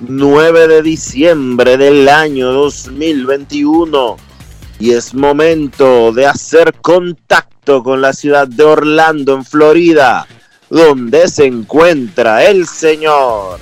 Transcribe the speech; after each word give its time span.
9 0.00 0.68
de 0.68 0.82
diciembre 0.82 1.76
del 1.76 2.08
año 2.08 2.52
2021 2.52 4.16
y 4.78 4.92
es 4.92 5.12
momento 5.12 6.10
de 6.12 6.26
hacer 6.26 6.74
contacto 6.80 7.82
con 7.82 8.00
la 8.00 8.14
ciudad 8.14 8.48
de 8.48 8.64
Orlando, 8.64 9.34
en 9.34 9.44
Florida, 9.44 10.26
donde 10.70 11.28
se 11.28 11.44
encuentra 11.44 12.46
el 12.46 12.66
señor 12.66 13.60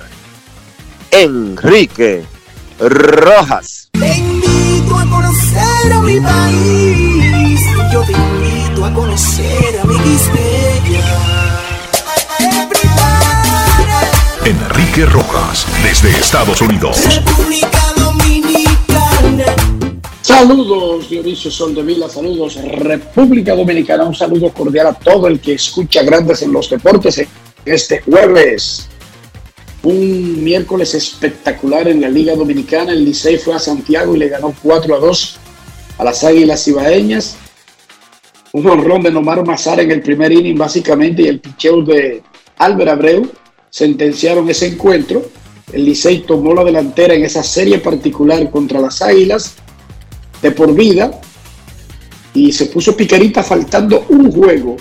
Enrique 1.11 2.23
Rojas. 2.79 3.89
Te 3.91 4.17
invito 4.17 4.95
a 4.95 5.05
conocer 5.09 5.93
a 5.93 5.99
mi 6.01 6.19
país, 6.21 7.61
yo 7.91 8.01
te 8.03 8.13
invito 8.13 8.85
a 8.85 8.93
conocer 8.93 9.79
a 9.81 9.85
mi 9.85 9.97
Enrique 14.49 15.05
Rojas, 15.05 15.67
desde 15.83 16.09
Estados 16.09 16.59
Unidos. 16.59 17.05
República 17.05 17.69
Dominicana. 17.95 19.55
Saludos, 20.23 21.07
Dionisio 21.07 21.51
Soldevila, 21.51 22.09
saludos, 22.09 22.55
República 22.79 23.53
Dominicana. 23.53 24.05
Un 24.05 24.15
saludo 24.15 24.51
cordial 24.51 24.87
a 24.87 24.93
todo 24.93 25.27
el 25.27 25.39
que 25.39 25.53
escucha 25.53 26.01
Grandes 26.01 26.41
en 26.41 26.51
los 26.51 26.67
Deportes 26.67 27.27
este 27.63 28.01
jueves. 28.01 28.89
Un 29.83 30.43
miércoles 30.43 30.95
espectacular 30.95 31.87
en 31.87 32.01
la 32.01 32.09
Liga 32.09 32.33
Dominicana. 32.33 32.91
El 32.91 33.05
Licey 33.05 33.37
fue 33.37 33.53
a 33.53 33.59
Santiago 33.59 34.15
y 34.15 34.17
le 34.17 34.29
ganó 34.29 34.55
4 34.63 34.95
a 34.95 34.97
2 34.97 35.37
a 35.99 36.03
las 36.03 36.23
Águilas 36.23 36.67
Ibaeñas. 36.67 37.37
Un 38.53 38.67
honrón 38.67 39.03
de 39.03 39.11
Nomar 39.11 39.45
Mazar 39.45 39.79
en 39.79 39.91
el 39.91 40.01
primer 40.01 40.31
inning, 40.31 40.57
básicamente, 40.57 41.21
y 41.21 41.27
el 41.27 41.39
picheo 41.39 41.83
de 41.83 42.23
Álvaro 42.57 42.93
Abreu 42.93 43.31
sentenciaron 43.69 44.49
ese 44.49 44.67
encuentro. 44.67 45.29
El 45.71 45.85
Licey 45.85 46.19
tomó 46.19 46.53
la 46.53 46.63
delantera 46.63 47.13
en 47.13 47.23
esa 47.23 47.43
serie 47.43 47.79
particular 47.79 48.49
contra 48.49 48.79
las 48.79 49.01
Águilas 49.01 49.55
de 50.41 50.51
por 50.51 50.73
vida 50.73 51.11
y 52.33 52.51
se 52.51 52.67
puso 52.67 52.95
picarita 52.95 53.43
faltando 53.43 54.05
un 54.09 54.31
juego 54.31 54.77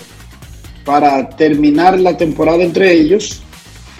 para 0.84 1.28
terminar 1.28 1.98
la 2.00 2.16
temporada 2.16 2.62
entre 2.62 2.92
ellos. 2.92 3.42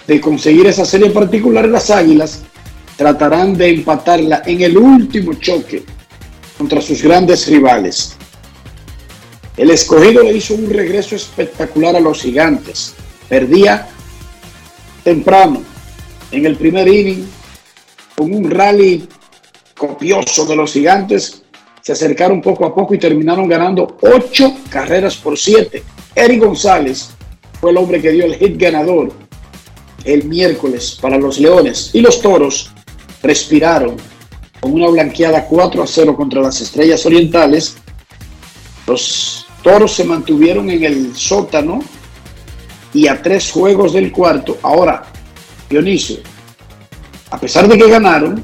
De 0.07 0.19
conseguir 0.19 0.65
esa 0.65 0.85
serie 0.85 1.11
particular, 1.11 1.67
las 1.67 1.91
Águilas 1.91 2.41
tratarán 2.97 3.55
de 3.55 3.69
empatarla 3.69 4.41
en 4.45 4.61
el 4.61 4.77
último 4.77 5.33
choque 5.35 5.83
contra 6.57 6.81
sus 6.81 7.03
grandes 7.03 7.47
rivales. 7.47 8.15
El 9.55 9.69
escogido 9.69 10.23
le 10.23 10.33
hizo 10.33 10.55
un 10.55 10.69
regreso 10.69 11.15
espectacular 11.15 11.95
a 11.95 11.99
los 11.99 12.21
gigantes. 12.21 12.93
Perdía 13.27 13.87
temprano 15.09 15.63
en 16.31 16.45
el 16.45 16.55
primer 16.55 16.87
inning 16.87 17.27
con 18.15 18.31
un 18.31 18.51
rally 18.51 19.07
copioso 19.75 20.45
de 20.45 20.55
los 20.55 20.71
gigantes. 20.73 21.41
Se 21.81 21.93
acercaron 21.93 22.41
poco 22.41 22.63
a 22.63 22.75
poco 22.75 22.93
y 22.93 22.99
terminaron 22.99 23.47
ganando 23.47 23.97
ocho 24.01 24.53
carreras 24.69 25.15
por 25.15 25.35
siete. 25.35 25.81
Eric 26.13 26.43
González 26.43 27.09
fue 27.59 27.71
el 27.71 27.77
hombre 27.77 27.99
que 27.99 28.11
dio 28.11 28.25
el 28.25 28.35
hit 28.35 28.55
ganador 28.55 29.11
el 30.03 30.25
miércoles 30.25 30.99
para 31.01 31.17
los 31.17 31.39
Leones 31.39 31.89
y 31.93 32.01
los 32.01 32.21
Toros 32.21 32.69
respiraron 33.23 33.95
con 34.59 34.73
una 34.73 34.89
blanqueada 34.89 35.45
4 35.45 35.81
a 35.81 35.87
0 35.87 36.15
contra 36.15 36.41
las 36.41 36.61
Estrellas 36.61 37.03
Orientales. 37.03 37.77
Los 38.85 39.47
Toros 39.63 39.91
se 39.91 40.03
mantuvieron 40.03 40.69
en 40.69 40.83
el 40.83 41.15
sótano 41.15 41.79
y 42.93 43.07
a 43.07 43.21
tres 43.21 43.51
juegos 43.51 43.93
del 43.93 44.11
cuarto. 44.11 44.57
Ahora, 44.61 45.03
Dionisio, 45.69 46.17
a 47.31 47.39
pesar 47.39 47.67
de 47.67 47.77
que 47.77 47.89
ganaron, 47.89 48.43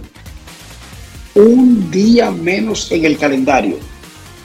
un 1.35 1.91
día 1.91 2.31
menos 2.31 2.91
en 2.91 3.05
el 3.05 3.17
calendario 3.17 3.77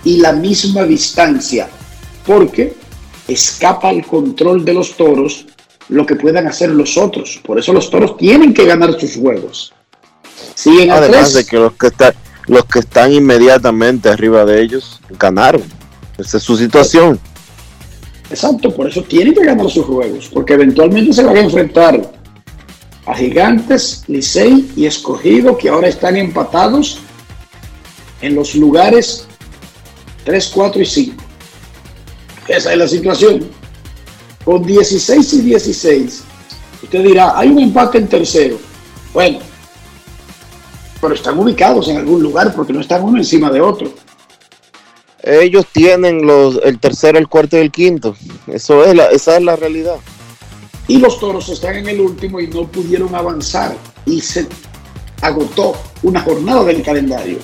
y 0.04 0.18
la 0.18 0.32
misma 0.32 0.84
distancia, 0.84 1.68
porque 2.26 2.74
escapa 3.28 3.88
al 3.88 4.04
control 4.06 4.64
de 4.64 4.74
los 4.74 4.96
toros 4.96 5.46
lo 5.88 6.06
que 6.06 6.16
puedan 6.16 6.46
hacer 6.46 6.70
los 6.70 6.96
otros. 6.96 7.40
Por 7.44 7.58
eso 7.58 7.72
los 7.72 7.90
toros 7.90 8.16
tienen 8.16 8.54
que 8.54 8.64
ganar 8.64 8.98
sus 8.98 9.16
juegos. 9.16 9.72
Además 10.90 11.32
de 11.32 11.44
que 11.44 11.56
los 11.56 11.72
que, 11.72 11.88
están, 11.88 12.14
los 12.46 12.64
que 12.64 12.80
están 12.80 13.12
inmediatamente 13.12 14.08
arriba 14.08 14.44
de 14.44 14.62
ellos 14.62 15.00
ganaron. 15.18 15.62
Esa 16.18 16.36
es 16.36 16.42
su 16.42 16.56
situación. 16.56 17.18
Exacto, 18.30 18.72
por 18.74 18.88
eso 18.88 19.02
tienen 19.02 19.34
que 19.34 19.44
ganar 19.44 19.68
sus 19.68 19.84
juegos, 19.84 20.30
porque 20.32 20.54
eventualmente 20.54 21.12
se 21.12 21.24
van 21.24 21.36
a 21.36 21.40
enfrentar 21.40 22.00
a 23.06 23.14
Gigantes, 23.14 24.04
Licey 24.06 24.70
y 24.76 24.86
Escogido, 24.86 25.58
que 25.58 25.68
ahora 25.68 25.88
están 25.88 26.16
empatados 26.16 27.00
en 28.20 28.36
los 28.36 28.54
lugares 28.54 29.26
3, 30.24 30.52
4 30.54 30.82
y 30.82 30.86
5. 30.86 31.24
Esa 32.46 32.72
es 32.72 32.78
la 32.78 32.86
situación. 32.86 33.48
Con 34.44 34.64
16 34.64 35.32
y 35.34 35.40
16, 35.42 36.22
usted 36.84 37.02
dirá, 37.02 37.36
hay 37.36 37.48
un 37.48 37.58
empate 37.58 37.98
en 37.98 38.08
tercero. 38.08 38.58
Bueno, 39.12 39.40
pero 41.00 41.14
están 41.14 41.38
ubicados 41.38 41.88
en 41.88 41.96
algún 41.96 42.22
lugar 42.22 42.54
porque 42.54 42.72
no 42.72 42.80
están 42.80 43.02
uno 43.02 43.18
encima 43.18 43.50
de 43.50 43.60
otro. 43.60 43.92
Ellos 45.22 45.66
tienen 45.72 46.26
los, 46.26 46.60
el 46.64 46.78
tercero, 46.78 47.18
el 47.18 47.28
cuarto 47.28 47.56
y 47.56 47.60
el 47.60 47.70
quinto. 47.70 48.16
Eso 48.46 48.84
es 48.84 48.94
la, 48.94 49.06
esa 49.06 49.36
es 49.36 49.42
la 49.42 49.56
realidad. 49.56 49.96
Y 50.88 50.98
los 50.98 51.20
toros 51.20 51.48
están 51.48 51.76
en 51.76 51.88
el 51.88 52.00
último 52.00 52.40
y 52.40 52.48
no 52.48 52.66
pudieron 52.66 53.14
avanzar. 53.14 53.76
Y 54.06 54.20
se 54.20 54.46
agotó 55.20 55.76
una 56.02 56.20
jornada 56.20 56.64
del 56.64 56.82
calendario. 56.82 57.38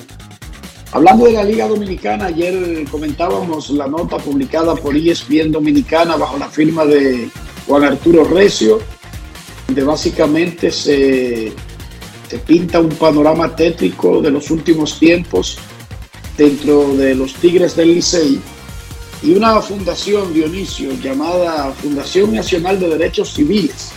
Hablando 0.91 1.25
de 1.25 1.33
la 1.33 1.43
Liga 1.43 1.67
Dominicana, 1.67 2.25
ayer 2.25 2.85
comentábamos 2.89 3.69
la 3.69 3.87
nota 3.87 4.17
publicada 4.17 4.75
por 4.75 4.95
ESPN 4.95 5.51
Dominicana 5.51 6.15
bajo 6.15 6.37
la 6.37 6.49
firma 6.49 6.85
de 6.85 7.29
Juan 7.67 7.83
Arturo 7.83 8.23
Recio, 8.23 8.79
donde 9.67 9.83
básicamente 9.83 10.71
se, 10.71 11.51
se 12.27 12.37
pinta 12.39 12.79
un 12.79 12.89
panorama 12.89 13.55
tétrico 13.55 14.21
de 14.21 14.31
los 14.31 14.49
últimos 14.49 14.97
tiempos 14.97 15.59
dentro 16.37 16.95
de 16.95 17.15
los 17.15 17.33
Tigres 17.33 17.75
del 17.75 17.95
Licey 17.95 18.39
y 19.23 19.31
una 19.31 19.59
fundación, 19.61 20.33
Dionisio, 20.33 20.91
llamada 21.01 21.71
Fundación 21.71 22.33
Nacional 22.33 22.79
de 22.79 22.89
Derechos 22.89 23.33
Civiles. 23.33 23.91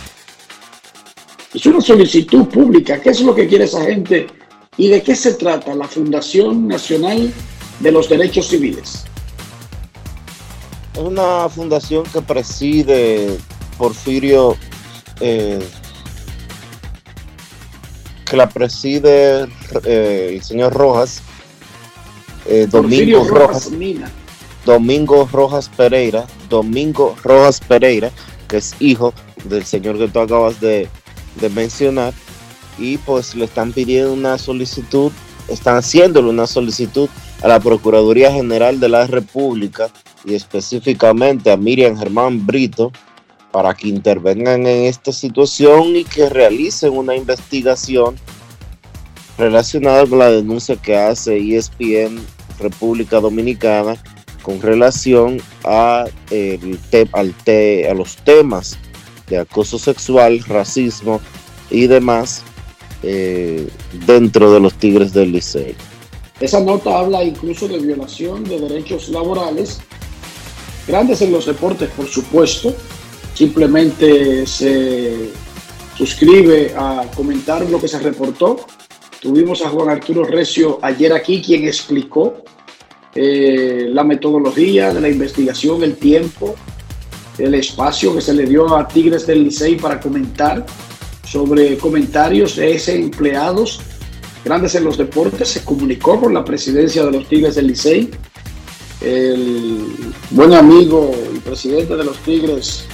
Es 1.53 1.65
una 1.65 1.81
solicitud 1.81 2.47
pública. 2.47 2.99
¿Qué 2.99 3.09
es 3.11 3.21
lo 3.21 3.35
que 3.35 3.47
quiere 3.47 3.65
esa 3.65 3.83
gente? 3.83 4.27
¿Y 4.77 4.87
de 4.87 5.03
qué 5.03 5.15
se 5.15 5.33
trata 5.33 5.75
la 5.75 5.87
Fundación 5.87 6.67
Nacional 6.67 7.31
de 7.79 7.91
los 7.91 8.09
Derechos 8.09 8.47
Civiles? 8.47 9.03
Es 10.93 10.99
una 10.99 11.47
fundación 11.49 12.03
que 12.11 12.21
preside 12.21 13.37
Porfirio, 13.77 14.57
eh, 15.19 15.59
que 18.25 18.37
la 18.37 18.49
preside 18.49 19.47
eh, 19.83 20.31
el 20.33 20.43
señor 20.43 20.73
Rojas, 20.73 21.21
eh, 22.51 22.67
Domingo 22.67 23.23
Rojas, 23.23 23.71
Mina. 23.71 24.11
Domingo 24.65 25.27
Rojas 25.31 25.69
Pereira, 25.69 26.25
Domingo 26.49 27.15
Rojas 27.23 27.61
Pereira, 27.61 28.11
que 28.49 28.57
es 28.57 28.75
hijo 28.79 29.13
del 29.45 29.63
señor 29.63 29.97
que 29.97 30.09
tú 30.09 30.19
acabas 30.19 30.59
de, 30.59 30.89
de 31.39 31.49
mencionar, 31.49 32.13
y 32.77 32.97
pues 32.97 33.35
le 33.35 33.45
están 33.45 33.71
pidiendo 33.71 34.11
una 34.11 34.37
solicitud, 34.37 35.13
están 35.47 35.77
haciéndole 35.77 36.29
una 36.29 36.45
solicitud 36.45 37.07
a 37.41 37.47
la 37.47 37.59
Procuraduría 37.61 38.31
General 38.31 38.79
de 38.81 38.89
la 38.89 39.07
República 39.07 39.89
y 40.25 40.33
específicamente 40.35 41.51
a 41.51 41.57
Miriam 41.57 41.97
Germán 41.97 42.45
Brito 42.45 42.91
para 43.51 43.73
que 43.73 43.87
intervengan 43.87 44.67
en 44.67 44.85
esta 44.85 45.13
situación 45.13 45.95
y 45.95 46.03
que 46.03 46.29
realicen 46.29 46.91
una 46.91 47.15
investigación 47.15 48.15
relacionada 49.37 50.05
con 50.05 50.19
la 50.19 50.29
denuncia 50.29 50.75
que 50.75 50.95
hace 50.95 51.37
ESPN 51.37 52.21
República 52.61 53.19
Dominicana 53.19 53.97
con 54.41 54.61
relación 54.61 55.41
a, 55.65 56.05
el 56.29 56.79
te- 56.89 57.09
al 57.13 57.33
te- 57.43 57.89
a 57.89 57.93
los 57.93 58.15
temas 58.17 58.77
de 59.27 59.37
acoso 59.37 59.77
sexual, 59.77 60.39
racismo 60.47 61.19
y 61.69 61.87
demás 61.87 62.41
eh, 63.03 63.67
dentro 64.05 64.51
de 64.53 64.59
los 64.59 64.73
Tigres 64.75 65.13
del 65.13 65.31
Licey. 65.31 65.75
Esa 66.39 66.59
nota 66.59 66.97
habla 66.99 67.23
incluso 67.23 67.67
de 67.67 67.77
violación 67.77 68.43
de 68.43 68.59
derechos 68.59 69.09
laborales, 69.09 69.79
grandes 70.87 71.21
en 71.21 71.31
los 71.31 71.45
deportes, 71.45 71.89
por 71.91 72.07
supuesto. 72.07 72.73
Simplemente 73.35 74.45
se 74.47 75.29
suscribe 75.97 76.73
a 76.75 77.05
comentar 77.15 77.63
lo 77.69 77.79
que 77.79 77.87
se 77.87 77.99
reportó. 77.99 78.65
Tuvimos 79.21 79.61
a 79.61 79.69
Juan 79.69 79.89
Arturo 79.89 80.23
Recio 80.23 80.79
ayer 80.81 81.13
aquí, 81.13 81.43
quien 81.43 81.67
explicó 81.67 82.43
eh, 83.13 83.87
la 83.93 84.03
metodología 84.03 84.91
de 84.91 84.99
la 84.99 85.09
investigación, 85.09 85.83
el 85.83 85.95
tiempo, 85.95 86.55
el 87.37 87.53
espacio 87.53 88.15
que 88.15 88.21
se 88.21 88.33
le 88.33 88.47
dio 88.47 88.75
a 88.75 88.87
Tigres 88.87 89.27
del 89.27 89.43
Licey 89.43 89.75
para 89.75 89.99
comentar 89.99 90.65
sobre 91.23 91.77
comentarios 91.77 92.55
de 92.55 92.73
ese 92.73 92.95
empleados 92.95 93.79
grandes 94.43 94.73
en 94.73 94.85
los 94.85 94.97
deportes, 94.97 95.49
se 95.49 95.63
comunicó 95.63 96.19
con 96.19 96.33
la 96.33 96.43
presidencia 96.43 97.05
de 97.05 97.11
los 97.11 97.27
Tigres 97.29 97.53
del 97.53 97.67
Licey. 97.67 98.09
El 99.01 100.13
buen 100.31 100.53
amigo 100.53 101.11
y 101.31 101.37
presidente 101.37 101.95
de 101.95 102.03
los 102.03 102.17
Tigres, 102.23 102.85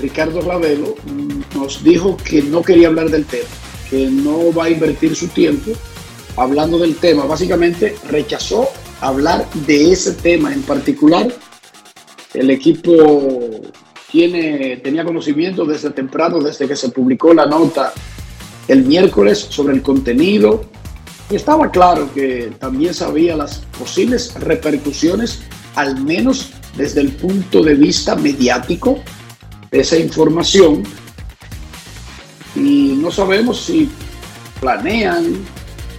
Ricardo 0.00 0.40
Ravelo, 0.40 0.94
mm, 1.06 1.58
nos 1.58 1.82
dijo 1.82 2.16
que 2.16 2.42
no 2.42 2.62
quería 2.62 2.88
hablar 2.88 3.10
del 3.10 3.24
tema, 3.24 3.48
que 3.90 4.06
no 4.06 4.52
va 4.52 4.64
a 4.64 4.70
invertir 4.70 5.14
su 5.14 5.28
tiempo 5.28 5.72
hablando 6.36 6.78
del 6.78 6.96
tema. 6.96 7.24
Básicamente 7.24 7.96
rechazó 8.08 8.68
hablar 9.00 9.48
de 9.66 9.92
ese 9.92 10.12
tema 10.12 10.52
en 10.52 10.62
particular. 10.62 11.28
El 12.34 12.50
equipo 12.50 13.60
tiene, 14.10 14.76
tenía 14.78 15.04
conocimiento 15.04 15.64
desde 15.64 15.90
temprano, 15.90 16.40
desde 16.40 16.68
que 16.68 16.76
se 16.76 16.90
publicó 16.90 17.34
la 17.34 17.46
nota 17.46 17.92
el 18.68 18.84
miércoles 18.84 19.38
sobre 19.50 19.74
el 19.74 19.82
contenido 19.82 20.64
y 21.30 21.36
estaba 21.36 21.70
claro 21.70 22.12
que 22.14 22.52
también 22.58 22.94
sabía 22.94 23.36
las 23.36 23.58
posibles 23.78 24.34
repercusiones, 24.34 25.40
al 25.74 26.00
menos 26.02 26.50
desde 26.76 27.00
el 27.00 27.12
punto 27.12 27.62
de 27.62 27.74
vista 27.74 28.14
mediático 28.14 28.98
esa 29.70 29.96
información. 29.98 30.82
Y 32.54 32.98
no 33.00 33.10
sabemos 33.10 33.64
si 33.64 33.88
planean 34.60 35.44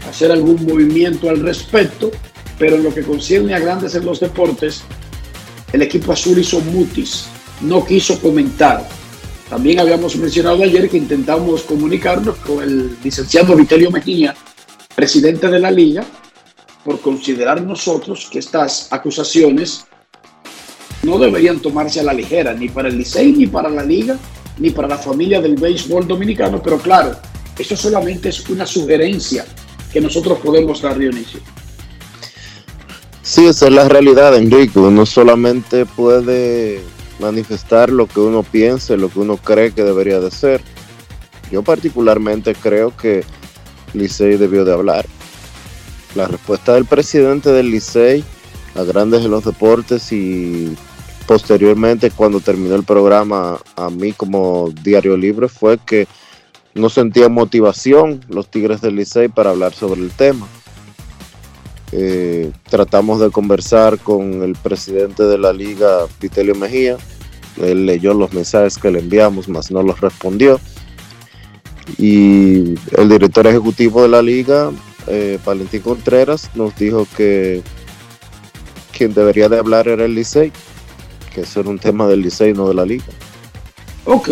hacer 0.09 0.31
algún 0.31 0.65
movimiento 0.65 1.29
al 1.29 1.41
respecto, 1.41 2.11
pero 2.57 2.75
en 2.75 2.83
lo 2.83 2.93
que 2.93 3.03
concierne 3.03 3.53
a 3.53 3.59
grandes 3.59 3.95
en 3.95 4.05
los 4.05 4.19
deportes, 4.19 4.81
el 5.71 5.81
equipo 5.81 6.11
azul 6.11 6.37
hizo 6.37 6.59
mutis, 6.61 7.27
no 7.61 7.85
quiso 7.85 8.19
comentar. 8.19 8.87
También 9.49 9.79
habíamos 9.79 10.15
mencionado 10.15 10.63
ayer 10.63 10.89
que 10.89 10.97
intentamos 10.97 11.63
comunicarnos 11.63 12.37
con 12.37 12.61
el 12.61 12.97
licenciado 13.03 13.55
Vitelio 13.55 13.91
Mejía, 13.91 14.35
presidente 14.95 15.47
de 15.47 15.59
la 15.59 15.71
liga, 15.71 16.05
por 16.83 16.99
considerar 17.01 17.61
nosotros 17.61 18.29
que 18.31 18.39
estas 18.39 18.91
acusaciones 18.91 19.85
no 21.03 21.17
deberían 21.17 21.59
tomarse 21.59 21.99
a 21.99 22.03
la 22.03 22.13
ligera, 22.13 22.53
ni 22.53 22.69
para 22.69 22.89
el 22.89 22.97
Licey, 22.97 23.31
ni 23.31 23.47
para 23.47 23.69
la 23.69 23.83
liga, 23.83 24.17
ni 24.57 24.69
para 24.71 24.87
la 24.87 24.97
familia 24.97 25.41
del 25.41 25.55
béisbol 25.55 26.07
dominicano, 26.07 26.61
pero 26.61 26.77
claro, 26.77 27.15
esto 27.57 27.75
solamente 27.75 28.29
es 28.29 28.47
una 28.49 28.65
sugerencia 28.65 29.45
que 29.91 30.01
nosotros 30.01 30.39
podemos 30.39 30.81
dar, 30.81 30.97
Dionisio. 30.97 31.39
Sí, 33.21 33.45
esa 33.45 33.67
es 33.67 33.73
la 33.73 33.87
realidad, 33.87 34.35
Enrique. 34.35 34.79
Uno 34.79 35.05
solamente 35.05 35.85
puede 35.85 36.81
manifestar 37.19 37.89
lo 37.89 38.07
que 38.07 38.19
uno 38.19 38.43
piense, 38.43 38.97
lo 38.97 39.09
que 39.09 39.19
uno 39.19 39.37
cree 39.37 39.71
que 39.71 39.83
debería 39.83 40.19
de 40.19 40.31
ser. 40.31 40.61
Yo 41.51 41.61
particularmente 41.61 42.55
creo 42.55 42.95
que 42.95 43.23
Licey 43.93 44.37
debió 44.37 44.65
de 44.65 44.73
hablar. 44.73 45.05
La 46.15 46.27
respuesta 46.27 46.73
del 46.73 46.85
presidente 46.85 47.51
del 47.51 47.69
Licey 47.69 48.23
a 48.75 48.83
Grandes 48.83 49.23
de 49.23 49.29
los 49.29 49.43
Deportes 49.43 50.11
y 50.11 50.75
posteriormente 51.29 52.09
cuando 52.09 52.39
terminó 52.39 52.73
el 52.73 52.83
programa 52.83 53.59
a 53.75 53.91
mí 53.91 54.13
como 54.13 54.73
diario 54.81 55.15
libre 55.15 55.47
fue 55.47 55.77
que 55.77 56.07
no 56.73 56.89
sentía 56.89 57.29
motivación 57.29 58.21
los 58.29 58.47
Tigres 58.47 58.81
del 58.81 58.95
Licey 58.95 59.27
para 59.27 59.51
hablar 59.51 59.71
sobre 59.75 60.01
el 60.01 60.09
tema. 60.09 60.47
Eh, 61.91 62.51
tratamos 62.67 63.19
de 63.19 63.29
conversar 63.29 63.99
con 63.99 64.41
el 64.41 64.53
presidente 64.53 65.21
de 65.21 65.37
la 65.37 65.53
liga, 65.53 66.07
Vitelio 66.19 66.55
Mejía. 66.55 66.97
Él 67.57 67.85
leyó 67.85 68.15
los 68.15 68.33
mensajes 68.33 68.79
que 68.79 68.89
le 68.89 68.97
enviamos, 68.97 69.47
mas 69.47 69.69
no 69.69 69.83
los 69.83 70.01
respondió. 70.01 70.59
Y 71.99 72.73
el 72.97 73.07
director 73.07 73.45
ejecutivo 73.45 74.01
de 74.01 74.07
la 74.07 74.23
liga, 74.23 74.71
eh, 75.05 75.37
Valentín 75.45 75.81
Contreras, 75.81 76.49
nos 76.55 76.75
dijo 76.75 77.05
que 77.15 77.61
quien 78.97 79.13
debería 79.13 79.47
de 79.47 79.59
hablar 79.59 79.87
era 79.87 80.05
el 80.05 80.15
Licey, 80.15 80.51
que 81.39 81.45
eso 81.45 81.61
era 81.61 81.69
un 81.69 81.79
tema 81.79 82.05
del 82.05 82.21
Licey, 82.21 82.53
no 82.53 82.67
de 82.67 82.73
la 82.73 82.85
liga. 82.85 83.05
Ok, 84.05 84.29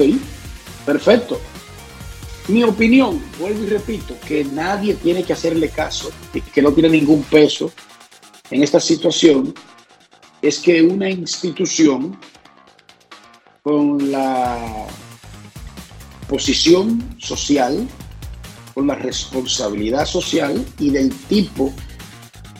perfecto. 0.85 1.39
Mi 2.49 2.63
opinión, 2.63 3.21
vuelvo 3.39 3.63
y 3.63 3.67
repito, 3.67 4.15
que 4.27 4.43
nadie 4.43 4.93
tiene 4.95 5.23
que 5.23 5.33
hacerle 5.33 5.69
caso 5.69 6.11
y 6.33 6.41
que 6.41 6.61
no 6.61 6.71
tiene 6.73 6.89
ningún 6.89 7.23
peso 7.23 7.71
en 8.51 8.63
esta 8.63 8.79
situación, 8.79 9.53
es 10.41 10.59
que 10.59 10.81
una 10.81 11.09
institución 11.09 12.17
con 13.63 14.11
la 14.11 14.87
posición 16.27 17.15
social, 17.19 17.87
con 18.73 18.87
la 18.87 18.95
responsabilidad 18.95 20.05
social 20.05 20.65
y 20.79 20.89
del 20.89 21.13
tipo 21.27 21.73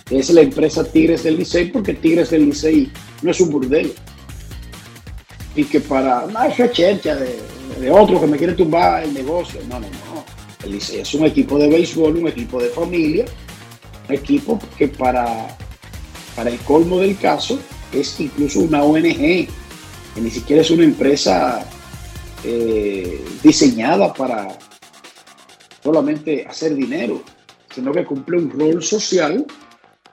que 0.05 0.19
es 0.19 0.29
la 0.29 0.41
empresa 0.41 0.85
Tigres 0.85 1.23
del 1.23 1.37
Licey, 1.37 1.69
porque 1.69 1.93
Tigres 1.93 2.29
del 2.29 2.45
Licey 2.45 2.89
no 3.21 3.31
es 3.31 3.41
un 3.41 3.49
burdel. 3.49 3.93
Y 5.57 5.65
que 5.65 5.81
para 5.81 6.23
una 6.23 6.49
chercha 6.71 7.15
de, 7.15 7.39
de 7.79 7.91
otro 7.91 8.19
que 8.21 8.27
me 8.27 8.37
quiere 8.37 8.53
tumbar 8.53 9.03
el 9.03 9.13
negocio. 9.13 9.59
No, 9.67 9.79
no, 9.79 9.87
no. 9.87 10.23
El 10.63 10.71
Licey 10.71 10.99
es 10.99 11.13
un 11.13 11.25
equipo 11.25 11.57
de 11.57 11.67
béisbol, 11.67 12.17
un 12.17 12.27
equipo 12.27 12.61
de 12.61 12.69
familia, 12.69 13.25
un 14.07 14.15
equipo 14.15 14.59
que 14.77 14.87
para, 14.87 15.47
para 16.35 16.49
el 16.49 16.57
colmo 16.59 16.99
del 16.99 17.17
caso 17.17 17.59
es 17.91 18.19
incluso 18.19 18.59
una 18.59 18.83
ONG, 18.83 19.17
que 19.17 20.21
ni 20.21 20.29
siquiera 20.29 20.61
es 20.61 20.71
una 20.71 20.83
empresa 20.83 21.65
eh, 22.43 23.23
diseñada 23.43 24.13
para 24.13 24.47
solamente 25.83 26.45
hacer 26.47 26.75
dinero. 26.75 27.21
sino 27.73 27.91
que 27.91 28.05
cumple 28.05 28.37
un 28.37 28.49
rol 28.49 28.81
social 28.83 29.45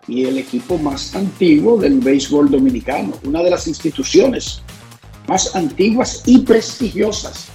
y 0.06 0.24
el 0.24 0.36
equipo 0.36 0.76
más 0.76 1.14
antiguo 1.14 1.78
del 1.78 1.98
béisbol 1.98 2.50
dominicano, 2.50 3.14
una 3.24 3.42
de 3.42 3.50
las 3.50 3.66
instituciones 3.66 4.62
más 5.26 5.54
antiguas 5.54 6.22
y 6.26 6.38
prestigiosas 6.38 7.46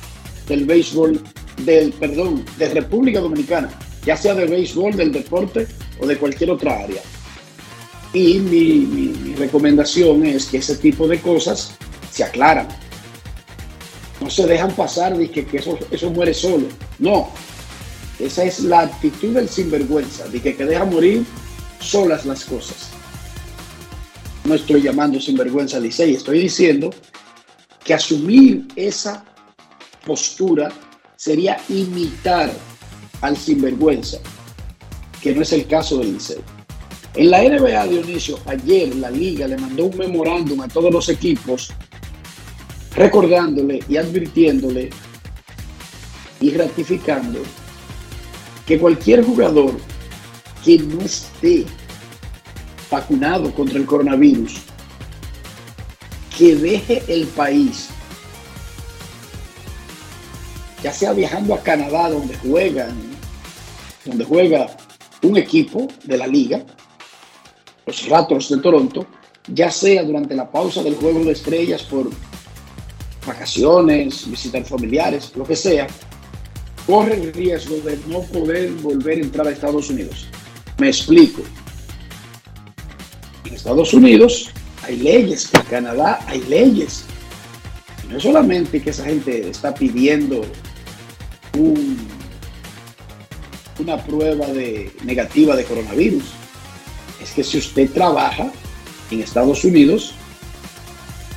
del 0.48 0.66
béisbol, 0.66 1.22
del, 1.66 1.92
perdón, 1.94 2.44
de 2.58 2.70
República 2.70 3.20
Dominicana, 3.20 3.70
ya 4.06 4.18
sea 4.18 4.34
del 4.34 4.50
béisbol, 4.50 4.96
del 4.96 5.12
deporte 5.12 5.68
o 6.00 6.08
de 6.08 6.18
cualquier 6.18 6.52
otra 6.52 6.80
área. 6.80 7.02
Y 8.14 8.40
mi, 8.40 9.36
recomendación 9.38 10.26
es 10.26 10.48
que 10.48 10.58
ese 10.58 10.76
tipo 10.78 11.08
de 11.08 11.20
cosas 11.20 11.76
se 12.12 12.24
aclaran. 12.24 12.68
No 14.20 14.30
se 14.30 14.48
dejan 14.48 14.72
pasar 14.72 15.16
de 15.16 15.30
que, 15.30 15.46
eso, 15.54 15.78
eso 15.92 16.10
muere 16.10 16.34
solo. 16.34 16.68
No. 16.98 17.30
Esa 18.20 18.44
es 18.44 18.62
la 18.62 18.82
actitud 18.82 19.34
del 19.34 19.48
sinvergüenza, 19.48 20.28
de 20.28 20.42
que, 20.42 20.56
que 20.56 20.66
deja 20.66 20.84
morir 20.86 21.24
solas 21.80 22.26
las 22.26 22.44
cosas. 22.44 22.90
No 24.44 24.56
estoy 24.56 24.82
llamando 24.82 25.22
sinvergüenza 25.22 25.78
a 25.78 25.80
Licey, 25.80 26.16
estoy 26.16 26.40
diciendo 26.40 26.90
que 27.90 27.96
asumir 27.96 28.68
esa 28.76 29.26
postura 30.06 30.70
sería 31.16 31.58
imitar 31.70 32.54
al 33.22 33.36
sinvergüenza, 33.36 34.20
que 35.20 35.34
no 35.34 35.42
es 35.42 35.52
el 35.54 35.66
caso 35.66 35.98
del 35.98 36.14
Licey. 36.14 36.38
En 37.16 37.32
la 37.32 37.42
NBA, 37.42 37.88
Dionisio, 37.88 38.38
ayer 38.46 38.96
la 38.96 39.10
liga 39.10 39.48
le 39.48 39.58
mandó 39.58 39.86
un 39.86 39.98
memorándum 39.98 40.62
a 40.62 40.68
todos 40.68 40.94
los 40.94 41.10
equipos 41.10 41.72
recordándole 42.94 43.80
y 43.90 43.98
advirtiéndole 43.98 44.92
y 46.42 46.52
ratificando 46.52 47.40
que 48.68 48.78
cualquier 48.78 49.24
jugador 49.24 49.74
que 50.64 50.78
no 50.78 51.02
esté 51.02 51.66
vacunado 52.92 53.52
contra 53.52 53.80
el 53.80 53.88
coronavirus, 53.88 54.69
que 56.40 56.56
deje 56.56 57.04
el 57.10 57.28
país, 57.28 57.90
ya 60.82 60.94
sea 60.94 61.12
viajando 61.12 61.54
a 61.54 61.62
Canadá 61.62 62.10
donde 62.10 62.34
juegan, 62.38 62.96
donde 64.06 64.24
juega 64.24 64.68
un 65.22 65.36
equipo 65.36 65.90
de 66.06 66.18
la 66.18 66.28
liga, 66.28 66.64
los 67.86 68.08
Raptors 68.08 68.48
de 68.48 68.58
Toronto, 68.60 69.06
ya 69.48 69.70
sea 69.70 70.02
durante 70.04 70.34
la 70.34 70.50
pausa 70.50 70.82
del 70.82 70.96
juego 70.96 71.26
de 71.26 71.34
estrellas 71.34 71.84
por 71.84 72.10
vacaciones, 73.28 74.26
visitar 74.32 74.64
familiares, 74.64 75.34
lo 75.36 75.44
que 75.44 75.58
sea, 75.58 75.88
corre 76.88 77.16
el 77.16 77.34
riesgo 77.34 77.76
de 77.82 78.00
no 78.08 78.22
poder 78.22 78.72
volver 78.76 79.18
a 79.18 79.24
entrar 79.24 79.46
a 79.46 79.52
Estados 79.52 79.90
Unidos. 79.90 80.28
Me 80.78 80.88
explico. 80.88 81.42
En 83.44 83.56
Estados 83.56 83.94
Unidos 83.94 84.54
hay 84.90 84.98
leyes, 84.98 85.50
en 85.54 85.62
Canadá 85.64 86.20
hay 86.26 86.42
leyes. 86.42 87.04
no 88.10 88.18
es 88.18 88.24
solamente 88.24 88.82
que 88.82 88.90
esa 88.90 89.06
gente 89.06 89.48
está 89.50 89.74
pidiendo 89.74 90.42
una 93.80 94.04
prueba 94.04 94.48
de, 94.48 94.92
negativa 95.04 95.56
de 95.56 95.64
coronavirus. 95.64 96.24
Es 97.22 97.32
que 97.34 97.44
si 97.44 97.60
usted 97.60 97.92
trabaja 97.92 98.52
en 99.12 99.22
Estados 99.22 99.64
Unidos 99.64 100.14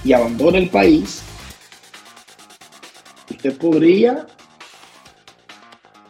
y 0.02 0.14
abandona 0.14 0.56
el 0.58 0.70
país, 0.70 1.20
usted 3.30 3.56
podría 3.58 4.26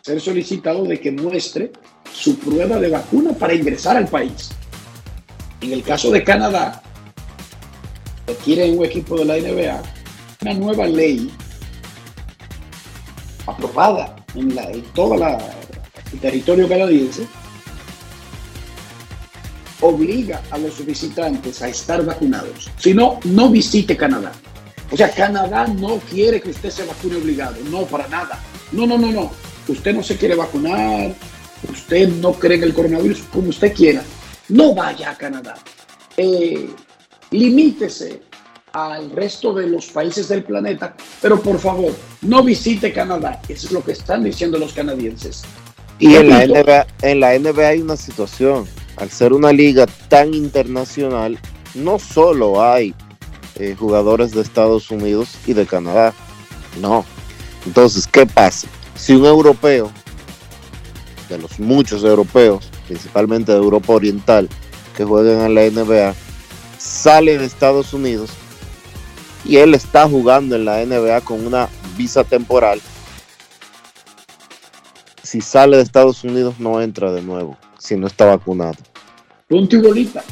ser 0.03 0.21
solicitado 0.21 0.85
de 0.85 1.01
que 1.01 1.11
muestre 1.11 1.73
su 2.13 2.39
prueba 2.39 2.79
de 2.79 2.89
vacuna 2.89 3.33
para 3.33 3.55
ingresar 3.55 3.97
al 3.97 4.07
país. 4.07 4.51
En 5.61 5.73
el 5.73 5.83
caso 5.83 6.11
de 6.11 6.23
Canadá, 6.23 6.83
requiere 8.27 8.71
un 8.71 8.85
equipo 8.85 9.17
de 9.19 9.25
la 9.25 9.37
NBA 9.37 9.83
una 10.43 10.55
nueva 10.55 10.87
ley 10.87 11.31
aprobada 13.47 14.17
en, 14.35 14.55
la, 14.55 14.69
todo 14.95 15.15
el 15.15 16.21
territorio 16.21 16.69
canadiense 16.69 17.27
obliga 19.81 20.43
a 20.51 20.59
los 20.59 20.85
visitantes 20.85 21.61
a 21.61 21.69
estar 21.69 22.05
vacunados. 22.05 22.71
Si 22.79 22.95
no, 22.95 23.19
no 23.25 23.51
visite 23.51 23.97
Canadá. 23.97 24.33
O 24.91 24.97
sea, 24.97 25.11
Canadá 25.11 25.67
no 25.67 25.99
quiere 25.99 26.41
que 26.41 26.51
usted 26.51 26.71
se 26.71 26.85
vacune 26.85 27.17
obligado. 27.17 27.57
No, 27.71 27.83
para 27.85 28.07
nada. 28.09 28.39
No, 28.71 28.87
no, 28.87 28.97
no, 28.97 29.11
no. 29.11 29.31
Usted 29.67 29.95
no 29.95 30.03
se 30.03 30.17
quiere 30.17 30.35
vacunar, 30.35 31.15
usted 31.71 32.09
no 32.09 32.33
cree 32.33 32.59
en 32.59 32.65
el 32.65 32.75
coronavirus, 32.75 33.23
como 33.33 33.49
usted 33.49 33.73
quiera, 33.73 34.03
no 34.49 34.75
vaya 34.75 35.11
a 35.11 35.17
Canadá. 35.17 35.55
Eh, 36.17 36.69
limítese 37.33 38.21
al 38.73 39.11
resto 39.11 39.53
de 39.53 39.67
los 39.67 39.87
países 39.87 40.29
del 40.29 40.45
planeta, 40.45 40.95
pero 41.21 41.41
por 41.41 41.59
favor, 41.59 41.93
no 42.23 42.43
visite 42.43 42.93
Canadá. 42.93 43.41
Eso 43.49 43.67
es 43.67 43.73
lo 43.73 43.85
que 43.85 43.93
están 43.93 44.25
diciendo 44.25 44.59
los 44.59 44.73
canadienses. 44.73 45.43
Y 45.99 46.15
en 46.15 46.31
la, 46.31 46.47
NBA, 46.47 46.87
en 47.03 47.21
la 47.21 47.39
NBA 47.39 47.69
hay 47.69 47.81
una 47.81 47.97
situación. 47.97 48.67
Al 48.97 49.11
ser 49.11 49.33
una 49.33 49.53
liga 49.53 49.87
tan 50.09 50.35
internacional, 50.35 51.39
no 51.75 51.99
solo 51.99 52.63
hay 52.63 52.95
eh, 53.57 53.75
jugadores 53.79 54.33
de 54.33 54.43
Estados 54.43 54.91
Unidos 54.91 55.31
y 55.47 55.53
de 55.53 55.67
Canadá. 55.67 56.13
No. 56.81 57.05
Entonces, 57.67 58.07
¿qué 58.07 58.27
pasa? 58.27 58.67
Si 58.97 59.13
un 59.15 59.27
europeo 59.27 59.91
de 61.29 61.39
los 61.39 61.59
muchos 61.61 62.05
europeos, 62.05 62.69
principalmente 62.87 63.53
de 63.53 63.59
Europa 63.59 63.93
Oriental, 63.93 64.49
que 64.97 65.05
juegan 65.05 65.47
en 65.47 65.55
la 65.55 65.63
NBA, 65.63 66.15
sale 66.83 67.39
de 67.39 67.45
Estados 67.45 67.93
Unidos 67.93 68.31
y 69.45 69.57
él 69.57 69.75
está 69.75 70.09
jugando 70.09 70.57
en 70.57 70.65
la 70.65 70.85
NBA 70.85 71.21
con 71.21 71.47
una 71.47 71.69
visa 71.97 72.25
temporal. 72.25 72.81
Si 75.23 75.41
sale 75.41 75.77
de 75.77 75.83
Estados 75.83 76.25
Unidos 76.25 76.57
no 76.59 76.81
entra 76.81 77.13
de 77.13 77.23
nuevo, 77.23 77.57
si 77.79 77.97
no 77.97 78.07
está 78.09 78.25
vacunado. 78.25 78.77
Punto 79.49 79.77
y 79.77 79.81
bolita. 79.81 80.25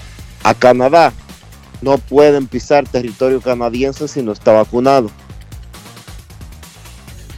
A 0.42 0.54
Canadá 0.54 1.12
no 1.82 1.98
pueden 1.98 2.48
pisar 2.48 2.86
territorio 2.86 3.40
canadiense 3.40 4.08
si 4.08 4.20
no 4.20 4.32
está 4.32 4.52
vacunado. 4.52 5.10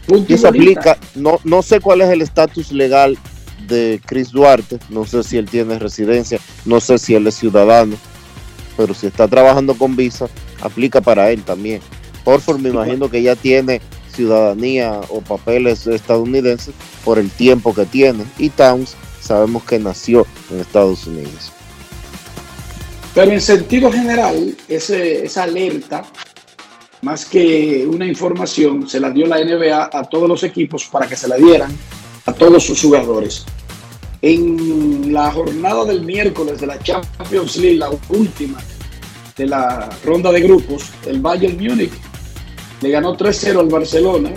y 0.08 0.32
eso 0.32 0.48
aplica, 0.48 0.96
no, 1.14 1.38
no 1.44 1.62
sé 1.62 1.80
cuál 1.80 2.00
es 2.00 2.08
el 2.08 2.22
estatus 2.22 2.72
legal 2.72 3.18
de 3.68 4.00
Chris 4.04 4.30
Duarte, 4.30 4.78
no 4.88 5.04
sé 5.04 5.22
si 5.22 5.36
él 5.36 5.48
tiene 5.48 5.78
residencia, 5.78 6.40
no 6.64 6.80
sé 6.80 6.98
si 6.98 7.14
él 7.14 7.26
es 7.26 7.36
ciudadano, 7.36 7.96
pero 8.76 8.94
si 8.94 9.06
está 9.06 9.28
trabajando 9.28 9.74
con 9.74 9.96
visa, 9.96 10.28
aplica 10.60 11.00
para 11.00 11.30
él 11.30 11.42
también. 11.42 11.80
Orford 12.24 12.60
me 12.60 12.68
imagino 12.68 13.10
que 13.10 13.22
ya 13.22 13.34
tiene 13.36 13.80
ciudadanía 14.14 15.00
o 15.08 15.20
papeles 15.20 15.86
estadounidenses 15.86 16.74
por 17.04 17.18
el 17.18 17.30
tiempo 17.30 17.74
que 17.74 17.86
tiene 17.86 18.24
y 18.38 18.50
Towns 18.50 18.94
sabemos 19.20 19.64
que 19.64 19.78
nació 19.78 20.26
en 20.50 20.60
Estados 20.60 21.06
Unidos. 21.06 21.52
Pero 23.14 23.30
en 23.30 23.40
sentido 23.40 23.92
general, 23.92 24.56
ese, 24.68 25.24
esa 25.24 25.42
alerta, 25.42 26.04
más 27.02 27.24
que 27.24 27.86
una 27.86 28.06
información, 28.06 28.88
se 28.88 29.00
la 29.00 29.10
dio 29.10 29.26
la 29.26 29.44
NBA 29.44 29.90
a 29.92 30.04
todos 30.04 30.28
los 30.28 30.42
equipos 30.44 30.86
para 30.86 31.06
que 31.06 31.16
se 31.16 31.28
la 31.28 31.36
dieran 31.36 31.70
a 32.26 32.32
todos 32.32 32.64
sus 32.64 32.80
jugadores. 32.80 33.44
En 34.22 35.12
la 35.12 35.32
jornada 35.32 35.84
del 35.84 36.02
miércoles 36.02 36.60
de 36.60 36.68
la 36.68 36.78
Champions 36.78 37.56
League, 37.56 37.78
la 37.78 37.90
última 38.10 38.60
de 39.36 39.46
la 39.46 39.90
ronda 40.04 40.30
de 40.30 40.40
grupos, 40.40 40.84
el 41.06 41.20
Bayern 41.20 41.56
Múnich 41.56 41.92
le 42.80 42.90
ganó 42.90 43.16
3-0 43.16 43.58
al 43.58 43.68
Barcelona 43.68 44.30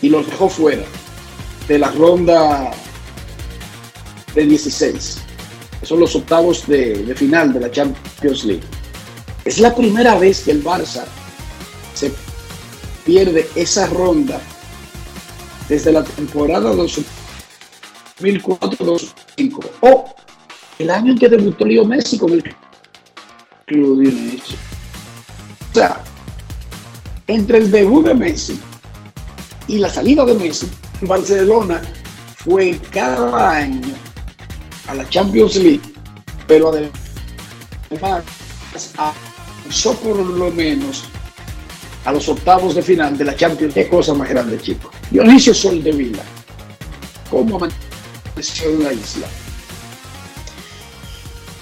y 0.00 0.08
los 0.08 0.26
dejó 0.26 0.48
fuera 0.48 0.84
de 1.68 1.78
la 1.78 1.90
ronda 1.90 2.70
de 4.34 4.46
16. 4.46 5.18
Son 5.82 6.00
los 6.00 6.16
octavos 6.16 6.66
de, 6.66 7.14
final 7.14 7.52
de 7.52 7.60
la 7.60 7.70
Champions 7.70 8.44
League. 8.44 8.64
Es 9.44 9.58
la 9.58 9.74
primera 9.74 10.18
vez 10.18 10.44
que 10.44 10.52
el 10.52 10.64
Barça 10.64 11.04
se 11.94 12.10
pierde 13.04 13.46
esa 13.54 13.86
ronda 13.86 14.40
desde 15.68 15.92
la 15.92 16.04
temporada 16.04 16.72
2004-2005 18.20 19.70
o 19.80 20.14
el 20.78 20.90
año 20.90 21.12
en 21.12 21.18
que 21.18 21.28
debutó 21.28 21.64
Leo 21.64 21.84
Messi 21.84 22.18
con 22.18 22.32
el 22.32 22.42
club 23.66 24.12
O 25.70 25.74
sea, 25.74 26.02
entre 27.26 27.58
el 27.58 27.70
debut 27.70 28.06
de 28.06 28.14
Messi 28.14 28.58
y 29.68 29.78
la 29.78 29.88
salida 29.88 30.24
de 30.24 30.34
Messi, 30.34 30.68
Barcelona 31.02 31.80
fue 32.36 32.78
cada 32.90 33.50
año 33.50 33.94
a 34.88 34.94
la 34.94 35.08
Champions 35.08 35.56
League, 35.56 35.80
pero 36.46 36.70
además 36.70 36.92
avanzó 38.96 39.94
por 39.94 40.16
lo 40.16 40.50
menos 40.50 41.04
a 42.04 42.12
los 42.12 42.28
octavos 42.28 42.74
de 42.74 42.82
final 42.82 43.16
de 43.16 43.24
la 43.24 43.36
Champions. 43.36 43.74
Qué 43.74 43.88
cosa 43.88 44.14
más 44.14 44.28
grande, 44.28 44.58
chicos. 44.58 44.90
Dionisio 45.10 45.54
Sol 45.54 45.82
de 45.82 45.92
Vila. 45.92 46.22
¿Cómo 47.30 47.58
en 48.64 48.82
la 48.82 48.92
isla? 48.92 49.26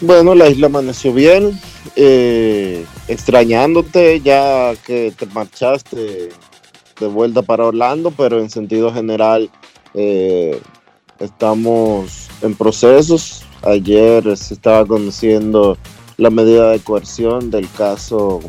Bueno, 0.00 0.34
la 0.34 0.48
isla 0.48 0.68
amaneció 0.68 1.12
bien, 1.12 1.60
eh, 1.96 2.84
extrañándote 3.08 4.20
ya 4.20 4.74
que 4.86 5.12
te 5.16 5.26
marchaste 5.26 6.28
de 7.00 7.06
vuelta 7.06 7.42
para 7.42 7.66
Orlando, 7.66 8.12
pero 8.12 8.38
en 8.38 8.48
sentido 8.48 8.92
general 8.92 9.50
eh, 9.94 10.60
estamos 11.18 12.28
en 12.42 12.54
procesos. 12.54 13.44
Ayer 13.62 14.36
se 14.36 14.54
estaba 14.54 14.86
conociendo 14.86 15.76
la 16.16 16.30
medida 16.30 16.70
de 16.70 16.78
coerción 16.78 17.50
del 17.50 17.68
caso 17.72 18.40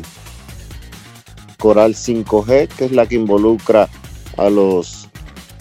Coral 1.58 1.94
5G, 1.94 2.68
que 2.68 2.84
es 2.84 2.92
la 2.92 3.06
que 3.06 3.16
involucra 3.16 3.88
a 4.36 4.48
los 4.48 4.99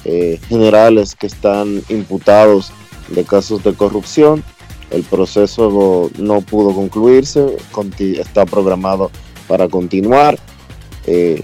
eh, 0.05 0.39
generales 0.47 1.15
que 1.15 1.27
están 1.27 1.83
imputados 1.89 2.71
de 3.09 3.23
casos 3.23 3.63
de 3.63 3.73
corrupción. 3.73 4.43
El 4.91 5.03
proceso 5.03 6.09
no 6.17 6.41
pudo 6.41 6.73
concluirse, 6.73 7.57
está 7.99 8.45
programado 8.45 9.11
para 9.47 9.67
continuar. 9.67 10.39
Eh, 11.05 11.43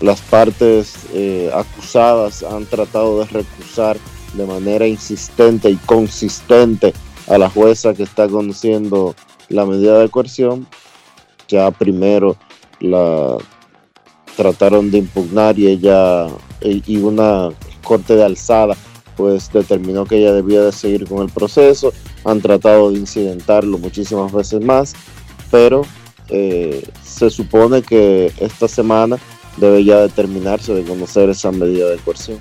las 0.00 0.20
partes 0.20 0.94
eh, 1.14 1.50
acusadas 1.54 2.42
han 2.42 2.66
tratado 2.66 3.20
de 3.20 3.26
recusar 3.26 3.96
de 4.34 4.46
manera 4.46 4.86
insistente 4.86 5.70
y 5.70 5.76
consistente 5.76 6.92
a 7.28 7.38
la 7.38 7.48
jueza 7.48 7.94
que 7.94 8.02
está 8.02 8.28
conociendo 8.28 9.14
la 9.48 9.64
medida 9.64 10.00
de 10.00 10.08
coerción. 10.08 10.66
Ya 11.48 11.70
primero 11.70 12.36
la 12.80 13.38
trataron 14.36 14.90
de 14.90 14.98
impugnar 14.98 15.58
y 15.58 15.68
ella 15.68 16.26
y 16.62 16.96
una 16.96 17.50
corte 17.82 18.16
de 18.16 18.24
alzada 18.24 18.76
pues 19.16 19.52
determinó 19.52 20.04
que 20.04 20.18
ella 20.18 20.32
debía 20.32 20.62
de 20.62 20.72
seguir 20.72 21.06
con 21.06 21.22
el 21.22 21.28
proceso. 21.28 21.92
Han 22.24 22.40
tratado 22.40 22.90
de 22.90 22.98
incidentarlo 22.98 23.78
muchísimas 23.78 24.32
veces 24.32 24.60
más, 24.60 24.94
pero 25.50 25.82
eh, 26.28 26.82
se 27.04 27.30
supone 27.30 27.82
que 27.82 28.32
esta 28.38 28.68
semana 28.68 29.18
debe 29.56 29.84
ya 29.84 29.98
determinarse 30.00 30.72
de 30.74 30.82
conocer 30.82 31.28
esa 31.30 31.52
medida 31.52 31.88
de 31.90 31.98
coerción. 31.98 32.38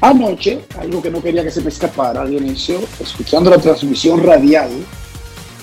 Anoche, 0.00 0.60
algo 0.78 1.02
que 1.02 1.10
no 1.10 1.22
quería 1.22 1.42
que 1.42 1.50
se 1.50 1.60
me 1.62 1.68
escapara, 1.68 2.24
Dionisio, 2.24 2.78
escuchando 3.00 3.50
la 3.50 3.58
transmisión 3.58 4.22
radial 4.22 4.70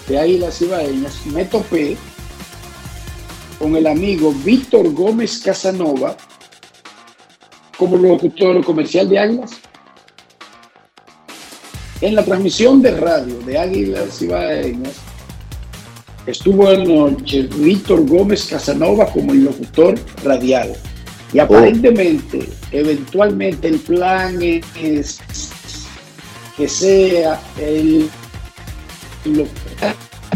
de 0.08 0.20
Águilas 0.20 0.62
Ibaeñas, 0.62 1.26
me 1.28 1.46
topé 1.46 1.96
con 3.64 3.78
el 3.78 3.88
amigo 3.88 4.34
Víctor 4.44 4.92
Gómez 4.94 5.42
Casanova 5.42 6.18
como 7.78 7.96
locutor 7.96 8.62
comercial 8.62 9.08
de 9.08 9.18
Águilas. 9.18 9.52
En 12.02 12.16
la 12.16 12.26
transmisión 12.26 12.82
de 12.82 12.92
radio 12.92 13.40
de 13.40 13.58
Águilas 13.58 14.22
Ibaeñas 14.22 14.98
estuvo 16.28 16.68
anoche 16.68 17.44
Víctor 17.56 18.06
Gómez 18.06 18.48
Casanova 18.48 19.06
como 19.06 19.32
el 19.32 19.46
locutor 19.46 19.96
radial. 20.26 20.74
Y 21.32 21.40
oh. 21.40 21.44
aparentemente, 21.44 22.50
eventualmente 22.74 23.70
el 23.70 23.80
plan 23.80 24.40
es 24.42 25.22
que 26.58 26.68
sea 26.68 27.42
el, 27.62 28.10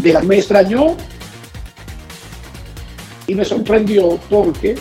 de 0.00 0.12
la 0.14 0.20
me 0.22 0.38
extrañó 0.38 0.96
y 3.28 3.34
me 3.34 3.44
sorprendió 3.44 4.18
porque 4.28 4.74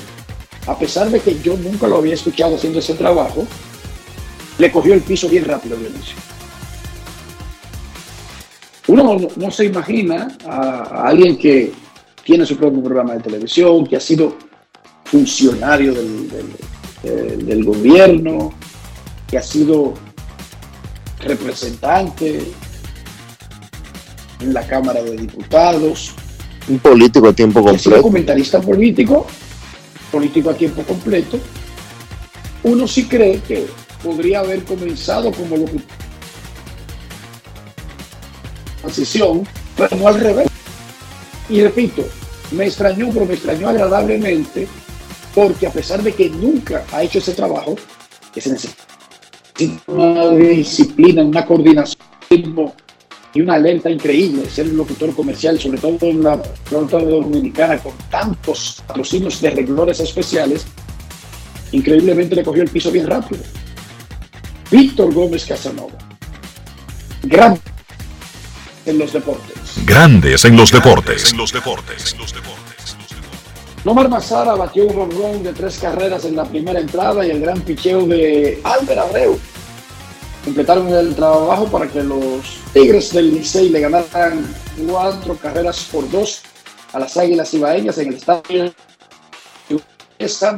a 0.66 0.78
pesar 0.78 1.10
de 1.12 1.20
que 1.20 1.40
yo 1.42 1.56
nunca 1.58 1.88
lo 1.88 1.98
había 1.98 2.16
escuchado 2.16 2.56
haciendo 2.56 2.80
ese 2.80 2.96
trabajo, 2.96 3.46
le 4.58 4.72
cogió 4.72 4.94
el 4.94 5.02
piso 5.02 5.30
bien 5.30 5.46
rápido 5.46 5.78
Dionisio. 5.78 6.16
Uno 8.88 9.18
no, 9.36 9.52
se 9.52 9.66
imagina 9.66 10.38
a, 10.46 11.08
alguien 11.08 11.38
que 11.38 11.74
tiene 12.24 12.46
su 12.46 12.58
propio 12.58 12.82
programa 12.82 13.14
de 13.16 13.20
televisión, 13.20 13.86
que 13.86 13.98
ha 13.98 14.00
sido 14.00 14.38
funcionario 15.06 15.94
del, 17.04 17.64
gobierno, 17.64 18.54
que 19.30 19.38
ha 19.38 19.42
sido 19.42 19.94
representante 21.20 22.42
en 24.40 24.54
la 24.54 24.66
Cámara 24.66 25.02
de 25.02 25.18
Diputados. 25.18 26.16
Un 26.68 26.80
político 26.80 27.28
a 27.28 27.34
tiempo 27.34 27.64
completo. 27.64 27.96
Un 27.96 28.02
comentarista 28.02 28.62
político, 28.62 29.26
político 30.12 30.50
a 30.50 30.54
tiempo 30.54 30.84
completo. 30.84 31.40
Uno 32.64 32.88
sí 32.88 33.06
cree 33.06 33.40
que 33.40 33.66
podría 34.04 34.40
haber 34.40 34.64
comenzado 34.64 35.32
como 35.32 35.58
lo 35.58 35.66
que 35.66 35.80
transición, 38.82 39.48
pero 39.76 39.96
no 39.96 40.08
al 40.08 40.20
revés. 40.20 40.48
Y 41.50 41.62
repito, 41.62 42.04
me 42.52 42.66
extrañó, 42.66 43.10
pero 43.14 43.26
me 43.26 43.34
extrañó 43.34 43.70
agradablemente 43.70 44.68
porque 45.34 45.68
a 45.68 45.72
pesar 45.72 46.02
de 46.02 46.14
que 46.14 46.30
nunca 46.30 46.84
ha 46.92 47.04
hecho 47.04 47.20
ese 47.20 47.34
trabajo, 47.34 47.76
que 48.34 48.42
se 48.42 48.52
necesita 48.52 48.84
una 49.88 50.32
disciplina, 50.32 51.24
una 51.24 51.46
coordinación 51.46 52.02
y 53.38 53.42
una 53.42 53.54
alerta 53.54 53.92
increíble, 53.92 54.50
ser 54.50 54.66
un 54.68 54.78
locutor 54.78 55.14
comercial, 55.14 55.60
sobre 55.60 55.78
todo 55.78 56.00
en 56.02 56.24
la 56.24 56.42
frontera 56.64 57.04
dominicana, 57.04 57.78
con 57.78 57.94
tantos 58.10 58.82
patrocinios 58.88 59.40
de 59.40 59.52
reguladores 59.52 60.00
especiales, 60.00 60.66
increíblemente 61.72 62.36
le 62.36 62.44
cogió 62.44 62.64
el 62.64 62.70
piso 62.70 62.90
bien 62.90 63.06
rápido. 63.06 63.44
Víctor 64.72 65.14
Gómez 65.14 65.46
Casanova, 65.46 65.94
gran 67.22 67.60
en 68.88 68.98
los 68.98 69.14
deportes. 69.14 69.86
Grandes 69.86 70.44
en 70.44 70.58
los 70.58 70.72
deportes. 70.72 71.32
En 71.32 71.38
los 71.38 71.54
deportes. 71.54 72.16
Nomar 73.86 74.10
Mazara 74.10 74.56
batió 74.56 74.88
un 74.88 74.96
ronrón 74.96 75.44
de 75.44 75.54
tres 75.54 75.78
carreras 75.78 76.26
en 76.26 76.36
la 76.36 76.46
primera 76.46 76.80
entrada 76.80 77.24
y 77.24 77.30
el 77.30 77.40
gran 77.40 77.62
picheo 77.62 78.08
de 78.08 78.60
Albert 78.64 79.00
Abreu. 79.00 79.40
Completaron 80.48 80.88
el 80.88 81.14
trabajo 81.14 81.66
para 81.66 81.90
que 81.90 82.02
los 82.02 82.62
Tigres 82.72 83.12
del 83.12 83.34
Licey 83.34 83.68
le 83.68 83.82
ganaran 83.82 84.46
cuatro 84.88 85.36
carreras 85.36 85.90
por 85.92 86.10
dos 86.10 86.42
a 86.94 87.00
las 87.00 87.18
Águilas 87.18 87.54
Ibaeñas 87.54 87.98
en 87.98 88.08
el 88.08 88.14
estadio. 88.14 88.74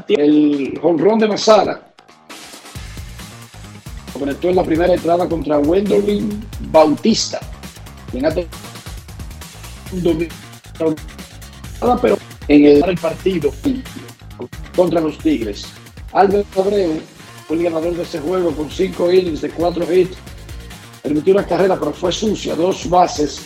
El 0.10 0.80
jonrón 0.80 1.18
de 1.18 1.28
Mazara 1.28 1.92
conectó 4.14 4.50
en 4.50 4.58
la 4.58 4.64
primera 4.64 4.94
entrada 4.94 5.28
contra 5.28 5.58
Wendolin 5.58 6.40
Bautista, 6.72 7.40
pero 12.00 12.18
en 12.48 12.66
el 12.66 12.98
partido 13.00 13.52
contra 14.76 15.02
los 15.02 15.18
Tigres. 15.18 15.66
Albert 16.14 16.46
Abreu 16.56 17.02
fue 17.50 17.58
el 17.58 17.64
ganador 17.64 17.96
de 17.96 18.04
ese 18.04 18.20
juego 18.20 18.52
con 18.52 18.70
cinco 18.70 19.12
innings 19.12 19.42
de 19.42 19.50
cuatro 19.50 19.84
hits. 19.92 20.16
Permitió 21.02 21.34
una 21.34 21.48
carrera, 21.48 21.80
pero 21.80 21.92
fue 21.92 22.12
sucia, 22.12 22.54
dos 22.54 22.88
bases 22.88 23.42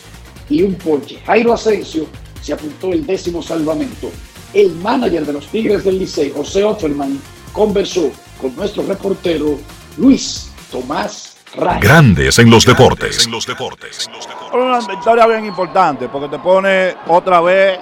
y 0.50 0.62
un 0.62 0.76
ponche. 0.76 1.22
Jairo 1.26 1.54
Asensio 1.54 2.06
se 2.42 2.52
apuntó 2.52 2.92
el 2.92 3.06
décimo 3.06 3.42
salvamento. 3.42 4.12
El 4.54 4.76
manager 4.76 5.26
de 5.26 5.32
los 5.32 5.48
Tigres 5.48 5.86
del 5.86 6.00
Licey, 6.00 6.34
José 6.36 6.66
Offerman, 6.66 7.18
conversó 7.54 8.12
con 8.42 8.54
nuestro 8.58 8.84
reportero 8.84 9.58
Luis 9.96 10.52
Tomás 10.70 11.38
Ray. 11.56 11.80
Grandes 11.80 12.38
en 12.40 12.50
los 12.50 12.66
deportes. 12.66 13.26
En 13.26 13.32
los 13.32 13.48
deportes. 13.48 14.10
Una 14.54 14.80
victoria 14.86 15.26
bien 15.28 15.46
importante 15.46 16.10
porque 16.10 16.28
te 16.28 16.40
pone 16.40 16.94
otra 17.08 17.40
vez 17.40 17.80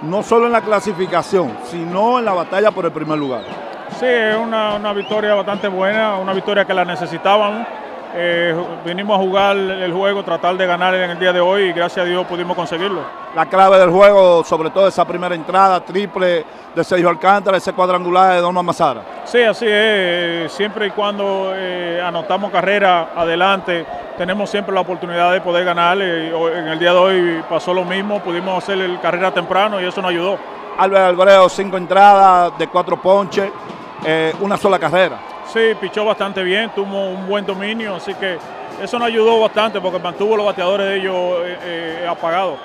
no 0.00 0.22
solo 0.22 0.46
en 0.46 0.52
la 0.52 0.62
clasificación, 0.62 1.58
sino 1.70 2.18
en 2.18 2.24
la 2.24 2.32
batalla 2.32 2.70
por 2.70 2.86
el 2.86 2.92
primer 2.92 3.18
lugar. 3.18 3.71
Sí, 4.02 4.08
es 4.08 4.36
una, 4.36 4.74
una 4.74 4.92
victoria 4.92 5.32
bastante 5.32 5.68
buena, 5.68 6.16
una 6.16 6.32
victoria 6.32 6.64
que 6.64 6.74
la 6.74 6.84
necesitábamos. 6.84 7.64
Eh, 8.16 8.52
vinimos 8.84 9.16
a 9.16 9.22
jugar 9.22 9.56
el 9.56 9.92
juego, 9.92 10.24
tratar 10.24 10.56
de 10.56 10.66
ganar 10.66 10.92
en 10.96 11.10
el 11.10 11.20
día 11.20 11.32
de 11.32 11.38
hoy 11.38 11.66
y 11.66 11.72
gracias 11.72 12.04
a 12.04 12.08
Dios 12.08 12.26
pudimos 12.26 12.56
conseguirlo. 12.56 13.02
La 13.36 13.46
clave 13.46 13.78
del 13.78 13.90
juego, 13.90 14.42
sobre 14.42 14.70
todo 14.70 14.88
esa 14.88 15.04
primera 15.04 15.36
entrada, 15.36 15.78
triple 15.84 16.44
de 16.74 16.82
Sergio 16.82 17.10
Alcántara, 17.10 17.58
ese 17.58 17.72
cuadrangular 17.74 18.34
de 18.34 18.40
Don 18.40 18.66
Mazara. 18.66 19.02
Sí, 19.24 19.40
así 19.40 19.66
es. 19.68 20.50
Siempre 20.50 20.88
y 20.88 20.90
cuando 20.90 21.52
eh, 21.54 22.02
anotamos 22.04 22.50
carrera 22.50 23.10
adelante, 23.14 23.86
tenemos 24.18 24.50
siempre 24.50 24.74
la 24.74 24.80
oportunidad 24.80 25.32
de 25.32 25.40
poder 25.40 25.64
ganar. 25.64 25.96
en 26.02 26.66
el 26.66 26.78
día 26.80 26.92
de 26.92 26.98
hoy 26.98 27.44
pasó 27.48 27.72
lo 27.72 27.84
mismo, 27.84 28.18
pudimos 28.18 28.64
hacer 28.64 28.80
el 28.80 28.98
carrera 28.98 29.30
temprano 29.30 29.80
y 29.80 29.84
eso 29.84 30.02
nos 30.02 30.10
ayudó. 30.10 30.38
Albert 30.76 31.04
Albreo, 31.04 31.48
cinco 31.48 31.76
entradas 31.76 32.58
de 32.58 32.66
cuatro 32.66 33.00
ponches, 33.00 33.48
eh, 34.04 34.34
una 34.40 34.56
sola 34.56 34.78
carrera. 34.78 35.18
Sí, 35.52 35.60
pichó 35.80 36.04
bastante 36.04 36.42
bien, 36.42 36.70
tuvo 36.74 37.10
un 37.10 37.26
buen 37.26 37.44
dominio, 37.44 37.96
así 37.96 38.14
que 38.14 38.38
eso 38.82 38.98
nos 38.98 39.08
ayudó 39.08 39.40
bastante 39.40 39.80
porque 39.80 39.98
mantuvo 39.98 40.36
los 40.36 40.46
bateadores 40.46 40.86
de 40.86 40.96
ellos 40.96 41.14
eh, 41.64 42.06
apagados. 42.08 42.58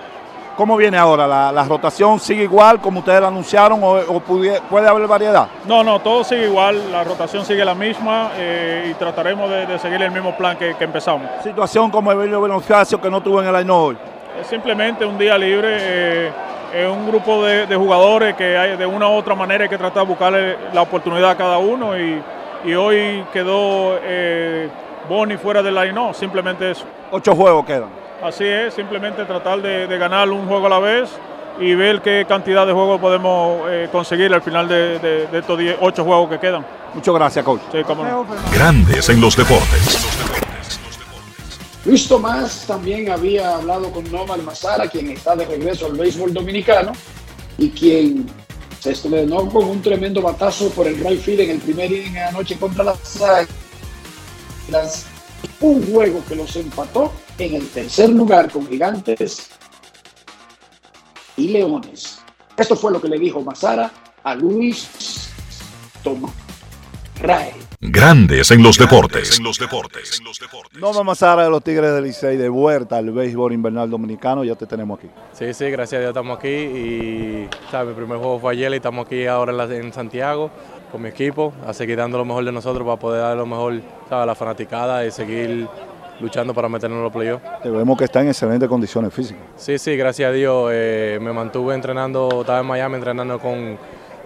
¿Cómo 0.56 0.76
viene 0.76 0.98
ahora? 0.98 1.28
¿La, 1.28 1.64
rotación 1.66 2.20
sigue 2.20 2.44
igual 2.44 2.82
como 2.82 3.02
ustedes 3.02 3.22
lo 3.22 3.28
anunciaron 3.28 3.80
o, 3.84 4.20
puede, 4.20 4.88
haber 4.88 5.06
variedad? 5.06 5.48
No, 5.68 5.84
no, 5.84 6.00
todo 6.00 6.24
sigue 6.24 6.46
igual, 6.46 6.92
la 6.92 7.04
rotación 7.04 7.46
sigue 7.46 7.64
la 7.64 7.76
misma 7.76 8.32
y 8.90 8.92
trataremos 8.96 9.52
de, 9.52 9.78
seguir 9.78 10.02
el 10.02 10.10
mismo 10.10 10.36
plan 10.36 10.58
que, 10.58 10.76
empezamos. 10.80 11.30
Situación 11.44 11.92
como 11.92 12.12
el 12.12 12.18
Bello 12.18 12.40
Bonifacio 12.40 13.00
que 13.00 13.12
no 13.12 13.22
tuvo 13.22 13.44
en 13.44 13.50
el 13.50 13.56
año 13.56 13.78
hoy. 13.78 13.98
Es 14.40 14.48
simplemente 14.48 15.06
un 15.06 15.18
día 15.18 15.38
libre 15.38 16.32
es 16.74 16.88
un 16.90 17.08
grupo 17.08 17.44
de, 17.44 17.76
jugadores 17.76 18.36
que 18.36 18.58
hay, 18.58 18.78
de 18.78 18.86
una 18.86 19.08
u 19.08 19.14
otra 19.14 19.36
manera 19.36 19.64
hay 19.64 19.70
que 19.70 19.78
tratar 19.78 20.04
de 20.04 20.10
buscarle 20.10 20.58
la 20.74 20.82
oportunidad 20.82 21.32
a 21.32 21.38
cada 21.38 21.58
uno 21.58 21.98
y, 21.98 22.22
hoy 22.76 23.24
quedó 23.32 23.98
eh, 24.04 24.68
Boni 25.08 25.38
fuera 25.38 25.64
del 25.64 25.74
line, 25.74 25.94
no, 25.94 26.14
simplemente 26.14 26.72
eso. 26.72 26.84
Ocho 27.12 27.34
juegos 27.34 27.66
quedan. 27.66 27.90
Así 28.22 28.44
es, 28.44 28.74
simplemente 28.74 29.24
tratar 29.24 29.62
de, 29.62 29.98
ganar 29.98 30.30
un 30.30 30.46
juego 30.48 30.66
a 30.66 30.70
la 30.70 30.80
vez 30.80 31.10
y 31.60 31.74
ver 31.76 32.02
qué 32.02 32.26
cantidad 32.28 32.68
de 32.68 32.74
juegos 32.74 33.00
podemos 33.00 33.62
eh, 33.70 33.88
conseguir 33.90 34.34
al 34.34 34.42
final 34.42 34.68
de, 34.68 35.28
estos 35.32 35.60
ocho 35.80 36.04
juegos 36.04 36.30
que 36.30 36.40
quedan. 36.40 36.66
Muchas 36.94 37.14
gracias, 37.14 37.46
coach. 37.46 37.62
Grandes 38.54 39.08
en 39.08 39.22
los 39.22 39.38
deportes. 39.38 40.46
Luis 41.88 42.06
Tomás 42.06 42.66
también 42.68 43.10
había 43.10 43.56
hablado 43.56 43.90
con 43.94 44.12
Nomar 44.12 44.42
Mazara, 44.44 44.90
quien 44.90 45.10
está 45.10 45.38
de 45.38 45.46
regreso 45.46 45.86
al 45.86 45.94
béisbol 45.94 46.34
dominicano 46.34 46.92
y 47.58 47.70
quien 47.70 48.28
se 48.78 48.92
estrenó 48.92 49.50
con 49.50 49.64
un 49.64 49.82
tremendo 49.82 50.22
batazo 50.22 50.70
por 50.72 50.86
el 50.86 51.00
right 51.00 51.22
field 51.22 51.40
en 51.40 51.52
el 51.52 51.60
primer 51.60 51.90
inning 51.90 52.18
anoche 52.18 52.58
contra 52.60 52.84
las 52.84 53.22
Águilas. 54.68 55.06
Un 55.62 55.90
juego 55.90 56.22
que 56.28 56.36
los 56.36 56.54
empató 56.58 57.14
en 57.38 57.56
el 57.56 57.70
tercer 57.70 58.10
lugar 58.10 58.52
con 58.52 58.68
Gigantes 58.68 59.48
y 61.38 61.48
Leones. 61.48 62.20
Esto 62.58 62.76
fue 62.76 62.92
lo 62.92 63.00
que 63.00 63.08
le 63.08 63.18
dijo 63.18 63.40
Mazara 63.40 63.90
a 64.26 64.36
Luis 64.36 65.30
Tomás. 66.04 66.34
Grandes 67.80 68.50
en 68.50 68.64
los 68.64 68.76
deportes. 68.80 69.40
No 70.80 70.94
vamos 70.94 71.22
a 71.22 71.36
de 71.36 71.48
los 71.48 71.64
Tigres 71.64 71.94
del 71.94 72.06
Licey 72.06 72.36
de 72.36 72.50
vuelta 72.50 72.98
al 72.98 73.12
béisbol 73.12 73.54
invernal 73.54 73.88
dominicano, 73.88 74.44
ya 74.44 74.56
te 74.56 74.66
tenemos 74.66 74.98
aquí. 74.98 75.10
Sí, 75.34 75.54
sí, 75.54 75.70
gracias 75.70 76.00
a 76.00 76.02
Dios 76.02 76.10
estamos 76.10 76.40
aquí 76.40 76.48
y 76.48 77.48
¿sabes? 77.70 77.90
mi 77.90 77.94
primer 77.94 78.18
juego 78.18 78.40
fue 78.40 78.54
ayer 78.54 78.74
y 78.74 78.78
estamos 78.78 79.06
aquí 79.06 79.28
ahora 79.28 79.54
en 79.76 79.94
Santiago 79.94 80.50
con 80.92 81.04
mi 81.04 81.10
equipo 81.10 81.54
a 81.68 81.74
seguir 81.74 81.98
dando 81.98 82.18
lo 82.18 82.26
mejor 82.26 82.46
de 82.46 82.52
nosotros 82.52 82.84
para 82.84 82.98
poder 82.98 83.22
dar 83.22 83.38
lo 83.38 83.46
mejor 83.46 83.80
a 84.10 84.26
la 84.26 84.34
fanaticada 84.34 85.06
y 85.06 85.12
seguir 85.12 85.68
luchando 86.20 86.56
para 86.56 86.68
meternos 86.68 86.98
en 86.98 87.04
los 87.04 87.14
playoffs. 87.14 87.46
Vemos 87.64 87.96
que 87.96 88.06
está 88.06 88.22
en 88.22 88.30
excelentes 88.30 88.68
condiciones 88.68 89.14
físicas. 89.14 89.44
Sí, 89.56 89.78
sí, 89.78 89.96
gracias 89.96 90.30
a 90.30 90.32
Dios. 90.32 90.72
Eh, 90.74 91.20
me 91.22 91.32
mantuve 91.32 91.76
entrenando, 91.76 92.42
estaba 92.42 92.62
en 92.62 92.66
Miami 92.66 92.96
entrenando 92.96 93.38
con 93.38 93.78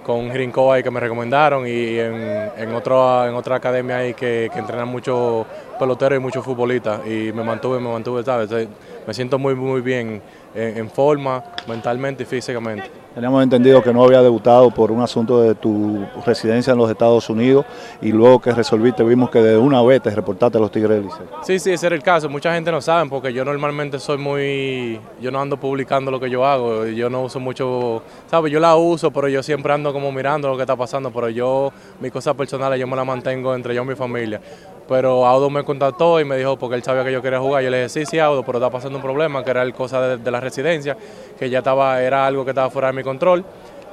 con 0.04 0.30
Grinco 0.30 0.72
ahí 0.72 0.84
que 0.84 0.92
me 0.92 1.00
recomendaron 1.00 1.68
y 1.68 1.98
en, 2.00 2.52
en, 2.58 2.74
otro, 2.74 3.28
en 3.28 3.36
otra 3.36 3.58
academia 3.58 3.98
ahí 3.98 4.14
que, 4.14 4.50
que 4.52 4.60
entrenan 4.60 4.88
muchos 4.88 5.46
peloteros 5.80 6.18
y 6.18 6.20
muchos 6.22 6.44
futbolistas 6.44 7.06
y 7.06 7.32
me 7.32 7.44
mantuve, 7.44 7.80
me 7.80 7.92
mantuve, 7.92 8.24
¿sabes? 8.24 8.68
Me 9.06 9.14
siento 9.14 9.40
muy, 9.40 9.56
muy 9.56 9.82
bien 9.82 10.22
en, 10.54 10.90
forma, 10.90 11.44
mentalmente 11.68 12.24
y 12.24 12.26
físicamente. 12.26 12.90
Teníamos 13.14 13.44
entendido 13.44 13.84
que 13.84 13.92
no 13.92 14.06
había 14.06 14.22
debutado 14.22 14.72
por 14.72 14.90
un 14.90 15.02
asunto 15.02 15.42
de 15.42 15.54
tu 15.54 16.06
residencia 16.26 16.72
en 16.72 16.78
los 16.78 16.90
Estados 16.90 17.30
Unidos 17.30 17.66
y 18.02 18.14
luego 18.14 18.40
que 18.40 18.52
resolviste 18.52 19.04
vimos 19.04 19.30
que 19.30 19.40
de 19.40 19.58
una 19.58 19.82
vez 19.82 20.02
te 20.02 20.10
reportaste 20.12 20.58
a 20.58 20.62
los 20.62 20.72
Tigres 20.72 21.04
Sí, 21.44 21.60
sí, 21.60 21.72
ese 21.72 21.88
era 21.88 21.96
el 21.96 22.04
caso. 22.04 22.30
Mucha 22.30 22.54
gente 22.54 22.72
no 22.72 22.80
sabe 22.80 23.10
porque 23.10 23.34
yo 23.34 23.44
normalmente 23.44 24.00
soy 24.00 24.18
muy... 24.18 25.00
Yo 25.20 25.30
no 25.30 25.42
ando 25.42 25.58
publicando 25.58 26.10
lo 26.10 26.22
que 26.22 26.30
yo 26.30 26.46
hago, 26.46 26.86
yo 26.86 27.10
no 27.10 27.24
uso 27.24 27.40
mucho... 27.42 28.02
¿Sabes? 28.28 28.52
Yo 28.52 28.62
la 28.62 28.78
uso, 28.78 29.12
pero 29.12 29.28
yo 29.28 29.44
siempre 29.44 29.74
ando 29.74 29.92
como 29.92 30.10
mirando 30.14 30.48
lo 30.48 30.56
que 30.56 30.64
está 30.64 30.78
pasando, 30.78 31.12
pero 31.12 31.28
yo, 31.28 31.74
mis 32.00 32.14
cosas 32.14 32.34
personales, 32.36 32.80
yo 32.80 32.88
me 32.88 32.96
las 32.96 33.06
mantengo 33.06 33.54
entre 33.54 33.76
yo 33.76 33.84
y 33.84 33.88
mi 33.88 33.96
familia 33.96 34.40
pero 34.88 35.26
Audo 35.26 35.50
me 35.50 35.63
contactó 35.63 36.20
y 36.20 36.26
me 36.26 36.38
dijo, 36.38 36.58
porque 36.58 36.76
él 36.76 36.84
sabía 36.84 37.04
que 37.04 37.12
yo 37.12 37.22
quería 37.22 37.39
jugar, 37.39 37.63
yo 37.63 37.70
le 37.70 37.78
dije, 37.78 37.89
sí, 37.89 38.06
sí, 38.06 38.20
Audo, 38.20 38.44
pero 38.44 38.58
está 38.58 38.70
pasando 38.70 38.98
un 38.98 39.02
problema, 39.02 39.44
que 39.44 39.52
era 39.52 39.62
el 39.62 39.74
cosa 39.74 40.17
de, 40.17 40.32
la 40.32 40.39
residencia, 40.39 40.98
que 41.38 41.50
ya 41.50 41.60
estaba, 41.60 42.02
era 42.02 42.26
algo 42.26 42.44
que 42.44 42.52
estaba 42.52 42.70
fuera 42.70 42.88
de 42.88 42.94
mi 42.94 43.04
control, 43.04 43.44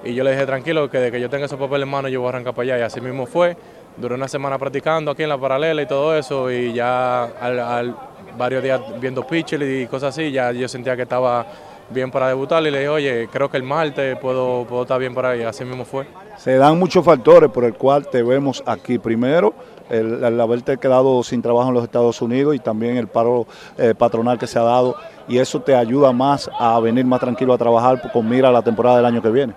y 0.04 0.14
yo 0.14 0.24
le 0.24 0.32
dije, 0.32 0.46
tranquilo, 0.46 0.90
que 0.90 0.98
de 0.98 1.10
que 1.10 1.20
yo 1.20 1.28
tenga 1.28 1.46
esos 1.46 1.58
papeles 1.58 1.84
en 1.84 1.90
mano, 1.90 2.08
yo 2.08 2.20
voy 2.20 2.28
a 2.28 2.30
arrancar 2.30 2.54
para 2.54 2.74
allá, 2.74 2.78
y 2.78 2.82
así 2.82 3.00
mismo 3.00 3.26
fue, 3.26 3.56
duré 3.96 4.14
una 4.14 4.28
semana 4.28 4.58
practicando 4.58 5.10
aquí 5.10 5.22
en 5.22 5.28
la 5.28 5.38
paralela 5.38 5.82
y 5.82 5.86
todo 5.86 6.16
eso, 6.16 6.50
y 6.50 6.72
ya 6.72 7.24
al, 7.24 7.94
varios 8.36 8.62
días 8.62 8.80
viendo 9.00 9.26
pitches 9.26 9.60
y 9.60 9.86
cosas 9.86 10.16
así, 10.16 10.30
ya 10.30 10.52
yo 10.52 10.68
sentía 10.68 10.96
que 10.96 11.02
estaba 11.02 11.46
bien 11.90 12.10
para 12.10 12.28
debutar. 12.28 12.62
Y 12.62 12.70
le 12.70 12.78
dije, 12.78 12.88
oye, 12.88 13.28
creo 13.30 13.50
que 13.50 13.56
el 13.56 13.62
martes 13.62 14.16
puedo, 14.18 14.64
puedo 14.64 14.82
estar 14.82 14.98
bien 14.98 15.14
para 15.14 15.30
ahí, 15.30 15.42
así 15.42 15.64
mismo 15.64 15.84
fue. 15.84 16.06
Se 16.36 16.56
dan 16.56 16.78
muchos 16.78 17.04
factores 17.04 17.50
por 17.50 17.64
el 17.64 17.74
cual 17.74 18.08
te 18.08 18.22
vemos 18.22 18.62
aquí. 18.64 18.98
Primero, 18.98 19.52
el, 19.90 20.40
haberte 20.40 20.78
quedado 20.78 21.22
sin 21.22 21.42
trabajo 21.42 21.68
en 21.68 21.74
los 21.74 21.84
Estados 21.84 22.20
Unidos 22.22 22.54
y 22.54 22.58
también 22.58 22.96
el 22.96 23.08
paro 23.08 23.46
eh, 23.76 23.94
patronal 23.96 24.38
que 24.38 24.46
se 24.46 24.58
ha 24.58 24.62
dado 24.62 24.96
y 25.28 25.38
eso 25.38 25.60
te 25.60 25.74
ayuda 25.74 26.12
más 26.12 26.50
a 26.58 26.78
venir 26.80 27.04
más 27.04 27.20
tranquilo 27.20 27.52
a 27.52 27.58
trabajar 27.58 28.10
con 28.12 28.28
mira 28.28 28.48
a 28.48 28.52
la 28.52 28.62
temporada 28.62 28.96
del 28.96 29.06
año 29.06 29.22
que 29.22 29.30
viene. 29.30 29.54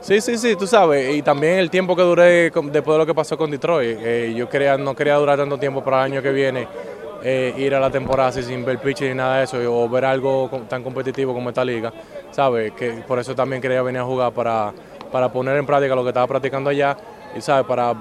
Sí, 0.00 0.20
sí, 0.20 0.36
sí, 0.36 0.56
tú 0.56 0.66
sabes, 0.66 1.14
y 1.14 1.22
también 1.22 1.58
el 1.58 1.70
tiempo 1.70 1.94
que 1.94 2.02
duré 2.02 2.50
después 2.50 2.72
de 2.72 2.98
lo 2.98 3.06
que 3.06 3.14
pasó 3.14 3.38
con 3.38 3.52
Detroit, 3.52 3.98
eh, 4.02 4.34
yo 4.36 4.48
quería, 4.48 4.76
no 4.76 4.96
quería 4.96 5.14
durar 5.14 5.38
tanto 5.38 5.58
tiempo 5.58 5.84
para 5.84 6.04
el 6.04 6.12
año 6.12 6.22
que 6.22 6.32
viene, 6.32 6.66
eh, 7.22 7.54
ir 7.56 7.72
a 7.72 7.78
la 7.78 7.88
temporada 7.88 8.32
sin 8.32 8.64
ver 8.64 8.80
pitch 8.80 9.02
ni 9.02 9.14
nada 9.14 9.38
de 9.38 9.44
eso, 9.44 9.58
o 9.58 9.88
ver 9.88 10.04
algo 10.04 10.50
tan 10.68 10.82
competitivo 10.82 11.32
como 11.32 11.50
esta 11.50 11.64
liga, 11.64 11.92
¿sabes? 12.32 12.72
Que 12.72 13.04
por 13.06 13.20
eso 13.20 13.32
también 13.36 13.62
quería 13.62 13.80
venir 13.82 14.00
a 14.00 14.04
jugar 14.04 14.32
para, 14.32 14.72
para 15.12 15.30
poner 15.30 15.56
en 15.56 15.66
práctica 15.66 15.94
lo 15.94 16.02
que 16.02 16.08
estaba 16.08 16.26
practicando 16.26 16.70
allá, 16.70 16.96
y 17.36 17.40
¿sabes? 17.40 17.66
Para 17.66 17.94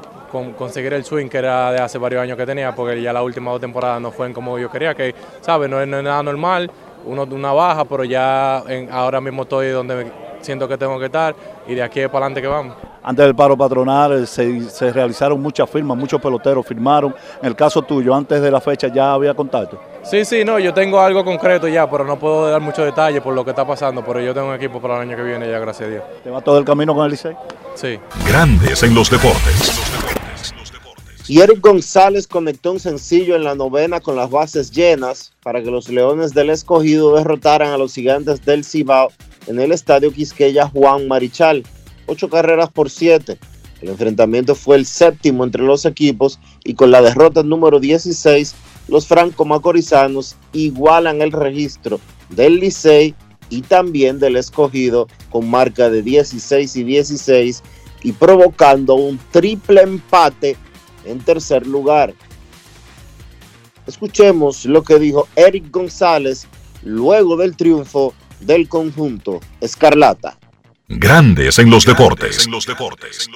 conseguir 0.58 0.94
el 0.94 1.04
swing 1.04 1.28
que 1.28 1.38
era 1.38 1.72
de 1.72 1.80
hace 1.80 1.98
varios 1.98 2.22
años 2.22 2.38
que 2.38 2.46
tenía, 2.46 2.74
porque 2.74 3.02
ya 3.02 3.12
la 3.12 3.22
última 3.22 3.52
dos 3.52 3.62
temporadas 3.62 4.02
no 4.02 4.12
fueron 4.12 4.34
como 4.34 4.58
yo 4.58 4.70
quería, 4.70 4.96
que, 4.96 5.14
¿sabes? 5.42 5.70
No 5.70 5.82
es, 5.82 5.88
nada 5.88 6.24
normal, 6.24 6.72
uno 7.06 7.24
una 7.24 7.52
baja, 7.52 7.86
pero 7.86 8.04
ya 8.04 8.64
ahora 8.92 9.20
mismo 9.20 9.44
estoy 9.44 9.70
donde 9.70 10.12
siento 10.42 10.68
que 10.68 10.78
tengo 10.78 10.98
que 11.00 11.06
estar 11.06 11.36
y 11.68 11.76
de 11.76 11.84
aquí 11.84 12.02
para 12.08 12.26
adelante 12.26 12.42
que 12.42 12.48
vamos. 12.48 12.76
Antes 13.04 13.26
del 13.26 13.36
paro 13.36 13.58
patronal 13.58 14.28
se, 14.28 14.70
se, 14.70 14.94
realizaron 14.94 15.42
muchas 15.42 15.70
firmas, 15.70 15.98
muchos 15.98 16.22
peloteros 16.22 16.66
firmaron. 16.66 17.14
En 17.42 17.48
el 17.48 17.56
caso 17.56 17.82
tuyo, 17.82 18.14
antes 18.14 18.42
de 18.42 18.52
la 18.52 18.62
fecha 18.62 18.88
ya 18.88 19.14
había 19.14 19.34
contacto. 19.34 19.91
Sí, 20.04 20.26
sí, 20.26 20.44
no, 20.44 20.60
yo 20.60 20.74
tengo 20.74 21.00
algo 21.00 21.24
concreto 21.24 21.68
ya, 21.68 21.90
pero 21.90 22.04
no 22.04 22.18
puedo 22.18 22.50
dar 22.50 22.60
muchos 22.60 22.86
detalles 22.86 23.22
por 23.22 23.34
lo 23.34 23.46
que 23.46 23.52
está 23.52 23.66
pasando, 23.66 24.04
pero 24.04 24.20
yo 24.20 24.34
tengo 24.34 24.50
un 24.50 24.56
equipo 24.56 24.82
para 24.82 24.96
el 24.96 25.02
año 25.02 25.16
que 25.16 25.24
viene 25.24 25.50
ya, 25.50 25.60
gracias 25.60 25.88
a 25.88 25.92
Dios. 25.92 26.04
¿Te 26.24 26.30
va 26.30 26.42
todo 26.42 26.58
el 26.58 26.66
camino 26.66 26.96
con 26.96 27.06
el 27.06 27.12
Licey? 27.12 27.36
Sí. 27.76 28.00
Grandes 28.28 28.84
en 28.84 28.96
los 28.96 29.10
deportes. 29.10 29.80
Y 31.28 31.40
Eric 31.40 31.62
González 31.62 32.28
conectó 32.28 32.74
un 32.74 32.80
sencillo 32.80 33.36
en 33.36 33.44
la 33.44 33.56
novena 33.56 34.02
con 34.02 34.16
las 34.16 34.30
bases 34.30 34.72
llenas 34.72 35.32
para 35.44 35.64
que 35.64 35.72
los 35.72 35.88
Leones 35.88 36.34
del 36.34 36.50
Escogido 36.50 37.16
derrotaran 37.16 37.72
a 37.72 37.78
los 37.78 37.94
Gigantes 37.94 38.44
del 38.44 38.66
Cibao 38.66 39.12
en 39.48 39.60
el 39.60 39.72
Estadio 39.72 40.12
Quisqueya 40.12 40.68
Juan 40.68 41.08
Marichal. 41.08 41.64
Ocho 42.08 42.28
carreras 42.30 42.70
por 42.70 42.90
siete. 42.90 43.38
El 43.82 43.90
enfrentamiento 43.90 44.56
fue 44.56 44.76
el 44.76 44.86
séptimo 44.86 45.44
entre 45.44 45.64
los 45.64 45.86
equipos 45.86 46.40
y 46.64 46.74
con 46.74 46.92
la 46.92 47.02
derrota 47.02 47.44
número 47.44 47.80
16, 47.80 48.54
los 48.92 49.08
franco-macorizanos 49.08 50.36
igualan 50.52 51.22
el 51.22 51.32
registro 51.32 52.02
del 52.30 52.60
Licey 52.60 53.16
y 53.50 53.62
también 53.62 54.20
del 54.20 54.36
Escogido 54.36 55.08
con 55.30 55.50
marca 55.50 55.90
de 55.90 56.02
16 56.02 56.76
y 56.76 56.84
16 56.84 57.64
y 58.04 58.12
provocando 58.12 58.96
un 58.96 59.18
triple 59.32 59.82
empate 59.82 60.58
en 61.06 61.20
tercer 61.20 61.66
lugar. 61.66 62.14
Escuchemos 63.88 64.66
lo 64.66 64.84
que 64.84 65.00
dijo 65.00 65.28
Eric 65.38 65.72
González 65.72 66.46
luego 66.84 67.38
del 67.38 67.56
triunfo 67.56 68.14
del 68.42 68.68
conjunto 68.68 69.40
Escarlata. 69.62 70.38
Grandes 70.90 71.60
en 71.60 71.70
los 71.70 71.86
deportes. 71.86 72.46
En 72.46 72.52
los 72.52 72.66
deportes. 72.66 73.30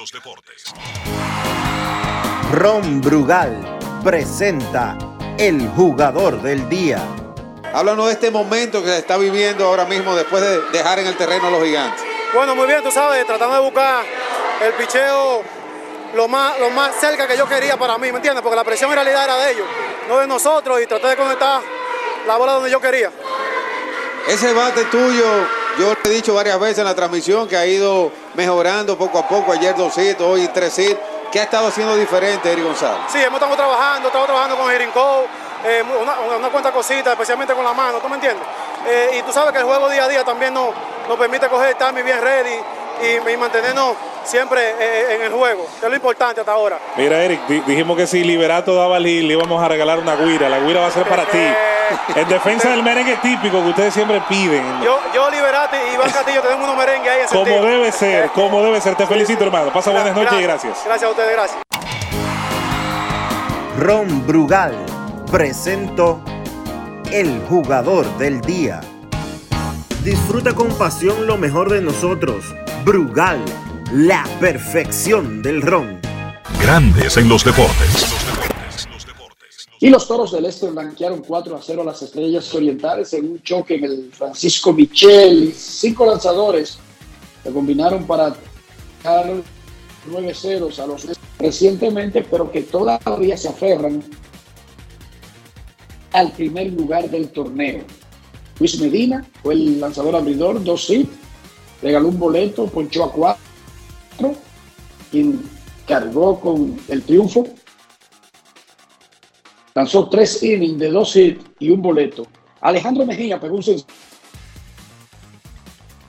Ron 2.52 3.00
Brugal 3.00 3.78
presenta 4.04 5.15
el 5.38 5.68
jugador 5.68 6.40
del 6.40 6.68
día. 6.68 6.98
Háblanos 7.74 8.06
de 8.06 8.12
este 8.12 8.30
momento 8.30 8.82
que 8.82 8.88
se 8.88 8.98
está 8.98 9.18
viviendo 9.18 9.66
ahora 9.66 9.84
mismo 9.84 10.16
después 10.16 10.42
de 10.42 10.60
dejar 10.72 10.98
en 10.98 11.06
el 11.06 11.16
terreno 11.16 11.48
a 11.48 11.50
los 11.50 11.62
gigantes. 11.62 12.02
Bueno, 12.34 12.54
muy 12.56 12.66
bien, 12.66 12.82
tú 12.82 12.90
sabes, 12.90 13.26
tratando 13.26 13.54
de 13.56 13.60
buscar 13.60 14.04
el 14.64 14.72
picheo 14.74 15.42
lo 16.14 16.28
más, 16.28 16.58
lo 16.58 16.70
más 16.70 16.94
cerca 16.98 17.26
que 17.26 17.36
yo 17.36 17.46
quería 17.46 17.76
para 17.76 17.98
mí, 17.98 18.10
¿me 18.10 18.16
entiendes? 18.16 18.42
Porque 18.42 18.56
la 18.56 18.64
presión 18.64 18.90
en 18.90 18.96
realidad 18.96 19.24
era 19.24 19.36
de 19.36 19.52
ellos, 19.52 19.66
no 20.08 20.18
de 20.18 20.26
nosotros, 20.26 20.80
y 20.80 20.86
traté 20.86 21.08
de 21.08 21.16
conectar 21.16 21.60
la 22.26 22.36
bola 22.36 22.52
donde 22.52 22.70
yo 22.70 22.80
quería. 22.80 23.10
Ese 24.26 24.54
bate 24.54 24.84
tuyo, 24.86 25.24
yo 25.78 25.94
le 26.02 26.10
he 26.10 26.14
dicho 26.14 26.32
varias 26.32 26.58
veces 26.58 26.78
en 26.78 26.84
la 26.86 26.94
transmisión 26.94 27.46
que 27.46 27.56
ha 27.56 27.66
ido 27.66 28.10
mejorando 28.36 28.96
poco 28.96 29.18
a 29.18 29.26
poco, 29.26 29.52
ayer 29.52 29.74
dos 29.74 29.96
hits, 29.98 30.20
hoy 30.20 30.48
tres 30.48 30.78
hits. 30.78 30.98
¿Qué 31.32 31.40
ha 31.40 31.44
estado 31.44 31.66
haciendo 31.66 31.96
diferente, 31.96 32.50
Eric 32.52 32.64
González? 32.64 33.00
Sí, 33.08 33.18
hemos 33.22 33.40
trabajando, 33.40 34.08
estamos 34.08 34.26
trabajando 34.26 34.56
con 34.56 34.70
Jerincó, 34.70 35.26
eh, 35.64 35.82
una, 36.00 36.36
una, 36.36 36.48
cuanta 36.50 36.70
cosita, 36.70 37.12
especialmente 37.12 37.52
con 37.52 37.64
la 37.64 37.72
mano, 37.72 37.98
¿tú 37.98 38.08
me 38.08 38.14
entiendes? 38.14 38.46
eh, 38.86 39.18
y 39.18 39.22
tú 39.22 39.32
sabes 39.32 39.52
que 39.52 39.58
el 39.58 39.64
juego 39.64 39.88
día 39.88 40.04
a 40.04 40.08
día 40.08 40.24
también 40.24 40.54
nos, 40.54 40.68
nos 41.08 41.18
permite 41.18 41.48
coger 41.48 41.70
el 41.70 41.76
timing 41.76 42.04
bien 42.04 42.20
ready 42.20 42.60
y, 43.02 43.30
y 43.30 43.36
mantenernos 43.36 43.94
siempre 44.24 44.60
eh, 44.80 45.14
en 45.16 45.22
el 45.22 45.32
juego, 45.32 45.66
que 45.78 45.86
es 45.86 45.90
lo 45.90 45.94
importante 45.96 46.40
hasta 46.40 46.52
ahora. 46.52 46.78
Mira, 46.96 47.22
Eric, 47.22 47.46
di- 47.46 47.60
dijimos 47.60 47.96
que 47.96 48.06
si 48.06 48.24
Liberato 48.24 48.74
daba 48.74 48.98
li- 48.98 49.22
le 49.22 49.34
íbamos 49.34 49.62
a 49.62 49.68
regalar 49.68 49.98
una 49.98 50.16
guira. 50.16 50.48
La 50.48 50.58
guira 50.60 50.80
va 50.80 50.86
a 50.88 50.90
ser 50.90 51.04
para 51.08 51.24
ti. 51.26 51.38
En 52.16 52.28
defensa 52.28 52.68
del 52.70 52.82
merengue 52.82 53.16
típico 53.22 53.62
que 53.62 53.68
ustedes 53.68 53.94
siempre 53.94 54.20
piden. 54.28 54.64
Yo, 54.82 54.98
yo 55.14 55.30
Liberati 55.30 55.76
y 55.90 55.94
Iván 55.94 56.10
Castillo 56.10 56.42
tenemos 56.42 56.64
unos 56.64 56.76
merengue 56.76 57.08
ahí 57.08 57.20
en 57.20 57.26
Como 57.28 57.44
sentido. 57.44 57.64
debe 57.64 57.92
ser, 57.92 58.28
como 58.30 58.60
debe 58.62 58.80
ser. 58.80 58.96
Te 58.96 59.06
felicito, 59.06 59.44
hermano. 59.44 59.72
Pasa 59.72 59.90
buenas 59.92 60.14
noches 60.16 60.32
y 60.38 60.42
gracias. 60.42 60.78
Gracias 60.84 61.04
a 61.08 61.10
ustedes, 61.10 61.32
gracias. 61.32 61.58
Ron 63.78 64.26
Brugal 64.26 64.74
presentó 65.30 66.20
el 67.12 67.40
jugador 67.48 68.06
del 68.18 68.40
día. 68.40 68.80
Disfruta 70.02 70.54
con 70.54 70.68
pasión 70.78 71.26
lo 71.26 71.36
mejor 71.36 71.70
de 71.70 71.80
nosotros. 71.82 72.44
Brugal, 72.86 73.44
la 73.94 74.24
perfección 74.38 75.42
del 75.42 75.60
ron. 75.60 75.98
Grandes 76.62 77.16
en 77.16 77.28
los 77.28 77.44
deportes. 77.44 78.06
Y 79.80 79.90
los 79.90 80.06
toros 80.06 80.30
del 80.30 80.44
este 80.44 80.70
blanquearon 80.70 81.20
4 81.26 81.56
a 81.56 81.60
0 81.60 81.82
a 81.82 81.84
las 81.84 82.00
estrellas 82.02 82.54
orientales 82.54 83.12
en 83.14 83.32
un 83.32 83.42
choque 83.42 83.74
en 83.74 83.84
el 83.86 84.12
Francisco 84.12 84.72
Michel. 84.72 85.52
Cinco 85.52 86.06
lanzadores 86.06 86.78
se 87.42 87.50
combinaron 87.50 88.06
para 88.06 88.36
dar 89.02 89.34
9 90.08 90.32
ceros 90.32 90.78
a 90.78 90.86
los 90.86 91.08
recientemente, 91.40 92.24
pero 92.30 92.52
que 92.52 92.62
todavía 92.62 93.36
se 93.36 93.48
aferran 93.48 94.00
al 96.12 96.30
primer 96.30 96.72
lugar 96.72 97.10
del 97.10 97.30
torneo. 97.30 97.82
Luis 98.60 98.80
Medina 98.80 99.26
fue 99.42 99.54
el 99.54 99.80
lanzador 99.80 100.14
abridor, 100.14 100.62
dos 100.62 100.88
hits, 100.88 101.25
regaló 101.82 102.08
un 102.08 102.18
boleto, 102.18 102.66
ponchó 102.66 103.04
a 103.04 103.12
cuatro, 103.12 104.34
quien 105.10 105.40
cargó 105.86 106.40
con 106.40 106.78
el 106.88 107.02
triunfo 107.02 107.46
lanzó 109.76 110.08
tres 110.08 110.42
innings 110.42 110.78
de 110.78 110.90
dos 110.90 111.14
hits 111.14 111.44
y 111.60 111.68
un 111.68 111.82
boleto. 111.82 112.26
Alejandro 112.62 113.04
Mejía 113.04 113.38
pegó 113.38 113.56
un 113.56 113.62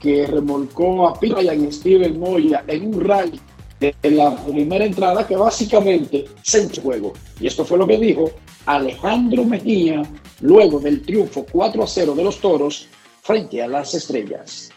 que 0.00 0.26
remolcó 0.26 1.08
a 1.08 1.18
Ryan 1.20 1.66
y 1.66 1.72
Steven 1.72 2.18
Moya 2.18 2.64
en 2.66 2.94
un 2.94 3.00
rally 3.04 3.38
de 3.78 3.94
la 4.10 4.34
primera 4.44 4.84
entrada 4.84 5.26
que 5.26 5.36
básicamente 5.36 6.24
se 6.42 6.80
juego. 6.80 7.12
Y 7.40 7.46
esto 7.46 7.64
fue 7.64 7.76
lo 7.76 7.86
que 7.86 7.98
dijo 7.98 8.30
Alejandro 8.64 9.44
Mejía 9.44 10.02
luego 10.40 10.80
del 10.80 11.02
triunfo 11.02 11.44
4 11.50 11.82
a 11.82 11.86
0 11.86 12.14
de 12.14 12.24
los 12.24 12.40
toros 12.40 12.88
frente 13.20 13.62
a 13.62 13.68
las 13.68 13.92
estrellas. 13.92 14.70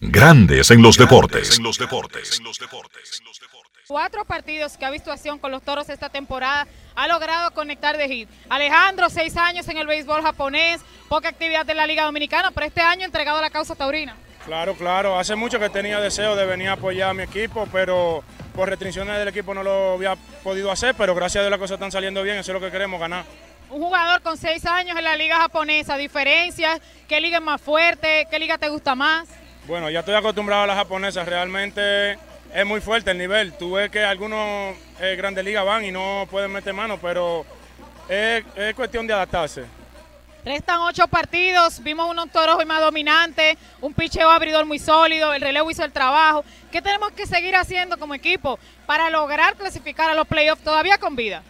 Grandes 0.00 0.70
en 0.70 0.80
los 0.80 0.96
deportes. 0.96 1.60
Cuatro 3.88 4.24
partidos 4.24 4.76
que 4.76 4.84
ha 4.84 4.90
visto 4.90 5.10
acción 5.10 5.38
con 5.38 5.50
los 5.50 5.62
toros 5.62 5.88
esta 5.88 6.08
temporada, 6.08 6.68
ha 6.94 7.08
logrado 7.08 7.50
conectar 7.52 7.96
de 7.96 8.06
hit. 8.06 8.28
Alejandro, 8.48 9.10
seis 9.10 9.36
años 9.36 9.66
en 9.68 9.78
el 9.78 9.86
béisbol 9.86 10.22
japonés, 10.22 10.82
poca 11.08 11.30
actividad 11.30 11.68
en 11.68 11.76
la 11.76 11.86
Liga 11.86 12.04
Dominicana, 12.04 12.50
pero 12.52 12.66
este 12.66 12.80
año 12.80 13.06
entregado 13.06 13.38
a 13.38 13.42
la 13.42 13.50
causa 13.50 13.74
taurina. 13.74 14.14
Claro, 14.44 14.74
claro. 14.74 15.18
Hace 15.18 15.34
mucho 15.34 15.58
que 15.58 15.68
tenía 15.68 16.00
deseo 16.00 16.36
de 16.36 16.46
venir 16.46 16.68
a 16.68 16.72
apoyar 16.72 17.10
a 17.10 17.14
mi 17.14 17.22
equipo, 17.22 17.66
pero 17.72 18.22
por 18.54 18.68
restricciones 18.68 19.18
del 19.18 19.28
equipo 19.28 19.52
no 19.52 19.62
lo 19.62 19.94
había 19.94 20.16
podido 20.44 20.70
hacer, 20.70 20.94
pero 20.94 21.14
gracias 21.14 21.40
a 21.40 21.42
Dios 21.42 21.50
las 21.50 21.60
cosas 21.60 21.74
están 21.74 21.90
saliendo 21.90 22.22
bien, 22.22 22.36
eso 22.36 22.52
es 22.52 22.60
lo 22.60 22.64
que 22.64 22.70
queremos, 22.70 23.00
ganar. 23.00 23.24
Un 23.70 23.82
jugador 23.82 24.22
con 24.22 24.36
seis 24.36 24.64
años 24.64 24.96
en 24.96 25.04
la 25.04 25.16
Liga 25.16 25.38
japonesa, 25.38 25.96
diferencias, 25.96 26.80
¿qué 27.08 27.20
liga 27.20 27.38
es 27.38 27.44
más 27.44 27.60
fuerte? 27.60 28.26
¿Qué 28.30 28.38
liga 28.38 28.58
te 28.58 28.68
gusta 28.68 28.94
más? 28.94 29.28
Bueno, 29.68 29.90
ya 29.90 29.98
estoy 30.00 30.14
acostumbrado 30.14 30.62
a 30.62 30.66
las 30.66 30.78
japonesas, 30.78 31.28
realmente 31.28 32.12
es 32.54 32.64
muy 32.64 32.80
fuerte 32.80 33.10
el 33.10 33.18
nivel. 33.18 33.52
Tú 33.52 33.72
ves 33.72 33.90
que 33.90 34.02
algunos 34.02 34.74
eh, 34.98 35.14
grandes 35.14 35.44
ligas 35.44 35.62
van 35.62 35.84
y 35.84 35.92
no 35.92 36.26
pueden 36.30 36.50
meter 36.50 36.72
mano, 36.72 36.96
pero 36.98 37.44
es, 38.08 38.42
es 38.56 38.74
cuestión 38.74 39.06
de 39.06 39.12
adaptarse. 39.12 39.66
Restan 40.42 40.80
ocho 40.80 41.06
partidos, 41.06 41.82
vimos 41.82 42.10
unos 42.10 42.30
toros 42.30 42.56
hoy 42.56 42.64
más 42.64 42.80
dominantes, 42.80 43.58
un 43.82 43.92
picheo 43.92 44.30
abridor 44.30 44.64
muy 44.64 44.78
sólido, 44.78 45.34
el 45.34 45.42
relevo 45.42 45.70
hizo 45.70 45.84
el 45.84 45.92
trabajo. 45.92 46.46
¿Qué 46.72 46.80
tenemos 46.80 47.10
que 47.10 47.26
seguir 47.26 47.54
haciendo 47.54 47.98
como 47.98 48.14
equipo 48.14 48.58
para 48.86 49.10
lograr 49.10 49.54
clasificar 49.54 50.08
a 50.08 50.14
los 50.14 50.26
playoffs 50.26 50.64
todavía 50.64 50.96
con 50.96 51.14
vida? 51.14 51.42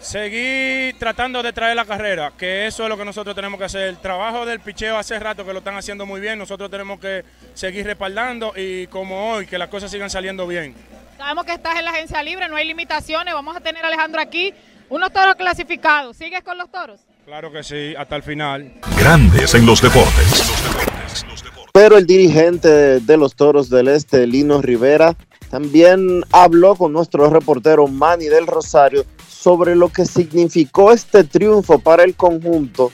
Seguir 0.00 0.96
tratando 0.98 1.42
de 1.42 1.52
traer 1.52 1.74
la 1.74 1.84
carrera, 1.84 2.32
que 2.38 2.66
eso 2.66 2.84
es 2.84 2.88
lo 2.88 2.96
que 2.96 3.04
nosotros 3.04 3.34
tenemos 3.34 3.58
que 3.58 3.64
hacer. 3.64 3.88
El 3.88 3.98
trabajo 3.98 4.46
del 4.46 4.60
picheo 4.60 4.96
hace 4.96 5.18
rato 5.18 5.44
que 5.44 5.52
lo 5.52 5.58
están 5.58 5.76
haciendo 5.76 6.06
muy 6.06 6.20
bien, 6.20 6.38
nosotros 6.38 6.70
tenemos 6.70 7.00
que 7.00 7.24
seguir 7.54 7.84
respaldando 7.84 8.52
y 8.56 8.86
como 8.86 9.32
hoy, 9.32 9.46
que 9.46 9.58
las 9.58 9.68
cosas 9.68 9.90
sigan 9.90 10.08
saliendo 10.08 10.46
bien. 10.46 10.74
Sabemos 11.16 11.44
que 11.44 11.52
estás 11.52 11.78
en 11.78 11.84
la 11.84 11.90
agencia 11.90 12.22
libre, 12.22 12.48
no 12.48 12.56
hay 12.56 12.66
limitaciones, 12.66 13.34
vamos 13.34 13.56
a 13.56 13.60
tener 13.60 13.84
a 13.84 13.88
Alejandro 13.88 14.20
aquí, 14.20 14.54
unos 14.88 15.12
toros 15.12 15.34
clasificados. 15.34 16.16
¿Sigues 16.16 16.42
con 16.42 16.56
los 16.56 16.70
toros? 16.70 17.00
Claro 17.24 17.50
que 17.50 17.62
sí, 17.62 17.94
hasta 17.98 18.16
el 18.16 18.22
final. 18.22 18.72
Grandes 18.98 19.54
en 19.54 19.66
los 19.66 19.82
deportes. 19.82 21.24
Pero 21.72 21.98
el 21.98 22.06
dirigente 22.06 23.00
de 23.00 23.16
los 23.16 23.36
Toros 23.36 23.68
del 23.68 23.88
Este, 23.88 24.26
Lino 24.26 24.62
Rivera, 24.62 25.14
también 25.50 26.24
habló 26.32 26.74
con 26.74 26.92
nuestro 26.92 27.28
reportero 27.30 27.86
Manny 27.86 28.26
del 28.26 28.46
Rosario 28.46 29.04
sobre 29.40 29.76
lo 29.76 29.88
que 29.88 30.04
significó 30.04 30.92
este 30.92 31.22
triunfo 31.22 31.78
para 31.78 32.02
el 32.02 32.14
conjunto. 32.16 32.90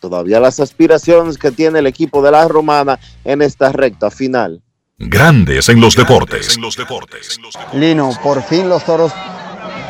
Todavía 0.00 0.40
las 0.40 0.58
aspiraciones 0.60 1.36
que 1.36 1.50
tiene 1.50 1.80
el 1.80 1.86
equipo 1.86 2.22
de 2.22 2.30
la 2.30 2.48
Romana 2.48 2.98
en 3.24 3.42
esta 3.42 3.70
recta 3.72 4.10
final. 4.10 4.62
Grandes 4.98 5.68
en 5.68 5.80
los 5.80 5.96
deportes. 5.96 6.58
Lino, 7.74 8.10
por 8.22 8.42
fin 8.42 8.68
los 8.68 8.84
toros 8.84 9.12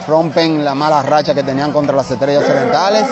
rompen 0.08 0.64
la 0.64 0.74
mala 0.74 1.02
racha 1.02 1.34
que 1.34 1.42
tenían 1.42 1.72
contra 1.72 1.94
las 1.94 2.10
estrellas 2.10 2.48
orientales 2.48 3.06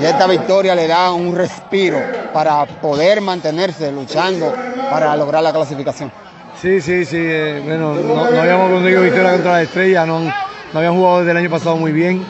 y 0.00 0.04
esta 0.04 0.26
victoria 0.26 0.74
le 0.74 0.86
da 0.86 1.12
un 1.12 1.34
respiro 1.34 1.98
para 2.32 2.66
poder 2.66 3.20
mantenerse 3.20 3.90
luchando 3.90 4.54
para 4.90 5.16
lograr 5.16 5.42
la 5.42 5.52
clasificación. 5.52 6.12
Sí, 6.60 6.80
sí, 6.80 7.04
sí. 7.04 7.16
eh, 7.18 7.62
bueno, 7.64 7.94
no, 7.94 8.30
no 8.30 8.40
habíamos 8.40 8.70
conseguido 8.70 9.02
victoria 9.02 9.32
contra 9.32 9.52
la 9.52 9.62
estrella, 9.62 10.06
no, 10.06 10.32
no 10.72 10.78
habían 10.78 10.94
jugado 10.94 11.18
desde 11.20 11.32
el 11.32 11.36
año 11.36 11.50
pasado 11.50 11.76
muy 11.76 11.92
bien. 11.92 12.24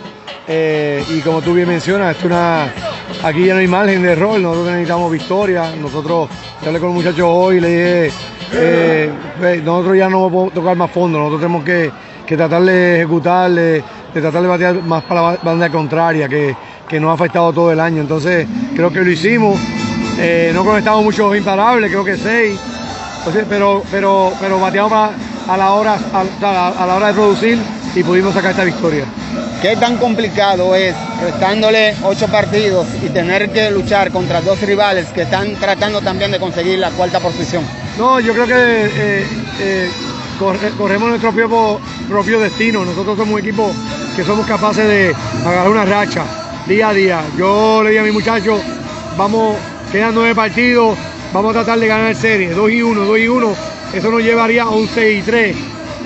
eh, 0.49 1.05
y 1.09 1.21
como 1.21 1.41
tú 1.43 1.55
bien 1.55 1.69
mencionas, 1.69 2.13
esto 2.13 2.27
es 2.27 2.33
una, 2.33 2.73
aquí 3.23 3.45
ya 3.47 3.55
no 3.55 3.61
hay 3.61 3.69
margen 3.69 4.03
de 4.03 4.13
error, 4.13 4.41
nosotros 4.41 4.67
necesitamos 4.67 5.13
victoria. 5.13 5.73
Nosotros, 5.81 6.29
yo 6.61 6.67
hablé 6.69 6.81
con 6.81 6.89
los 6.89 6.97
muchachos 6.97 7.27
hoy 7.27 7.57
y 7.57 7.61
le 7.61 7.69
dije, 7.69 8.17
eh, 8.53 9.13
nosotros 9.65 9.97
ya 9.97 10.09
no 10.09 10.29
podemos 10.29 10.53
tocar 10.53 10.77
más 10.77 10.91
fondo, 10.91 11.19
nosotros 11.19 11.41
tenemos 11.41 11.65
que, 11.65 11.91
que 12.27 12.37
tratar 12.37 12.63
de 12.63 12.97
ejecutar, 12.97 13.51
de, 13.51 13.85
tratar 14.13 14.43
de 14.43 14.49
batear 14.49 14.83
más 14.83 15.05
para 15.05 15.23
la 15.23 15.39
banda 15.43 15.69
contraria, 15.71 16.29
que, 16.29 16.57
que 16.89 16.99
nos 16.99 17.11
ha 17.11 17.15
afectado 17.15 17.53
todo 17.53 17.71
el 17.71 17.79
año. 17.79 18.01
Entonces, 18.01 18.47
creo 18.75 18.91
que 18.91 19.01
lo 19.01 19.11
hicimos. 19.11 19.59
Eh, 20.19 20.51
no 20.53 20.65
conectamos 20.65 21.05
muchos 21.05 21.37
imparables, 21.37 21.91
creo 21.91 22.05
que 22.05 22.17
seis. 22.17 22.59
Pero, 23.49 23.83
pero, 23.91 24.33
pero 24.41 24.59
bateamos 24.59 24.93
a, 24.93 25.11
a 25.47 25.57
la 25.57 25.73
hora, 25.73 25.97
a 26.13 26.87
la 26.87 26.97
hora 26.97 27.09
de 27.09 27.13
producir 27.13 27.59
y 27.95 28.03
pudimos 28.03 28.35
sacar 28.35 28.53
esta 28.53 28.65
victoria. 28.65 29.05
¿Qué 29.63 29.77
tan 29.77 29.99
complicado 29.99 30.75
es 30.75 30.95
restándole 31.23 31.95
ocho 32.03 32.29
partidos 32.29 32.87
y 33.05 33.09
tener 33.11 33.51
que 33.51 33.71
luchar 33.71 34.11
contra 34.11 34.41
dos 34.41 34.61
rivales 34.63 35.07
que 35.09 35.23
están 35.23 35.55
tratando 35.57 36.01
también 36.01 36.31
de 36.31 36.39
conseguir 36.39 36.79
la 36.79 36.91
cuarta 36.91 37.21
posición? 37.21 37.63
No, 37.99 38.21
yo 38.21 38.33
creo 38.33 38.47
que 38.47 38.55
eh, 38.55 39.27
eh, 39.61 39.91
corre- 40.39 40.71
corremos 40.79 41.11
nuestro 41.11 41.33
propio, 41.33 41.79
propio 42.09 42.41
destino. 42.41 42.85
Nosotros 42.85 43.19
somos 43.19 43.35
un 43.35 43.41
equipo 43.41 43.75
que 44.17 44.25
somos 44.25 44.47
capaces 44.47 44.87
de 44.89 45.15
agarrar 45.45 45.69
una 45.69 45.85
racha 45.85 46.25
día 46.67 46.89
a 46.89 46.95
día. 46.95 47.21
Yo 47.37 47.83
le 47.83 47.91
dije 47.91 48.01
a 48.01 48.05
mi 48.05 48.13
muchacho, 48.13 48.59
vamos, 49.19 49.57
quedan 49.93 50.15
nueve 50.15 50.35
partidos, 50.35 50.97
vamos 51.35 51.51
a 51.51 51.59
tratar 51.59 51.79
de 51.79 51.87
ganar 51.87 52.15
serie, 52.15 52.51
2 52.55 52.71
y 52.71 52.81
1, 52.83 53.05
2 53.05 53.19
y 53.19 53.29
1. 53.29 53.55
Eso 53.93 54.11
nos 54.11 54.23
llevaría 54.23 54.63
a 54.63 54.71
un 54.71 54.89
6 54.89 55.19
y 55.19 55.23
3, 55.23 55.57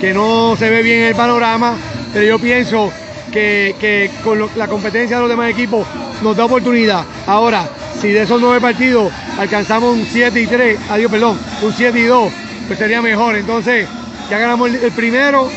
que 0.05 0.13
no 0.13 0.55
se 0.59 0.69
ve 0.69 0.83
bien 0.83 0.99
en 1.01 1.07
el 1.07 1.15
panorama, 1.15 1.75
pero 2.13 2.27
yo 2.27 2.39
pienso 2.39 2.93
que, 3.33 3.75
que 3.81 4.11
con 4.23 4.51
la 4.55 4.69
competencia 4.69 5.17
de 5.17 5.23
los 5.23 5.31
demás 5.31 5.51
equipos 5.51 5.87
nos 6.23 6.37
da 6.37 6.45
oportunidad. 6.45 7.03
Ahora, 7.27 7.67
si 8.03 8.09
de 8.09 8.21
esos 8.25 8.39
nueve 8.39 8.61
partidos 8.61 9.11
alcanzamos 9.39 9.95
un 9.97 10.05
7 10.05 10.39
y 10.43 10.47
3, 10.47 10.79
adiós, 10.91 11.11
perdón, 11.11 11.39
un 11.63 11.73
7 11.73 11.99
y 11.99 12.03
2, 12.03 12.31
pues 12.67 12.79
sería 12.79 13.01
mejor. 13.01 13.35
Entonces, 13.35 13.89
ya 14.31 14.39
ganamos 14.39 14.69
el, 14.69 14.75
el 14.77 14.93
primero, 14.93 15.49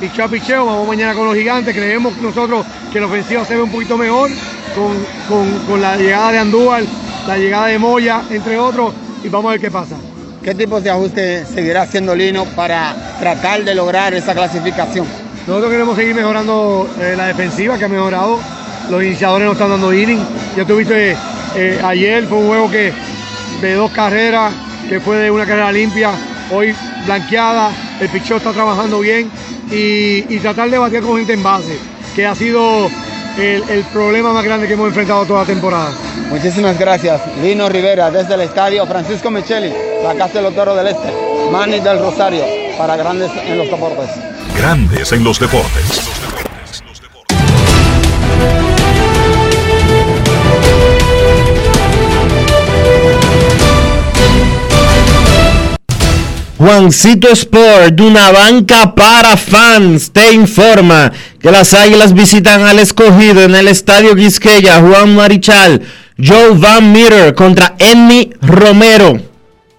picheo 0.00 0.24
a 0.24 0.28
picheo, 0.28 0.64
vamos 0.64 0.88
mañana 0.88 1.12
con 1.12 1.26
los 1.26 1.36
gigantes, 1.36 1.76
creemos 1.76 2.16
nosotros 2.16 2.64
que 2.90 2.98
la 2.98 3.06
ofensiva 3.08 3.44
se 3.44 3.56
ve 3.56 3.62
un 3.62 3.70
poquito 3.70 3.98
mejor 3.98 4.30
con, 4.74 4.96
con- 5.28 5.58
con 5.66 5.82
la 5.82 5.98
llegada 5.98 6.32
de 6.32 6.38
Andúbal, 6.38 6.86
la 7.28 7.36
llegada 7.36 7.66
de 7.66 7.78
Moya, 7.78 8.22
entre 8.30 8.58
otros, 8.58 8.94
y 9.22 9.28
vamos 9.28 9.50
a 9.50 9.52
ver 9.52 9.60
qué 9.60 9.70
pasa. 9.70 9.96
¿Qué 10.42 10.54
tipos 10.54 10.82
de 10.82 10.90
ajustes 10.90 11.48
seguirá 11.48 11.82
haciendo 11.82 12.14
Lino 12.14 12.46
para 12.56 12.94
tratar 13.20 13.62
de 13.62 13.74
lograr 13.74 14.14
esa 14.14 14.32
clasificación? 14.32 15.06
Nosotros 15.46 15.70
queremos 15.70 15.96
seguir 15.96 16.14
mejorando 16.14 16.88
eh, 16.98 17.14
la 17.14 17.26
defensiva 17.26 17.76
que 17.76 17.84
ha 17.84 17.88
mejorado. 17.88 18.38
Los 18.90 19.02
iniciadores 19.02 19.46
no 19.46 19.52
están 19.52 19.68
dando 19.68 19.92
inning. 19.92 20.20
Ya 20.56 20.64
tuviste 20.64 21.16
Eh, 21.56 21.80
ayer 21.82 22.24
fue 22.26 22.38
un 22.38 22.46
juego 22.46 22.70
que 22.70 22.92
de 23.60 23.74
dos 23.74 23.90
carreras, 23.90 24.52
que 24.88 25.00
fue 25.00 25.16
de 25.16 25.30
una 25.32 25.44
carrera 25.44 25.72
limpia, 25.72 26.12
hoy 26.52 26.72
blanqueada, 27.04 27.72
el 28.00 28.08
picheo 28.08 28.36
está 28.36 28.52
trabajando 28.52 29.00
bien 29.00 29.28
y, 29.68 30.32
y 30.32 30.38
tratar 30.40 30.70
de 30.70 30.78
batir 30.78 31.00
con 31.00 31.16
gente 31.16 31.32
en 31.32 31.42
base, 31.42 31.76
que 32.14 32.24
ha 32.24 32.36
sido 32.36 32.88
el, 33.40 33.68
el 33.68 33.84
problema 33.84 34.32
más 34.32 34.44
grande 34.44 34.66
que 34.66 34.74
hemos 34.74 34.88
enfrentado 34.88 35.24
toda 35.24 35.40
la 35.40 35.46
temporada. 35.46 35.92
Muchísimas 36.28 36.78
gracias. 36.78 37.20
Lino 37.42 37.68
Rivera 37.68 38.10
desde 38.10 38.34
el 38.34 38.42
estadio 38.42 38.86
Francisco 38.86 39.30
Micheli, 39.30 39.72
la 40.02 40.14
Casa 40.14 40.34
de 40.34 40.42
los 40.42 40.54
Toros 40.54 40.76
del 40.76 40.88
Este. 40.88 41.12
Manny 41.50 41.80
del 41.80 41.98
Rosario 41.98 42.44
para 42.78 42.96
Grandes 42.96 43.30
en 43.44 43.58
los 43.58 43.70
Deportes. 43.70 44.10
Grandes 44.56 45.12
en 45.12 45.24
los 45.24 45.40
deportes. 45.40 46.09
Juancito 56.60 57.28
Sport, 57.32 57.94
de 57.94 58.02
una 58.02 58.30
banca 58.32 58.94
para 58.94 59.38
fans, 59.38 60.10
te 60.12 60.30
informa 60.34 61.10
que 61.40 61.50
las 61.50 61.72
Águilas 61.72 62.12
visitan 62.12 62.64
al 62.64 62.78
escogido 62.78 63.42
en 63.42 63.54
el 63.54 63.66
Estadio 63.66 64.14
Quisqueya, 64.14 64.78
Juan 64.82 65.16
Marichal, 65.16 65.80
Joe 66.22 66.50
Van 66.50 66.92
Meter 66.92 67.34
contra 67.34 67.76
Emmy 67.78 68.28
Romero. 68.42 69.18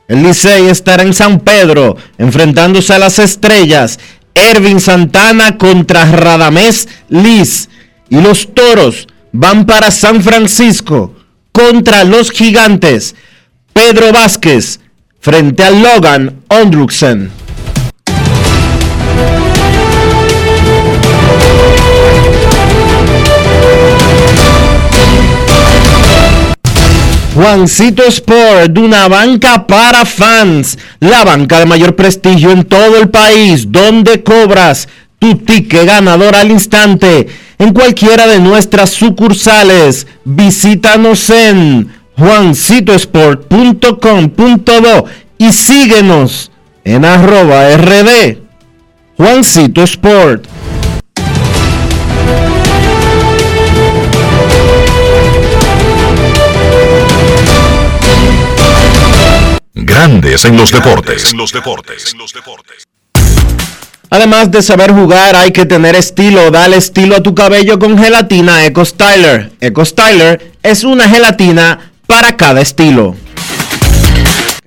El 0.08 0.24
Licey 0.24 0.70
estará 0.70 1.04
en 1.04 1.13
San 1.13 1.41
Pedro, 1.41 1.98
enfrentándose 2.17 2.96
a 2.96 2.98
las 2.98 3.20
estrellas, 3.20 4.00
Ervin 4.34 4.80
Santana 4.80 5.60
contra 5.60 6.06
Radamés 6.06 6.88
Liz. 7.10 7.70
Y 8.10 8.20
los 8.22 8.56
Toros 8.56 9.08
van 9.32 9.67
para 9.67 9.91
San 9.91 10.24
Francisco 10.24 11.13
contra 11.52 12.06
los 12.06 12.32
Gigantes, 12.32 13.13
Pedro 13.72 14.12
Vázquez 14.12 14.80
frente 15.22 15.64
a 15.64 15.70
Logan 15.70 16.42
Ondruksen. 16.50 17.30
Juancito 27.36 28.04
Sport, 28.04 28.78
una 28.78 29.08
banca 29.08 29.66
para 29.66 30.06
fans, 30.06 30.78
la 31.00 31.24
banca 31.24 31.60
de 31.60 31.66
mayor 31.66 31.96
prestigio 31.96 32.52
en 32.52 32.66
todo 32.66 32.98
el 32.98 33.10
país, 33.10 33.72
donde 33.72 34.24
cobras 34.24 34.90
tu 35.20 35.38
ticket 35.38 35.86
ganador 35.86 36.36
al 36.36 36.50
instante 36.50 37.28
en 37.60 37.74
cualquiera 37.74 38.26
de 38.26 38.40
nuestras 38.40 38.90
sucursales. 38.90 40.08
Visítanos 40.26 41.30
en 41.30 42.01
juancitosport.com.do 42.17 45.06
y 45.38 45.52
síguenos 45.52 46.52
en 46.84 47.06
arroba 47.06 47.78
rd 47.78 48.39
Juancito 49.17 49.84
Sport. 49.84 50.47
Grandes 59.74 60.45
en 60.45 60.58
los 60.58 60.71
deportes. 60.71 61.32
En 61.32 61.38
los 61.38 61.52
deportes. 61.52 62.15
Además 64.10 64.52
de 64.52 64.62
saber 64.62 64.91
jugar, 64.91 65.36
hay 65.36 65.52
que 65.52 65.65
tener 65.65 65.95
estilo. 65.95 66.52
Dale 66.52 66.78
estilo 66.78 67.15
a 67.15 67.24
tu 67.24 67.36
cabello 67.36 67.80
con 67.80 67.97
gelatina 67.97 68.65
Eco 68.65 68.84
Styler. 68.84 69.52
Eco 69.62 69.86
Styler 69.86 70.52
es 70.63 70.84
una 70.84 71.08
gelatina 71.08 71.91
para 72.12 72.36
cada 72.36 72.60
estilo. 72.60 73.15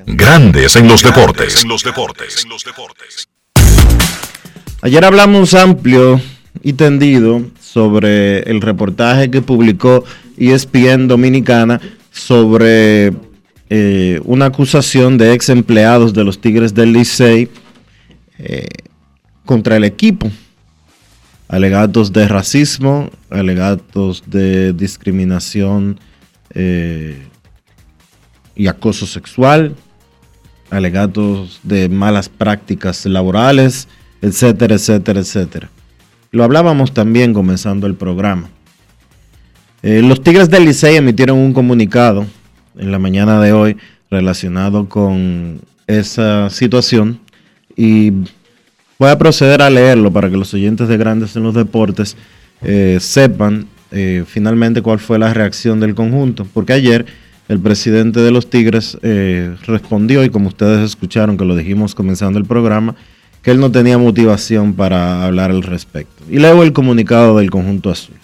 Grandes 0.06 0.76
en 0.76 0.88
los 0.88 1.02
deportes. 1.02 1.62
En 1.62 1.68
los 1.68 1.84
deportes. 1.84 2.46
Ayer 4.80 5.04
hablamos 5.04 5.52
amplio 5.52 6.22
y 6.62 6.72
tendido 6.72 7.42
sobre 7.60 8.38
el 8.50 8.62
reportaje 8.62 9.30
que 9.30 9.42
publicó 9.42 10.04
ESPN 10.38 11.06
Dominicana 11.06 11.82
sobre 12.10 13.12
eh, 13.68 14.22
una 14.24 14.46
acusación 14.46 15.18
de 15.18 15.34
ex 15.34 15.50
empleados 15.50 16.14
de 16.14 16.24
los 16.24 16.40
Tigres 16.40 16.72
del 16.72 16.94
Licey 16.94 17.50
eh, 18.38 18.68
contra 19.44 19.76
el 19.76 19.84
equipo. 19.84 20.32
Alegatos 21.48 22.10
de 22.10 22.26
racismo, 22.26 23.10
alegatos 23.28 24.22
de 24.28 24.72
discriminación 24.72 26.00
eh, 26.54 27.28
y 28.56 28.66
acoso 28.66 29.06
sexual, 29.06 29.74
alegatos 30.70 31.60
de 31.62 31.88
malas 31.88 32.28
prácticas 32.28 33.04
laborales, 33.06 33.88
etcétera, 34.22 34.74
etcétera, 34.74 35.20
etcétera. 35.20 35.70
Lo 36.30 36.44
hablábamos 36.44 36.92
también 36.92 37.32
comenzando 37.32 37.86
el 37.86 37.94
programa. 37.94 38.48
Eh, 39.82 40.02
los 40.02 40.22
Tigres 40.22 40.48
del 40.48 40.64
Licey 40.64 40.96
emitieron 40.96 41.38
un 41.38 41.52
comunicado 41.52 42.26
en 42.78 42.90
la 42.90 42.98
mañana 42.98 43.40
de 43.40 43.52
hoy 43.52 43.76
relacionado 44.10 44.88
con 44.88 45.60
esa 45.86 46.48
situación 46.50 47.20
y 47.76 48.10
voy 48.98 49.10
a 49.10 49.18
proceder 49.18 49.62
a 49.62 49.70
leerlo 49.70 50.10
para 50.12 50.30
que 50.30 50.36
los 50.36 50.54
oyentes 50.54 50.88
de 50.88 50.96
Grandes 50.96 51.36
en 51.36 51.42
los 51.42 51.54
Deportes 51.54 52.16
eh, 52.62 52.98
sepan 53.00 53.66
eh, 53.90 54.24
finalmente 54.26 54.82
cuál 54.82 54.98
fue 54.98 55.18
la 55.18 55.32
reacción 55.34 55.80
del 55.80 55.94
conjunto, 55.94 56.46
porque 56.52 56.72
ayer 56.72 57.06
el 57.48 57.60
presidente 57.60 58.20
de 58.20 58.30
los 58.30 58.48
Tigres 58.48 58.96
eh, 59.02 59.54
respondió 59.66 60.24
y 60.24 60.30
como 60.30 60.48
ustedes 60.48 60.80
escucharon 60.80 61.36
que 61.36 61.44
lo 61.44 61.56
dijimos 61.56 61.94
comenzando 61.94 62.38
el 62.38 62.46
programa, 62.46 62.94
que 63.42 63.50
él 63.50 63.60
no 63.60 63.70
tenía 63.70 63.98
motivación 63.98 64.72
para 64.72 65.24
hablar 65.24 65.50
al 65.50 65.62
respecto. 65.62 66.24
Y 66.30 66.38
leo 66.38 66.62
el 66.62 66.72
comunicado 66.72 67.38
del 67.38 67.50
conjunto 67.50 67.90
azul. 67.90 68.16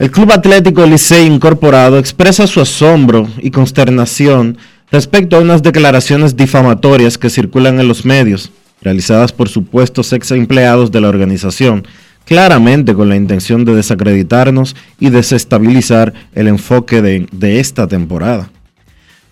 El 0.00 0.10
Club 0.10 0.32
Atlético 0.32 0.84
Licey 0.86 1.26
Incorporado 1.26 1.98
expresa 1.98 2.46
su 2.46 2.60
asombro 2.60 3.28
y 3.38 3.50
consternación 3.50 4.56
respecto 4.90 5.36
a 5.36 5.40
unas 5.40 5.62
declaraciones 5.62 6.36
difamatorias 6.36 7.18
que 7.18 7.30
circulan 7.30 7.78
en 7.78 7.86
los 7.86 8.04
medios, 8.04 8.50
realizadas 8.82 9.30
por 9.30 9.48
supuestos 9.48 10.12
ex 10.12 10.32
empleados 10.32 10.90
de 10.90 11.00
la 11.00 11.08
organización, 11.08 11.86
claramente 12.30 12.94
con 12.94 13.08
la 13.08 13.16
intención 13.16 13.64
de 13.64 13.74
desacreditarnos 13.74 14.76
y 15.00 15.10
desestabilizar 15.10 16.14
el 16.32 16.46
enfoque 16.46 17.02
de, 17.02 17.58
esta 17.58 17.88
temporada. 17.88 18.50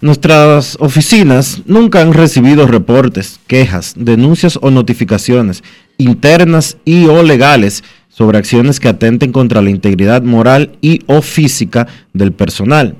Nuestras 0.00 0.76
oficinas 0.80 1.62
nunca 1.64 2.00
han 2.00 2.12
recibido 2.12 2.66
reportes, 2.66 3.38
quejas, 3.46 3.94
denuncias 3.96 4.58
o 4.61 4.72
notificaciones 4.72 5.62
internas 5.96 6.76
y 6.84 7.04
o 7.04 7.22
legales 7.22 7.84
sobre 8.08 8.38
acciones 8.38 8.80
que 8.80 8.88
atenten 8.88 9.30
contra 9.30 9.62
la 9.62 9.70
integridad 9.70 10.22
moral 10.22 10.72
y 10.80 11.02
o 11.06 11.22
física 11.22 11.87
del 12.12 12.32
personal. 12.32 12.96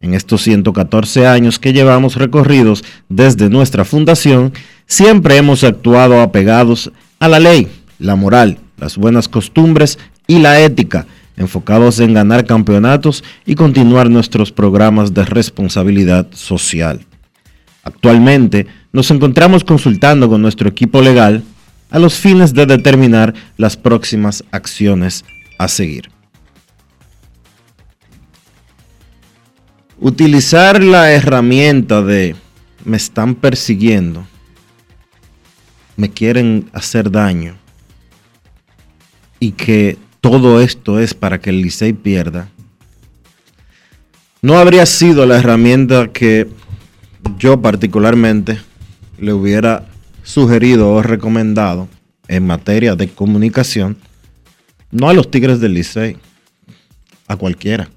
En 0.00 0.14
estos 0.14 0.42
114 0.42 1.26
años 1.26 1.58
que 1.58 1.72
llevamos 1.72 2.14
recorridos 2.14 2.84
desde 3.08 3.50
nuestra 3.50 3.84
fundación, 3.84 4.52
siempre 4.86 5.38
hemos 5.38 5.64
actuado 5.64 6.20
apegados 6.20 6.92
a 7.18 7.26
la 7.26 7.40
ley, 7.40 7.66
la 7.98 8.14
moral, 8.14 8.58
las 8.80 8.96
buenas 8.96 9.28
costumbres 9.28 9.98
y 10.26 10.38
la 10.38 10.60
ética, 10.60 11.06
enfocados 11.36 12.00
en 12.00 12.14
ganar 12.14 12.46
campeonatos 12.46 13.22
y 13.44 13.54
continuar 13.54 14.10
nuestros 14.10 14.50
programas 14.50 15.14
de 15.14 15.24
responsabilidad 15.24 16.26
social. 16.32 17.06
Actualmente 17.84 18.66
nos 18.92 19.10
encontramos 19.10 19.64
consultando 19.64 20.28
con 20.28 20.42
nuestro 20.42 20.68
equipo 20.68 21.02
legal 21.02 21.44
a 21.90 21.98
los 21.98 22.14
fines 22.14 22.54
de 22.54 22.66
determinar 22.66 23.34
las 23.56 23.76
próximas 23.76 24.44
acciones 24.50 25.24
a 25.58 25.68
seguir. 25.68 26.10
Utilizar 29.98 30.82
la 30.82 31.12
herramienta 31.12 32.00
de 32.00 32.34
me 32.84 32.96
están 32.96 33.34
persiguiendo, 33.34 34.26
me 35.96 36.10
quieren 36.10 36.70
hacer 36.72 37.10
daño 37.10 37.59
y 39.40 39.52
que 39.52 39.98
todo 40.20 40.60
esto 40.60 41.00
es 41.00 41.14
para 41.14 41.40
que 41.40 41.50
el 41.50 41.62
Licey 41.62 41.94
pierda, 41.94 42.48
no 44.42 44.58
habría 44.58 44.86
sido 44.86 45.26
la 45.26 45.38
herramienta 45.38 46.12
que 46.12 46.48
yo 47.38 47.60
particularmente 47.60 48.60
le 49.18 49.32
hubiera 49.32 49.86
sugerido 50.22 50.92
o 50.92 51.02
recomendado 51.02 51.88
en 52.28 52.46
materia 52.46 52.94
de 52.94 53.08
comunicación, 53.08 53.96
no 54.90 55.08
a 55.08 55.14
los 55.14 55.30
Tigres 55.30 55.60
del 55.60 55.74
Licey, 55.74 56.16
a 57.26 57.36
cualquiera. 57.36 57.90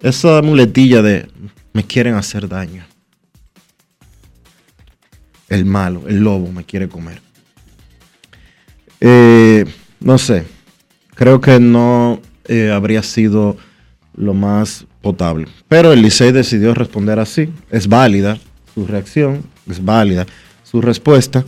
Esa 0.00 0.42
muletilla 0.42 1.02
de 1.02 1.28
me 1.72 1.84
quieren 1.84 2.14
hacer 2.14 2.48
daño. 2.48 2.84
El 5.48 5.64
malo, 5.64 6.08
el 6.08 6.18
lobo 6.18 6.50
me 6.50 6.64
quiere 6.64 6.88
comer. 6.88 7.20
Eh, 9.04 9.64
no 9.98 10.16
sé, 10.16 10.44
creo 11.16 11.40
que 11.40 11.58
no 11.58 12.20
eh, 12.46 12.70
habría 12.70 13.02
sido 13.02 13.56
lo 14.14 14.32
más 14.32 14.86
potable. 15.00 15.48
Pero 15.66 15.92
el 15.92 16.02
Licey 16.02 16.30
decidió 16.30 16.72
responder 16.72 17.18
así. 17.18 17.48
Es 17.68 17.88
válida 17.88 18.38
su 18.72 18.86
reacción, 18.86 19.42
es 19.68 19.84
válida 19.84 20.24
su 20.62 20.80
respuesta. 20.80 21.44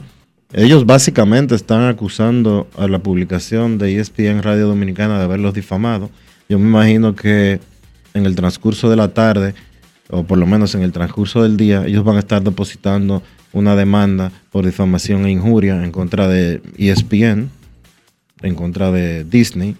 Ellos 0.52 0.84
básicamente 0.84 1.54
están 1.54 1.84
acusando 1.84 2.66
a 2.76 2.88
la 2.88 2.98
publicación 2.98 3.78
de 3.78 4.00
ESPN 4.00 4.42
Radio 4.42 4.66
Dominicana 4.66 5.18
de 5.18 5.24
haberlos 5.24 5.54
difamado. 5.54 6.10
Yo 6.48 6.58
me 6.58 6.66
imagino 6.66 7.14
que 7.14 7.60
en 8.14 8.26
el 8.26 8.34
transcurso 8.34 8.90
de 8.90 8.96
la 8.96 9.14
tarde, 9.14 9.54
o 10.10 10.24
por 10.24 10.38
lo 10.38 10.46
menos 10.46 10.74
en 10.74 10.82
el 10.82 10.90
transcurso 10.90 11.44
del 11.44 11.56
día, 11.56 11.84
ellos 11.86 12.02
van 12.02 12.16
a 12.16 12.20
estar 12.20 12.42
depositando 12.42 13.22
una 13.54 13.76
demanda 13.76 14.32
por 14.50 14.66
difamación 14.66 15.24
e 15.24 15.30
injuria 15.30 15.82
en 15.82 15.92
contra 15.92 16.28
de 16.28 16.60
ESPN, 16.76 17.48
en 18.42 18.54
contra 18.54 18.90
de 18.90 19.24
Disney, 19.24 19.76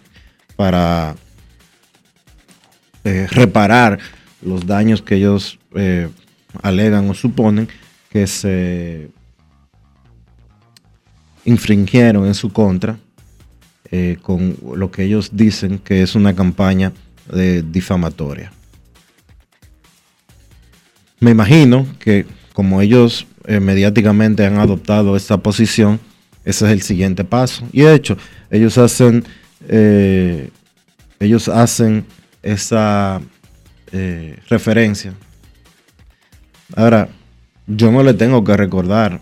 para 0.57 1.17
eh, 3.03 3.27
reparar 3.31 3.99
los 4.41 4.67
daños 4.67 5.03
que 5.03 5.17
ellos 5.17 5.59
eh, 5.75 6.09
alegan 6.63 7.11
o 7.11 7.15
suponen 7.15 7.69
que 8.11 8.27
se 8.29 9.11
infringieron 11.45 12.27
en 12.27 12.35
su 12.35 12.53
contra 12.53 12.97
eh, 13.91 14.19
con 14.23 14.57
lo 14.77 14.91
que 14.91 15.03
ellos 15.03 15.31
dicen 15.35 15.79
que 15.79 16.03
es 16.03 16.15
una 16.15 16.35
campaña 16.35 16.93
de 17.33 17.63
difamatoria. 17.63 18.53
Me 21.19 21.33
imagino 21.33 21.87
que 21.99 22.25
como 22.53 22.81
ellos 22.81 23.27
eh, 23.47 23.61
mediáticamente 23.61 24.47
han 24.47 24.59
adoptado 24.59 25.17
esta 25.17 25.39
posición, 25.39 26.01
ese 26.45 26.67
es 26.67 26.73
el 26.73 26.83
siguiente 26.83 27.25
paso. 27.25 27.67
Y 27.73 27.83
de 27.83 27.95
hecho, 27.95 28.17
ellos 28.51 28.79
hacen, 28.79 29.25
eh, 29.69 30.51
ellos 31.21 31.49
hacen 31.49 32.05
esa 32.43 33.21
referencia. 34.49 35.15
Ahora, 36.75 37.09
yo 37.69 37.93
no 37.93 38.03
le 38.03 38.13
tengo 38.15 38.43
que 38.43 38.57
recordar 38.57 39.21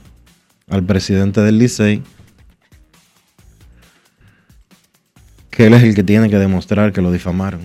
al 0.68 0.82
presidente 0.82 1.42
del 1.42 1.58
Licey 1.58 2.02
que 5.50 5.66
él 5.66 5.74
es 5.74 5.82
el 5.82 5.94
que 5.94 6.02
tiene 6.02 6.30
que 6.30 6.38
demostrar 6.38 6.92
que 6.92 7.02
lo 7.02 7.12
difamaron. 7.12 7.60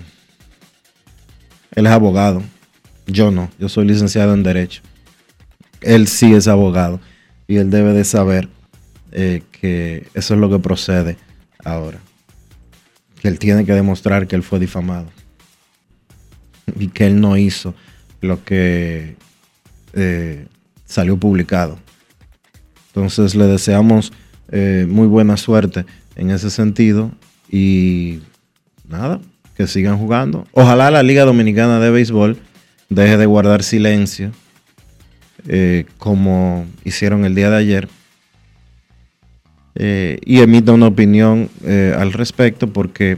Él 1.73 1.85
es 1.85 1.91
abogado, 1.91 2.43
yo 3.05 3.31
no, 3.31 3.49
yo 3.57 3.69
soy 3.69 3.87
licenciado 3.87 4.33
en 4.33 4.43
Derecho. 4.43 4.81
Él 5.81 6.07
sí 6.07 6.33
es 6.33 6.47
abogado 6.47 6.99
y 7.47 7.57
él 7.57 7.69
debe 7.69 7.93
de 7.93 8.03
saber 8.03 8.49
eh, 9.11 9.41
que 9.51 10.07
eso 10.13 10.33
es 10.33 10.39
lo 10.39 10.49
que 10.49 10.59
procede 10.59 11.17
ahora. 11.63 11.99
Que 13.21 13.27
él 13.27 13.39
tiene 13.39 13.65
que 13.65 13.73
demostrar 13.73 14.27
que 14.27 14.35
él 14.35 14.43
fue 14.43 14.59
difamado 14.59 15.07
y 16.77 16.89
que 16.89 17.07
él 17.07 17.21
no 17.21 17.37
hizo 17.37 17.73
lo 18.21 18.43
que 18.43 19.15
eh, 19.93 20.47
salió 20.85 21.17
publicado. 21.17 21.79
Entonces 22.87 23.35
le 23.35 23.45
deseamos 23.45 24.11
eh, 24.51 24.85
muy 24.89 25.07
buena 25.07 25.37
suerte 25.37 25.85
en 26.15 26.31
ese 26.31 26.49
sentido 26.49 27.11
y 27.49 28.19
nada, 28.87 29.19
que 29.55 29.67
sigan 29.67 29.97
jugando. 29.97 30.45
Ojalá 30.51 30.91
la 30.91 31.03
Liga 31.03 31.25
Dominicana 31.25 31.79
de 31.79 31.91
Béisbol 31.91 32.37
deje 32.89 33.17
de 33.17 33.25
guardar 33.25 33.63
silencio 33.63 34.31
eh, 35.49 35.85
como 35.97 36.67
hicieron 36.83 37.23
el 37.23 37.33
día 37.33 37.49
de 37.49 37.55
ayer 37.55 37.87
eh, 39.75 40.19
y 40.25 40.41
emita 40.41 40.73
una 40.73 40.87
opinión 40.87 41.49
eh, 41.63 41.95
al 41.97 42.11
respecto 42.11 42.67
porque 42.73 43.17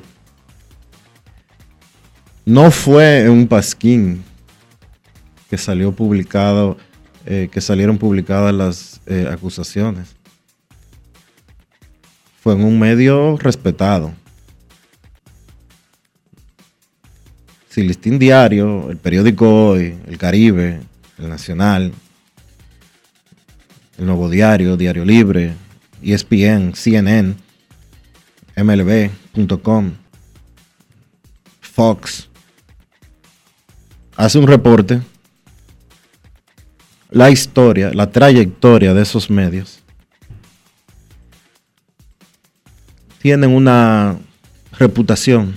no 2.46 2.70
fue 2.70 3.28
un 3.30 3.48
pasquín 3.48 4.24
que 5.50 5.58
salió 5.58 5.92
publicado, 5.92 6.78
que 7.26 7.62
salieron 7.62 8.00
publicadas 8.00 8.54
las 8.54 9.02
acusaciones. 9.32 10.16
Fue 12.42 12.54
en 12.54 12.64
un 12.64 12.80
medio 12.80 13.38
respetado. 13.38 14.12
Si 17.70 17.84
Listín 17.84 18.18
Diario, 18.18 18.90
el 18.90 18.98
periódico 18.98 19.70
Hoy, 19.70 19.96
el 20.08 20.18
Caribe, 20.18 20.80
el 21.20 21.30
Nacional, 21.30 21.94
el 24.00 24.06
Nuevo 24.06 24.30
Diario, 24.30 24.78
Diario 24.78 25.04
Libre, 25.04 25.54
ESPN, 26.02 26.74
CNN, 26.74 27.36
MLB.com, 28.56 29.92
Fox, 31.60 32.30
hace 34.16 34.40
un 34.40 34.48
reporte, 34.48 35.02
la 37.12 37.30
historia, 37.30 37.92
la 37.94 38.10
trayectoria 38.10 38.94
de 38.94 39.02
esos 39.02 39.30
medios, 39.30 39.80
tienen 43.22 43.52
una 43.52 44.18
reputación. 44.78 45.54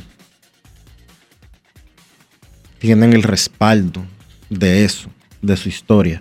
Tienen 2.80 3.12
el 3.12 3.22
respaldo 3.22 4.05
de 4.51 4.84
eso, 4.84 5.09
de 5.40 5.57
su 5.57 5.68
historia, 5.68 6.20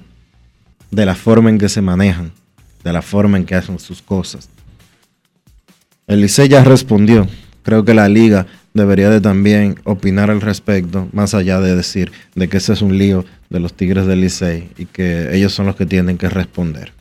de 0.91 1.05
la 1.05 1.15
forma 1.15 1.49
en 1.49 1.57
que 1.57 1.69
se 1.69 1.81
manejan, 1.81 2.31
de 2.83 2.93
la 2.93 3.01
forma 3.01 3.37
en 3.37 3.45
que 3.45 3.55
hacen 3.55 3.79
sus 3.79 4.01
cosas. 4.01 4.49
El 6.07 6.27
ya 6.27 6.63
respondió. 6.63 7.27
Creo 7.63 7.85
que 7.85 7.93
la 7.93 8.09
liga 8.09 8.47
debería 8.73 9.09
de 9.09 9.21
también 9.21 9.79
opinar 9.83 10.29
al 10.29 10.41
respecto, 10.41 11.07
más 11.13 11.33
allá 11.33 11.59
de 11.61 11.75
decir 11.75 12.11
de 12.35 12.49
que 12.49 12.57
ese 12.57 12.73
es 12.73 12.81
un 12.81 12.97
lío 12.97 13.23
de 13.49 13.59
los 13.59 13.73
Tigres 13.73 14.05
del 14.07 14.21
Licey 14.21 14.69
y 14.77 14.85
que 14.85 15.35
ellos 15.35 15.53
son 15.53 15.67
los 15.67 15.75
que 15.75 15.85
tienen 15.85 16.17
que 16.17 16.29
responder. 16.29 16.91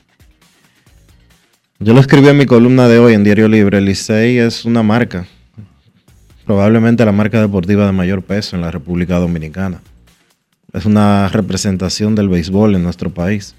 Yo 1.78 1.94
lo 1.94 2.00
escribí 2.00 2.28
en 2.28 2.36
mi 2.36 2.46
columna 2.46 2.88
de 2.88 2.98
hoy 2.98 3.14
en 3.14 3.24
Diario 3.24 3.48
Libre. 3.48 3.80
Licey 3.80 4.38
es 4.38 4.64
una 4.64 4.82
marca, 4.82 5.26
probablemente 6.44 7.04
la 7.04 7.12
marca 7.12 7.40
deportiva 7.40 7.86
de 7.86 7.92
mayor 7.92 8.22
peso 8.22 8.54
en 8.54 8.62
la 8.62 8.70
República 8.70 9.18
Dominicana. 9.18 9.80
Es 10.72 10.84
una 10.84 11.28
representación 11.28 12.14
del 12.14 12.28
béisbol 12.28 12.74
en 12.76 12.82
nuestro 12.82 13.10
país. 13.10 13.54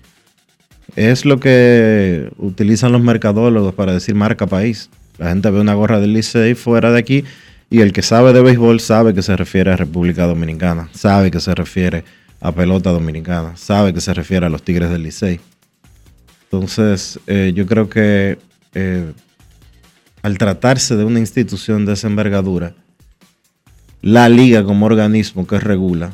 Es 0.95 1.25
lo 1.25 1.39
que 1.39 2.31
utilizan 2.37 2.91
los 2.91 3.01
mercadólogos 3.01 3.73
para 3.73 3.93
decir 3.93 4.15
marca 4.15 4.47
país. 4.47 4.89
La 5.17 5.29
gente 5.29 5.49
ve 5.49 5.61
una 5.61 5.73
gorra 5.73 5.99
del 5.99 6.13
Licey 6.13 6.55
fuera 6.55 6.91
de 6.91 6.99
aquí 6.99 7.23
y 7.69 7.79
el 7.79 7.93
que 7.93 8.01
sabe 8.01 8.33
de 8.33 8.41
béisbol 8.41 8.79
sabe 8.79 9.13
que 9.13 9.21
se 9.21 9.37
refiere 9.37 9.71
a 9.71 9.77
República 9.77 10.25
Dominicana, 10.25 10.89
sabe 10.91 11.31
que 11.31 11.39
se 11.39 11.55
refiere 11.55 12.03
a 12.41 12.51
pelota 12.51 12.89
dominicana, 12.89 13.55
sabe 13.55 13.93
que 13.93 14.01
se 14.01 14.13
refiere 14.13 14.47
a 14.47 14.49
los 14.49 14.63
Tigres 14.63 14.89
del 14.89 15.03
Licey. 15.03 15.39
Entonces, 16.43 17.19
eh, 17.27 17.53
yo 17.55 17.65
creo 17.65 17.87
que 17.87 18.39
eh, 18.73 19.13
al 20.21 20.37
tratarse 20.37 20.97
de 20.97 21.05
una 21.05 21.19
institución 21.19 21.85
de 21.85 21.93
esa 21.93 22.07
envergadura, 22.07 22.73
la 24.01 24.27
liga 24.27 24.63
como 24.63 24.85
organismo 24.85 25.45
que 25.45 25.59
regula, 25.59 26.13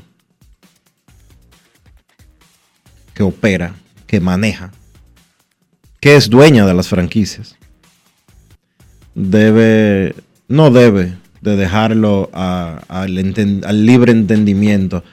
que 3.13 3.23
opera, 3.23 3.73
que 4.07 4.19
maneja, 4.19 4.71
que 5.99 6.15
es 6.15 6.29
dueña 6.29 6.65
de 6.65 6.73
las 6.73 6.87
franquicias, 6.87 7.55
debe, 9.13 10.15
no 10.47 10.71
debe 10.71 11.15
de 11.41 11.55
dejarlo 11.55 12.29
al 12.33 13.85
libre 13.85 14.11
entendimiento 14.11 15.03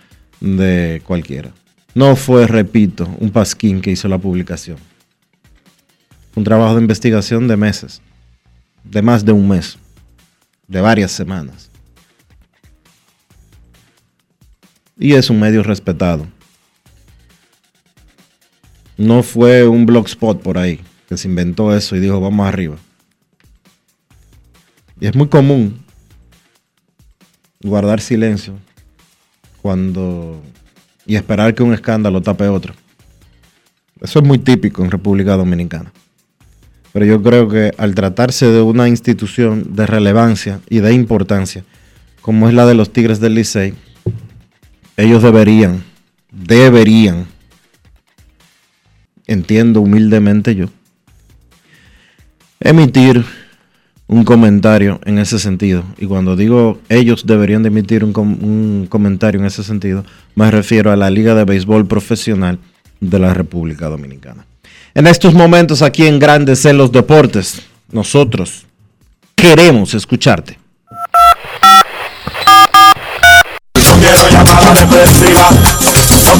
de 0.40 1.03
cualquiera. 1.05 1.53
No 1.95 2.16
fue, 2.16 2.47
repito, 2.47 3.09
un 3.20 3.30
pasquín 3.30 3.80
que 3.80 3.90
hizo 3.90 4.09
la 4.09 4.18
publicación. 4.18 4.78
Un 6.34 6.45
trabajo 6.45 6.74
de 6.74 6.80
investigación 6.80 7.47
de 7.47 7.57
meses, 7.57 8.01
de 8.82 9.03
más 9.03 9.24
de 9.24 9.32
un 9.32 9.47
mes, 9.47 9.78
de 10.66 10.80
varias 10.80 11.12
semanas. 11.12 11.70
y 14.99 15.14
es 15.14 15.30
un 15.30 15.40
medio 15.40 15.62
respetado. 15.62 16.26
No 18.97 19.22
fue 19.22 19.66
un 19.66 19.86
blogspot 19.86 20.40
por 20.40 20.59
ahí 20.59 20.80
que 21.09 21.16
se 21.16 21.28
inventó 21.28 21.74
eso 21.76 21.97
y 21.97 22.01
dijo 22.01 22.20
vamos 22.20 22.47
arriba. 22.47 22.76
Y 25.01 25.07
es 25.07 25.14
muy 25.14 25.28
común 25.28 25.82
guardar 27.62 28.01
silencio 28.01 28.55
cuando 29.61 30.40
y 31.07 31.16
esperar 31.16 31.55
que 31.55 31.62
un 31.62 31.74
escándalo 31.74 32.22
tape 32.22 32.49
otro. 32.49 32.74
Eso 34.01 34.18
es 34.18 34.24
muy 34.24 34.38
típico 34.38 34.84
en 34.84 34.90
República 34.90 35.36
Dominicana. 35.36 35.92
Pero 36.92 37.07
yo 37.07 37.22
creo 37.22 37.49
que 37.49 37.72
al 37.76 37.95
tratarse 37.95 38.47
de 38.47 38.61
una 38.61 38.88
institución 38.88 39.74
de 39.74 39.86
relevancia 39.86 40.61
y 40.68 40.78
de 40.78 40.92
importancia, 40.92 41.64
como 42.20 42.49
es 42.49 42.55
la 42.55 42.66
de 42.66 42.74
los 42.74 42.92
Tigres 42.92 43.18
del 43.18 43.34
Licey, 43.34 43.74
ellos 44.97 45.22
deberían, 45.22 45.82
deberían, 46.30 47.26
entiendo 49.27 49.81
humildemente 49.81 50.55
yo, 50.55 50.66
emitir 52.61 53.25
un 54.07 54.25
comentario 54.25 55.01
en 55.05 55.18
ese 55.18 55.39
sentido. 55.39 55.83
Y 55.99 56.07
cuando 56.07 56.37
digo 56.37 56.79
ellos 56.89 57.25
deberían 57.27 57.62
de 57.62 57.68
emitir 57.68 58.05
un, 58.05 58.12
com- 58.12 58.39
un 58.43 58.87
comentario 58.89 59.41
en 59.41 59.47
ese 59.47 59.64
sentido, 59.64 60.05
me 60.35 60.51
refiero 60.51 60.93
a 60.93 60.97
la 60.97 61.11
Liga 61.11 61.35
de 61.35 61.45
Béisbol 61.45 61.87
Profesional 61.87 62.59
de 63.01 63.18
la 63.18 63.33
República 63.35 63.89
Dominicana. 63.89 64.47
En 64.95 65.07
estos 65.07 65.35
momentos 65.35 65.83
aquí 65.83 66.07
en 66.07 66.18
Grandes 66.18 66.64
en 66.66 66.77
los 66.79 66.93
Deportes, 66.93 67.62
nosotros 67.91 68.66
queremos 69.35 69.95
escucharte. 69.95 70.59
Quiero 74.01 74.16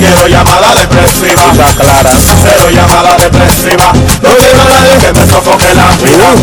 quiero 0.05 0.29
llamada 0.29 0.75
depresiva. 0.75 1.51
clara. 1.79 2.11
Cero 2.43 2.69
llamada 2.73 3.17
depresiva. 3.17 3.93
No 4.23 4.31
quiero 4.37 4.61
a 4.61 4.65
nadie 4.65 4.99
que 5.01 5.13
me 5.13 5.27
sofoque 5.27 5.75
la 5.75 5.97
vida. 6.03 6.35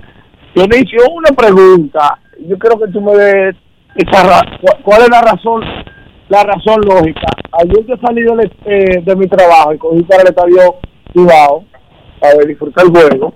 Dionisio, 0.54 1.00
una 1.10 1.30
pregunta. 1.36 2.18
Yo 2.46 2.56
creo 2.58 2.78
que 2.78 2.92
tú 2.92 3.00
me 3.00 3.12
des 3.16 3.56
esa 3.96 4.42
¿Cuál 4.82 5.02
es 5.02 5.08
la 5.10 5.20
razón, 5.20 5.62
la 6.28 6.42
razón 6.42 6.80
lógica? 6.82 7.26
Ayer 7.52 7.86
que 7.86 7.96
salí 8.04 8.22
del, 8.22 8.50
eh, 8.64 9.02
de 9.04 9.16
mi 9.16 9.26
trabajo 9.26 9.72
y 9.72 9.78
cogí 9.78 10.02
para 10.02 10.22
el 10.22 10.28
estadio 10.28 10.76
Cibao 11.12 11.64
para 12.20 12.38
disfrutar 12.46 12.84
el 12.86 12.90
juego 12.90 13.34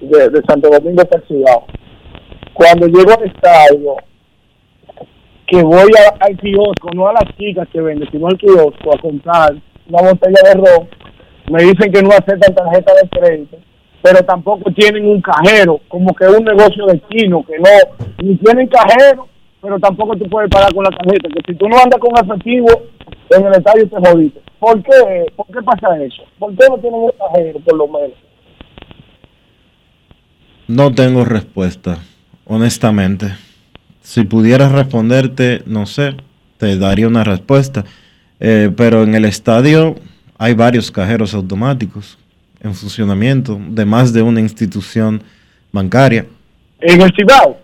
de, 0.00 0.28
de 0.28 0.42
Santo 0.46 0.68
Domingo 0.70 1.02
hasta 1.02 1.18
el 1.18 1.24
Cibao. 1.26 1.66
Cuando 2.54 2.86
llego 2.86 3.12
al 3.12 3.24
estadio, 3.24 3.96
que 5.46 5.62
voy 5.62 5.90
al 6.20 6.36
kiosco, 6.38 6.90
no 6.94 7.08
a 7.08 7.12
las 7.12 7.36
chicas 7.36 7.68
que 7.72 7.80
venden, 7.80 8.10
sino 8.10 8.26
al 8.26 8.36
kiosco 8.38 8.94
a 8.94 9.00
comprar 9.00 9.54
una 9.88 10.02
botella 10.02 10.40
de 10.44 10.54
ron, 10.54 10.88
me 11.50 11.62
dicen 11.62 11.92
que 11.92 12.02
no 12.02 12.10
aceptan 12.10 12.54
tarjeta 12.54 12.92
de 12.94 13.08
crédito, 13.08 13.56
pero 14.06 14.24
tampoco 14.24 14.70
tienen 14.70 15.04
un 15.04 15.20
cajero, 15.20 15.80
como 15.88 16.14
que 16.14 16.26
un 16.26 16.44
negocio 16.44 16.86
de 16.86 17.02
chino, 17.08 17.44
que 17.44 17.58
no, 17.58 18.06
ni 18.22 18.36
tienen 18.36 18.68
cajero, 18.68 19.26
pero 19.60 19.80
tampoco 19.80 20.16
tú 20.16 20.28
puedes 20.28 20.48
pagar 20.48 20.72
con 20.72 20.84
la 20.84 20.90
tarjeta, 20.90 21.28
que 21.28 21.40
si 21.44 21.58
tú 21.58 21.68
no 21.68 21.76
andas 21.76 21.98
con 21.98 22.12
efectivo 22.24 22.68
en 23.30 23.46
el 23.46 23.52
estadio 23.52 23.88
te 23.88 23.96
jodiste. 23.96 24.40
¿Por 24.60 24.80
qué? 24.84 25.26
¿Por 25.34 25.46
qué 25.46 25.60
pasa 25.60 26.00
eso? 26.00 26.22
¿Por 26.38 26.54
qué 26.54 26.66
no 26.68 26.78
tienen 26.78 27.00
un 27.00 27.10
cajero, 27.18 27.58
por 27.58 27.76
lo 27.76 27.88
menos? 27.88 28.12
No 30.68 30.94
tengo 30.94 31.24
respuesta, 31.24 31.98
honestamente. 32.44 33.34
Si 34.02 34.22
pudieras 34.22 34.70
responderte, 34.70 35.62
no 35.66 35.86
sé, 35.86 36.14
te 36.58 36.78
daría 36.78 37.08
una 37.08 37.24
respuesta. 37.24 37.84
Eh, 38.38 38.70
pero 38.76 39.02
en 39.02 39.16
el 39.16 39.24
estadio 39.24 39.96
hay 40.38 40.54
varios 40.54 40.92
cajeros 40.92 41.34
automáticos 41.34 42.18
en 42.66 42.74
funcionamiento 42.74 43.60
de 43.70 43.84
más 43.84 44.12
de 44.12 44.22
una 44.22 44.40
institución 44.40 45.22
bancaria. 45.72 46.26
En 46.80 47.00
el 47.00 47.12
Cibao. 47.14 47.58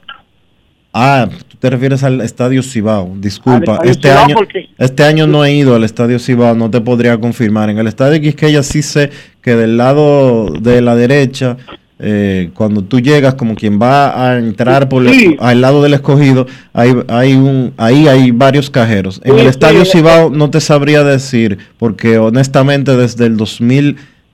Ah, 0.94 1.26
tú 1.48 1.56
te 1.58 1.70
refieres 1.70 2.02
al 2.02 2.20
Estadio 2.20 2.62
Cibao. 2.62 3.14
Disculpa, 3.16 3.74
Estadio 3.84 3.90
este 3.90 4.08
Cibao, 4.08 4.24
año, 4.24 4.36
este 4.78 5.04
año 5.04 5.26
no 5.26 5.44
he 5.44 5.54
ido 5.54 5.74
al 5.74 5.84
Estadio 5.84 6.18
Cibao, 6.18 6.54
no 6.54 6.70
te 6.70 6.80
podría 6.80 7.18
confirmar. 7.18 7.70
En 7.70 7.78
el 7.78 7.86
Estadio 7.86 8.20
Quisqueya 8.20 8.62
sí 8.62 8.82
sé 8.82 9.10
que 9.40 9.54
del 9.56 9.76
lado 9.78 10.50
de 10.60 10.82
la 10.82 10.94
derecha, 10.94 11.56
eh, 11.98 12.50
cuando 12.52 12.82
tú 12.82 13.00
llegas 13.00 13.34
como 13.34 13.54
quien 13.54 13.80
va 13.80 14.28
a 14.32 14.36
entrar 14.38 14.88
por 14.88 15.06
el- 15.06 15.14
Sí. 15.14 15.36
al 15.40 15.60
lado 15.62 15.82
del 15.82 15.94
escogido, 15.94 16.46
hay, 16.74 16.92
hay 17.08 17.34
un, 17.34 17.72
ahí 17.78 18.06
hay 18.08 18.32
varios 18.32 18.68
cajeros. 18.68 19.20
En 19.24 19.34
Sí, 19.34 19.40
el 19.40 19.46
Estadio 19.46 19.84
Cibao 19.86 20.28
no 20.28 20.50
te 20.50 20.60
sabría 20.60 21.04
decir, 21.04 21.56
porque 21.78 22.18
honestamente 22.18 22.96
desde 22.96 23.26
el 23.26 23.36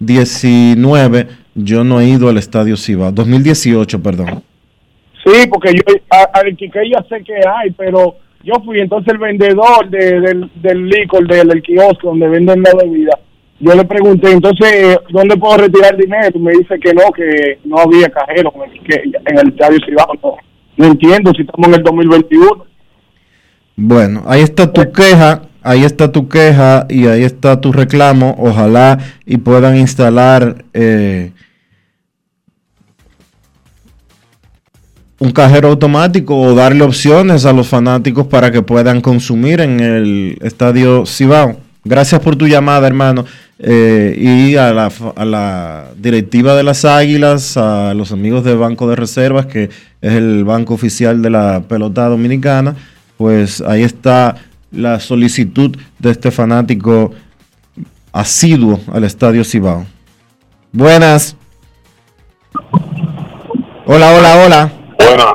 2019 0.00 1.26
yo 1.54 1.82
no 1.84 2.00
he 2.00 2.06
ido 2.08 2.28
al 2.28 2.38
Estadio 2.38 2.76
Cibao. 2.76 3.10
2018, 3.12 4.02
perdón. 4.02 4.42
Sí, 5.24 5.48
porque 5.50 5.72
yo 5.74 5.82
al 6.32 6.56
Quiqueya 6.56 7.04
sé 7.08 7.22
que 7.24 7.34
hay, 7.34 7.70
pero 7.72 8.14
yo 8.44 8.54
fui 8.64 8.80
entonces 8.80 9.12
el 9.12 9.18
vendedor 9.18 9.90
de- 9.90 10.20
del, 10.20 10.50
del 10.62 10.86
licor, 10.88 11.26
del, 11.26 11.48
del 11.48 11.62
kiosco 11.62 12.08
donde 12.10 12.28
venden 12.28 12.62
la 12.62 12.72
bebida. 12.80 13.18
Yo 13.60 13.74
le 13.74 13.84
pregunté, 13.84 14.30
entonces, 14.30 14.98
¿dónde 15.10 15.36
puedo 15.36 15.56
retirar 15.58 15.96
dinero? 15.96 16.30
Y 16.32 16.38
me 16.38 16.52
dice 16.52 16.78
que 16.80 16.94
no, 16.94 17.10
que 17.10 17.58
no 17.64 17.78
había 17.78 18.08
cajero 18.08 18.52
en 18.54 18.62
el, 18.70 18.78
Quiqueya, 18.78 19.20
en 19.26 19.38
el 19.38 19.48
estadio 19.48 19.78
Cibao. 19.84 20.14
No, 20.22 20.36
no 20.76 20.84
entiendo 20.92 21.32
si 21.34 21.42
estamos 21.42 21.66
en 21.68 21.74
el 21.74 21.82
2021. 21.82 22.64
Bueno, 23.74 24.22
ahí 24.26 24.42
está 24.42 24.72
tu 24.72 24.92
queja, 24.92 25.42
ahí 25.62 25.84
está 25.84 26.12
tu 26.12 26.28
queja 26.28 26.86
y 26.88 27.06
ahí 27.06 27.24
está 27.24 27.60
tu 27.60 27.72
reclamo. 27.72 28.36
Ojalá 28.38 28.98
y 29.26 29.38
puedan 29.38 29.76
instalar 29.76 30.64
eh, 30.72 31.32
un 35.18 35.32
cajero 35.32 35.68
automático 35.68 36.38
o 36.38 36.54
darle 36.54 36.84
opciones 36.84 37.44
a 37.44 37.52
los 37.52 37.68
fanáticos 37.68 38.26
para 38.26 38.50
que 38.50 38.62
puedan 38.62 39.00
consumir 39.00 39.60
en 39.60 39.80
el 39.80 40.38
estadio 40.42 41.04
Cibao. 41.06 41.56
Gracias 41.84 42.20
por 42.20 42.36
tu 42.36 42.46
llamada, 42.46 42.86
hermano. 42.86 43.24
Eh, 43.60 44.14
y 44.16 44.56
a 44.56 44.72
la, 44.72 44.92
a 45.16 45.24
la 45.24 45.86
directiva 45.96 46.54
de 46.54 46.62
las 46.62 46.84
Águilas, 46.84 47.56
a 47.56 47.92
los 47.94 48.12
amigos 48.12 48.44
del 48.44 48.58
Banco 48.58 48.88
de 48.88 48.94
Reservas, 48.94 49.46
que 49.46 49.64
es 50.00 50.12
el 50.12 50.44
banco 50.44 50.74
oficial 50.74 51.22
de 51.22 51.30
la 51.30 51.62
pelota 51.66 52.06
dominicana, 52.06 52.76
pues 53.16 53.60
ahí 53.62 53.82
está 53.82 54.36
la 54.70 55.00
solicitud 55.00 55.76
de 55.98 56.10
este 56.10 56.30
fanático 56.30 57.12
asiduo 58.12 58.80
al 58.92 59.04
estadio 59.04 59.44
Cibao. 59.44 59.86
Buenas. 60.72 61.36
Hola, 63.86 64.12
hola, 64.12 64.44
hola. 64.44 64.72
Buenas, 64.98 65.26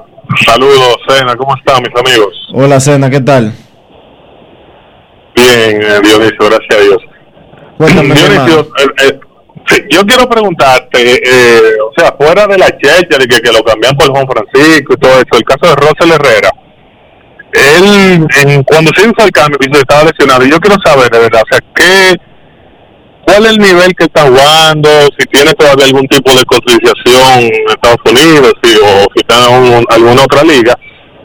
saludos, 0.45 0.97
Cena, 1.07 1.35
¿cómo 1.35 1.55
están 1.55 1.81
mis 1.81 1.99
amigos? 1.99 2.49
Hola, 2.53 2.79
Cena, 2.79 3.09
¿qué 3.09 3.21
tal? 3.21 3.53
Bien, 5.35 5.81
eh, 5.81 5.99
Dionisio, 6.03 6.37
gracias 6.39 6.77
a 6.77 6.81
Dios. 6.81 6.97
Cuéntame, 7.77 8.13
Dionisio, 8.13 8.59
eh, 8.59 9.07
eh, 9.07 9.19
sí, 9.65 9.81
yo 9.89 10.05
quiero 10.05 10.29
preguntarte, 10.29 11.15
eh, 11.15 11.77
o 11.81 11.91
sea, 11.97 12.15
fuera 12.15 12.45
de 12.45 12.59
la 12.59 12.67
checha, 12.77 13.17
de 13.17 13.27
que, 13.27 13.41
que 13.41 13.51
lo 13.51 13.63
cambian 13.63 13.95
por 13.95 14.11
Juan 14.11 14.27
Francisco 14.27 14.93
y 14.93 14.97
todo 14.97 15.13
eso, 15.13 15.37
el 15.37 15.43
caso 15.43 15.73
de 15.73 15.75
Rosel 15.75 16.11
Herrera, 16.11 16.51
él, 17.85 18.27
en, 18.45 18.63
cuando 18.63 18.91
se 18.95 19.01
hizo 19.01 19.25
el 19.25 19.31
cambio, 19.31 19.57
estaba 19.71 20.03
lesionado, 20.03 20.45
y 20.45 20.51
yo 20.51 20.59
quiero 20.59 20.77
saber, 20.83 21.09
de 21.09 21.19
verdad, 21.19 21.41
o 21.43 21.53
sea, 21.53 21.59
¿qué, 21.75 22.15
¿cuál 23.25 23.45
es 23.45 23.51
el 23.51 23.57
nivel 23.59 23.93
que 23.95 24.03
está 24.05 24.21
jugando? 24.23 24.89
Si 25.17 25.25
tiene 25.27 25.51
todavía 25.53 25.85
algún 25.85 26.07
tipo 26.07 26.31
de 26.35 26.43
cotización 26.45 27.39
en 27.43 27.69
Estados 27.69 27.97
Unidos, 28.05 28.53
si, 28.63 28.75
o 28.77 28.99
si 29.13 29.19
está 29.21 29.47
en 29.49 29.73
un- 29.73 29.85
alguna 29.89 30.23
otra 30.23 30.43
liga. 30.43 30.75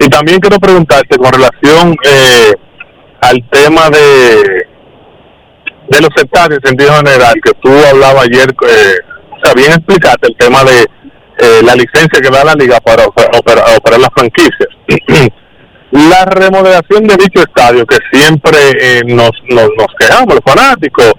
Y 0.01 0.09
también 0.09 0.39
quiero 0.41 0.59
preguntarte 0.59 1.17
con 1.19 1.33
relación 1.33 1.97
eh, 2.05 2.53
al 3.21 3.43
tema 3.51 3.91
de 3.91 4.67
de 5.91 6.01
los 6.03 6.11
estadios 6.17 6.59
en 6.63 6.69
sentido 6.69 6.93
general, 6.97 7.35
que 7.43 7.51
tú 7.63 7.71
hablabas 7.91 8.25
ayer, 8.27 8.49
eh, 8.69 8.95
o 9.33 9.39
sea, 9.43 9.55
bien 9.55 9.73
explicaste 9.73 10.27
el 10.29 10.37
tema 10.37 10.63
de 10.63 10.81
eh, 10.83 11.63
la 11.65 11.75
licencia 11.75 12.21
que 12.21 12.29
da 12.29 12.45
la 12.45 12.55
liga 12.55 12.79
para 12.81 13.07
oper- 13.07 13.31
operar, 13.39 13.65
operar 13.79 13.99
las 14.01 14.11
franquicias. 14.15 14.69
la 15.91 16.25
remodelación 16.25 17.05
de 17.05 17.17
dicho 17.17 17.41
estadio, 17.41 17.87
que 17.87 17.97
siempre 18.13 18.59
eh, 18.81 19.03
nos, 19.07 19.31
nos, 19.49 19.69
nos 19.77 19.87
quejamos, 19.99 20.35
los 20.35 20.45
fanáticos, 20.45 21.13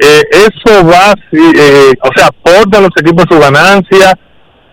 eh, 0.00 0.22
eso 0.30 0.86
va, 0.86 1.14
eh, 1.32 1.92
o 2.02 2.10
sea, 2.16 2.26
aporta 2.26 2.78
a 2.78 2.80
los 2.80 2.90
equipos 3.00 3.24
su 3.30 3.38
ganancia, 3.38 4.18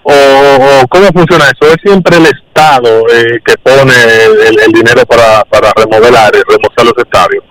o, 0.03 0.11
o 0.13 0.87
cómo 0.87 1.07
funciona 1.13 1.45
eso, 1.45 1.71
es 1.71 1.77
siempre 1.83 2.17
el 2.17 2.25
Estado 2.25 3.05
eh, 3.13 3.39
que 3.45 3.53
pone 3.61 3.93
el, 4.65 4.71
dinero 4.71 5.05
para, 5.05 5.43
para 5.45 5.71
remodelar 5.75 6.31
y 6.35 6.41
remozar 6.51 6.85
los 6.85 6.97
estadios. 6.97 7.43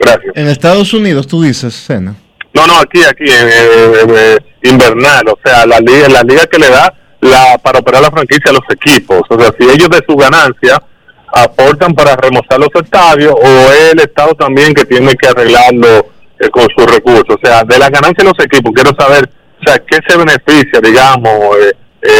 Gracias. 0.00 0.32
En 0.34 0.48
Estados 0.48 0.92
Unidos, 0.92 1.28
tú 1.28 1.42
dices, 1.42 1.74
Cena. 1.74 2.16
No, 2.52 2.66
no, 2.66 2.78
aquí, 2.80 3.02
aquí, 3.04 3.24
en 3.30 4.72
invernal, 4.72 5.28
o 5.28 5.38
sea, 5.44 5.64
la 5.64 5.78
liga, 5.78 6.08
la 6.08 6.22
liga 6.22 6.44
que 6.46 6.58
le 6.58 6.68
da 6.68 6.92
la 7.20 7.56
para 7.58 7.78
operar 7.78 8.02
la 8.02 8.10
franquicia 8.10 8.50
a 8.50 8.52
los 8.52 8.64
equipos. 8.68 9.22
O 9.30 9.40
sea, 9.40 9.52
si 9.58 9.64
ellos 9.64 9.88
de 9.88 10.02
su 10.06 10.16
ganancia 10.16 10.82
aportan 11.32 11.94
para 11.94 12.14
remozar 12.16 12.58
los 12.58 12.68
estadios, 12.74 13.34
o 13.34 13.46
es 13.46 13.92
el 13.92 14.00
Estado 14.00 14.34
también 14.34 14.74
que 14.74 14.84
tiene 14.84 15.14
que 15.14 15.28
arreglarlo 15.28 16.06
eh, 16.38 16.50
con 16.50 16.66
sus 16.76 16.86
recursos. 16.86 17.36
O 17.36 17.46
sea, 17.46 17.64
de 17.64 17.78
la 17.78 17.88
ganancia 17.88 18.24
de 18.24 18.24
los 18.24 18.44
equipos, 18.44 18.72
quiero 18.74 18.90
saber, 18.98 19.28
o 19.60 19.64
sea, 19.64 19.78
qué 19.78 19.98
se 20.06 20.16
beneficia, 20.16 20.80
digamos, 20.82 21.56
eh, 21.58 21.72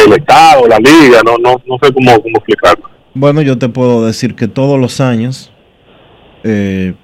el 0.07 0.13
Estado, 0.13 0.67
la 0.67 0.79
liga, 0.79 1.21
no, 1.25 1.37
no, 1.39 1.61
no 1.67 1.79
sé 1.83 1.93
cómo, 1.93 2.21
cómo 2.23 2.37
explicarlo. 2.39 2.89
Bueno, 3.15 3.43
yo 3.43 3.59
te 3.59 3.69
puedo 3.69 4.07
decir 4.07 4.35
que 4.35 4.49
todos 4.49 4.81
los 4.81 5.01
años, 5.01 5.53
eh, 6.45 6.95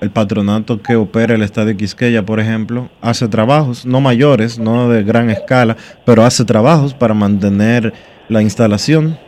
el 0.00 0.10
patronato 0.10 0.82
que 0.82 0.96
opera 0.96 1.34
el 1.34 1.42
Estadio 1.42 1.76
Quisqueya, 1.76 2.24
por 2.24 2.40
ejemplo, 2.40 2.88
hace 3.02 3.28
trabajos, 3.28 3.84
no 3.84 4.00
mayores, 4.00 4.58
no 4.58 4.88
de 4.88 5.02
gran 5.02 5.30
escala, 5.30 5.76
pero 6.06 6.24
hace 6.24 6.44
trabajos 6.44 6.94
para 6.94 7.14
mantener 7.14 7.92
la 8.28 8.40
instalación. 8.40 9.18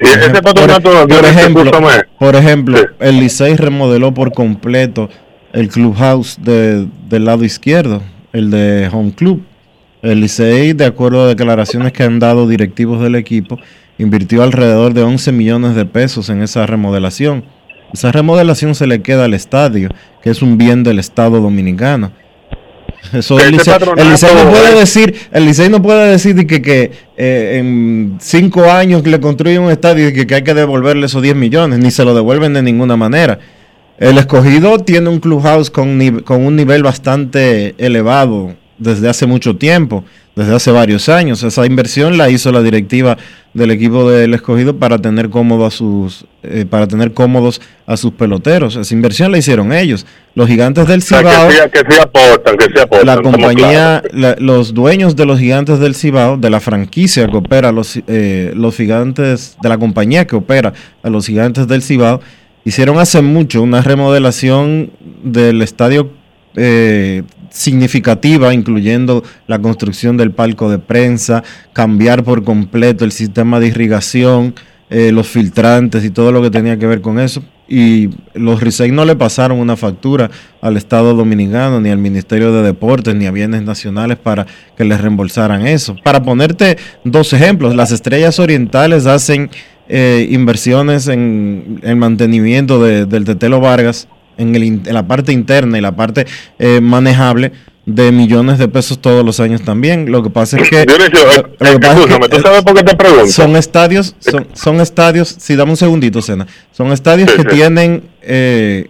Y 0.00 0.04
ese 0.06 0.42
patronato, 0.42 0.90
por, 1.08 1.24
ejemplo, 1.24 1.70
por 2.18 2.36
ejemplo 2.36 2.78
el 3.00 3.18
Licey 3.20 3.56
remodeló 3.56 4.12
por 4.12 4.32
completo 4.32 5.08
el 5.52 5.68
clubhouse 5.68 6.38
de- 6.42 6.86
del 7.08 7.24
lado 7.24 7.44
izquierdo, 7.44 8.02
el 8.32 8.50
de 8.50 8.88
Home 8.92 9.12
Club. 9.12 9.42
El 10.02 10.20
Licey, 10.20 10.74
de 10.74 10.84
acuerdo 10.84 11.24
a 11.24 11.28
declaraciones 11.28 11.92
que 11.92 12.02
han 12.02 12.18
dado 12.18 12.46
directivos 12.46 13.00
del 13.00 13.14
equipo, 13.14 13.58
invirtió 13.98 14.42
alrededor 14.42 14.92
de 14.92 15.02
11 15.02 15.32
millones 15.32 15.74
de 15.74 15.86
pesos 15.86 16.28
en 16.28 16.42
esa 16.42 16.66
remodelación. 16.66 17.44
Esa 17.92 18.12
remodelación 18.12 18.74
se 18.74 18.86
le 18.86 19.00
queda 19.00 19.24
al 19.24 19.32
estadio, 19.34 19.88
que 20.22 20.28
es 20.30 20.42
un 20.42 20.58
bien 20.58 20.82
del 20.82 20.98
Estado 20.98 21.40
dominicano. 21.40 22.12
Eso 23.12 23.38
el 23.38 23.52
Licey, 23.52 23.74
el 23.96 24.10
Licey 24.10 24.34
no 24.34 24.50
puede 24.50 24.78
decir, 24.78 25.14
el 25.32 25.44
Licey 25.44 25.68
no 25.68 25.82
puede 25.82 26.10
decir 26.10 26.34
de 26.34 26.46
que, 26.46 26.62
que 26.62 26.90
eh, 27.16 27.58
en 27.58 28.18
cinco 28.20 28.70
años 28.70 29.06
le 29.06 29.20
construyen 29.20 29.62
un 29.62 29.70
estadio 29.70 30.08
y 30.08 30.12
que, 30.12 30.26
que 30.26 30.34
hay 30.36 30.42
que 30.42 30.54
devolverle 30.54 31.06
esos 31.06 31.22
10 31.22 31.36
millones, 31.36 31.78
ni 31.78 31.90
se 31.90 32.04
lo 32.04 32.14
devuelven 32.14 32.54
de 32.54 32.62
ninguna 32.62 32.96
manera. 32.96 33.38
El 33.98 34.18
escogido 34.18 34.78
tiene 34.78 35.08
un 35.08 35.20
clubhouse 35.20 35.70
con, 35.70 36.20
con 36.20 36.44
un 36.44 36.56
nivel 36.56 36.82
bastante 36.82 37.74
elevado 37.78 38.54
desde 38.78 39.08
hace 39.08 39.26
mucho 39.26 39.56
tiempo, 39.56 40.04
desde 40.34 40.54
hace 40.54 40.70
varios 40.70 41.08
años. 41.08 41.42
Esa 41.42 41.64
inversión 41.66 42.18
la 42.18 42.28
hizo 42.30 42.52
la 42.52 42.62
directiva 42.62 43.16
del 43.54 43.70
equipo 43.70 44.10
del 44.10 44.34
escogido 44.34 44.76
para 44.76 44.98
tener 44.98 45.30
cómodo 45.30 45.64
a 45.64 45.70
sus, 45.70 46.26
eh, 46.42 46.66
para 46.68 46.86
tener 46.86 47.12
cómodos 47.14 47.60
a 47.86 47.96
sus 47.96 48.12
peloteros. 48.12 48.76
Esa 48.76 48.94
inversión 48.94 49.32
la 49.32 49.38
hicieron 49.38 49.72
ellos. 49.72 50.04
Los 50.34 50.46
gigantes 50.48 50.86
del 50.86 50.98
O 50.98 51.02
sea, 51.02 51.18
Cibao 51.20 51.48
que, 51.48 51.54
sí, 51.54 51.60
que 51.72 51.94
sí 51.94 52.00
aportan, 52.00 52.56
que 52.58 52.64
sí 52.66 52.78
aportan. 52.80 53.06
la 53.06 53.22
compañía, 53.22 54.02
la- 54.12 54.36
los 54.38 54.74
dueños 54.74 55.16
de 55.16 55.24
los 55.24 55.38
gigantes 55.38 55.78
del 55.78 55.94
Cibao, 55.94 56.36
de 56.36 56.50
la 56.50 56.60
franquicia 56.60 57.26
que 57.28 57.36
opera 57.38 57.72
los, 57.72 57.98
eh, 58.06 58.52
los 58.54 58.76
gigantes, 58.76 59.56
de 59.62 59.68
la 59.70 59.78
compañía 59.78 60.26
que 60.26 60.36
opera 60.36 60.74
a 61.02 61.08
los 61.08 61.26
gigantes 61.26 61.66
del 61.66 61.80
Cibao, 61.80 62.20
hicieron 62.66 62.98
hace 62.98 63.22
mucho 63.22 63.62
una 63.62 63.80
remodelación 63.80 64.90
del 65.22 65.62
estadio 65.62 66.10
eh, 66.56 67.22
significativa, 67.50 68.52
incluyendo 68.54 69.22
la 69.46 69.58
construcción 69.60 70.16
del 70.16 70.30
palco 70.32 70.70
de 70.70 70.78
prensa, 70.78 71.42
cambiar 71.72 72.24
por 72.24 72.44
completo 72.44 73.04
el 73.04 73.12
sistema 73.12 73.60
de 73.60 73.68
irrigación, 73.68 74.54
eh, 74.88 75.10
los 75.12 75.26
filtrantes 75.26 76.04
y 76.04 76.10
todo 76.10 76.30
lo 76.32 76.40
que 76.42 76.50
tenía 76.50 76.78
que 76.78 76.86
ver 76.86 77.00
con 77.00 77.18
eso. 77.18 77.42
Y 77.68 78.10
los 78.34 78.60
RISEI 78.60 78.92
no 78.92 79.04
le 79.04 79.16
pasaron 79.16 79.58
una 79.58 79.76
factura 79.76 80.30
al 80.60 80.76
Estado 80.76 81.14
Dominicano, 81.14 81.80
ni 81.80 81.90
al 81.90 81.98
Ministerio 81.98 82.52
de 82.52 82.62
Deportes, 82.62 83.14
ni 83.16 83.26
a 83.26 83.32
Bienes 83.32 83.62
Nacionales 83.62 84.18
para 84.18 84.46
que 84.76 84.84
les 84.84 85.00
reembolsaran 85.00 85.66
eso. 85.66 85.96
Para 86.04 86.22
ponerte 86.22 86.76
dos 87.02 87.32
ejemplos, 87.32 87.74
las 87.74 87.90
Estrellas 87.90 88.38
Orientales 88.38 89.06
hacen 89.06 89.50
eh, 89.88 90.26
inversiones 90.30 91.08
en 91.08 91.80
el 91.82 91.96
mantenimiento 91.96 92.82
de- 92.82 93.06
del 93.06 93.24
Tetelo 93.24 93.60
Vargas 93.60 94.08
en, 94.38 94.54
el 94.54 94.64
in- 94.64 94.82
en 94.86 94.94
la 94.94 95.06
parte 95.06 95.32
interna 95.32 95.78
y 95.78 95.80
la 95.80 95.94
parte 95.96 96.26
eh, 96.58 96.80
manejable 96.80 97.52
de 97.86 98.10
millones 98.10 98.58
de 98.58 98.66
pesos 98.66 99.00
todos 99.00 99.24
los 99.24 99.38
años 99.40 99.62
también. 99.62 100.10
Lo 100.10 100.22
que 100.22 100.30
pasa 100.30 100.58
es 100.58 100.68
que... 100.68 100.84
Dionisio, 100.86 101.30
eh, 101.30 101.42
lo 101.60 101.70
que 101.72 101.78
pasa 101.78 101.92
es 101.92 101.98
escúchame, 102.00 102.28
que, 102.28 102.36
¿tú 102.36 102.42
sabes 102.42 102.62
por 102.62 102.74
qué 102.74 102.82
te 102.82 102.96
pregunto? 102.96 103.26
Son 103.28 103.54
estadios, 103.56 104.14
son, 104.18 104.46
son 104.54 104.80
estadios, 104.80 105.28
si 105.38 105.54
dame 105.56 105.70
un 105.70 105.76
segundito, 105.76 106.20
Sena, 106.20 106.46
son 106.72 106.90
estadios 106.92 107.30
Sí, 107.30 107.36
que 107.36 107.42
sí. 107.50 107.56
tienen 107.56 108.02
eh, 108.22 108.88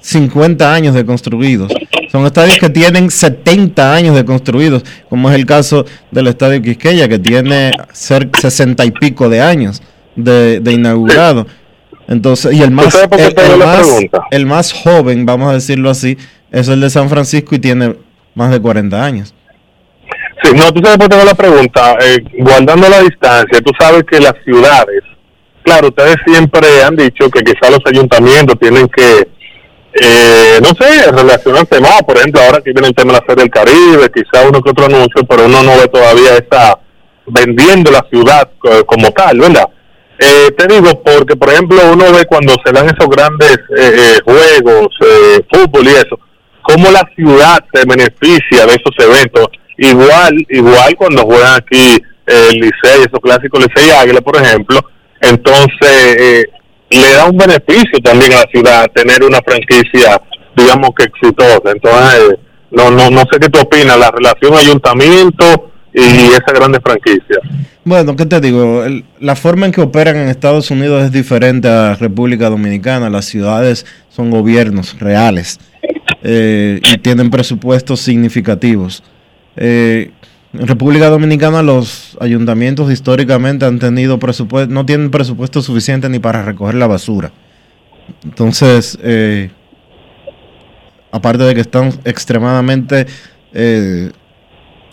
50 0.00 0.72
años 0.72 0.94
de 0.94 1.04
construidos. 1.04 1.72
Son 2.10 2.24
estadios 2.26 2.58
que 2.58 2.70
tienen 2.70 3.10
70 3.10 3.94
años 3.94 4.16
de 4.16 4.24
construidos, 4.24 4.82
como 5.08 5.28
es 5.30 5.36
el 5.36 5.44
caso 5.46 5.84
del 6.10 6.26
Estadio 6.28 6.62
Quisqueya, 6.62 7.08
que 7.08 7.18
tiene 7.18 7.72
cerca 7.92 8.40
60 8.40 8.84
y 8.84 8.90
pico 8.92 9.28
de 9.28 9.40
años 9.42 9.82
de, 10.16 10.60
de 10.60 10.72
inaugurado. 10.72 11.46
Entonces, 12.10 12.52
y 12.52 12.62
el 12.62 12.70
más, 12.72 12.94
el, 12.94 13.02
el 13.52 13.56
más, 13.58 13.78
pregunta? 13.86 14.26
el 14.32 14.44
más 14.46 14.72
joven, 14.72 15.24
vamos 15.24 15.48
a 15.50 15.54
decirlo 15.54 15.88
así, 15.90 16.18
es 16.50 16.68
el 16.68 16.80
de 16.80 16.90
San 16.90 17.08
Francisco 17.08 17.54
y 17.54 17.58
tiene 17.60 17.96
más 18.34 18.50
de 18.50 18.60
40 18.60 19.02
años. 19.02 19.34
Sí, 20.42 20.50
no, 20.54 20.72
tú 20.72 20.80
sabes 20.82 20.98
por 20.98 21.08
qué 21.08 21.14
tengo 21.16 21.24
la 21.24 21.34
pregunta. 21.34 21.96
Eh, 22.02 22.18
guardando 22.40 22.88
la 22.88 23.00
distancia, 23.00 23.60
tú 23.64 23.70
sabes 23.78 24.02
que 24.10 24.18
las 24.20 24.34
ciudades, 24.44 25.02
claro, 25.62 25.88
ustedes 25.88 26.16
siempre 26.26 26.66
han 26.84 26.96
dicho 26.96 27.30
que 27.30 27.40
quizás 27.42 27.70
los 27.70 27.80
ayuntamientos 27.86 28.58
tienen 28.58 28.88
que, 28.88 29.28
eh, 30.02 30.58
no 30.62 30.68
sé, 30.80 31.12
relacionarse 31.12 31.80
más. 31.80 32.02
Por 32.02 32.16
ejemplo, 32.16 32.40
ahora 32.42 32.60
que 32.60 32.72
viene 32.72 32.88
el 32.88 32.94
tema 32.94 33.12
de 33.12 33.18
la 33.20 33.24
Feria 33.26 33.44
del 33.44 33.50
Caribe, 33.50 34.10
quizás 34.12 34.46
uno 34.48 34.60
que 34.62 34.70
otro 34.70 34.86
anuncio, 34.86 35.22
pero 35.28 35.46
uno 35.46 35.62
no 35.62 35.72
ve 35.78 35.86
todavía 35.88 36.36
esa 36.36 36.78
vendiendo 37.26 37.90
la 37.92 38.04
ciudad 38.10 38.48
co- 38.58 38.84
como 38.86 39.10
tal, 39.12 39.38
¿verdad? 39.38 39.68
Eh, 40.22 40.50
te 40.56 40.66
digo 40.66 41.02
porque, 41.02 41.34
por 41.34 41.48
ejemplo, 41.48 41.80
uno 41.92 42.12
ve 42.12 42.26
cuando 42.26 42.54
se 42.62 42.72
dan 42.72 42.84
esos 42.84 43.08
grandes 43.08 43.56
eh, 43.74 43.90
eh, 43.96 44.18
juegos, 44.22 44.88
eh, 45.00 45.40
fútbol 45.50 45.86
y 45.86 45.92
eso, 45.92 46.18
cómo 46.60 46.90
la 46.90 47.02
ciudad 47.16 47.58
se 47.72 47.86
beneficia 47.86 48.66
de 48.66 48.74
esos 48.74 48.94
eventos. 48.98 49.48
Igual, 49.78 50.34
igual 50.50 50.94
cuando 50.98 51.22
juegan 51.22 51.54
aquí 51.56 51.96
eh, 52.26 52.48
el 52.50 52.56
Licey, 52.56 53.00
esos 53.00 53.18
clásicos 53.22 53.64
Licey 53.64 53.90
Águila, 53.92 54.20
por 54.20 54.36
ejemplo, 54.36 54.78
entonces 55.22 56.16
eh, 56.18 56.44
le 56.90 57.12
da 57.14 57.24
un 57.24 57.38
beneficio 57.38 57.98
también 58.02 58.34
a 58.34 58.42
la 58.42 58.50
ciudad 58.52 58.90
tener 58.94 59.24
una 59.24 59.40
franquicia, 59.40 60.20
digamos 60.54 60.90
que 60.98 61.04
exitosa. 61.04 61.70
Entonces, 61.72 62.36
no, 62.72 62.90
no, 62.90 63.08
no 63.08 63.20
sé 63.32 63.40
qué 63.40 63.48
tú 63.48 63.58
opinas, 63.60 63.98
la 63.98 64.10
relación 64.10 64.54
ayuntamiento 64.54 65.70
y 65.94 66.26
esa 66.26 66.52
grande 66.52 66.78
franquicia. 66.80 67.38
Bueno, 67.90 68.14
¿qué 68.14 68.24
te 68.24 68.40
digo? 68.40 68.84
La 69.18 69.34
forma 69.34 69.66
en 69.66 69.72
que 69.72 69.80
operan 69.80 70.14
en 70.14 70.28
Estados 70.28 70.70
Unidos 70.70 71.02
es 71.02 71.10
diferente 71.10 71.66
a 71.66 71.96
República 71.96 72.48
Dominicana. 72.48 73.10
Las 73.10 73.24
ciudades 73.24 73.84
son 74.10 74.30
gobiernos 74.30 74.96
reales 75.00 75.58
eh, 76.22 76.80
y 76.84 76.98
tienen 76.98 77.30
presupuestos 77.30 77.98
significativos. 77.98 79.02
Eh, 79.56 80.12
en 80.52 80.68
República 80.68 81.08
Dominicana 81.08 81.64
los 81.64 82.16
ayuntamientos 82.20 82.92
históricamente 82.92 83.66
han 83.66 83.80
tenido 83.80 84.20
presupuesto, 84.20 84.72
no 84.72 84.86
tienen 84.86 85.10
presupuesto 85.10 85.60
suficiente 85.60 86.08
ni 86.08 86.20
para 86.20 86.44
recoger 86.44 86.76
la 86.76 86.86
basura. 86.86 87.32
Entonces, 88.22 89.00
eh, 89.02 89.50
aparte 91.10 91.42
de 91.42 91.56
que 91.56 91.60
están 91.60 91.92
extremadamente 92.04 93.08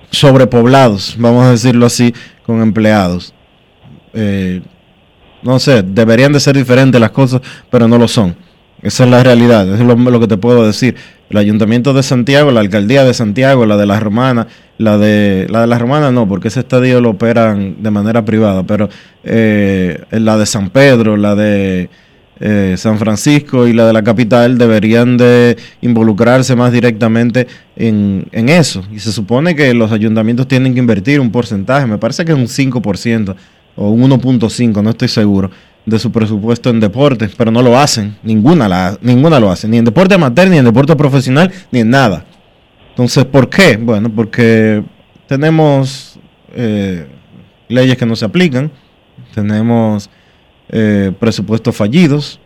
sobrepoblados, 0.09 1.15
vamos 1.19 1.45
a 1.45 1.51
decirlo 1.51 1.85
así, 1.85 2.11
con 2.47 2.61
empleados. 2.61 3.33
Eh, 4.13 4.61
no 5.43 5.59
sé, 5.59 5.83
deberían 5.83 6.33
de 6.33 6.39
ser 6.39 6.57
diferentes 6.57 6.99
las 6.99 7.11
cosas, 7.11 7.41
pero 7.69 7.87
no 7.87 7.99
lo 7.99 8.07
son. 8.07 8.35
Esa 8.81 9.03
es 9.03 9.09
la 9.09 9.23
realidad, 9.23 9.67
es 9.73 9.79
lo, 9.79 10.19
que 10.19 10.27
te 10.27 10.37
puedo 10.37 10.65
decir. 10.65 10.95
El 11.29 11.37
Ayuntamiento 11.37 11.93
de 11.93 12.03
Santiago, 12.03 12.51
la 12.51 12.61
Alcaldía 12.61 13.03
de 13.03 13.13
Santiago, 13.13 13.65
la 13.65 13.75
de 13.75 13.85
la 13.85 13.99
Romana, 13.99 14.47
la 14.77 14.97
de 14.97 15.47
la 15.49 15.61
de 15.61 15.67
la 15.67 15.77
Romana 15.77 16.11
no, 16.11 16.27
porque 16.27 16.47
ese 16.47 16.61
estadio 16.61 17.01
lo 17.01 17.09
operan 17.09 17.83
de 17.83 17.91
manera 17.91 18.23
privada, 18.23 18.63
pero 18.63 18.87
eh, 19.23 19.99
la 20.11 20.37
de 20.37 20.45
San 20.45 20.69
Pedro, 20.69 21.17
la 21.17 21.35
de 21.35 21.89
eh, 22.39 22.75
San 22.77 22.99
Francisco 22.99 23.67
y 23.67 23.73
la 23.73 23.85
de 23.85 23.93
la 23.93 24.03
capital 24.03 24.57
deberían 24.57 25.17
de 25.17 25.57
involucrarse 25.81 26.55
más 26.55 26.71
directamente 26.71 27.47
en, 27.75 28.27
en 28.31 28.49
eso. 28.49 28.83
Y 28.91 28.99
se 28.99 29.11
supone 29.11 29.55
que 29.55 29.73
los 29.73 29.91
ayuntamientos 29.91 30.47
tienen 30.47 30.73
que 30.73 30.79
invertir 30.79 31.19
un 31.19 31.31
porcentaje, 31.31 31.88
me 31.88 31.97
parece 31.97 32.25
que 32.25 32.31
es 32.31 32.38
un 32.38 32.47
5% 32.47 33.35
o 33.75 33.89
un 33.91 34.09
1.5, 34.09 34.83
no 34.83 34.89
estoy 34.89 35.07
seguro, 35.07 35.51
de 35.85 35.99
su 35.99 36.11
presupuesto 36.11 36.69
en 36.69 36.79
deporte, 36.81 37.29
pero 37.38 37.49
no 37.49 37.61
lo 37.61 37.77
hacen, 37.77 38.17
ninguna, 38.21 38.67
la, 38.67 38.97
ninguna 39.01 39.39
lo 39.39 39.49
hace, 39.49 39.67
ni 39.67 39.77
en 39.77 39.85
deporte 39.85 40.15
amateur, 40.15 40.49
ni 40.49 40.57
en 40.57 40.65
deporte 40.65 40.95
profesional, 40.95 41.51
ni 41.71 41.79
en 41.79 41.89
nada. 41.89 42.25
Entonces, 42.89 43.23
¿por 43.25 43.49
qué? 43.49 43.77
Bueno, 43.77 44.11
porque 44.13 44.83
tenemos 45.27 46.19
eh, 46.55 47.07
leyes 47.69 47.95
que 47.95 48.05
no 48.05 48.15
se 48.15 48.25
aplican, 48.25 48.71
tenemos 49.33 50.09
eh, 50.70 51.11
presupuestos 51.20 51.76
fallidos 51.76 52.39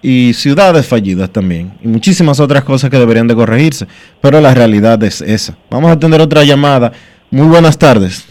y 0.00 0.32
ciudades 0.34 0.86
fallidas 0.86 1.30
también, 1.30 1.72
y 1.82 1.88
muchísimas 1.88 2.38
otras 2.40 2.62
cosas 2.64 2.88
que 2.90 2.98
deberían 2.98 3.26
de 3.26 3.34
corregirse, 3.34 3.86
pero 4.20 4.40
la 4.40 4.54
realidad 4.54 5.02
es 5.02 5.20
esa. 5.20 5.56
Vamos 5.70 5.90
a 5.90 5.98
tener 5.98 6.20
otra 6.20 6.44
llamada. 6.44 6.92
Muy 7.30 7.46
buenas 7.48 7.76
tardes. 7.78 8.24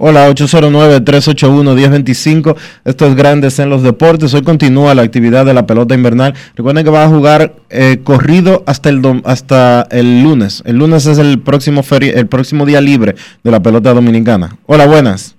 Hola, 0.00 0.30
809-381-1025. 0.30 2.54
Esto 2.84 3.06
es 3.06 3.16
Grandes 3.16 3.58
en 3.58 3.68
los 3.68 3.82
Deportes. 3.82 4.32
Hoy 4.32 4.42
continúa 4.42 4.94
la 4.94 5.02
actividad 5.02 5.44
de 5.44 5.54
la 5.54 5.66
pelota 5.66 5.96
invernal. 5.96 6.34
Recuerden 6.54 6.84
que 6.84 6.90
va 6.90 7.02
a 7.04 7.08
jugar 7.08 7.56
eh, 7.70 7.98
corrido 8.04 8.62
hasta 8.66 8.90
el, 8.90 9.02
dom- 9.02 9.22
hasta 9.24 9.88
el 9.90 10.22
lunes. 10.22 10.62
El 10.66 10.76
lunes 10.76 11.04
es 11.06 11.18
el 11.18 11.40
próximo, 11.40 11.82
el 12.00 12.26
próximo 12.28 12.64
día 12.64 12.80
libre 12.80 13.16
de 13.42 13.50
la 13.50 13.60
pelota 13.60 13.92
dominicana. 13.92 14.56
Hola, 14.66 14.86
buenas. 14.86 15.34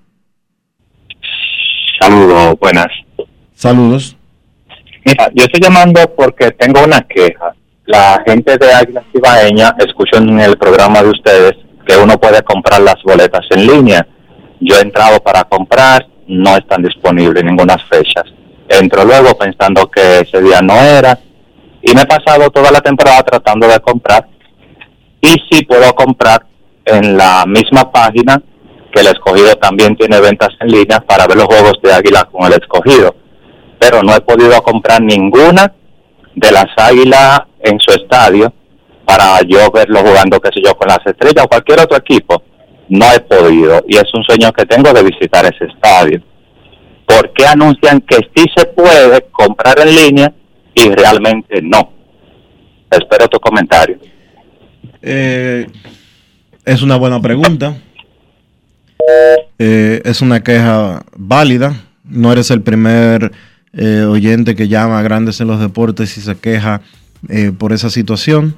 Saludos, 2.10 2.56
buenas. 2.60 2.88
Saludos. 3.54 4.18
Mira, 5.06 5.30
yo 5.36 5.44
estoy 5.44 5.62
llamando 5.62 6.02
porque 6.16 6.50
tengo 6.50 6.84
una 6.84 7.02
queja. 7.02 7.54
La 7.86 8.20
gente 8.26 8.58
de 8.58 8.74
Águila 8.74 9.04
Cibaeña 9.12 9.76
escuchó 9.78 10.18
en 10.18 10.40
el 10.40 10.58
programa 10.58 11.04
de 11.04 11.10
ustedes 11.10 11.54
que 11.86 11.98
uno 11.98 12.20
puede 12.20 12.42
comprar 12.42 12.82
las 12.82 12.96
boletas 13.04 13.46
en 13.52 13.68
línea. 13.68 14.08
Yo 14.60 14.78
he 14.78 14.82
entrado 14.82 15.20
para 15.20 15.44
comprar, 15.44 16.08
no 16.26 16.58
están 16.58 16.82
disponibles 16.82 17.44
ninguna 17.44 17.78
fechas. 17.78 18.26
Entro 18.68 19.06
luego 19.06 19.38
pensando 19.38 19.86
que 19.92 20.22
ese 20.22 20.42
día 20.42 20.62
no 20.64 20.82
era 20.82 21.20
y 21.84 21.94
me 21.94 22.02
he 22.02 22.08
pasado 22.08 22.50
toda 22.50 22.72
la 22.72 22.82
temporada 22.82 23.22
tratando 23.22 23.68
de 23.68 23.80
comprar 23.82 24.28
y 25.22 25.36
sí 25.52 25.64
puedo 25.64 25.94
comprar 25.94 26.44
en 26.86 27.16
la 27.16 27.46
misma 27.46 27.92
página 27.92 28.42
que 28.92 29.02
el 29.02 29.08
escogido 29.08 29.56
también 29.56 29.96
tiene 29.96 30.20
ventas 30.20 30.50
en 30.60 30.68
línea 30.70 31.00
para 31.00 31.28
ver 31.28 31.38
los 31.38 31.46
juegos 31.46 31.74
de 31.82 31.94
Águila 31.94 32.28
con 32.32 32.46
el 32.52 32.60
escogido. 32.60 33.16
Pero 33.80 34.02
no 34.04 34.16
he 34.16 34.22
podido 34.22 34.62
comprar 34.62 35.02
ninguna 35.02 35.74
de 36.36 36.52
las 36.52 36.68
Águilas 36.78 37.42
en 37.62 37.80
su 37.80 37.92
estadio 37.92 38.54
para 39.06 39.42
yo 39.42 39.72
verlo 39.72 40.00
jugando, 40.02 40.40
qué 40.40 40.50
sé 40.54 40.62
yo, 40.64 40.76
con 40.76 40.88
las 40.88 41.00
estrellas 41.06 41.46
o 41.46 41.48
cualquier 41.48 41.80
otro 41.80 41.98
equipo. 41.98 42.44
No 42.90 43.06
he 43.14 43.20
podido 43.20 43.84
y 43.88 43.98
es 43.98 44.14
un 44.14 44.24
sueño 44.24 44.52
que 44.52 44.66
tengo 44.66 44.92
de 44.94 45.04
visitar 45.04 45.46
ese 45.46 45.66
estadio. 45.66 46.22
¿Por 47.06 47.34
qué 47.34 47.46
anuncian 47.46 48.02
que 48.02 48.18
sí 48.36 48.46
se 48.56 48.66
puede 48.66 49.28
comprar 49.32 49.80
en 49.80 49.96
línea 49.96 50.34
y 50.76 50.90
realmente 50.90 51.62
no? 51.62 51.92
Espero 52.90 53.28
tu 53.28 53.40
comentario. 53.40 53.98
Eh, 55.02 55.68
es 56.66 56.82
una 56.82 56.98
buena 56.98 57.20
pregunta. 57.22 57.76
Eh, 59.58 60.02
es 60.06 60.22
una 60.22 60.42
queja 60.42 61.04
válida. 61.18 61.76
No 62.06 62.32
eres 62.32 62.50
el 62.50 62.62
primer 62.62 63.32
eh, 63.74 64.04
oyente 64.04 64.56
que 64.56 64.68
llama 64.68 65.00
a 65.00 65.02
Grandes 65.02 65.42
en 65.42 65.48
los 65.48 65.60
Deportes 65.60 66.18
y 66.18 66.22
se 66.22 66.36
queja 66.36 66.82
eh, 67.28 67.52
por 67.56 67.74
esa 67.74 67.90
situación. 67.90 68.56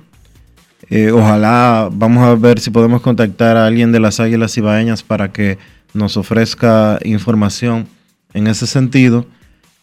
ojalá 1.13 1.89
vamos 1.91 2.23
a 2.23 2.35
ver 2.35 2.59
si 2.59 2.69
podemos 2.69 3.01
contactar 3.01 3.57
a 3.57 3.65
alguien 3.65 3.91
de 3.91 3.99
las 3.99 4.19
Águilas 4.19 4.57
Ibaeñas 4.57 5.03
para 5.03 5.31
que 5.31 5.57
nos 5.93 6.17
ofrezca 6.17 6.99
información 7.03 7.87
en 8.33 8.47
ese 8.47 8.67
sentido. 8.67 9.25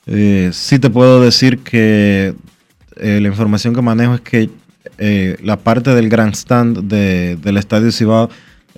sí 0.06 0.78
te 0.78 0.90
puedo 0.90 1.20
decir 1.20 1.58
que 1.58 2.34
la 2.96 3.28
información 3.28 3.74
que 3.74 3.82
manejo 3.82 4.14
es 4.14 4.20
que 4.20 4.50
la 5.42 5.56
parte 5.56 5.94
del 5.94 6.08
grandstand 6.08 6.84
de, 6.84 7.36
del 7.36 7.56
Estadio 7.56 7.90
Cibao 7.90 8.28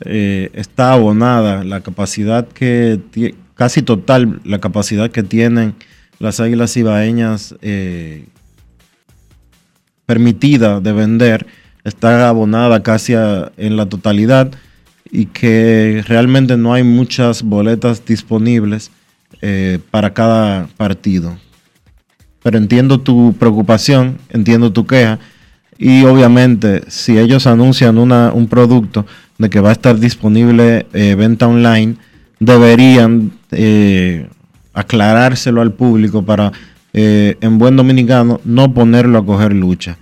eh, 0.05 0.51
está 0.55 0.93
abonada 0.93 1.65
la 1.65 1.81
capacidad 1.83 2.49
que 2.49 3.01
casi 3.55 3.83
total 3.83 4.41
la 4.45 4.59
capacidad 4.59 5.11
que 5.11 5.23
tienen 5.23 5.75
las 6.19 6.41
águilas 6.41 6.77
ibaeñas 6.77 7.55
eh, 7.61 8.27
permitida 10.07 10.81
de 10.81 10.93
vender 10.93 11.47
está 11.85 12.29
abonada 12.29 12.83
casi 12.83 13.15
en 13.15 13.77
la 13.77 13.87
totalidad 13.87 14.51
y 15.11 15.27
que 15.27 16.03
realmente 16.07 16.57
no 16.57 16.73
hay 16.73 16.83
muchas 16.83 17.43
boletas 17.43 18.05
disponibles 18.05 18.91
eh, 19.43 19.79
para 19.91 20.13
cada 20.13 20.67
partido. 20.77 21.37
Pero 22.43 22.59
entiendo 22.59 23.01
tu 23.01 23.35
preocupación, 23.39 24.19
entiendo 24.31 24.73
tu 24.73 24.87
queja 24.87 25.19
y 25.79 26.05
obviamente 26.05 26.83
si 26.89 27.19
ellos 27.19 27.47
anuncian 27.47 27.99
una, 27.99 28.33
un 28.33 28.47
producto 28.47 29.07
de 29.41 29.49
que 29.49 29.61
va 29.61 29.71
a 29.71 29.73
estar 29.73 29.99
disponible 29.99 30.87
eh, 30.93 31.15
venta 31.15 31.49
online, 31.49 31.97
deberían 32.41 33.33
eh, 33.53 34.29
aclarárselo 34.75 35.63
al 35.63 35.73
público 35.73 36.23
para, 36.23 36.53
eh, 36.93 37.39
en 37.41 37.57
buen 37.57 37.75
dominicano, 37.75 38.43
no 38.45 38.75
ponerlo 38.75 39.19
a 39.19 39.25
coger 39.25 39.55
lucha. 39.55 39.97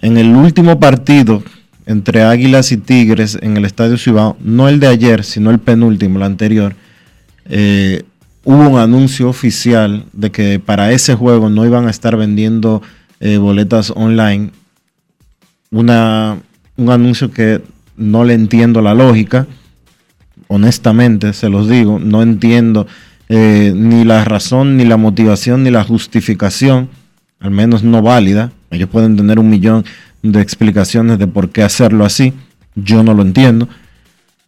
En 0.00 0.16
el 0.16 0.34
último 0.34 0.80
partido 0.80 1.40
entre 1.86 2.24
Águilas 2.24 2.72
y 2.72 2.78
Tigres 2.78 3.38
en 3.40 3.56
el 3.56 3.64
Estadio 3.64 3.96
Cibao, 3.96 4.36
no 4.40 4.68
el 4.68 4.80
de 4.80 4.88
ayer, 4.88 5.22
sino 5.22 5.52
el 5.52 5.60
penúltimo, 5.60 6.18
el 6.18 6.24
anterior, 6.24 6.74
hubo 8.42 8.68
un 8.70 8.78
anuncio 8.78 9.28
oficial 9.28 10.04
de 10.12 10.32
que 10.32 10.58
para 10.58 10.90
ese 10.90 11.14
juego 11.14 11.48
no 11.48 11.64
iban 11.64 11.86
a 11.86 11.90
estar 11.90 12.16
vendiendo 12.16 12.82
boletas 13.20 13.92
online. 13.94 14.50
Un 15.70 15.90
anuncio 16.88 17.30
que 17.30 17.60
no 17.96 18.24
le 18.24 18.34
entiendo 18.34 18.82
la 18.82 18.94
lógica, 18.94 19.46
honestamente 20.48 21.32
se 21.32 21.48
los 21.48 21.68
digo, 21.68 21.98
no 21.98 22.22
entiendo 22.22 22.86
eh, 23.28 23.72
ni 23.74 24.04
la 24.04 24.24
razón, 24.24 24.76
ni 24.76 24.84
la 24.84 24.96
motivación, 24.96 25.62
ni 25.62 25.70
la 25.70 25.84
justificación, 25.84 26.88
al 27.40 27.50
menos 27.50 27.82
no 27.82 28.02
válida. 28.02 28.52
Ellos 28.70 28.88
pueden 28.88 29.16
tener 29.16 29.38
un 29.38 29.48
millón 29.48 29.84
de 30.22 30.40
explicaciones 30.40 31.18
de 31.18 31.26
por 31.26 31.50
qué 31.50 31.62
hacerlo 31.62 32.04
así, 32.04 32.32
yo 32.74 33.02
no 33.02 33.14
lo 33.14 33.22
entiendo, 33.22 33.68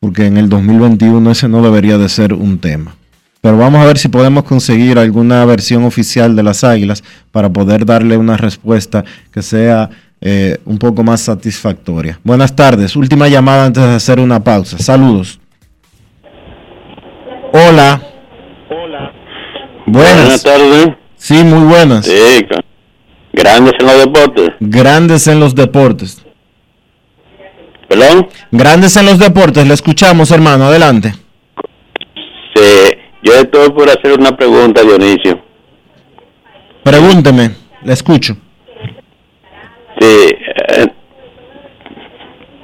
porque 0.00 0.26
en 0.26 0.36
el 0.36 0.48
2021 0.48 1.30
ese 1.30 1.48
no 1.48 1.62
debería 1.62 1.98
de 1.98 2.08
ser 2.08 2.32
un 2.32 2.58
tema. 2.58 2.96
Pero 3.40 3.58
vamos 3.58 3.80
a 3.80 3.86
ver 3.86 3.98
si 3.98 4.08
podemos 4.08 4.44
conseguir 4.44 4.98
alguna 4.98 5.44
versión 5.44 5.84
oficial 5.84 6.34
de 6.34 6.42
las 6.42 6.64
águilas 6.64 7.04
para 7.30 7.48
poder 7.52 7.86
darle 7.86 8.16
una 8.16 8.36
respuesta 8.36 9.04
que 9.30 9.42
sea 9.42 9.90
eh, 10.20 10.58
un 10.64 10.78
poco 10.78 11.02
más 11.02 11.20
satisfactoria. 11.20 12.18
Buenas 12.24 12.54
tardes, 12.54 12.96
última 12.96 13.28
llamada 13.28 13.66
antes 13.66 13.82
de 13.82 13.94
hacer 13.94 14.18
una 14.20 14.42
pausa. 14.42 14.78
Saludos. 14.78 15.40
Hola. 17.52 18.02
Hola. 18.70 19.12
Buenas. 19.86 20.42
tardes. 20.42 20.88
Sí, 21.16 21.42
muy 21.42 21.66
buenas. 21.66 22.06
Sí, 22.06 22.46
grandes 23.32 23.72
en 23.78 23.86
los 23.86 23.98
deportes. 24.04 24.50
Grandes 24.60 25.26
en 25.28 25.40
los 25.40 25.54
deportes. 25.54 26.22
¿Perdón? 27.88 28.28
Grandes 28.50 28.96
en 28.96 29.06
los 29.06 29.18
deportes, 29.18 29.66
le 29.66 29.74
escuchamos, 29.74 30.30
hermano, 30.30 30.64
adelante. 30.64 31.14
Sí, 32.54 32.62
yo 33.22 33.34
estoy 33.34 33.70
por 33.70 33.88
hacer 33.88 34.18
una 34.18 34.36
pregunta, 34.36 34.82
Dionisio. 34.82 35.40
Pregúnteme, 36.82 37.50
le 37.84 37.92
escucho. 37.92 38.36
Sí, 39.98 40.06
eh, 40.06 40.86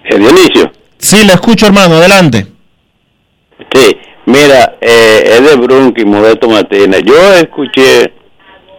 eh, 0.05 0.19
Dionisio. 0.19 0.71
Sí, 0.99 1.25
le 1.27 1.33
escucho, 1.33 1.67
hermano, 1.67 1.97
adelante. 1.97 2.47
Sí, 3.73 3.97
mira, 4.27 4.77
eh, 4.81 5.23
es 5.25 5.51
de 5.51 5.57
Brunqui, 5.57 6.05
Modesto 6.05 6.49
Martínez. 6.49 7.03
Yo 7.05 7.17
escuché 7.35 8.13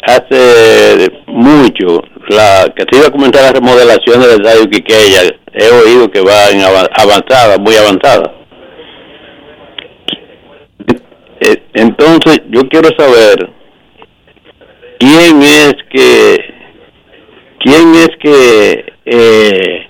hace 0.06 1.12
mucho 1.28 2.04
la 2.28 2.72
que 2.76 2.86
se 2.89 2.97
iba 2.97 3.08
a 3.08 3.12
comentar 3.12 3.41
la 3.41 3.54
remodelación 3.54 4.22
del 4.22 4.41
estadio 4.41 4.70
Quiqueya. 4.70 5.22
He 5.54 5.70
oído 5.70 6.12
que 6.12 6.22
va 6.22 6.49
en 6.49 6.62
avanzada, 6.62 7.58
muy 7.58 7.76
avanzada. 7.76 8.34
Eh, 11.41 11.64
entonces, 11.74 12.41
yo 12.49 12.62
quiero 12.70 12.89
saber 12.97 13.49
quién 14.99 15.41
es 15.41 15.76
que 15.91 16.53
quién 17.64 17.95
es 17.95 18.09
que 18.20 18.86
eh, 19.05 19.88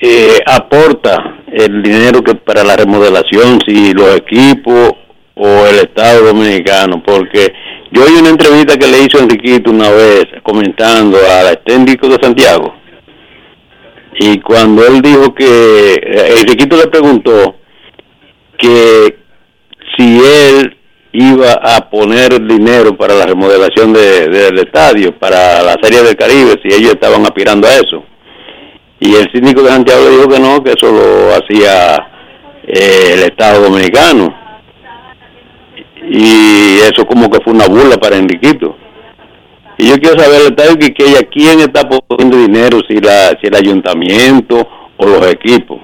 eh, 0.00 0.38
aporta 0.46 1.42
el 1.52 1.82
dinero 1.82 2.22
que 2.22 2.34
para 2.34 2.64
la 2.64 2.76
remodelación, 2.76 3.60
si 3.66 3.92
los 3.92 4.16
equipos 4.16 4.92
o 5.34 5.66
el 5.66 5.76
Estado 5.76 6.26
Dominicano, 6.26 7.02
porque 7.02 7.52
yo 7.92 8.04
oí 8.04 8.14
una 8.18 8.30
entrevista 8.30 8.76
que 8.76 8.86
le 8.86 9.04
hizo 9.04 9.18
Enriquito 9.18 9.70
una 9.70 9.90
vez 9.90 10.26
comentando 10.42 11.18
al 11.18 11.58
técnico 11.64 12.08
de 12.08 12.18
Santiago 12.22 12.80
y 14.18 14.38
cuando 14.40 14.86
él 14.86 15.00
dijo 15.00 15.34
que 15.34 15.94
eh, 15.94 16.34
Enriquito 16.40 16.76
le 16.76 16.88
preguntó 16.88 17.56
que 18.58 19.16
si 19.96 20.20
él 20.20 20.76
iba 21.12 21.52
a 21.54 21.90
poner 21.90 22.40
dinero 22.46 22.96
para 22.96 23.14
la 23.14 23.26
remodelación 23.26 23.92
del 23.92 24.58
estadio, 24.58 25.18
para 25.18 25.62
la 25.62 25.76
Serie 25.82 26.02
del 26.02 26.16
Caribe, 26.16 26.60
si 26.62 26.74
ellos 26.74 26.92
estaban 26.92 27.22
aspirando 27.22 27.66
a 27.66 27.74
eso. 27.74 28.04
Y 29.00 29.14
el 29.14 29.30
síndico 29.32 29.62
de 29.62 29.70
Santiago 29.70 30.08
dijo 30.08 30.28
que 30.28 30.40
no, 30.40 30.62
que 30.62 30.72
eso 30.72 30.92
lo 30.92 31.34
hacía 31.34 31.96
eh, 32.66 33.14
el 33.14 33.20
Estado 33.24 33.62
Dominicano. 33.62 34.36
Y 36.08 36.78
eso 36.80 37.06
como 37.06 37.30
que 37.30 37.40
fue 37.42 37.54
una 37.54 37.66
burla 37.66 37.96
para 37.96 38.16
Enriquito. 38.16 38.76
Y 39.78 39.88
yo 39.88 39.98
quiero 39.98 40.18
saber 40.18 40.42
el 40.42 40.46
Estadio 40.48 40.78
Quiqueya, 40.78 41.20
¿quién 41.30 41.60
está 41.60 41.88
poniendo 41.88 42.36
dinero? 42.36 42.80
Si, 42.86 42.96
la, 42.96 43.30
si 43.40 43.46
el 43.46 43.56
ayuntamiento 43.56 44.68
o 44.98 45.06
los 45.06 45.26
equipos. 45.32 45.80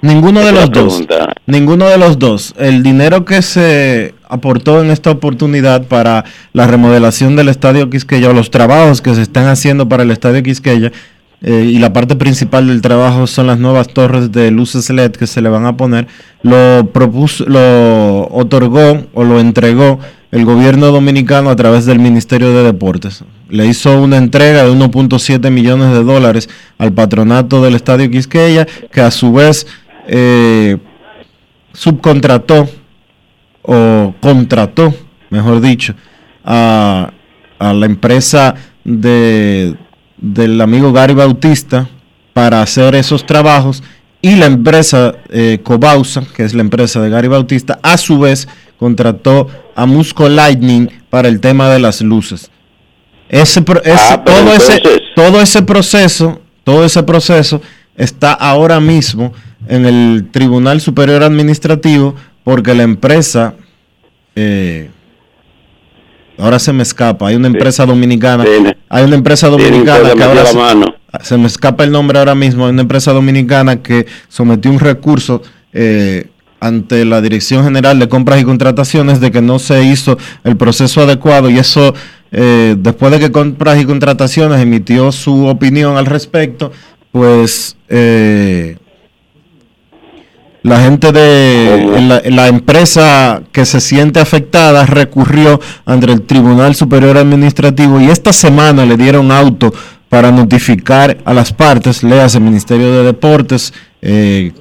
Ninguno 0.00 0.40
de 0.40 0.52
los 0.52 0.70
dos. 0.70 1.02
Ninguno 1.46 1.88
de 1.88 1.98
los 1.98 2.18
dos. 2.18 2.54
El 2.58 2.82
dinero 2.82 3.24
que 3.24 3.42
se 3.42 4.14
aportó 4.30 4.82
en 4.82 4.90
esta 4.90 5.10
oportunidad 5.10 5.86
para 5.86 6.24
la 6.52 6.66
remodelación 6.66 7.36
del 7.36 7.48
Estadio 7.48 7.90
Quisqueya 7.90 8.30
o 8.30 8.32
los 8.32 8.50
trabajos 8.50 9.02
que 9.02 9.14
se 9.14 9.22
están 9.22 9.46
haciendo 9.46 9.88
para 9.88 10.02
el 10.04 10.10
Estadio 10.10 10.42
Quisqueya 10.42 10.92
eh, 11.42 11.70
y 11.72 11.78
la 11.78 11.92
parte 11.92 12.16
principal 12.16 12.66
del 12.66 12.82
trabajo 12.82 13.26
son 13.26 13.46
las 13.46 13.58
nuevas 13.58 13.88
torres 13.88 14.30
de 14.30 14.50
luces 14.50 14.90
LED 14.90 15.12
que 15.12 15.26
se 15.26 15.40
le 15.40 15.48
van 15.48 15.64
a 15.64 15.76
poner, 15.76 16.06
lo 16.42 16.90
propuso, 16.92 17.46
lo 17.46 18.28
otorgó 18.28 19.06
o 19.14 19.24
lo 19.24 19.40
entregó 19.40 19.98
el 20.32 20.44
gobierno 20.44 20.86
dominicano 20.88 21.48
a 21.48 21.56
través 21.56 21.86
del 21.86 21.98
Ministerio 21.98 22.52
de 22.52 22.62
Deportes. 22.62 23.24
le 23.48 23.66
hizo 23.66 24.00
una 24.00 24.18
entrega 24.18 24.64
de 24.64 24.70
1.7 24.70 25.50
millones 25.50 25.92
de 25.92 26.04
dólares 26.04 26.48
al 26.78 26.92
patronato 26.92 27.62
del 27.62 27.74
Estadio 27.74 28.10
Quisqueya, 28.10 28.66
que 28.92 29.00
a 29.00 29.10
su 29.10 29.32
vez 29.32 29.66
eh, 30.06 30.76
subcontrató 31.72 32.68
o 33.62 34.14
contrató, 34.20 34.94
mejor 35.30 35.60
dicho, 35.60 35.94
a, 36.44 37.12
a 37.58 37.72
la 37.72 37.86
empresa 37.86 38.54
de, 38.84 39.76
del 40.16 40.60
amigo 40.60 40.92
Gary 40.92 41.14
Bautista 41.14 41.88
para 42.32 42.62
hacer 42.62 42.94
esos 42.94 43.26
trabajos 43.26 43.82
y 44.22 44.36
la 44.36 44.46
empresa 44.46 45.14
eh, 45.30 45.60
Cobausa, 45.62 46.22
que 46.34 46.44
es 46.44 46.54
la 46.54 46.60
empresa 46.60 47.00
de 47.00 47.10
Gary 47.10 47.28
Bautista, 47.28 47.78
a 47.82 47.96
su 47.96 48.18
vez 48.18 48.48
contrató 48.78 49.48
a 49.74 49.86
Musco 49.86 50.28
Lightning 50.28 50.88
para 51.08 51.28
el 51.28 51.40
tema 51.40 51.68
de 51.70 51.78
las 51.78 52.00
luces. 52.00 52.50
Ese, 53.28 53.62
Ah, 53.94 54.22
todo, 54.24 54.52
ese, 54.52 54.82
todo 55.14 55.40
ese 55.40 55.62
proceso, 55.62 56.40
todo 56.64 56.84
ese 56.84 57.02
proceso 57.02 57.62
está 57.96 58.32
ahora 58.32 58.80
mismo 58.80 59.32
en 59.68 59.86
el 59.86 60.28
Tribunal 60.32 60.80
Superior 60.80 61.22
Administrativo 61.22 62.14
porque 62.44 62.74
la 62.74 62.82
empresa, 62.82 63.54
eh, 64.34 64.90
ahora 66.38 66.58
se 66.58 66.72
me 66.72 66.82
escapa, 66.82 67.28
hay 67.28 67.36
una 67.36 67.48
empresa 67.48 67.86
dominicana, 67.86 68.44
hay 68.88 69.04
una 69.04 69.16
empresa 69.16 69.48
dominicana 69.48 70.12
que 70.14 70.22
ahora 70.22 70.44
se 71.22 71.36
me 71.36 71.46
escapa 71.46 71.84
el 71.84 71.92
nombre 71.92 72.18
ahora 72.18 72.34
mismo, 72.34 72.64
hay 72.64 72.72
una 72.72 72.82
empresa 72.82 73.12
dominicana 73.12 73.82
que 73.82 74.06
sometió 74.28 74.70
un 74.70 74.78
recurso 74.78 75.42
eh, 75.72 76.28
ante 76.60 77.04
la 77.04 77.20
Dirección 77.20 77.64
General 77.64 77.98
de 77.98 78.08
Compras 78.08 78.40
y 78.40 78.44
Contrataciones 78.44 79.20
de 79.20 79.30
que 79.30 79.40
no 79.40 79.58
se 79.58 79.82
hizo 79.82 80.18
el 80.44 80.56
proceso 80.56 81.02
adecuado 81.02 81.50
y 81.50 81.58
eso, 81.58 81.94
eh, 82.32 82.76
después 82.78 83.10
de 83.12 83.18
que 83.18 83.32
Compras 83.32 83.80
y 83.80 83.86
Contrataciones 83.86 84.60
emitió 84.60 85.10
su 85.10 85.46
opinión 85.46 85.96
al 85.96 86.06
respecto, 86.06 86.70
pues 87.12 87.76
eh, 87.88 88.76
la 90.62 90.80
gente 90.80 91.12
de 91.12 92.00
la, 92.00 92.22
la 92.24 92.48
empresa 92.48 93.42
que 93.52 93.64
se 93.64 93.80
siente 93.80 94.20
afectada 94.20 94.84
recurrió 94.86 95.60
ante 95.86 96.12
el 96.12 96.22
Tribunal 96.22 96.74
Superior 96.74 97.16
Administrativo 97.16 98.00
y 98.00 98.10
esta 98.10 98.32
semana 98.32 98.84
le 98.84 98.96
dieron 98.96 99.32
auto 99.32 99.72
para 100.10 100.32
notificar 100.32 101.18
a 101.24 101.32
las 101.32 101.52
partes, 101.52 102.02
léase 102.02 102.40
Ministerio 102.40 102.92
de 102.92 103.04
Deportes, 103.04 103.72
eh, 104.02 104.52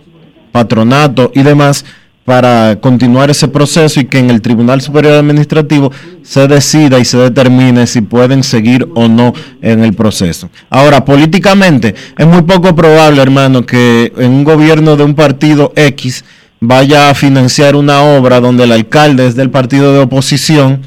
patronato 0.51 1.31
y 1.33 1.41
demás, 1.41 1.83
para 2.30 2.80
continuar 2.80 3.32
ese 3.32 3.47
proceso 3.47 3.99
y 3.99 4.05
que 4.05 4.19
en 4.19 4.30
el 4.30 4.39
Tribunal 4.39 4.82
Superior 4.82 5.15
Administrativo 5.15 5.91
se 6.21 6.47
decida 6.47 6.99
y 6.99 7.03
se 7.03 7.17
determine 7.17 7.88
si 7.88 8.01
pueden 8.01 8.43
seguir 8.43 8.88
o 8.93 9.07
no 9.07 9.34
en 9.63 9.84
el 9.84 9.95
proceso. 9.95 10.47
Ahora, 10.69 11.03
políticamente, 11.03 11.95
es 12.15 12.27
muy 12.27 12.43
poco 12.43 12.75
probable, 12.75 13.19
hermano, 13.19 13.65
que 13.65 14.13
en 14.15 14.30
un 14.30 14.43
gobierno 14.43 14.95
de 14.95 15.05
un 15.05 15.15
partido 15.15 15.73
X 15.75 16.23
vaya 16.59 17.09
a 17.09 17.15
financiar 17.15 17.75
una 17.75 18.03
obra 18.03 18.39
donde 18.39 18.65
el 18.65 18.73
alcalde 18.73 19.25
es 19.25 19.36
del 19.36 19.49
partido 19.49 19.91
de 19.91 20.01
oposición 20.01 20.84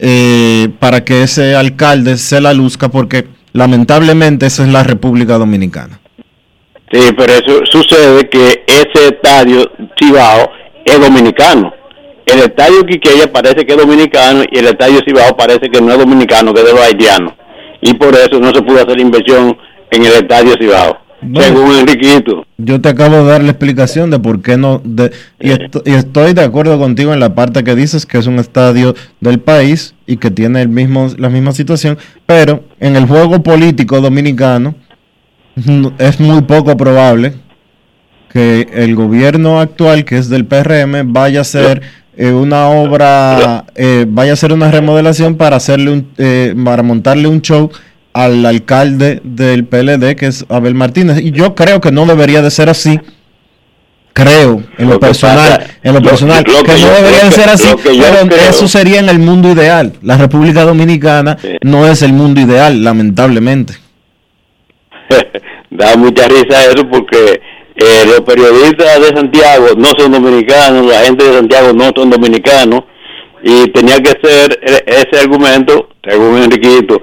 eh, 0.00 0.70
para 0.78 1.04
que 1.04 1.24
ese 1.24 1.54
alcalde 1.54 2.16
se 2.16 2.40
la 2.40 2.54
luzca, 2.54 2.88
porque 2.88 3.28
lamentablemente 3.52 4.46
esa 4.46 4.62
es 4.62 4.70
la 4.70 4.84
República 4.84 5.36
Dominicana. 5.36 6.00
Sí, 6.90 7.10
pero 7.14 7.34
eso 7.34 7.60
sucede 7.70 8.26
que 8.30 8.64
ese 8.66 9.08
estadio 9.08 9.70
Cibao 9.98 10.48
es 10.90 11.00
dominicano. 11.00 11.72
El 12.26 12.40
estadio 12.40 12.84
Quiqueya 12.84 13.32
parece 13.32 13.64
que 13.64 13.72
es 13.72 13.78
dominicano 13.78 14.42
y 14.50 14.58
el 14.58 14.66
estadio 14.66 15.00
Cibao 15.06 15.36
parece 15.36 15.68
que 15.72 15.80
no 15.80 15.92
es 15.92 15.98
dominicano, 15.98 16.52
que 16.52 16.60
es 16.60 16.66
de 16.66 16.72
los 16.72 16.82
haitianos. 16.82 17.32
Y 17.80 17.94
por 17.94 18.14
eso 18.14 18.38
no 18.40 18.52
se 18.52 18.60
pudo 18.62 18.78
hacer 18.82 19.00
inversión 19.00 19.56
en 19.90 20.04
el 20.04 20.12
estadio 20.12 20.54
Cibao. 20.60 20.98
Según 21.34 21.72
Enriquito. 21.76 22.44
Yo 22.58 22.80
te 22.80 22.90
acabo 22.90 23.16
de 23.16 23.24
dar 23.24 23.42
la 23.42 23.50
explicación 23.50 24.08
de 24.10 24.20
por 24.20 24.40
qué 24.40 24.56
no. 24.56 24.80
de- 24.84 25.10
y, 25.40 25.50
esto- 25.50 25.82
y 25.84 25.92
estoy 25.94 26.32
de 26.32 26.42
acuerdo 26.42 26.78
contigo 26.78 27.12
en 27.12 27.18
la 27.18 27.34
parte 27.34 27.64
que 27.64 27.74
dices 27.74 28.06
que 28.06 28.18
es 28.18 28.26
un 28.28 28.38
estadio 28.38 28.94
del 29.20 29.40
país 29.40 29.94
y 30.06 30.18
que 30.18 30.30
tiene 30.30 30.62
el 30.62 30.68
mismo, 30.68 31.08
la 31.18 31.28
misma 31.28 31.50
situación, 31.52 31.98
pero 32.24 32.62
en 32.78 32.94
el 32.94 33.06
juego 33.06 33.42
político 33.42 34.00
dominicano 34.00 34.76
no- 35.66 35.92
es 35.98 36.20
muy 36.20 36.42
poco 36.42 36.76
probable 36.76 37.34
que 38.32 38.68
el 38.72 38.94
gobierno 38.94 39.60
actual, 39.60 40.04
que 40.04 40.18
es 40.18 40.28
del 40.28 40.44
PRM, 40.44 41.12
vaya 41.12 41.38
a 41.38 41.42
hacer 41.42 41.82
eh, 42.16 42.30
una 42.32 42.68
obra, 42.68 43.64
eh, 43.74 44.04
vaya 44.08 44.32
a 44.32 44.34
hacer 44.34 44.52
una 44.52 44.70
remodelación 44.70 45.36
para 45.36 45.56
hacerle 45.56 45.90
un, 45.92 46.08
eh, 46.18 46.54
para 46.64 46.82
montarle 46.82 47.28
un 47.28 47.40
show 47.42 47.70
al 48.12 48.44
alcalde 48.44 49.20
del 49.22 49.64
PLD, 49.64 50.16
que 50.16 50.26
es 50.26 50.44
Abel 50.48 50.74
Martínez. 50.74 51.20
Y 51.22 51.30
yo 51.30 51.54
creo 51.54 51.80
que 51.80 51.92
no 51.92 52.04
debería 52.06 52.42
de 52.42 52.50
ser 52.50 52.68
así. 52.68 52.98
Creo, 54.12 54.64
en 54.78 54.88
lo, 54.90 54.98
personal, 54.98 55.60
pasa- 55.60 55.70
en 55.84 55.92
lo, 55.94 56.00
lo- 56.00 56.08
personal, 56.08 56.42
lo 56.44 56.62
que, 56.64 56.72
que 56.72 56.72
no 56.72 56.78
yo- 56.78 56.90
debería 56.96 57.24
de 57.24 57.30
ser 57.30 57.48
así, 57.50 57.68
pero 57.84 58.26
creo- 58.26 58.50
eso 58.50 58.66
sería 58.66 58.98
en 58.98 59.08
el 59.08 59.20
mundo 59.20 59.52
ideal. 59.52 59.92
La 60.02 60.16
República 60.16 60.64
Dominicana 60.64 61.38
no 61.62 61.86
es 61.86 62.02
el 62.02 62.12
mundo 62.12 62.40
ideal, 62.40 62.82
lamentablemente. 62.82 63.74
da 65.70 65.96
mucha 65.96 66.26
risa 66.26 66.64
eso 66.72 66.88
porque 66.90 67.40
eh, 67.78 68.04
los 68.06 68.20
periodistas 68.22 69.00
de 69.00 69.16
Santiago 69.16 69.68
no 69.76 69.88
son 69.96 70.10
dominicanos, 70.12 70.84
la 70.86 71.00
gente 71.00 71.24
de 71.24 71.34
Santiago 71.34 71.72
no 71.72 71.90
son 71.94 72.10
dominicanos 72.10 72.82
y 73.42 73.70
tenía 73.70 73.98
que 73.98 74.18
ser 74.20 74.58
e- 74.62 74.84
ese 74.86 75.20
argumento, 75.20 75.88
según 76.06 76.38
Enriquito, 76.42 77.00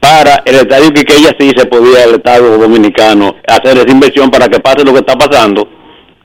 para 0.00 0.42
el 0.44 0.56
estadio 0.56 0.92
Quiqueya 0.92 1.36
sí 1.38 1.52
se 1.56 1.66
podía 1.66 2.02
el 2.02 2.16
Estado 2.16 2.58
dominicano 2.58 3.36
hacer 3.46 3.78
esa 3.78 3.90
inversión 3.90 4.28
para 4.28 4.48
que 4.48 4.58
pase 4.58 4.84
lo 4.84 4.92
que 4.92 4.98
está 4.98 5.16
pasando, 5.16 5.68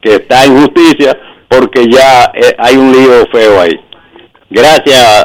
que 0.02 0.16
está 0.16 0.46
en 0.46 0.60
justicia 0.60 1.16
porque 1.48 1.88
ya 1.88 2.32
eh, 2.34 2.56
hay 2.58 2.76
un 2.78 2.92
lío 2.92 3.28
feo 3.32 3.62
ahí. 3.62 3.80
Gracias. 4.50 5.24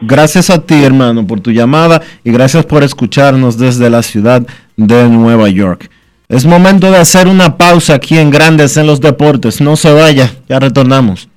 Gracias 0.00 0.50
a 0.50 0.64
ti, 0.64 0.84
hermano, 0.84 1.26
por 1.26 1.40
tu 1.40 1.50
llamada 1.50 2.00
y 2.22 2.30
gracias 2.30 2.64
por 2.64 2.84
escucharnos 2.84 3.58
desde 3.58 3.90
la 3.90 4.02
ciudad 4.02 4.42
de 4.76 5.08
Nueva 5.08 5.48
York. 5.48 5.90
Es 6.28 6.44
momento 6.44 6.90
de 6.90 6.98
hacer 6.98 7.28
una 7.28 7.56
pausa 7.56 7.94
aquí 7.94 8.18
en 8.18 8.30
Grandes 8.30 8.76
en 8.76 8.86
los 8.86 9.00
Deportes. 9.00 9.60
No 9.60 9.76
se 9.76 9.92
vaya, 9.92 10.32
ya 10.48 10.58
retornamos. 10.58 11.28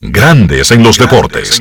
Grandes 0.00 0.70
en 0.70 0.82
los 0.82 0.98
deportes. 0.98 1.60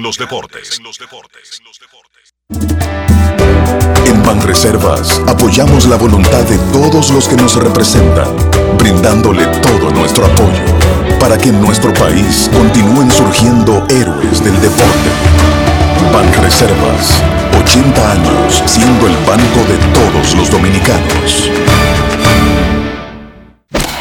En 4.05 4.23
Banreservas 4.23 5.21
apoyamos 5.27 5.87
la 5.87 5.95
voluntad 5.95 6.43
de 6.43 6.57
todos 6.71 7.11
los 7.11 7.27
que 7.27 7.35
nos 7.35 7.55
representan, 7.55 8.35
brindándole 8.77 9.45
todo 9.61 9.89
nuestro 9.91 10.25
apoyo 10.25 10.87
para 11.19 11.37
que 11.37 11.49
en 11.49 11.61
nuestro 11.61 11.93
país 11.93 12.49
continúen 12.53 13.09
surgiendo 13.11 13.85
héroes 13.89 14.43
del 14.43 14.59
deporte. 14.61 15.09
Banreservas, 16.13 17.21
80 17.67 18.11
años 18.11 18.63
siendo 18.65 19.07
el 19.07 19.15
banco 19.25 19.59
de 19.67 19.77
todos 19.93 20.33
los 20.35 20.49
dominicanos. 20.49 21.51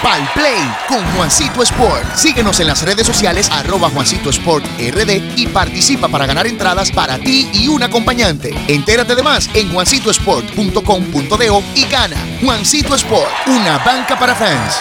Pal 0.01 0.23
Play 0.35 0.63
con 0.87 1.05
Juancito 1.17 1.65
Sport. 1.65 2.15
Síguenos 2.15 2.61
en 2.61 2.69
las 2.69 2.83
redes 2.83 3.05
sociales 3.05 3.51
arroba 3.51 3.91
Juancito 3.91 4.31
Sport 4.31 4.65
RD 4.79 5.37
y 5.37 5.49
participa 5.49 6.07
para 6.07 6.27
ganar 6.27 6.47
entradas 6.47 6.93
para 6.93 7.19
ti 7.19 7.51
y 7.53 7.67
un 7.67 7.83
acompañante. 7.83 8.55
Entérate 8.69 9.17
de 9.17 9.25
más 9.25 9.51
en 9.53 9.73
juancitosport.com.do 9.73 11.63
y 11.75 11.87
gana. 11.87 12.17
Juancito 12.41 12.95
Sport, 12.95 13.31
una 13.49 13.79
banca 13.79 14.17
para 14.17 14.37
fans. 14.37 14.81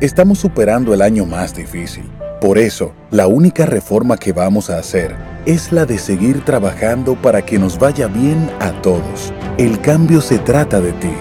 Estamos 0.00 0.38
superando 0.38 0.94
el 0.94 1.02
año 1.02 1.26
más 1.26 1.54
difícil. 1.54 2.10
Por 2.40 2.56
eso, 2.56 2.94
la 3.10 3.26
única 3.26 3.66
reforma 3.66 4.16
que 4.16 4.32
vamos 4.32 4.70
a 4.70 4.78
hacer 4.78 5.14
es 5.44 5.72
la 5.72 5.84
de 5.84 5.98
seguir 5.98 6.42
trabajando 6.42 7.16
para 7.16 7.44
que 7.44 7.58
nos 7.58 7.78
vaya 7.78 8.06
bien 8.06 8.50
a 8.60 8.72
todos. 8.80 9.30
El 9.58 9.78
cambio 9.82 10.22
se 10.22 10.38
trata 10.38 10.80
de 10.80 10.92
ti. 10.92 11.12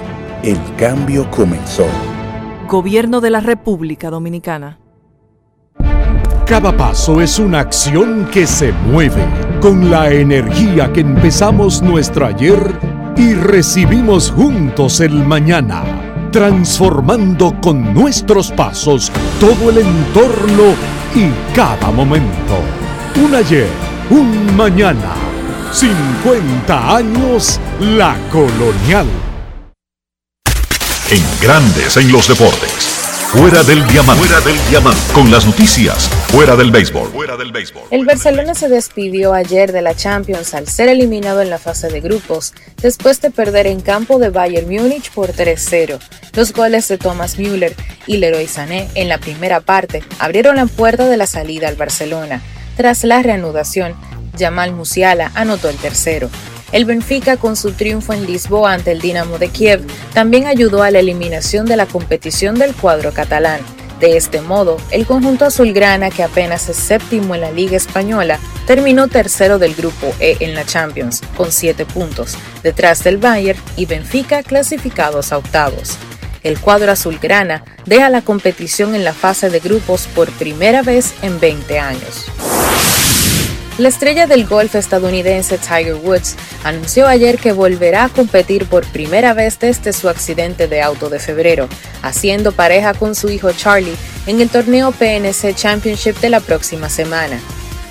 El 0.43 0.57
cambio 0.77 1.29
comenzó. 1.29 1.87
Gobierno 2.69 3.19
de 3.19 3.31
la 3.31 3.41
República 3.41 4.09
Dominicana. 4.09 4.79
Cada 6.45 6.75
paso 6.77 7.19
es 7.19 7.37
una 7.37 7.59
acción 7.59 8.29
que 8.31 8.47
se 8.47 8.71
mueve 8.71 9.25
con 9.59 9.91
la 9.91 10.09
energía 10.09 10.93
que 10.93 11.01
empezamos 11.01 11.81
nuestro 11.81 12.25
ayer 12.25 12.59
y 13.17 13.33
recibimos 13.33 14.31
juntos 14.31 15.01
el 15.01 15.15
mañana, 15.25 15.83
transformando 16.31 17.53
con 17.61 17.93
nuestros 17.93 18.51
pasos 18.51 19.11
todo 19.39 19.69
el 19.69 19.79
entorno 19.79 20.75
y 21.15 21.29
cada 21.55 21.91
momento. 21.91 22.59
Un 23.23 23.35
ayer, 23.35 23.69
un 24.09 24.55
mañana, 24.55 25.15
50 25.71 26.95
años 26.95 27.59
la 27.79 28.15
colonial. 28.31 29.07
En 31.09 31.23
grandes 31.41 31.97
en 31.97 32.11
los 32.11 32.27
deportes. 32.27 32.88
Fuera 33.31 33.61
del 33.61 33.85
diamante. 33.85 34.25
Fuera 34.25 34.41
del 34.43 34.57
diamante. 34.71 34.99
Con 35.13 35.29
las 35.29 35.45
noticias. 35.45 36.09
Fuera 36.31 36.55
del 36.55 36.71
béisbol. 36.71 37.09
Fuera 37.09 37.37
del 37.37 37.51
béisbol. 37.51 37.83
El 37.91 38.03
Barcelona 38.03 38.55
se 38.55 38.69
despidió 38.69 39.35
ayer 39.35 39.71
de 39.71 39.83
la 39.83 39.93
Champions 39.93 40.55
al 40.55 40.67
ser 40.67 40.89
eliminado 40.89 41.39
en 41.43 41.51
la 41.51 41.59
fase 41.59 41.89
de 41.89 42.01
grupos, 42.01 42.55
después 42.81 43.21
de 43.21 43.29
perder 43.29 43.67
en 43.67 43.81
campo 43.81 44.17
de 44.17 44.31
Bayern 44.31 44.67
Múnich 44.67 45.11
por 45.11 45.31
3-0. 45.31 45.99
Los 46.33 46.53
goles 46.53 46.87
de 46.87 46.97
Thomas 46.97 47.37
Müller 47.37 47.75
y 48.07 48.17
Leroy 48.17 48.47
Sané 48.47 48.89
en 48.95 49.09
la 49.09 49.19
primera 49.19 49.61
parte 49.61 50.01
abrieron 50.17 50.55
la 50.55 50.65
puerta 50.65 51.07
de 51.07 51.17
la 51.17 51.27
salida 51.27 51.67
al 51.67 51.75
Barcelona. 51.75 52.41
Tras 52.77 53.03
la 53.03 53.21
reanudación, 53.21 53.93
Jamal 54.39 54.73
Musiala 54.73 55.31
anotó 55.35 55.69
el 55.69 55.75
tercero. 55.75 56.31
El 56.71 56.85
Benfica, 56.85 57.37
con 57.37 57.55
su 57.55 57.71
triunfo 57.71 58.13
en 58.13 58.25
Lisboa 58.25 58.73
ante 58.73 58.91
el 58.91 59.01
Dinamo 59.01 59.39
de 59.39 59.49
Kiev, 59.49 59.85
también 60.13 60.45
ayudó 60.45 60.83
a 60.83 60.91
la 60.91 60.99
eliminación 60.99 61.65
de 61.65 61.75
la 61.75 61.87
competición 61.87 62.55
del 62.55 62.75
cuadro 62.75 63.11
catalán. 63.11 63.61
De 63.99 64.15
este 64.15 64.39
modo, 64.39 64.77
el 64.91 65.05
conjunto 65.05 65.45
azulgrana, 65.45 66.09
que 66.09 66.23
apenas 66.23 66.69
es 66.69 66.77
séptimo 66.77 67.35
en 67.35 67.41
la 67.41 67.51
Liga 67.51 67.75
Española, 67.75 68.39
terminó 68.65 69.07
tercero 69.07 69.59
del 69.59 69.73
grupo 69.73 70.13
E 70.19 70.37
en 70.39 70.53
la 70.53 70.63
Champions, 70.63 71.21
con 71.35 71.51
siete 71.51 71.85
puntos, 71.85 72.37
detrás 72.63 73.03
del 73.03 73.17
Bayern 73.17 73.59
y 73.75 73.87
Benfica 73.87 74.43
clasificados 74.43 75.33
a 75.33 75.39
octavos. 75.39 75.97
El 76.43 76.59
cuadro 76.59 76.91
azulgrana 76.91 77.65
deja 77.85 78.09
la 78.09 78.21
competición 78.21 78.95
en 78.95 79.03
la 79.03 79.13
fase 79.13 79.49
de 79.49 79.59
grupos 79.59 80.07
por 80.15 80.31
primera 80.31 80.81
vez 80.81 81.13
en 81.21 81.39
20 81.39 81.79
años. 81.79 82.25
La 83.79 83.87
estrella 83.87 84.27
del 84.27 84.45
golf 84.45 84.75
estadounidense 84.75 85.57
Tiger 85.57 85.93
Woods 85.93 86.35
anunció 86.65 87.07
ayer 87.07 87.37
que 87.37 87.53
volverá 87.53 88.03
a 88.03 88.09
competir 88.09 88.65
por 88.65 88.85
primera 88.85 89.33
vez 89.33 89.57
desde 89.57 89.93
su 89.93 90.09
accidente 90.09 90.67
de 90.67 90.81
auto 90.81 91.09
de 91.09 91.17
febrero, 91.17 91.69
haciendo 92.01 92.51
pareja 92.51 92.93
con 92.93 93.15
su 93.15 93.29
hijo 93.29 93.53
Charlie 93.53 93.95
en 94.27 94.41
el 94.41 94.49
torneo 94.49 94.91
PNC 94.91 95.55
Championship 95.55 96.17
de 96.19 96.29
la 96.29 96.41
próxima 96.41 96.89
semana. 96.89 97.39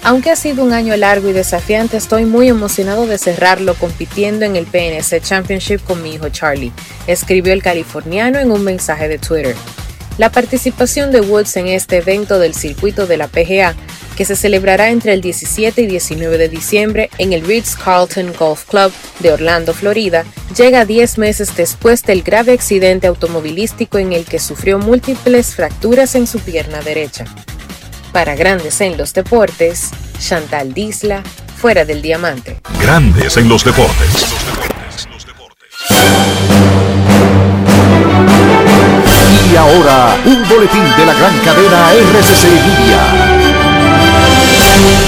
Aunque 0.02 0.30
ha 0.30 0.36
sido 0.36 0.62
un 0.62 0.74
año 0.74 0.94
largo 0.94 1.30
y 1.30 1.32
desafiante, 1.32 1.96
estoy 1.96 2.26
muy 2.26 2.48
emocionado 2.48 3.06
de 3.06 3.16
cerrarlo 3.16 3.72
compitiendo 3.72 4.44
en 4.44 4.56
el 4.56 4.66
PNC 4.66 5.22
Championship 5.22 5.82
con 5.84 6.02
mi 6.02 6.12
hijo 6.12 6.28
Charlie, 6.28 6.70
escribió 7.06 7.54
el 7.54 7.62
californiano 7.62 8.38
en 8.38 8.50
un 8.50 8.62
mensaje 8.62 9.08
de 9.08 9.18
Twitter. 9.18 9.56
La 10.18 10.30
participación 10.30 11.12
de 11.12 11.22
Woods 11.22 11.56
en 11.56 11.68
este 11.68 11.96
evento 11.96 12.38
del 12.38 12.52
circuito 12.52 13.06
de 13.06 13.16
la 13.16 13.28
PGA 13.28 13.74
que 14.18 14.24
se 14.24 14.34
celebrará 14.34 14.90
entre 14.90 15.12
el 15.12 15.20
17 15.20 15.80
y 15.80 15.86
19 15.86 16.38
de 16.38 16.48
diciembre 16.48 17.08
en 17.18 17.32
el 17.32 17.46
Ritz-Carlton 17.46 18.32
Golf 18.36 18.64
Club 18.64 18.92
de 19.20 19.32
Orlando, 19.32 19.72
Florida, 19.72 20.24
llega 20.56 20.84
10 20.84 21.18
meses 21.18 21.54
después 21.54 22.02
del 22.02 22.24
grave 22.24 22.52
accidente 22.52 23.06
automovilístico 23.06 23.96
en 23.96 24.12
el 24.12 24.24
que 24.24 24.40
sufrió 24.40 24.80
múltiples 24.80 25.54
fracturas 25.54 26.16
en 26.16 26.26
su 26.26 26.40
pierna 26.40 26.80
derecha. 26.80 27.26
Para 28.10 28.34
Grandes 28.34 28.80
en 28.80 28.98
los 28.98 29.14
Deportes, 29.14 29.90
Chantal 30.18 30.74
Disla, 30.74 31.22
fuera 31.56 31.84
del 31.84 32.02
diamante. 32.02 32.56
Grandes 32.80 33.36
en 33.36 33.48
los 33.48 33.64
deportes. 33.64 34.26
Y 39.52 39.54
ahora, 39.54 40.16
un 40.24 40.48
boletín 40.48 40.96
de 40.96 41.06
la 41.06 41.14
gran 41.14 41.38
cadena 41.44 41.92
RCC 41.92 42.48
Media. 42.66 43.37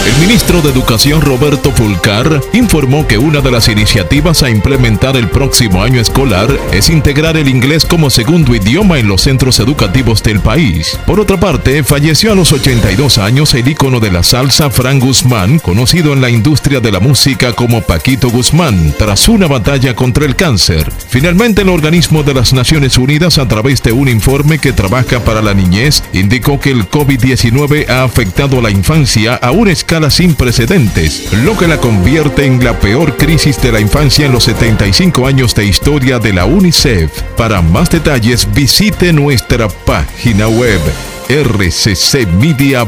El 0.07 0.27
ministro 0.27 0.61
de 0.63 0.71
Educación 0.71 1.21
Roberto 1.21 1.71
Fulcar 1.73 2.41
informó 2.53 3.07
que 3.07 3.19
una 3.19 3.41
de 3.41 3.51
las 3.51 3.69
iniciativas 3.69 4.43
a 4.43 4.51
implementar 4.51 5.17
el 5.17 5.29
próximo 5.29 5.83
año 5.83 6.01
escolar 6.01 6.49
es 6.73 6.91
integrar 6.91 7.37
el 7.37 7.49
inglés 7.49 7.85
como 7.85 8.11
segundo 8.11 8.55
idioma 8.55 8.99
en 8.99 9.09
los 9.09 9.23
centros 9.23 9.61
educativos 9.61 10.23
del 10.23 10.41
país. 10.41 10.99
Por 11.07 11.21
otra 11.21 11.39
parte, 11.39 11.85
falleció 11.85 12.33
a 12.33 12.35
los 12.35 12.53
82 12.53 13.19
años 13.19 13.55
el 13.55 13.69
ícono 13.69 14.01
de 14.01 14.11
la 14.11 14.23
salsa 14.23 14.71
Fran 14.71 15.01
Guzmán, 15.01 15.59
conocido 15.59 16.13
en 16.13 16.21
la 16.21 16.31
industria 16.31 16.81
de 16.81 16.93
la 16.93 17.01
música 17.01 17.53
como 17.53 17.83
Paquito 17.83 18.31
Guzmán, 18.31 18.95
tras 18.99 19.29
una 19.29 19.47
batalla 19.47 19.95
contra 19.95 20.25
el 20.25 20.37
cáncer. 20.37 20.91
Finalmente, 21.09 21.63
el 21.63 21.69
organismo 21.69 22.23
de 22.23 22.35
las 22.35 22.53
Naciones 22.53 22.99
Unidas, 22.99 23.39
a 23.39 23.49
través 23.49 23.83
de 23.83 23.93
un 23.93 24.09
informe 24.09 24.59
que 24.59 24.73
trabaja 24.73 25.21
para 25.21 25.43
la 25.43 25.55
niñez, 25.55 26.03
indicó 26.13 26.59
que 26.59 26.71
el 26.71 26.89
COVID-19 26.89 27.89
ha 27.89 28.05
afectado 28.05 28.59
a 28.59 28.63
la 28.63 28.71
infancia 28.71 29.35
a 29.35 29.51
una 29.61 29.73
escala 29.73 30.11
sin 30.11 30.35
precedentes, 30.35 31.31
lo 31.45 31.55
que 31.55 31.69
la 31.69 31.77
convierte 31.77 32.47
en 32.47 32.65
la 32.65 32.81
peor 32.81 33.19
crisis 33.19 33.61
de 33.61 33.71
la 33.71 33.79
infancia 33.79 34.25
en 34.25 34.33
los 34.33 34.45
75 34.45 35.27
años 35.27 35.55
de 35.55 35.67
historia 35.67 36.19
de 36.19 36.33
la 36.33 36.47
UNICEF. 36.47 37.11
Para 37.37 37.61
más 37.61 37.91
detalles 37.91 38.49
visite 38.55 39.13
nuestra 39.13 39.69
página 39.69 40.49
web 40.49 40.81
rccmedia.com.do. 41.29 42.81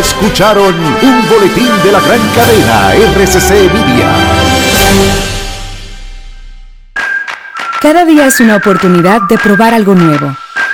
Escucharon 0.00 0.74
un 0.74 1.28
boletín 1.28 1.70
de 1.84 1.92
la 1.92 2.00
gran 2.00 2.20
cadena 2.34 2.92
RCC 3.14 3.50
Media. 3.72 4.08
Cada 7.80 8.04
día 8.04 8.26
es 8.26 8.40
una 8.40 8.56
oportunidad 8.56 9.20
de 9.28 9.38
probar 9.38 9.74
algo 9.74 9.94
nuevo. 9.94 10.36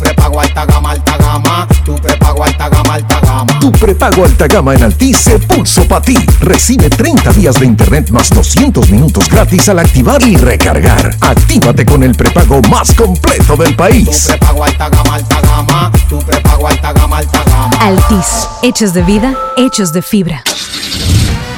Tu 0.00 0.06
prepago 0.06 0.40
alta 0.40 0.64
gama, 0.64 0.90
alta 0.92 1.16
gama. 1.18 1.68
Tu 1.84 1.94
prepago 1.96 2.42
alta 2.42 2.68
gama, 2.70 2.94
alta 2.94 3.20
gama. 3.20 3.60
Tu 3.60 3.70
prepago 3.70 4.24
alta 4.24 4.46
gama 4.46 4.74
en 4.74 4.82
Altis 4.82 5.18
se 5.18 5.38
pulso 5.38 5.86
para 5.86 6.00
ti. 6.00 6.16
Recibe 6.40 6.88
30 6.88 7.32
días 7.34 7.60
de 7.60 7.66
internet 7.66 8.08
más 8.08 8.30
200 8.30 8.88
minutos 8.90 9.28
gratis 9.28 9.68
al 9.68 9.78
activar 9.78 10.22
y 10.22 10.38
recargar. 10.38 11.14
Actívate 11.20 11.84
con 11.84 12.02
el 12.02 12.14
prepago 12.14 12.62
más 12.70 12.92
completo 12.94 13.58
del 13.58 13.76
país. 13.76 14.22
Tu 14.22 14.28
prepago 14.28 14.64
alta 14.64 14.88
gama, 14.88 15.14
alta 15.16 15.40
gama. 15.42 15.92
Tu 16.08 16.18
prepago 16.20 16.66
alta 16.66 16.92
gama, 16.94 17.18
alta 17.18 17.44
gama. 17.44 17.76
Altis, 17.80 18.48
hechos 18.62 18.94
de 18.94 19.02
vida, 19.02 19.34
hechos 19.58 19.92
de 19.92 20.00
fibra. 20.00 20.42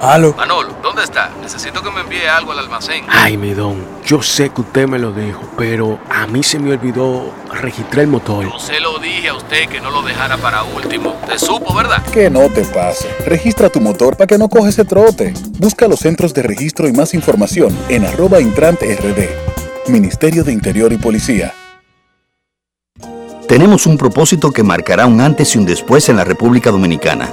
Aló. 0.00 0.34
Manolo, 0.36 0.74
¿dónde 0.82 1.02
está? 1.02 1.30
Necesito 1.40 1.82
que 1.82 1.90
me 1.90 2.02
envíe 2.02 2.26
algo 2.26 2.52
al 2.52 2.58
almacén. 2.58 3.04
Ay, 3.08 3.36
mi 3.36 3.54
don, 3.54 3.82
yo 4.04 4.22
sé 4.22 4.50
que 4.50 4.60
usted 4.60 4.86
me 4.86 4.98
lo 4.98 5.12
dijo, 5.12 5.40
pero 5.56 5.98
a 6.10 6.26
mí 6.26 6.42
se 6.42 6.58
me 6.58 6.72
olvidó 6.72 7.32
registrar 7.52 8.02
el 8.02 8.08
motor. 8.08 8.44
Yo 8.44 8.58
se 8.58 8.78
lo 8.80 8.98
dije 8.98 9.30
a 9.30 9.34
usted 9.34 9.68
que 9.68 9.80
no 9.80 9.90
lo 9.90 10.02
dejara 10.02 10.36
para 10.36 10.62
último. 10.64 11.16
Te 11.26 11.38
supo, 11.38 11.74
¿verdad? 11.74 12.02
Que 12.12 12.28
no 12.28 12.48
te 12.50 12.64
pase. 12.64 13.08
Registra 13.26 13.70
tu 13.70 13.80
motor 13.80 14.16
para 14.16 14.26
que 14.26 14.38
no 14.38 14.48
coge 14.48 14.68
ese 14.68 14.84
trote. 14.84 15.32
Busca 15.58 15.88
los 15.88 16.00
centros 16.00 16.34
de 16.34 16.42
registro 16.42 16.88
y 16.88 16.92
más 16.92 17.14
información 17.14 17.76
en 17.88 18.04
arroba 18.04 18.40
intrante 18.40 18.94
rd. 18.96 19.90
Ministerio 19.90 20.44
de 20.44 20.52
Interior 20.52 20.92
y 20.92 20.98
Policía. 20.98 21.54
Tenemos 23.48 23.86
un 23.86 23.96
propósito 23.96 24.50
que 24.50 24.64
marcará 24.64 25.06
un 25.06 25.20
antes 25.20 25.54
y 25.54 25.58
un 25.58 25.64
después 25.64 26.08
en 26.08 26.16
la 26.16 26.24
República 26.24 26.70
Dominicana. 26.72 27.32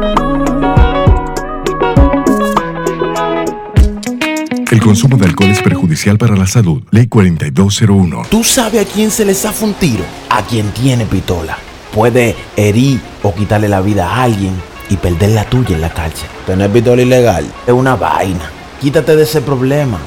El 4.71 4.79
consumo 4.79 5.17
de 5.17 5.25
alcohol 5.25 5.49
es 5.49 5.61
perjudicial 5.61 6.17
para 6.17 6.33
la 6.33 6.47
salud. 6.47 6.81
Ley 6.91 7.07
4201. 7.07 8.21
¿Tú 8.29 8.41
sabes 8.41 8.87
a 8.87 8.89
quién 8.89 9.11
se 9.11 9.25
le 9.25 9.35
zafa 9.35 9.65
un 9.65 9.73
tiro? 9.73 10.05
A 10.29 10.45
quien 10.45 10.71
tiene 10.71 11.05
pistola. 11.05 11.57
Puede 11.93 12.37
herir 12.55 13.01
o 13.21 13.35
quitarle 13.35 13.67
la 13.67 13.81
vida 13.81 14.09
a 14.09 14.23
alguien 14.23 14.53
y 14.89 14.95
perder 14.95 15.31
la 15.31 15.43
tuya 15.43 15.75
en 15.75 15.81
la 15.81 15.93
cárcel. 15.93 16.29
Tener 16.45 16.71
pistola 16.71 17.01
ilegal 17.01 17.45
es 17.67 17.73
una 17.73 17.97
vaina. 17.97 18.49
Quítate 18.79 19.17
de 19.17 19.23
ese 19.23 19.41
problema. 19.41 19.99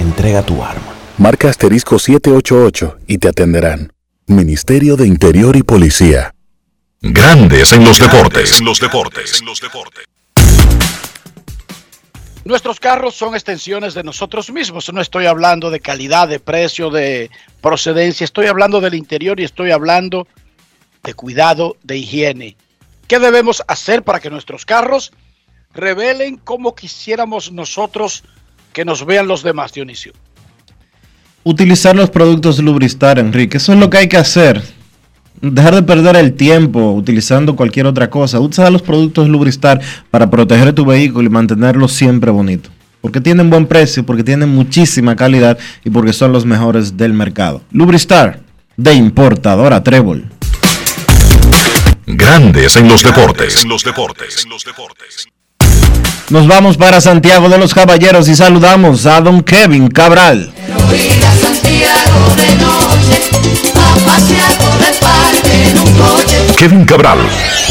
Entrega 0.00 0.42
tu 0.42 0.62
arma. 0.62 0.92
Marca 1.16 1.48
asterisco 1.48 1.98
788 1.98 2.98
y 3.06 3.16
te 3.16 3.28
atenderán. 3.28 3.90
Ministerio 4.26 4.96
de 4.96 5.06
Interior 5.06 5.56
y 5.56 5.62
Policía. 5.62 6.34
Grandes 7.00 7.72
en 7.72 7.84
los 7.84 7.98
deportes. 7.98 8.58
En 8.58 8.66
los 8.66 8.80
deportes. 8.80 9.40
En 9.40 9.46
los 9.46 9.60
deportes. 9.62 10.04
Nuestros 12.44 12.80
carros 12.80 13.14
son 13.14 13.34
extensiones 13.34 13.92
de 13.92 14.02
nosotros 14.02 14.50
mismos. 14.50 14.90
No 14.92 15.00
estoy 15.00 15.26
hablando 15.26 15.70
de 15.70 15.80
calidad, 15.80 16.26
de 16.26 16.40
precio, 16.40 16.90
de 16.90 17.30
procedencia. 17.60 18.24
Estoy 18.24 18.46
hablando 18.46 18.80
del 18.80 18.94
interior 18.94 19.38
y 19.38 19.44
estoy 19.44 19.72
hablando 19.72 20.26
de 21.02 21.14
cuidado, 21.14 21.76
de 21.82 21.98
higiene. 21.98 22.56
¿Qué 23.06 23.18
debemos 23.18 23.62
hacer 23.68 24.02
para 24.02 24.20
que 24.20 24.30
nuestros 24.30 24.64
carros 24.64 25.12
revelen 25.74 26.36
como 26.36 26.74
quisiéramos 26.74 27.52
nosotros 27.52 28.24
que 28.72 28.84
nos 28.84 29.04
vean 29.04 29.28
los 29.28 29.42
demás, 29.42 29.72
Dionisio? 29.72 30.12
Utilizar 31.44 31.94
los 31.94 32.10
productos 32.10 32.58
Lubristar, 32.58 33.18
Enrique. 33.18 33.58
Eso 33.58 33.72
es 33.72 33.78
lo 33.78 33.90
que 33.90 33.98
hay 33.98 34.08
que 34.08 34.16
hacer. 34.16 34.62
Dejar 35.40 35.74
de 35.74 35.82
perder 35.82 36.16
el 36.16 36.34
tiempo 36.34 36.92
utilizando 36.92 37.56
cualquier 37.56 37.86
otra 37.86 38.10
cosa. 38.10 38.40
Usa 38.40 38.70
los 38.70 38.82
productos 38.82 39.28
Lubristar 39.28 39.80
para 40.10 40.28
proteger 40.28 40.72
tu 40.74 40.84
vehículo 40.84 41.26
y 41.26 41.30
mantenerlo 41.30 41.88
siempre 41.88 42.30
bonito. 42.30 42.70
Porque 43.00 43.20
tienen 43.20 43.48
buen 43.48 43.66
precio, 43.66 44.04
porque 44.04 44.22
tienen 44.22 44.50
muchísima 44.50 45.16
calidad 45.16 45.58
y 45.84 45.90
porque 45.90 46.12
son 46.12 46.32
los 46.32 46.44
mejores 46.44 46.98
del 46.98 47.14
mercado. 47.14 47.62
Lubristar, 47.72 48.40
de 48.76 48.92
importadora 48.94 49.82
Trébol. 49.82 50.26
Grandes 52.06 52.76
en 52.76 52.88
los 52.88 53.02
deportes. 53.02 53.62
En 53.62 53.70
los 53.70 53.82
deportes. 53.82 54.46
Nos 56.30 56.46
vamos 56.46 56.76
para 56.76 57.00
Santiago 57.00 57.48
de 57.48 57.58
los 57.58 57.74
Caballeros 57.74 58.28
y 58.28 58.36
saludamos 58.36 59.06
a 59.06 59.20
don 59.20 59.42
Kevin 59.42 59.88
Cabral. 59.88 60.52
Kevin 66.56 66.84
Cabral, 66.84 67.18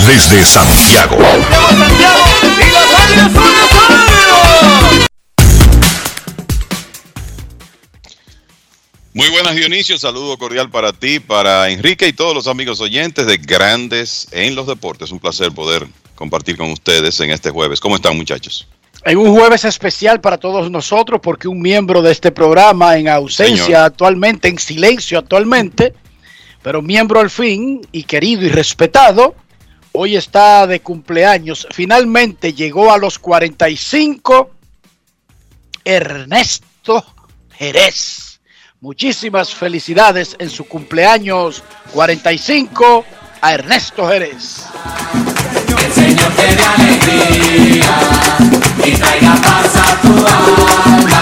desde 0.07 0.43
Santiago. 0.43 1.17
Muy 9.13 9.29
buenas 9.29 9.55
Dionisio, 9.55 9.97
saludo 9.97 10.37
cordial 10.37 10.69
para 10.69 10.93
ti, 10.93 11.19
para 11.19 11.69
Enrique 11.69 12.07
y 12.07 12.13
todos 12.13 12.33
los 12.33 12.47
amigos 12.47 12.79
oyentes 12.79 13.25
de 13.25 13.37
Grandes 13.37 14.27
en 14.31 14.55
los 14.55 14.65
Deportes. 14.65 15.11
Un 15.11 15.19
placer 15.19 15.51
poder 15.51 15.87
compartir 16.15 16.57
con 16.57 16.71
ustedes 16.71 17.19
en 17.19 17.31
este 17.31 17.49
jueves. 17.49 17.79
¿Cómo 17.79 17.95
están 17.95 18.15
muchachos? 18.17 18.67
En 19.05 19.17
un 19.17 19.33
jueves 19.33 19.65
especial 19.65 20.19
para 20.19 20.37
todos 20.37 20.69
nosotros 20.69 21.19
porque 21.23 21.47
un 21.47 21.61
miembro 21.61 22.01
de 22.01 22.11
este 22.11 22.31
programa 22.31 22.97
en 22.97 23.07
ausencia 23.07 23.65
Señor. 23.65 23.81
actualmente, 23.81 24.47
en 24.47 24.59
silencio 24.59 25.19
actualmente, 25.19 25.93
pero 26.61 26.81
miembro 26.81 27.19
al 27.19 27.29
fin 27.29 27.81
y 27.91 28.03
querido 28.03 28.43
y 28.43 28.49
respetado, 28.49 29.35
hoy 29.91 30.15
está 30.15 30.67
de 30.67 30.81
cumpleaños. 30.81 31.67
Finalmente 31.71 32.53
llegó 32.53 32.91
a 32.91 32.97
los 32.97 33.19
45 33.19 34.51
Ernesto 35.83 37.05
Jerez. 37.51 38.39
Muchísimas 38.81 39.53
felicidades 39.53 40.35
en 40.39 40.49
su 40.49 40.65
cumpleaños 40.65 41.63
45 41.93 43.05
a 43.41 43.53
Ernesto 43.53 44.07
Jerez. 44.07 44.65
El 45.83 45.93
Señor 45.93 46.31
te 46.33 46.55
dé 46.55 46.63
alegría 46.63 47.97
y 48.85 48.91
traiga 48.91 49.35
paz 49.35 49.75
a 49.75 50.01
tu 50.01 50.13
alma. 50.25 51.19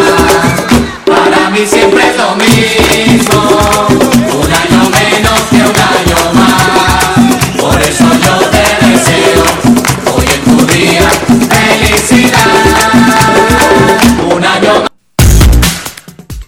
Para 1.06 1.50
mí 1.50 1.66
siempre 1.66 2.10
es 2.10 2.18
lo 2.18 2.36
mismo, 2.36 4.27
menos 5.18 5.40
que 5.50 5.56
un 5.56 5.76
año 5.76 6.34
más. 6.34 7.60
Por 7.60 7.82
eso 7.82 8.06
yo 8.24 8.50
te 8.50 8.88
deseo 8.88 9.44
hoy 10.14 10.26
en 10.34 10.44
tu 10.44 10.66
día 10.74 11.10
felicidad. 11.50 12.46
Un 14.36 14.46
año 14.46 14.82
más. 14.82 14.90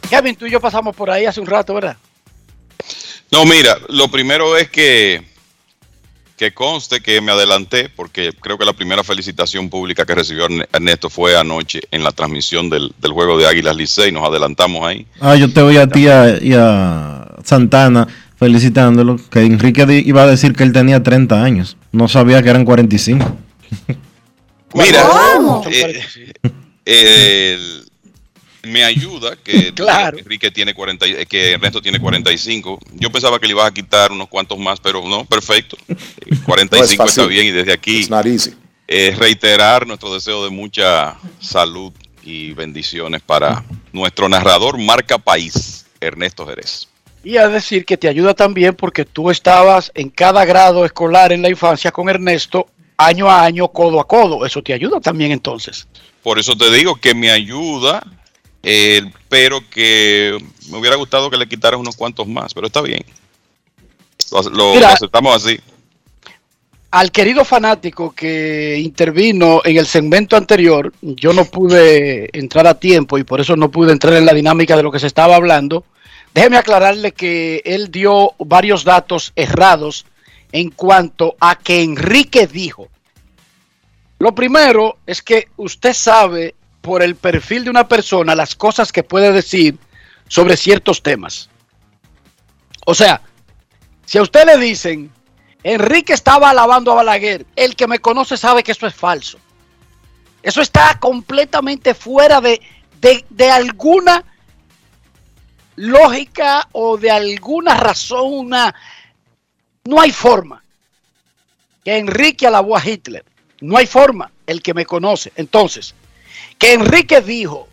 Kevin, 0.10 0.36
tú 0.36 0.46
y 0.46 0.52
yo 0.52 0.60
pasamos 0.60 0.96
por 0.96 1.10
ahí 1.10 1.26
hace 1.26 1.40
un 1.40 1.48
rato, 1.48 1.74
¿verdad? 1.74 1.98
No, 3.32 3.46
mira, 3.46 3.78
lo 3.90 4.08
primero 4.08 4.58
es 4.58 4.70
que, 4.72 5.24
que 6.36 6.52
conste 6.52 7.00
que 7.02 7.22
me 7.22 7.32
adelanté, 7.32 7.90
porque 7.90 8.32
creo 8.40 8.58
que 8.58 8.66
la 8.66 8.74
primera 8.74 9.04
felicitación 9.04 9.70
pública 9.70 10.06
que 10.06 10.16
recibió 10.16 10.48
Erne- 10.48 10.68
Ernesto 10.74 11.12
fue 11.12 11.38
anoche 11.38 11.82
en 11.92 12.04
la 12.04 12.12
transmisión 12.12 12.72
del, 12.72 12.92
del 12.98 13.12
juego 13.12 13.38
de 13.38 13.48
Águilas 13.48 13.76
Licey, 13.76 14.12
nos 14.12 14.28
adelantamos 14.28 14.84
ahí. 14.88 15.06
Ah, 15.22 15.36
yo 15.36 15.52
te 15.54 15.62
voy 15.62 15.78
a 15.78 15.86
ti 15.88 16.08
y 16.08 16.54
a 16.56 17.28
Santana 17.44 18.08
felicitándolo, 18.40 19.20
que 19.30 19.42
Enrique 19.42 19.86
iba 20.06 20.24
a 20.24 20.28
decir 20.28 20.54
que 20.56 20.64
él 20.64 20.72
tenía 20.74 21.04
30 21.04 21.44
años. 21.44 21.76
No 21.92 22.08
sabía 22.08 22.42
que 22.42 22.50
eran 22.50 22.64
45. 22.66 23.38
Mira, 24.74 25.04
eh, 25.70 26.04
eh, 26.86 27.54
el- 27.56 27.90
me 28.72 28.84
ayuda 28.84 29.36
que 29.36 29.74
Claro. 29.76 30.18
Enrique 30.18 30.52
tiene 30.52 30.74
40, 30.74 31.08
y- 31.08 31.12
eh, 31.14 31.26
que 31.26 31.52
Ernesto 31.54 31.82
tiene 31.82 32.00
45. 32.00 32.80
Yo 32.96 33.12
pensaba 33.12 33.40
que 33.40 33.48
le 33.48 33.54
ibas 33.54 33.68
a 33.68 33.74
quitar 33.74 34.12
unos 34.12 34.28
cuantos 34.28 34.58
más, 34.60 34.80
pero 34.80 35.02
no, 35.08 35.26
perfecto. 35.26 35.78
Eh, 35.88 36.36
45 36.46 37.04
está 37.06 37.26
bien 37.26 37.48
y 37.48 37.52
desde 37.52 37.74
aquí 37.74 38.08
eh, 38.88 39.16
reiterar 39.18 39.86
nuestro 39.88 40.14
deseo 40.14 40.44
de 40.44 40.50
mucha 40.52 41.16
salud 41.40 41.92
y 42.24 42.54
bendiciones 42.54 43.22
para 43.22 43.64
nuestro 43.92 44.30
narrador 44.30 44.78
marca 44.78 45.18
país, 45.18 45.86
Ernesto 46.00 46.46
Jerez. 46.46 46.88
Y 47.24 47.38
a 47.38 47.48
decir 47.50 47.86
que 47.86 47.98
te 47.98 48.08
ayuda 48.08 48.34
también 48.34 48.76
porque 48.76 49.04
tú 49.06 49.30
estabas 49.30 49.92
en 49.94 50.10
cada 50.10 50.46
grado 50.46 50.86
escolar 50.86 51.32
en 51.34 51.42
la 51.42 51.50
infancia 51.50 51.92
con 51.92 52.08
Ernesto, 52.10 52.68
año 52.98 53.30
a 53.30 53.44
año, 53.44 53.68
codo 53.70 54.00
a 54.00 54.08
codo. 54.08 54.46
Eso 54.46 54.62
te 54.64 54.74
ayuda 54.74 55.00
también 55.02 55.32
entonces. 55.32 55.88
Por 56.24 56.40
eso 56.40 56.56
te 56.56 56.72
digo 56.72 56.96
que 56.96 57.14
me 57.14 57.30
ayuda, 57.32 58.02
eh, 58.64 59.02
pero 59.28 59.60
que 59.70 60.38
me 60.70 60.78
hubiera 60.78 60.96
gustado 60.96 61.30
que 61.30 61.38
le 61.38 61.48
quitaras 61.48 61.80
unos 61.80 61.96
cuantos 61.98 62.28
más, 62.28 62.54
pero 62.54 62.68
está 62.68 62.82
bien. 62.82 63.04
Lo, 64.32 64.42
lo- 64.50 64.74
Mira. 64.76 64.88
lo 64.90 64.94
aceptamos 64.94 65.36
así. 65.46 65.60
Al 66.92 67.12
querido 67.12 67.46
fanático 67.46 68.16
que 68.16 68.80
intervino 68.80 69.62
en 69.64 69.78
el 69.78 69.86
segmento 69.86 70.36
anterior, 70.36 70.92
yo 71.02 71.34
no 71.34 71.46
pude 71.46 72.30
entrar 72.38 72.66
a 72.66 72.80
tiempo 72.80 73.18
y 73.20 73.24
por 73.24 73.40
eso 73.42 73.56
no 73.56 73.70
pude 73.70 73.92
entrar 73.92 74.16
en 74.16 74.26
la 74.26 74.34
dinámica 74.34 74.76
de 74.76 74.82
lo 74.84 74.92
que 74.92 75.00
se 75.00 75.06
estaba 75.06 75.36
hablando. 75.36 75.84
Déjeme 76.40 76.56
aclararle 76.56 77.12
que 77.12 77.62
él 77.66 77.92
dio 77.92 78.32
varios 78.40 78.86
datos 78.86 79.34
errados 79.36 80.06
en 80.54 80.70
cuanto 80.70 81.36
a 81.42 81.58
que 81.58 81.84
Enrique 81.84 82.48
dijo. 82.48 82.88
Lo 84.20 84.34
primero 84.34 85.00
es 85.06 85.22
que 85.22 85.50
usted 85.58 85.92
sabe 85.92 86.56
por 86.80 87.04
el 87.04 87.16
perfil 87.18 87.66
de 87.66 87.70
una 87.72 87.90
persona 87.90 88.36
las 88.36 88.56
cosas 88.56 88.94
que 88.94 89.04
puede 89.04 89.34
decir 89.34 89.78
sobre 90.30 90.56
ciertos 90.56 91.04
temas. 91.04 91.50
O 92.86 92.96
sea, 92.96 93.22
si 94.06 94.18
a 94.18 94.22
usted 94.22 94.46
le 94.46 94.58
dicen, 94.60 95.12
Enrique 95.62 96.14
estaba 96.14 96.52
alabando 96.52 96.94
a 96.94 96.96
Balaguer, 97.04 97.46
el 97.58 97.76
que 97.76 97.86
me 97.86 98.00
conoce 98.00 98.38
sabe 98.38 98.64
que 98.64 98.72
eso 98.72 98.88
es 98.88 98.96
falso. 98.96 99.40
Eso 100.42 100.62
está 100.62 100.98
completamente 101.02 101.94
fuera 101.94 102.40
de, 102.40 102.62
de- 103.02 103.26
de 103.30 103.52
alguna 103.52 104.24
lógica 105.80 106.68
o 106.74 106.98
de 106.98 107.10
alguna 107.10 107.76
razón, 107.76 108.34
una... 108.34 108.76
No 109.86 110.02
hay 110.02 110.12
forma 110.12 110.62
que 111.84 111.98
Enrique 111.98 112.46
alabó 112.46 112.76
a 112.76 112.86
Hitler. 112.86 113.24
No 113.62 113.78
hay 113.78 113.88
forma, 113.88 114.32
el 114.46 114.62
que 114.62 114.74
me 114.74 114.86
conoce. 114.86 115.32
Entonces, 115.36 115.96
que 116.58 116.74
Enrique 116.74 117.22
dijo 117.22 117.68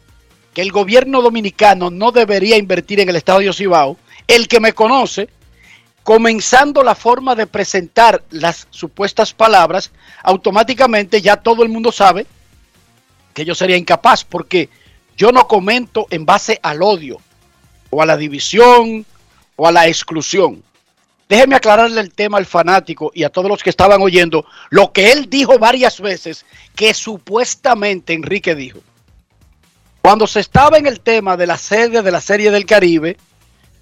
que 0.54 0.62
el 0.62 0.70
gobierno 0.70 1.20
dominicano 1.20 1.90
no 1.90 2.12
debería 2.12 2.56
invertir 2.56 3.00
en 3.00 3.08
el 3.08 3.16
Estadio 3.16 3.52
Cibao, 3.52 3.96
el 4.28 4.46
que 4.46 4.60
me 4.60 4.72
conoce, 4.72 5.28
comenzando 6.04 6.84
la 6.84 6.94
forma 6.94 7.34
de 7.34 7.48
presentar 7.48 8.22
las 8.30 8.68
supuestas 8.70 9.34
palabras, 9.34 9.90
automáticamente 10.22 11.20
ya 11.20 11.36
todo 11.36 11.64
el 11.64 11.68
mundo 11.68 11.90
sabe 11.90 12.26
que 13.34 13.44
yo 13.44 13.54
sería 13.54 13.76
incapaz, 13.76 14.24
porque 14.24 14.70
yo 15.16 15.32
no 15.32 15.46
comento 15.48 16.06
en 16.10 16.24
base 16.24 16.58
al 16.62 16.82
odio, 16.82 17.20
o 17.96 18.02
a 18.02 18.06
la 18.06 18.18
división, 18.18 19.06
o 19.56 19.66
a 19.66 19.72
la 19.72 19.88
exclusión. 19.88 20.62
Déjeme 21.30 21.56
aclararle 21.56 22.02
el 22.02 22.12
tema 22.12 22.36
al 22.36 22.44
fanático 22.44 23.10
y 23.14 23.24
a 23.24 23.30
todos 23.30 23.48
los 23.48 23.62
que 23.62 23.70
estaban 23.70 24.02
oyendo 24.02 24.44
lo 24.68 24.92
que 24.92 25.12
él 25.12 25.30
dijo 25.30 25.58
varias 25.58 25.98
veces, 25.98 26.44
que 26.74 26.92
supuestamente 26.92 28.12
Enrique 28.12 28.54
dijo. 28.54 28.80
Cuando 30.02 30.26
se 30.26 30.40
estaba 30.40 30.76
en 30.76 30.86
el 30.86 31.00
tema 31.00 31.38
de 31.38 31.46
la 31.46 31.56
sede 31.56 32.02
de 32.02 32.10
la 32.10 32.20
Serie 32.20 32.50
del 32.50 32.66
Caribe, 32.66 33.16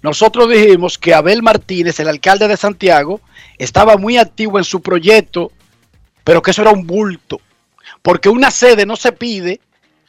nosotros 0.01 0.49
dijimos 0.49 0.97
que 0.97 1.13
Abel 1.13 1.43
Martínez, 1.43 1.99
el 1.99 2.07
alcalde 2.07 2.47
de 2.47 2.55
Santiago, 2.55 3.19
estaba 3.57 3.97
muy 3.97 4.17
activo 4.17 4.57
en 4.59 4.63
su 4.63 4.81
proyecto, 4.81 5.51
pero 6.23 6.41
que 6.41 6.51
eso 6.51 6.61
era 6.61 6.71
un 6.71 6.87
bulto, 6.87 7.41
porque 8.01 8.29
una 8.29 8.49
sede 8.49 8.85
no 8.85 8.95
se 8.95 9.11
pide 9.11 9.59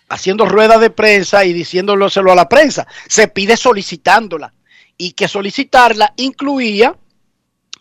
haciendo 0.08 0.46
rueda 0.46 0.78
de 0.78 0.90
prensa 0.90 1.44
y 1.44 1.52
diciéndoloselo 1.52 2.32
a 2.32 2.36
la 2.36 2.48
prensa, 2.48 2.86
se 3.08 3.28
pide 3.28 3.56
solicitándola 3.56 4.52
y 4.96 5.12
que 5.12 5.28
solicitarla 5.28 6.12
incluía 6.16 6.96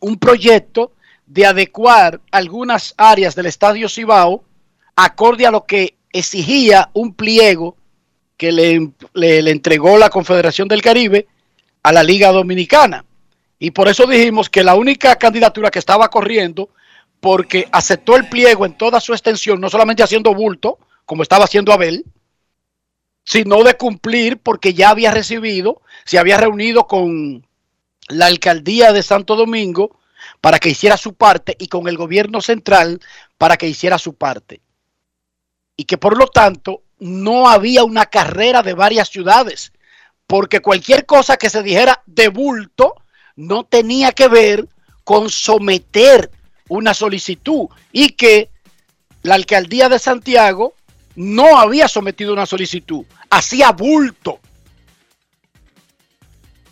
un 0.02 0.18
proyecto 0.18 0.94
de 1.26 1.46
adecuar 1.46 2.22
algunas 2.32 2.94
áreas 2.98 3.36
del 3.36 3.48
Estadio 3.48 3.90
Cibao 3.90 4.44
acorde 4.96 5.46
a 5.46 5.52
lo 5.52 5.66
que 5.66 5.96
exigía 6.12 6.90
un 6.94 7.14
pliego 7.14 7.78
que 8.38 8.52
le 8.52 9.50
entregó 9.52 9.98
la 9.98 10.10
Confederación 10.10 10.68
del 10.68 10.82
Caribe 10.82 11.28
a 11.84 11.92
la 11.92 12.04
Liga 12.04 12.32
Dominicana. 12.32 13.06
Y 13.60 13.72
por 13.72 13.88
eso 13.88 14.06
dijimos 14.06 14.50
que 14.50 14.64
la 14.64 14.76
única 14.76 15.16
candidatura 15.16 15.72
que 15.72 15.80
estaba 15.80 16.10
corriendo, 16.10 16.70
porque 17.20 17.68
aceptó 17.72 18.16
el 18.16 18.28
pliego 18.28 18.66
en 18.66 18.78
toda 18.78 19.00
su 19.00 19.14
extensión, 19.14 19.62
no 19.62 19.70
solamente 19.70 20.04
haciendo 20.04 20.34
bulto, 20.34 20.80
como 21.06 21.24
estaba 21.24 21.46
haciendo 21.46 21.72
Abel, 21.72 22.04
sino 23.26 23.64
de 23.64 23.76
cumplir 23.76 24.38
porque 24.38 24.74
ya 24.74 24.90
había 24.90 25.12
recibido, 25.12 25.82
se 26.06 26.20
había 26.20 26.38
reunido 26.38 26.88
con 26.88 27.46
la 28.08 28.28
alcaldía 28.28 28.94
de 28.94 29.04
Santo 29.04 29.36
Domingo 29.36 30.00
para 30.42 30.60
que 30.60 30.70
hiciera 30.70 30.96
su 30.96 31.16
parte 31.16 31.56
y 31.60 31.68
con 31.68 31.88
el 31.88 31.98
gobierno 31.98 32.40
central 32.42 33.02
para 33.38 33.58
que 33.58 33.68
hiciera 33.68 33.98
su 33.98 34.14
parte. 34.14 34.62
Y 35.76 35.86
que 35.86 35.98
por 35.98 36.18
lo 36.18 36.28
tanto 36.28 36.84
no 37.00 37.50
había 37.50 37.84
una 37.84 38.06
carrera 38.06 38.62
de 38.62 38.74
varias 38.74 39.10
ciudades, 39.10 39.74
porque 40.28 40.62
cualquier 40.62 41.06
cosa 41.06 41.38
que 41.38 41.50
se 41.50 41.64
dijera 41.64 42.04
de 42.06 42.30
bulto 42.30 42.96
no 43.36 43.66
tenía 43.66 44.12
que 44.12 44.28
ver 44.28 44.70
con 45.04 45.30
someter 45.30 46.32
una 46.70 46.94
solicitud 46.94 47.68
y 47.92 48.10
que 48.10 48.50
la 49.24 49.36
alcaldía 49.36 49.90
de 49.90 50.00
Santiago 50.00 50.74
no 51.16 51.58
había 51.58 51.88
sometido 51.88 52.34
una 52.34 52.46
solicitud, 52.46 53.06
hacía 53.30 53.72
bulto. 53.72 54.40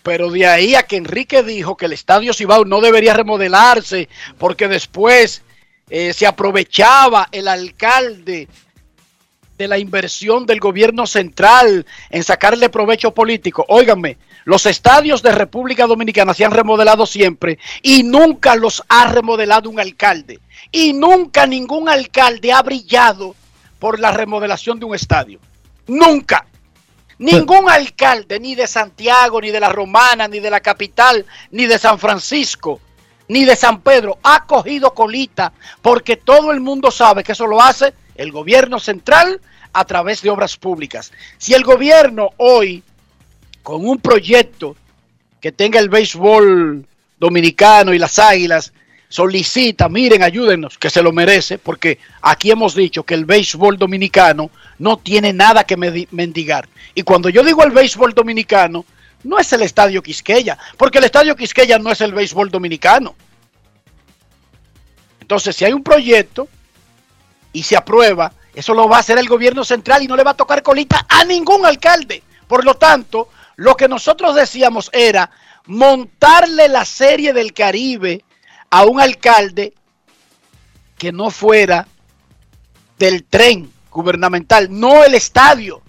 Pero 0.04 0.30
de 0.30 0.46
ahí 0.46 0.76
a 0.76 0.84
que 0.84 0.98
Enrique 0.98 1.44
dijo 1.44 1.78
que 1.78 1.86
el 1.86 1.94
estadio 1.94 2.34
Cibao 2.34 2.66
no 2.66 2.82
debería 2.82 3.14
remodelarse 3.14 4.10
porque 4.38 4.68
después 4.68 5.44
eh, 5.90 6.12
se 6.14 6.28
aprovechaba 6.28 7.30
el 7.32 7.48
alcalde 7.48 8.50
de 9.58 9.68
la 9.68 9.78
inversión 9.78 10.46
del 10.46 10.60
gobierno 10.60 11.08
central 11.08 11.86
en 12.10 12.24
sacarle 12.24 12.70
provecho 12.70 13.14
político. 13.14 13.66
Óiganme, 13.70 14.18
los 14.46 14.66
estadios 14.66 15.22
de 15.22 15.32
República 15.32 15.88
Dominicana 15.88 16.34
se 16.34 16.44
han 16.44 16.52
remodelado 16.52 17.06
siempre 17.06 17.60
y 17.82 18.04
nunca 18.04 18.56
los 18.56 18.84
ha 18.90 19.08
remodelado 19.08 19.70
un 19.70 19.80
alcalde. 19.80 20.40
Y 20.72 20.94
nunca 20.94 21.46
ningún 21.46 21.88
alcalde 21.88 22.52
ha 22.52 22.62
brillado 22.62 23.36
por 23.84 24.00
la 24.00 24.12
remodelación 24.12 24.80
de 24.80 24.86
un 24.86 24.96
estadio. 24.96 25.42
Nunca. 25.88 26.46
Ningún 27.18 27.70
alcalde, 27.70 28.40
ni 28.40 28.56
de 28.56 28.66
Santiago, 28.66 29.42
ni 29.42 29.52
de 29.52 29.60
la 29.60 29.68
Romana, 29.68 30.26
ni 30.26 30.40
de 30.40 30.50
la 30.50 30.62
capital, 30.62 31.26
ni 31.52 31.66
de 31.66 31.78
San 31.78 32.00
Francisco, 32.00 32.80
ni 33.28 33.44
de 33.44 33.58
San 33.58 33.82
Pedro, 33.82 34.20
ha 34.24 34.46
cogido 34.46 34.94
colita 34.94 35.52
porque 35.82 36.16
todo 36.16 36.54
el 36.54 36.62
mundo 36.62 36.92
sabe 36.92 37.26
que 37.26 37.34
eso 37.34 37.46
lo 37.46 37.62
hace 37.62 37.94
el 38.16 38.32
gobierno 38.32 38.80
central 38.80 39.42
a 39.74 39.84
través 39.84 40.22
de 40.22 40.30
obras 40.30 40.56
públicas. 40.56 41.12
Si 41.38 41.54
el 41.54 41.66
gobierno 41.66 42.30
hoy, 42.38 42.82
con 43.64 43.86
un 43.86 44.00
proyecto 44.00 44.78
que 45.42 45.52
tenga 45.52 45.82
el 45.82 45.90
béisbol 45.90 46.88
dominicano 47.20 47.94
y 47.94 48.00
las 48.00 48.18
águilas, 48.18 48.72
solicita, 49.14 49.90
miren, 49.90 50.24
ayúdenos, 50.24 50.80
que 50.80 50.90
se 50.90 51.04
lo 51.04 51.12
merece, 51.12 51.60
porque 51.60 52.00
aquí 52.24 52.50
hemos 52.50 52.74
dicho 52.74 53.04
que 53.04 53.14
el 53.14 53.26
béisbol 53.26 53.78
dominicano 53.78 54.50
no 54.80 54.98
tiene 54.98 55.32
nada 55.32 55.66
que 55.66 55.78
mendigar. 55.78 56.68
Y 56.96 57.04
cuando 57.04 57.30
yo 57.30 57.44
digo 57.44 57.64
el 57.64 57.70
béisbol 57.70 58.16
dominicano, 58.16 58.86
no 59.24 59.38
es 59.38 59.54
el 59.54 59.62
estadio 59.62 60.02
Quisqueya, 60.02 60.58
porque 60.78 60.98
el 60.98 61.04
estadio 61.04 61.36
Quisqueya 61.36 61.78
no 61.78 61.92
es 61.92 62.02
el 62.02 62.12
béisbol 62.12 62.50
dominicano. 62.50 63.14
Entonces, 65.22 65.56
si 65.56 65.64
hay 65.64 65.74
un 65.74 65.84
proyecto 65.84 66.48
y 67.52 67.62
se 67.62 67.78
aprueba, 67.78 68.34
eso 68.56 68.74
lo 68.74 68.90
va 68.90 68.98
a 68.98 69.02
hacer 69.02 69.20
el 69.20 69.30
gobierno 69.30 69.64
central 69.64 70.02
y 70.02 70.08
no 70.08 70.16
le 70.16 70.24
va 70.24 70.32
a 70.32 70.38
tocar 70.38 70.64
colita 70.64 71.06
a 71.08 71.24
ningún 71.24 71.68
alcalde. 71.68 72.24
Por 72.48 72.66
lo 72.66 72.74
tanto, 72.74 73.30
lo 73.58 73.78
que 73.78 73.88
nosotros 73.88 74.34
decíamos 74.34 74.90
era 74.92 75.30
montarle 75.68 76.68
la 76.68 76.84
serie 76.84 77.32
del 77.32 77.54
Caribe 77.54 78.24
a 78.74 78.86
un 78.86 79.00
alcalde 79.00 79.72
que 80.98 81.12
no 81.12 81.30
fuera 81.30 81.88
del 82.98 83.24
tren 83.24 83.72
gubernamental, 83.92 84.68
no 84.72 85.04
el 85.04 85.14
estadio. 85.14 85.84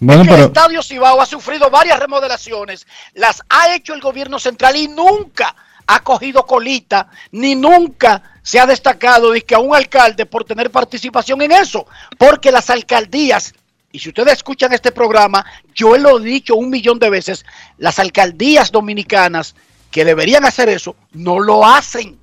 Bueno, 0.00 0.22
Es 0.22 0.28
que 0.28 0.34
el 0.34 0.40
estadio 0.40 0.82
Cibao 0.82 1.20
ha 1.20 1.26
sufrido 1.26 1.70
varias 1.70 2.00
remodelaciones, 2.00 2.88
las 3.14 3.40
ha 3.48 3.72
hecho 3.72 3.94
el 3.94 4.00
gobierno 4.00 4.40
central 4.40 4.74
y 4.74 4.88
nunca 4.88 5.54
ha 5.86 6.02
cogido 6.02 6.44
colita, 6.44 7.08
ni 7.30 7.54
nunca 7.54 8.34
se 8.42 8.58
ha 8.58 8.66
destacado 8.66 9.30
de 9.30 9.42
que 9.42 9.54
a 9.54 9.60
un 9.60 9.72
alcalde 9.72 10.26
por 10.26 10.42
tener 10.42 10.72
participación 10.72 11.40
en 11.42 11.52
eso, 11.52 11.86
porque 12.18 12.50
las 12.50 12.68
alcaldías, 12.68 13.54
y 13.92 14.00
si 14.00 14.08
ustedes 14.08 14.32
escuchan 14.32 14.72
este 14.72 14.90
programa, 14.90 15.46
yo 15.72 15.96
lo 15.96 16.18
he 16.18 16.24
dicho 16.24 16.56
un 16.56 16.68
millón 16.68 16.98
de 16.98 17.10
veces, 17.10 17.46
las 17.78 18.00
alcaldías 18.00 18.72
dominicanas 18.72 19.54
que 19.96 20.04
deberían 20.04 20.44
hacer 20.44 20.68
eso, 20.68 20.94
no 21.12 21.40
lo 21.40 21.64
hacen. 21.64 22.18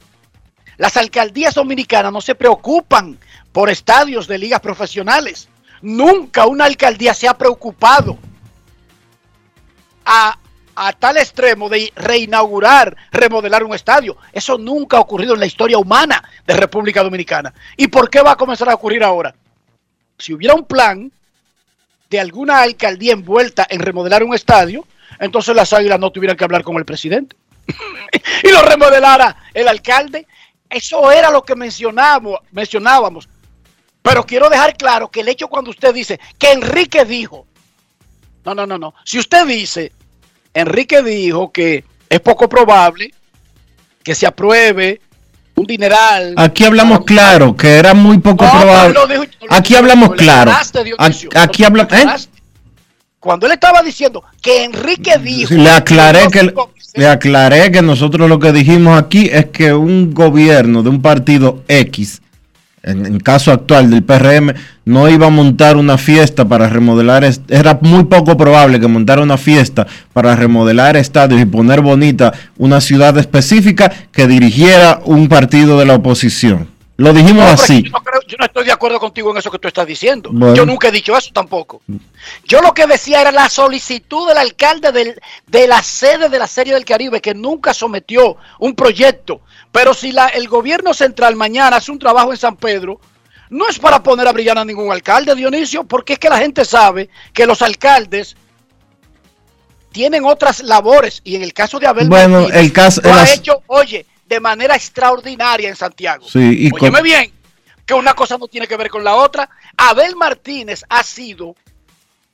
Las 0.77 0.95
alcaldías 0.95 1.55
dominicanas 1.55 2.13
no 2.13 2.21
se 2.21 2.35
preocupan 2.35 3.17
por 3.51 3.71
estadios 3.71 4.27
de 4.27 4.37
ligas 4.37 4.59
profesionales. 4.59 5.49
Nunca 5.81 6.45
una 6.45 6.65
alcaldía 6.65 7.15
se 7.15 7.27
ha 7.27 7.35
preocupado 7.35 8.19
a, 10.05 10.37
a 10.75 10.93
tal 10.93 11.17
extremo 11.17 11.67
de 11.67 11.91
reinaugurar, 11.95 12.95
remodelar 13.11 13.63
un 13.63 13.73
estadio. 13.73 14.17
Eso 14.31 14.59
nunca 14.59 14.97
ha 14.97 15.01
ocurrido 15.01 15.33
en 15.33 15.39
la 15.39 15.47
historia 15.47 15.79
humana 15.79 16.23
de 16.45 16.53
República 16.53 17.01
Dominicana. 17.01 17.55
¿Y 17.75 17.87
por 17.87 18.07
qué 18.07 18.21
va 18.21 18.33
a 18.33 18.37
comenzar 18.37 18.69
a 18.69 18.75
ocurrir 18.75 19.03
ahora? 19.03 19.33
Si 20.19 20.31
hubiera 20.31 20.53
un 20.53 20.65
plan 20.65 21.11
de 22.11 22.19
alguna 22.19 22.61
alcaldía 22.61 23.13
envuelta 23.13 23.65
en 23.67 23.79
remodelar 23.79 24.23
un 24.23 24.35
estadio, 24.35 24.85
entonces 25.19 25.55
las 25.55 25.73
águilas 25.73 25.99
no 25.99 26.11
tuvieran 26.11 26.37
que 26.37 26.43
hablar 26.43 26.61
con 26.61 26.77
el 26.77 26.85
presidente. 26.85 27.35
y 28.43 28.51
lo 28.51 28.61
remodelara 28.61 29.35
el 29.53 29.67
alcalde. 29.67 30.27
Eso 30.69 31.11
era 31.11 31.29
lo 31.29 31.43
que 31.43 31.55
mencionábamos, 31.55 32.39
mencionábamos. 32.51 33.29
Pero 34.01 34.25
quiero 34.25 34.49
dejar 34.49 34.75
claro 34.75 35.09
que 35.09 35.21
el 35.21 35.29
hecho 35.29 35.47
cuando 35.47 35.69
usted 35.69 35.93
dice 35.93 36.19
que 36.37 36.51
Enrique 36.51 37.05
dijo, 37.05 37.45
no, 38.43 38.53
no, 38.53 38.65
no, 38.65 38.77
no. 38.77 38.93
Si 39.05 39.19
usted 39.19 39.45
dice, 39.45 39.91
Enrique 40.53 41.01
dijo 41.03 41.51
que 41.51 41.83
es 42.09 42.19
poco 42.19 42.49
probable 42.49 43.13
que 44.03 44.13
se 44.13 44.27
apruebe 44.27 44.99
un 45.55 45.65
dineral. 45.65 46.33
Aquí 46.37 46.65
hablamos 46.65 47.05
claro, 47.05 47.55
que 47.55 47.77
era 47.77 47.93
muy 47.93 48.17
poco 48.17 48.43
No, 48.43 48.51
probable. 48.51 48.99
dijo- 49.09 49.25
Aquí 49.49 49.75
hablamos 49.75 50.11
claro. 50.15 50.51
Aquí 51.35 51.63
hablamos. 51.63 51.93
¿eh? 51.93 52.29
Cuando 53.23 53.45
él 53.45 53.53
estaba 53.53 53.81
diciendo 53.81 54.21
que 54.41 54.65
Enrique 54.65 55.17
dijo. 55.17 55.53
Le 55.53 55.69
aclaré 55.69 56.27
que 56.29 56.53
le 56.95 57.07
aclaré 57.07 57.71
que 57.71 57.81
nosotros 57.81 58.27
lo 58.27 58.37
que 58.37 58.51
dijimos 58.51 59.01
aquí 59.01 59.29
es 59.31 59.45
que 59.45 59.73
un 59.73 60.13
gobierno 60.13 60.83
de 60.83 60.89
un 60.89 61.01
partido 61.01 61.63
X, 61.69 62.21
en 62.83 63.05
el 63.05 63.23
caso 63.23 63.53
actual 63.53 63.89
del 63.89 64.03
PRM, 64.03 64.53
no 64.83 65.09
iba 65.09 65.27
a 65.27 65.29
montar 65.29 65.77
una 65.77 65.97
fiesta 65.97 66.45
para 66.45 66.67
remodelar, 66.67 67.23
era 67.47 67.79
muy 67.81 68.03
poco 68.03 68.35
probable 68.35 68.79
que 68.81 68.87
montara 68.87 69.23
una 69.23 69.37
fiesta 69.37 69.87
para 70.11 70.35
remodelar 70.35 70.97
estadios 70.97 71.41
y 71.41 71.45
poner 71.45 71.79
bonita 71.79 72.33
una 72.57 72.81
ciudad 72.81 73.17
específica 73.17 73.89
que 74.11 74.27
dirigiera 74.27 74.99
un 75.05 75.29
partido 75.29 75.79
de 75.79 75.85
la 75.85 75.95
oposición. 75.95 76.72
Lo 77.03 77.13
dijimos 77.13 77.45
No, 77.45 77.51
así. 77.51 77.83
Yo 77.83 77.91
no, 77.91 78.03
creo- 78.03 78.21
yo 78.27 78.37
no 78.39 78.45
estoy 78.45 78.65
de 78.65 78.71
acuerdo 78.71 78.99
contigo 78.99 79.31
en 79.31 79.37
eso 79.37 79.51
que 79.51 79.59
tú 79.59 79.67
estás 79.67 79.85
diciendo. 79.85 80.29
Bueno. 80.31 80.55
Yo 80.55 80.65
nunca 80.65 80.87
he 80.87 80.91
dicho 80.91 81.15
eso 81.17 81.29
tampoco. 81.33 81.81
Yo 82.45 82.61
lo 82.61 82.73
que 82.73 82.87
decía 82.87 83.21
era 83.21 83.31
la 83.31 83.49
solicitud 83.49 84.27
del 84.27 84.37
alcalde 84.37 84.91
del- 84.91 85.19
de 85.47 85.67
la 85.67 85.81
sede 85.83 86.29
de 86.29 86.39
la 86.39 86.47
Serie 86.47 86.73
del 86.73 86.85
Caribe 86.85 87.21
que 87.21 87.33
nunca 87.33 87.73
sometió 87.73 88.37
un 88.59 88.73
proyecto. 88.75 89.41
Pero 89.71 89.93
si 89.93 90.11
la- 90.11 90.27
el 90.27 90.47
gobierno 90.47 90.93
central 90.93 91.35
mañana 91.35 91.77
hace 91.77 91.91
un 91.91 91.99
trabajo 91.99 92.31
en 92.31 92.37
San 92.37 92.55
Pedro, 92.55 92.99
no 93.49 93.67
es 93.69 93.77
para 93.77 94.01
poner 94.01 94.27
a 94.27 94.31
brillar 94.33 94.57
a 94.57 94.65
ningún 94.65 94.91
alcalde, 94.91 95.35
Dionisio, 95.35 95.83
porque 95.83 96.13
es 96.13 96.19
que 96.19 96.29
la 96.29 96.37
gente 96.39 96.65
sabe 96.65 97.09
que 97.33 97.45
los 97.45 97.61
alcaldes 97.61 98.35
tienen 99.91 100.25
otras 100.25 100.63
labores 100.63 101.21
y 101.23 101.35
en 101.35 101.43
el 101.43 101.53
caso 101.53 101.79
de 101.79 101.85
Abel 101.87 102.07
Bueno, 102.09 102.41
Martínez, 102.41 102.61
el 102.63 102.73
caso- 102.73 103.01
lo 103.03 103.09
el 103.11 103.15
ha 103.19 103.21
as- 103.21 103.33
hecho, 103.37 103.61
oye, 103.67 104.05
de 104.33 104.39
manera 104.39 104.75
extraordinaria 104.75 105.69
en 105.69 105.75
Santiago. 105.75 106.25
Sí, 106.27 106.67
y 106.67 106.69
con- 106.69 106.81
Óyeme 106.81 107.01
bien, 107.01 107.31
que 107.85 107.93
una 107.93 108.13
cosa 108.13 108.37
no 108.37 108.47
tiene 108.47 108.67
que 108.67 108.77
ver 108.77 108.89
con 108.89 109.03
la 109.03 109.15
otra. 109.15 109.49
Abel 109.77 110.15
Martínez 110.15 110.83
ha 110.89 111.03
sido 111.03 111.55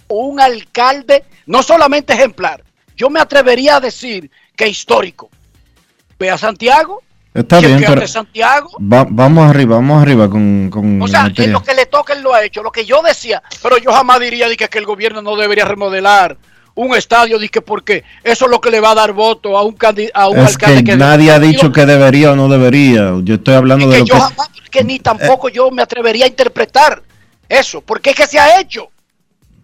un 0.08 0.40
alcalde 0.40 1.24
no 1.46 1.62
solamente 1.62 2.14
ejemplar, 2.14 2.64
yo 2.96 3.10
me 3.10 3.20
atrevería 3.20 3.76
a 3.76 3.80
decir 3.80 4.30
que 4.56 4.68
histórico. 4.68 5.30
Ve 6.18 6.30
a 6.30 6.38
Santiago, 6.38 7.02
Está 7.34 7.60
bien, 7.60 7.82
pero 7.88 8.08
Santiago. 8.08 8.72
va- 8.82 9.06
vamos 9.08 9.50
arriba, 9.50 9.76
vamos 9.76 10.02
arriba 10.02 10.30
con, 10.30 10.70
con 10.70 11.02
O 11.02 11.08
sea, 11.08 11.28
lo 11.28 11.62
que 11.64 11.74
le 11.76 11.86
toca 11.86 12.14
él 12.14 12.22
lo 12.22 12.34
ha 12.34 12.44
hecho. 12.44 12.64
Lo 12.64 12.72
que 12.72 12.86
yo 12.86 13.02
decía, 13.04 13.42
pero 13.62 13.78
yo 13.78 13.94
jamás 13.94 14.20
diría 14.20 14.50
de 14.50 14.58
que, 14.58 14.68
que 14.68 14.80
el 14.80 14.86
gobierno 14.86 15.22
no 15.22 15.36
debería 15.38 15.64
remodelar 15.66 16.38
un 16.80 16.96
estadio, 16.96 17.38
que 17.52 17.62
porque 17.62 18.06
eso 18.24 18.46
es 18.46 18.52
lo 18.52 18.62
que 18.62 18.72
le 18.72 18.80
va 18.80 18.92
a 18.92 18.96
dar 18.96 19.12
voto 19.12 19.58
a 19.58 19.64
un, 19.64 19.76
a 20.14 20.28
un 20.30 20.38
Es 20.38 20.48
alcalde 20.48 20.78
que 20.78 20.92
que 20.92 20.98
nadie 20.98 21.30
ha 21.30 21.38
dicho 21.38 21.74
que 21.74 21.86
debería 21.86 22.32
o 22.32 22.36
no 22.38 22.48
debería. 22.48 23.16
Yo 23.22 23.36
estoy 23.36 23.56
hablando 23.56 23.88
de 23.90 23.96
que 23.96 24.00
lo 24.00 24.06
yo 24.06 24.14
que... 24.14 24.20
jamás, 24.22 24.50
que 24.72 24.84
ni 24.86 25.00
tampoco 25.00 25.50
yo 25.50 25.72
me 25.72 25.82
atrevería 25.82 26.24
a 26.24 26.30
interpretar 26.30 27.04
eso, 27.50 27.82
porque 27.82 28.12
es 28.12 28.16
que 28.16 28.28
se 28.28 28.40
ha 28.40 28.62
hecho. 28.62 28.90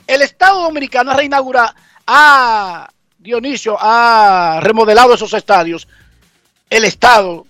El 0.06 0.22
Estado 0.24 0.62
Dominicano 0.64 1.12
ha 1.12 1.16
reinaugurado, 1.16 1.74
ha, 2.06 2.90
Dionisio, 3.18 3.78
ha 3.80 4.60
remodelado 4.62 5.14
esos 5.14 5.34
estadios, 5.34 5.88
el 6.70 6.84
Estado, 6.84 7.46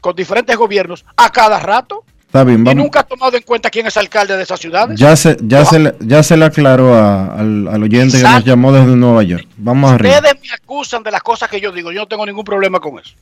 con 0.00 0.14
diferentes 0.14 0.56
gobiernos, 0.56 1.04
a 1.16 1.32
cada 1.32 1.58
rato, 1.58 2.04
Está 2.28 2.44
bien, 2.44 2.66
y 2.66 2.74
nunca 2.74 3.00
ha 3.00 3.04
tomado 3.04 3.34
en 3.38 3.42
cuenta 3.42 3.70
quién 3.70 3.86
es 3.86 3.96
alcalde 3.96 4.36
de 4.36 4.42
esas 4.42 4.60
ciudades. 4.60 5.00
Ya 5.00 5.16
se, 5.16 5.38
ya, 5.40 5.64
se 5.64 5.78
le, 5.78 5.94
ya 6.00 6.22
se 6.22 6.36
le 6.36 6.44
aclaró 6.44 6.92
a- 6.94 7.34
al, 7.34 7.66
al 7.66 7.82
oyente 7.82 8.18
que 8.18 8.22
nos 8.22 8.44
llamó 8.44 8.70
desde 8.70 8.94
Nueva 8.96 9.22
York. 9.22 9.46
Vamos 9.56 9.90
arriba. 9.92 10.16
Ustedes 10.16 10.34
me 10.42 10.52
acusan 10.54 11.02
de 11.02 11.10
las 11.10 11.22
cosas 11.22 11.48
que 11.48 11.58
yo 11.58 11.72
digo, 11.72 11.90
yo 11.90 12.00
no 12.00 12.06
tengo 12.06 12.26
ningún 12.26 12.44
problema 12.44 12.80
con 12.80 12.98
eso. 12.98 13.14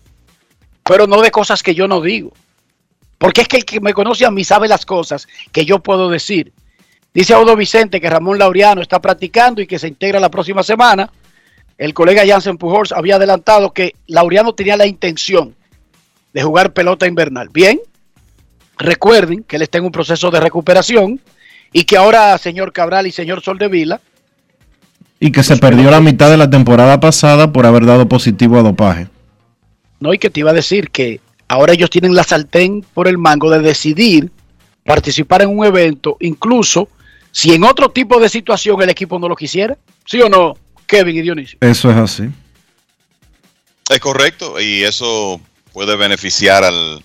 Pero 0.83 1.07
no 1.07 1.21
de 1.21 1.31
cosas 1.31 1.63
que 1.63 1.73
yo 1.73 1.87
no 1.87 2.01
digo. 2.01 2.33
Porque 3.17 3.43
es 3.43 3.49
que 3.49 3.59
el 3.59 3.65
que 3.65 3.81
me 3.81 3.95
conoce 3.95 4.27
a 4.27 4.31
mí 4.33 4.43
sabe 4.43 4.67
las 4.67 4.85
cosas 4.85 5.29
que 5.53 5.65
yo 5.65 5.79
puedo 5.79 6.11
decir. 6.11 6.53
Dice 7.15 7.33
Audo 7.33 7.55
Vicente 7.55 8.01
que 8.01 8.11
Ramón 8.11 8.41
Laureano 8.41 8.83
está 8.83 9.01
practicando 9.01 9.63
y 9.63 9.69
que 9.69 9.79
se 9.79 9.87
integra 9.87 10.19
la 10.19 10.31
próxima 10.31 10.65
semana. 10.65 11.09
El 11.79 11.95
colega 11.95 12.27
Jansen 12.27 12.59
Pujols 12.59 12.91
había 12.91 13.17
adelantado 13.17 13.73
que 13.73 13.95
Laureano 14.09 14.53
tenía 14.53 14.77
la 14.77 14.87
intención 14.87 15.55
de 16.33 16.43
jugar 16.43 16.73
pelota 16.73 17.07
invernal. 17.07 17.49
Bien, 17.53 17.79
recuerden 18.79 19.43
que 19.43 19.57
él 19.57 19.63
está 19.63 19.79
en 19.79 19.85
un 19.85 19.93
proceso 19.93 20.31
de 20.31 20.41
recuperación 20.41 21.21
y 21.73 21.85
que 21.85 21.97
ahora 21.97 22.37
señor 22.39 22.73
Cabral 22.73 23.07
y 23.07 23.13
señor 23.13 23.43
Soldevila 23.43 24.01
Y 25.21 25.33
que 25.33 25.43
se 25.43 25.57
perdió 25.57 25.91
la 25.91 26.01
mitad 26.01 26.31
de 26.31 26.37
la 26.37 26.49
temporada 26.49 27.01
pasada 27.01 27.53
por 27.53 27.67
haber 27.67 27.87
dado 27.87 28.09
positivo 28.09 28.59
a 28.59 28.63
dopaje. 28.63 29.09
No, 29.99 30.13
y 30.13 30.19
que 30.19 30.31
te 30.31 30.41
iba 30.41 30.51
a 30.51 30.55
decir 30.55 30.91
que 30.91 31.21
ahora 31.49 31.73
ellos 31.73 31.91
tienen 31.91 32.15
la 32.15 32.25
sartén 32.25 32.85
por 32.95 33.09
el 33.09 33.19
mango 33.19 33.51
de 33.51 33.61
decidir 33.61 34.31
participar 34.85 35.43
en 35.43 35.57
un 35.57 35.65
evento, 35.65 36.17
incluso 36.21 36.89
si 37.33 37.53
en 37.53 37.65
otro 37.65 37.91
tipo 37.91 38.21
de 38.21 38.29
situación 38.29 38.81
el 38.83 38.91
equipo 38.91 39.19
no 39.19 39.29
lo 39.29 39.37
quisiera. 39.37 39.77
¿Sí 40.05 40.21
o 40.21 40.29
no, 40.29 40.57
Kevin 40.87 41.17
y 41.17 41.23
Dionisio? 41.23 41.59
Eso 41.61 41.91
es 41.91 41.97
así. 41.97 42.31
Es 43.91 44.01
correcto 44.01 44.61
y 44.61 44.83
eso 44.83 45.41
puede 45.73 45.97
beneficiar 45.97 46.65
al, 46.65 47.03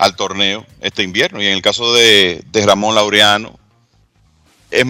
al 0.00 0.16
torneo 0.16 0.66
este 0.80 1.02
invierno. 1.02 1.42
Y 1.42 1.46
en 1.46 1.52
el 1.52 1.62
caso 1.62 1.92
de, 1.92 2.42
de 2.50 2.66
Ramón 2.66 2.94
Laureano, 2.94 3.58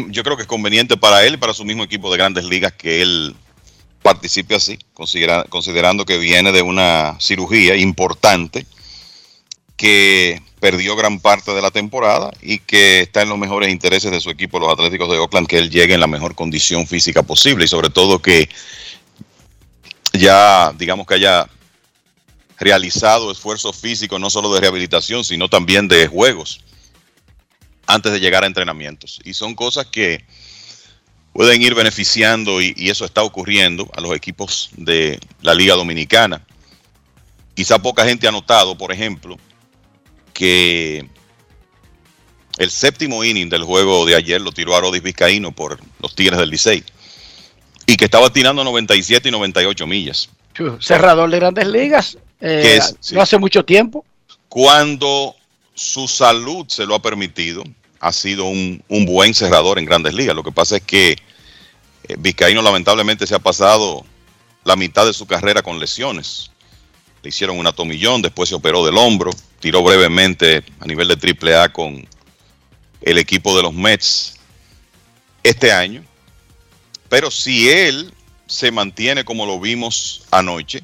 yo 0.09 0.23
creo 0.23 0.37
que 0.37 0.43
es 0.43 0.49
conveniente 0.49 0.97
para 0.97 1.25
él 1.25 1.35
y 1.35 1.37
para 1.37 1.53
su 1.53 1.65
mismo 1.65 1.83
equipo 1.83 2.11
de 2.11 2.19
grandes 2.19 2.45
ligas 2.45 2.73
que 2.73 3.03
él 3.03 3.35
participe 4.03 4.55
así, 4.55 4.79
considera- 4.95 5.45
considerando 5.49 6.07
que 6.07 6.17
viene 6.19 6.53
de 6.53 6.63
una 6.63 7.17
cirugía 7.19 7.77
importante 7.77 8.67
que 9.77 10.41
perdió 10.61 10.95
gran 10.95 11.19
parte 11.21 11.53
de 11.53 11.63
la 11.63 11.71
temporada 11.71 12.31
y 12.43 12.59
que 12.59 13.01
está 13.01 13.23
en 13.23 13.31
los 13.31 13.39
mejores 13.39 13.71
intereses 13.71 14.11
de 14.11 14.21
su 14.21 14.31
equipo, 14.31 14.61
los 14.61 14.73
Atléticos 14.73 15.11
de 15.11 15.19
Oakland, 15.19 15.49
que 15.49 15.59
él 15.59 15.71
llegue 15.71 15.95
en 15.95 16.01
la 16.01 16.07
mejor 16.07 16.35
condición 16.35 16.87
física 16.87 17.23
posible 17.23 17.65
y 17.65 17.69
sobre 17.69 17.89
todo 17.91 18.21
que 18.21 18.49
ya, 20.13 20.73
digamos 20.77 21.07
que 21.07 21.15
haya 21.15 21.49
realizado 22.61 23.33
esfuerzos 23.33 23.77
físicos, 23.77 24.21
no 24.21 24.31
solo 24.31 24.53
de 24.53 24.61
rehabilitación, 24.61 25.25
sino 25.25 25.49
también 25.49 25.89
de 25.89 26.07
juegos, 26.07 26.61
antes 27.87 28.13
de 28.13 28.21
llegar 28.21 28.45
a 28.45 28.47
entrenamientos. 28.47 29.21
Y 29.25 29.35
son 29.35 29.55
cosas 29.55 29.87
que 29.87 30.25
pueden 31.33 31.63
ir 31.63 31.75
beneficiando 31.75 32.61
y, 32.61 32.75
y 32.77 32.91
eso 32.91 33.05
está 33.05 33.23
ocurriendo 33.23 33.91
a 33.97 34.01
los 34.01 34.15
equipos 34.15 34.71
de 34.77 35.19
la 35.41 35.55
Liga 35.55 35.75
Dominicana. 35.75 36.47
Quizá 37.55 37.81
poca 37.81 38.05
gente 38.05 38.29
ha 38.29 38.33
notado, 38.33 38.77
por 38.77 38.93
ejemplo, 38.93 39.39
que 40.35 41.09
el 42.59 42.71
séptimo 42.71 43.25
inning 43.25 43.49
del 43.49 43.65
juego 43.65 44.05
de 44.05 44.15
ayer 44.17 44.41
lo 44.41 44.53
tiró 44.53 44.77
Arodis 44.77 45.03
Vizcaíno 45.03 45.51
por 45.51 45.81
los 45.99 46.15
Tigres 46.15 46.39
del 46.39 46.51
Licey 46.51 46.85
y 47.87 47.97
que 47.97 48.05
estaba 48.05 48.31
tirando 48.31 48.63
97 48.65 49.29
y 49.29 49.33
98 49.33 49.87
millas. 49.87 50.29
Cerrador 50.81 51.31
de 51.31 51.37
grandes 51.39 51.67
ligas, 51.67 52.19
eh, 52.41 52.61
Que 52.63 52.77
es- 52.77 52.97
sí. 53.01 53.15
no 53.15 53.21
hace 53.23 53.39
mucho 53.39 53.65
tiempo. 53.65 54.05
Cuando 54.49 55.35
su 55.75 56.09
salud 56.09 56.67
se 56.69 56.87
lo 56.87 56.95
ha 56.95 57.03
permitido, 57.03 57.63
ha 58.01 58.13
sido 58.13 58.45
un, 58.47 58.83
un 58.89 59.05
buen 59.07 59.35
cerrador 59.35 59.79
en 59.79 59.85
grandes 59.85 60.15
ligas. 60.15 60.35
Lo 60.35 60.43
que 60.43 60.53
pasa 60.53 60.77
es 60.77 60.83
que 60.83 61.13
eh, 62.09 62.17
Vizcaíno 62.19 62.63
lamentablemente 62.63 63.27
se 63.27 63.35
ha 63.35 63.39
pasado 63.39 64.05
la 64.65 64.77
mitad 64.77 65.07
de 65.07 65.13
su 65.13 65.27
carrera 65.27 65.63
con 65.63 65.79
lesiones. 65.79 66.51
le 67.23 67.29
hicieron 67.29 67.59
una 67.59 67.73
tomillón, 67.73 68.23
después 68.23 68.49
se 68.49 68.55
operó 68.55 68.85
del 68.87 68.97
hombro, 68.97 69.31
tiró 69.61 69.83
brevemente 69.83 70.65
a 70.81 70.87
nivel 70.87 71.07
de 71.09 71.17
triple 71.19 71.55
A 71.55 71.69
con 71.71 72.07
el 73.03 73.19
equipo 73.19 73.55
de 73.57 73.63
los 73.63 73.75
Mets 73.75 74.37
este 75.43 75.71
año. 75.71 76.03
Pero 77.11 77.31
si 77.31 77.69
él 77.69 78.13
se 78.51 78.73
mantiene 78.73 79.25
como 79.25 79.47
lo 79.47 79.61
vimos 79.61 80.23
anoche, 80.33 80.83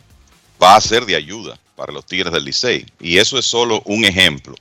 va 0.63 0.77
a 0.77 0.81
ser 0.81 1.05
de 1.05 1.17
ayuda 1.17 1.59
para 1.75 1.93
los 1.93 2.07
Tigres 2.07 2.33
del 2.33 2.45
Licey. 2.45 2.87
Y 3.01 3.19
eso 3.19 3.39
es 3.39 3.45
solo 3.45 3.83
un 3.87 4.05
ejemplo. 4.05 4.55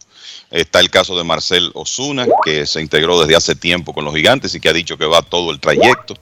Está 0.49 0.79
el 0.79 0.89
caso 0.89 1.15
de 1.15 1.23
Marcel 1.23 1.69
Osuna, 1.75 2.25
que 2.43 2.65
se 2.65 2.81
integró 2.81 3.19
desde 3.19 3.35
hace 3.35 3.55
tiempo 3.55 3.93
con 3.93 4.05
los 4.05 4.15
gigantes 4.15 4.55
y 4.55 4.59
que 4.59 4.69
ha 4.69 4.73
dicho 4.73 4.97
que 4.97 5.05
va 5.05 5.21
todo 5.21 5.51
el 5.51 5.59
trayecto. 5.59 6.15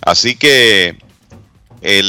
Así 0.00 0.36
que 0.36 0.96
eh, 1.82 2.02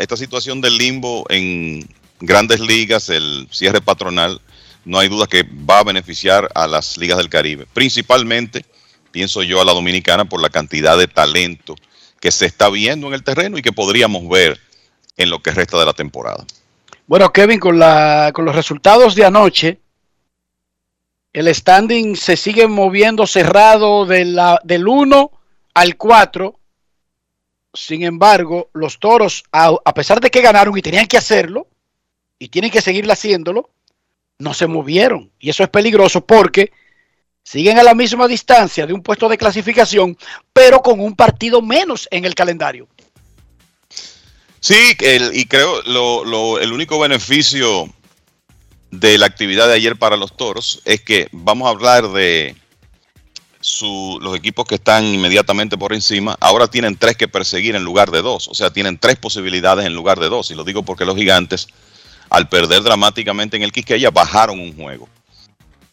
esta 0.00 0.16
situación 0.16 0.60
del 0.60 0.76
limbo 0.76 1.24
en 1.28 1.88
grandes 2.18 2.58
ligas, 2.58 3.08
el 3.08 3.46
cierre 3.52 3.80
patronal, 3.80 4.40
no 4.84 4.98
hay 4.98 5.08
duda 5.08 5.28
que 5.28 5.44
va 5.44 5.78
a 5.78 5.84
beneficiar 5.84 6.50
a 6.56 6.66
las 6.66 6.98
ligas 6.98 7.18
del 7.18 7.28
Caribe. 7.28 7.66
Principalmente, 7.72 8.64
pienso 9.12 9.44
yo, 9.44 9.60
a 9.60 9.64
la 9.64 9.74
dominicana 9.74 10.24
por 10.24 10.42
la 10.42 10.48
cantidad 10.48 10.98
de 10.98 11.06
talento 11.06 11.76
que 12.20 12.30
se 12.30 12.46
está 12.46 12.68
viendo 12.68 13.08
en 13.08 13.14
el 13.14 13.22
terreno 13.22 13.58
y 13.58 13.62
que 13.62 13.72
podríamos 13.72 14.28
ver 14.28 14.58
en 15.16 15.30
lo 15.30 15.40
que 15.40 15.50
resta 15.50 15.78
de 15.78 15.84
la 15.86 15.92
temporada. 15.92 16.44
Bueno, 17.06 17.32
Kevin, 17.32 17.58
con, 17.58 17.78
la, 17.78 18.30
con 18.34 18.44
los 18.44 18.54
resultados 18.54 19.14
de 19.14 19.24
anoche, 19.24 19.78
el 21.32 21.54
standing 21.54 22.16
se 22.16 22.36
sigue 22.36 22.66
moviendo 22.66 23.26
cerrado 23.26 24.04
del 24.06 24.88
1 24.88 25.30
al 25.74 25.96
4. 25.96 26.58
Sin 27.74 28.02
embargo, 28.02 28.70
los 28.72 28.98
toros, 28.98 29.44
a, 29.52 29.72
a 29.84 29.94
pesar 29.94 30.20
de 30.20 30.30
que 30.30 30.40
ganaron 30.40 30.76
y 30.76 30.82
tenían 30.82 31.06
que 31.06 31.18
hacerlo, 31.18 31.68
y 32.38 32.48
tienen 32.48 32.70
que 32.70 32.80
seguir 32.80 33.10
haciéndolo, 33.10 33.70
no 34.38 34.54
se 34.54 34.66
movieron. 34.66 35.30
Y 35.38 35.50
eso 35.50 35.62
es 35.62 35.68
peligroso 35.68 36.24
porque 36.24 36.72
siguen 37.50 37.78
a 37.78 37.82
la 37.82 37.94
misma 37.94 38.28
distancia 38.28 38.86
de 38.86 38.92
un 38.92 39.02
puesto 39.02 39.26
de 39.26 39.38
clasificación, 39.38 40.18
pero 40.52 40.82
con 40.82 41.00
un 41.00 41.16
partido 41.16 41.62
menos 41.62 42.06
en 42.10 42.26
el 42.26 42.34
calendario. 42.34 42.86
Sí, 44.60 44.94
y 45.32 45.46
creo 45.46 45.80
lo, 45.82 46.24
lo- 46.24 46.58
el 46.60 46.72
único 46.72 46.98
beneficio 46.98 47.88
de 48.90 49.16
la 49.16 49.26
actividad 49.26 49.66
de 49.66 49.74
ayer 49.74 49.96
para 49.96 50.16
los 50.18 50.36
toros 50.36 50.82
es 50.84 51.00
que 51.00 51.28
vamos 51.32 51.66
a 51.66 51.70
hablar 51.70 52.08
de 52.08 52.54
los 54.20 54.36
equipos 54.36 54.66
que 54.66 54.74
están 54.74 55.06
inmediatamente 55.06 55.78
por 55.78 55.94
encima. 55.94 56.36
Ahora 56.40 56.68
tienen 56.68 56.96
tres 56.98 57.16
que 57.16 57.28
perseguir 57.28 57.76
en 57.76 57.82
lugar 57.82 58.10
de 58.10 58.20
dos, 58.20 58.48
o 58.48 58.54
sea, 58.54 58.70
tienen 58.70 58.98
tres 58.98 59.16
posibilidades 59.16 59.86
en 59.86 59.94
lugar 59.94 60.20
de 60.20 60.28
dos. 60.28 60.50
Y 60.50 60.54
lo 60.54 60.64
digo 60.64 60.82
porque 60.82 61.06
los 61.06 61.16
gigantes, 61.16 61.66
al 62.28 62.48
perder 62.50 62.82
dramáticamente 62.82 63.56
en 63.56 63.62
el 63.62 63.72
Quisqueya, 63.72 64.10
bajaron 64.10 64.60
un 64.60 64.76
juego. 64.76 65.08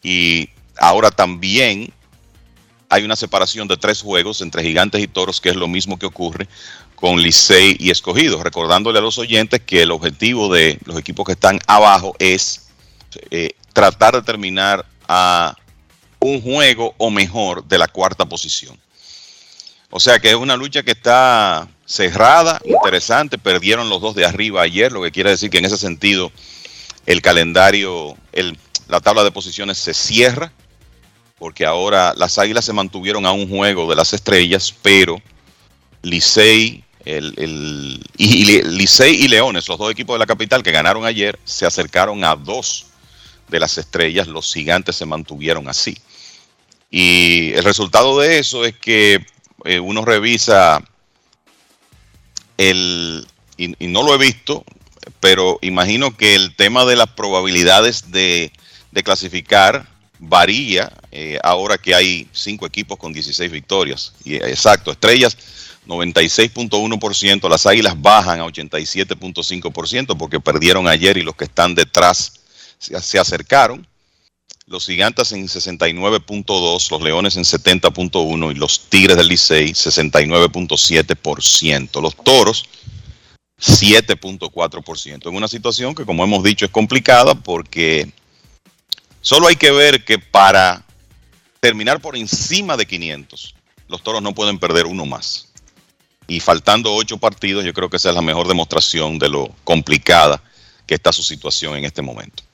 Y 0.02 0.50
ahora 0.78 1.10
también 1.10 1.92
hay 2.88 3.02
una 3.04 3.16
separación 3.16 3.66
de 3.68 3.76
tres 3.76 4.00
juegos 4.02 4.40
entre 4.40 4.62
gigantes 4.62 5.02
y 5.02 5.08
toros, 5.08 5.40
que 5.40 5.48
es 5.50 5.56
lo 5.56 5.66
mismo 5.68 5.98
que 5.98 6.06
ocurre 6.06 6.46
con 6.94 7.20
Licey 7.20 7.76
y 7.80 7.90
Escogido. 7.90 8.42
Recordándole 8.42 8.98
a 8.98 9.02
los 9.02 9.18
oyentes 9.18 9.60
que 9.60 9.82
el 9.82 9.90
objetivo 9.90 10.52
de 10.52 10.78
los 10.84 10.96
equipos 10.98 11.26
que 11.26 11.32
están 11.32 11.58
abajo 11.66 12.14
es 12.18 12.68
eh, 13.30 13.50
tratar 13.72 14.14
de 14.14 14.22
terminar 14.22 14.86
a 15.08 15.56
un 16.20 16.40
juego 16.40 16.94
o 16.98 17.10
mejor 17.10 17.64
de 17.64 17.78
la 17.78 17.88
cuarta 17.88 18.24
posición. 18.24 18.78
O 19.90 20.00
sea 20.00 20.18
que 20.18 20.30
es 20.30 20.34
una 20.36 20.56
lucha 20.56 20.82
que 20.82 20.92
está 20.92 21.68
cerrada, 21.84 22.60
interesante. 22.64 23.38
Perdieron 23.38 23.88
los 23.88 24.00
dos 24.00 24.14
de 24.14 24.26
arriba 24.26 24.62
ayer, 24.62 24.92
lo 24.92 25.02
que 25.02 25.12
quiere 25.12 25.30
decir 25.30 25.50
que 25.50 25.58
en 25.58 25.64
ese 25.64 25.76
sentido 25.76 26.32
el 27.04 27.20
calendario, 27.22 28.16
el- 28.32 28.58
la 28.88 29.00
tabla 29.00 29.22
de 29.24 29.30
posiciones 29.30 29.78
se 29.78 29.94
cierra, 29.94 30.52
porque 31.38 31.66
ahora 31.66 32.14
las 32.16 32.38
águilas 32.38 32.64
se 32.64 32.72
mantuvieron 32.72 33.26
a 33.26 33.32
un 33.32 33.48
juego 33.48 33.88
de 33.88 33.96
las 33.96 34.12
estrellas, 34.12 34.74
pero 34.82 35.20
Licey 36.02 36.84
el, 37.06 38.04
y, 38.16 38.62
Licey 38.62 39.14
y 39.14 39.28
Leones, 39.28 39.68
los 39.68 39.78
dos 39.78 39.92
equipos 39.92 40.16
de 40.16 40.18
la 40.18 40.26
capital 40.26 40.62
que 40.62 40.72
ganaron 40.72 41.04
ayer, 41.04 41.38
se 41.44 41.64
acercaron 41.64 42.24
a 42.24 42.34
dos 42.34 42.86
de 43.48 43.60
las 43.60 43.78
estrellas. 43.78 44.26
Los 44.26 44.52
gigantes 44.52 44.96
se 44.96 45.06
mantuvieron 45.06 45.68
así. 45.68 45.96
Y 46.90 47.52
el 47.52 47.62
resultado 47.62 48.18
de 48.18 48.38
eso 48.38 48.64
es 48.64 48.74
que 48.76 49.24
eh, 49.64 49.78
uno 49.78 50.04
revisa 50.04 50.82
el, 52.58 53.26
y, 53.56 53.68
no 53.86 54.02
lo 54.02 54.14
he 54.14 54.18
visto, 54.18 54.64
pero 55.20 55.58
imagino 55.62 56.16
que 56.16 56.34
el 56.34 56.56
tema 56.56 56.84
de 56.84 56.96
las 56.96 57.08
probabilidades 57.10 58.10
de, 58.10 58.50
de 58.90 59.02
clasificar 59.04 59.86
varía 60.18 60.92
eh, 61.10 61.38
ahora 61.42 61.78
que 61.78 61.94
hay 61.94 62.28
cinco 62.32 62.66
equipos 62.66 62.98
con 62.98 63.12
16 63.12 63.50
victorias. 63.50 64.12
Y, 64.24 64.34
eh, 64.34 64.42
exacto, 64.48 64.90
estrellas 64.90 65.36
96.1%, 65.86 67.48
las 67.48 67.66
águilas 67.66 68.00
bajan 68.00 68.40
a 68.40 68.46
87.5% 68.46 70.16
porque 70.16 70.40
perdieron 70.40 70.88
ayer 70.88 71.16
y 71.16 71.22
los 71.22 71.36
que 71.36 71.44
están 71.44 71.74
detrás 71.74 72.40
se, 72.78 73.00
se 73.00 73.18
acercaron. 73.18 73.86
Los 74.66 74.86
gigantes 74.86 75.30
en 75.30 75.46
69.2, 75.46 76.90
los 76.90 77.02
leones 77.02 77.36
en 77.36 77.44
70.1 77.44 78.50
y 78.50 78.54
los 78.56 78.88
tigres 78.88 79.16
del 79.16 79.28
Licey 79.28 79.68
69.7%. 79.68 82.02
Los 82.02 82.16
toros 82.16 82.68
7.4%. 83.60 85.28
En 85.28 85.36
una 85.36 85.48
situación 85.48 85.94
que 85.94 86.04
como 86.04 86.24
hemos 86.24 86.42
dicho 86.42 86.64
es 86.64 86.72
complicada 86.72 87.36
porque 87.36 88.10
solo 89.26 89.48
hay 89.48 89.56
que 89.56 89.72
ver 89.72 90.04
que 90.04 90.20
para 90.20 90.84
terminar 91.58 92.00
por 92.00 92.16
encima 92.16 92.76
de 92.76 92.86
500, 92.86 93.56
los 93.88 94.00
toros 94.00 94.22
no 94.22 94.32
pueden 94.32 94.56
perder 94.60 94.86
uno 94.86 95.04
más. 95.04 95.48
Y 96.28 96.38
faltando 96.38 96.94
ocho 96.94 97.18
partidos, 97.18 97.64
yo 97.64 97.74
creo 97.74 97.90
que 97.90 97.96
esa 97.96 98.10
es 98.10 98.14
la 98.14 98.22
mejor 98.22 98.46
demostración 98.46 99.18
de 99.18 99.28
lo 99.28 99.50
complicada 99.64 100.40
que 100.86 100.94
está 100.94 101.12
su 101.12 101.24
situación 101.24 101.76
en 101.76 101.84
este 101.84 102.02
momento. 102.02 102.44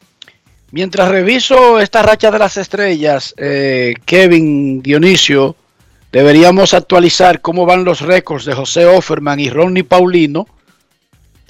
Mientras 0.70 1.10
reviso 1.10 1.78
esta 1.78 2.02
racha 2.02 2.30
de 2.30 2.38
las 2.38 2.56
estrellas, 2.56 3.34
eh, 3.36 3.92
Kevin 4.06 4.80
Dionisio, 4.80 5.54
deberíamos 6.10 6.72
actualizar 6.72 7.42
cómo 7.42 7.66
van 7.66 7.84
los 7.84 8.00
récords 8.00 8.46
de 8.46 8.54
José 8.54 8.86
Offerman 8.86 9.40
y 9.40 9.50
Ronnie 9.50 9.84
Paulino, 9.84 10.46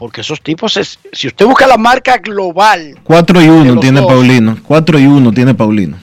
porque 0.03 0.23
esos 0.23 0.41
tipos, 0.41 0.77
es- 0.77 0.99
si 1.13 1.29
usted 1.29 1.47
busca 1.47 1.65
la 1.65 1.77
marca 1.77 2.19
global, 2.19 2.99
4 3.05 3.41
y 3.41 3.45
de 3.45 3.51
1 3.53 3.75
los 3.75 3.81
tiene 3.81 4.01
dos. 4.01 4.09
Paulino. 4.11 4.59
4 4.65 4.99
y 4.99 5.07
1 5.07 5.33
tiene 5.33 5.55
Paulino. 5.55 5.97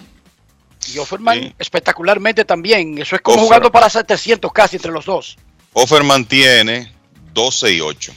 y 0.94 0.98
Offerman 1.00 1.54
espectacularmente 1.60 2.46
también, 2.46 2.98
eso 2.98 3.18
es 3.18 3.22
como 3.22 3.36
Offer- 3.40 3.44
jugando 3.44 3.72
para 3.74 3.90
700 3.90 4.54
casi 4.54 4.78
entre 4.78 4.94
los 4.94 5.04
dos. 5.06 5.36
Offerman 5.74 6.24
tiene 6.24 6.90
12 7.34 7.74
y 7.74 7.82
8. 7.82 8.14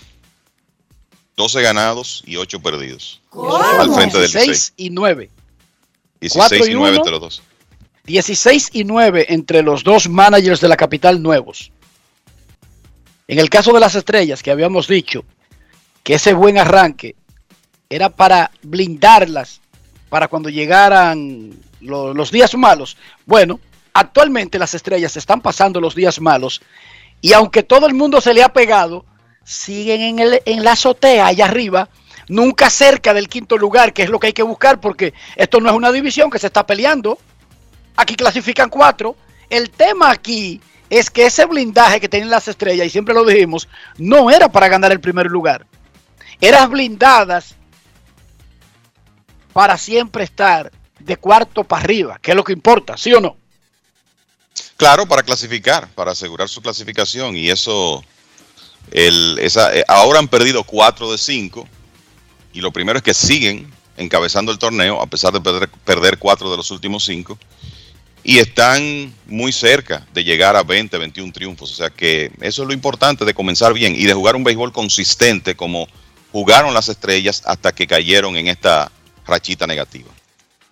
12 1.37 1.61
ganados 1.63 2.23
y 2.27 2.37
8 2.37 2.61
perdidos. 2.61 3.21
Al 3.81 3.93
frente 3.93 4.19
del 4.19 4.27
Licey. 4.31 4.45
16 4.47 4.75
y 4.77 4.91
9. 4.91 5.31
16 6.21 6.49
4 6.49 6.67
y 6.69 6.71
y 6.71 6.75
9 6.75 6.91
uno. 6.91 6.97
entre 6.99 7.11
los 7.11 7.21
dos. 7.21 7.43
16 8.05 8.69
y 8.73 8.85
9 8.85 9.27
entre 9.31 9.65
los 9.65 9.83
dos 9.83 10.09
managers 10.09 10.61
de 10.61 10.69
la 10.69 10.77
capital 10.77 11.21
nuevos. 11.21 11.73
En 13.27 13.41
el 13.41 13.51
caso 13.51 13.73
de 13.73 13.81
las 13.81 13.97
estrellas, 13.97 14.45
que 14.45 14.53
habíamos 14.53 14.87
dicho 14.87 15.25
que 16.03 16.15
ese 16.15 16.33
buen 16.35 16.59
arranque 16.59 17.15
era 17.89 18.09
para 18.09 18.51
blindarlas 18.63 19.61
para 20.09 20.29
cuando 20.29 20.49
llegaran 20.49 21.51
lo- 21.81 22.13
los 22.15 22.31
días 22.31 22.55
malos. 22.55 22.97
Bueno, 23.27 23.61
actualmente 23.95 24.59
las 24.59 24.75
estrellas 24.75 25.17
están 25.17 25.41
pasando 25.41 25.81
los 25.81 25.95
días 25.95 26.21
malos 26.21 26.63
y 27.21 27.33
aunque 27.33 27.63
todo 27.63 27.87
el 27.87 27.95
mundo 27.95 28.21
se 28.21 28.35
le 28.35 28.43
ha 28.43 28.53
pegado, 28.53 29.05
siguen 29.45 30.01
en, 30.03 30.19
el, 30.19 30.43
en 30.45 30.65
la 30.65 30.73
azotea 30.73 31.27
allá 31.27 31.47
arriba, 31.47 31.89
nunca 32.29 32.71
cerca 32.71 33.15
del 33.15 33.29
quinto 33.29 33.57
lugar, 33.59 33.93
que 33.93 34.03
es 34.03 34.11
lo 34.11 34.19
que 34.19 34.29
hay 34.29 34.33
que 34.33 34.43
buscar 34.43 34.81
porque 34.81 35.13
esto 35.37 35.61
no 35.61 35.71
es 35.71 35.77
una 35.77 35.93
división 35.93 36.31
que 36.31 36.39
se 36.39 36.47
está 36.49 36.67
peleando. 36.67 37.19
Aquí 37.97 38.15
clasifican 38.15 38.71
cuatro. 38.71 39.17
El 39.51 39.71
tema 39.71 40.11
aquí 40.11 40.61
es 40.89 41.11
que 41.11 41.27
ese 41.27 41.45
blindaje 41.45 42.01
que 42.01 42.09
tienen 42.09 42.31
las 42.31 42.49
estrellas, 42.49 42.87
y 42.87 42.91
siempre 42.91 43.15
lo 43.15 43.25
dijimos, 43.25 43.69
no 43.99 44.31
era 44.31 44.51
para 44.51 44.69
ganar 44.69 44.93
el 44.93 45.01
primer 45.01 45.27
lugar. 45.27 45.67
Eran 46.43 46.73
blindadas 46.73 47.55
para 49.53 49.79
siempre 49.79 50.25
estar 50.25 50.73
de 50.99 51.17
cuarto 51.17 51.63
para 51.63 51.85
arriba, 51.85 52.19
que 52.21 52.33
es 52.33 52.37
lo 52.37 52.43
que 52.43 52.53
importa, 52.53 52.97
¿sí 52.97 53.15
o 53.15 53.21
no? 53.21 53.37
Claro, 54.77 55.07
para 55.07 55.23
clasificar, 55.23 55.89
para 55.95 56.11
asegurar 56.11 56.49
su 56.49 56.61
clasificación. 56.61 57.37
Y 57.37 57.49
eso, 57.49 58.03
eh, 58.91 59.85
ahora 59.87 60.19
han 60.19 60.27
perdido 60.27 60.65
4 60.65 61.13
de 61.13 61.19
5. 61.19 61.69
Y 62.53 62.61
lo 62.61 62.73
primero 62.73 62.99
es 62.99 63.05
que 63.05 63.15
siguen 63.15 63.73
encabezando 63.97 64.51
el 64.51 64.59
torneo, 64.59 65.01
a 65.01 65.07
pesar 65.07 65.33
de 65.33 65.41
perder, 65.85 66.19
4 66.19 66.51
de 66.51 66.57
los 66.57 66.73
últimos 66.73 67.05
5. 67.05 67.39
Y 68.25 68.39
están 68.39 69.15
muy 69.27 69.53
cerca 69.53 70.05
de 70.13 70.25
llegar 70.25 70.57
a 70.57 70.65
20, 70.65 70.99
21 70.99 71.33
triunfos. 71.33 71.71
O 71.71 71.75
sea 71.77 71.91
que 71.91 72.33
eso 72.41 72.63
es 72.63 72.67
lo 72.67 72.75
importante 72.75 73.25
de 73.25 73.33
comenzar 73.33 73.73
bien 73.73 73.95
y 73.95 74.07
de 74.07 74.15
jugar 74.15 74.35
un 74.35 74.43
béisbol 74.43 74.73
consistente 74.73 75.55
como 75.55 75.87
jugaron 76.33 76.75
las 76.75 76.89
estrellas 76.89 77.43
hasta 77.45 77.73
que 77.73 77.87
cayeron 77.87 78.37
en 78.37 78.49
esta 78.49 78.91
rachita 79.27 79.67
negativa. 79.67 80.11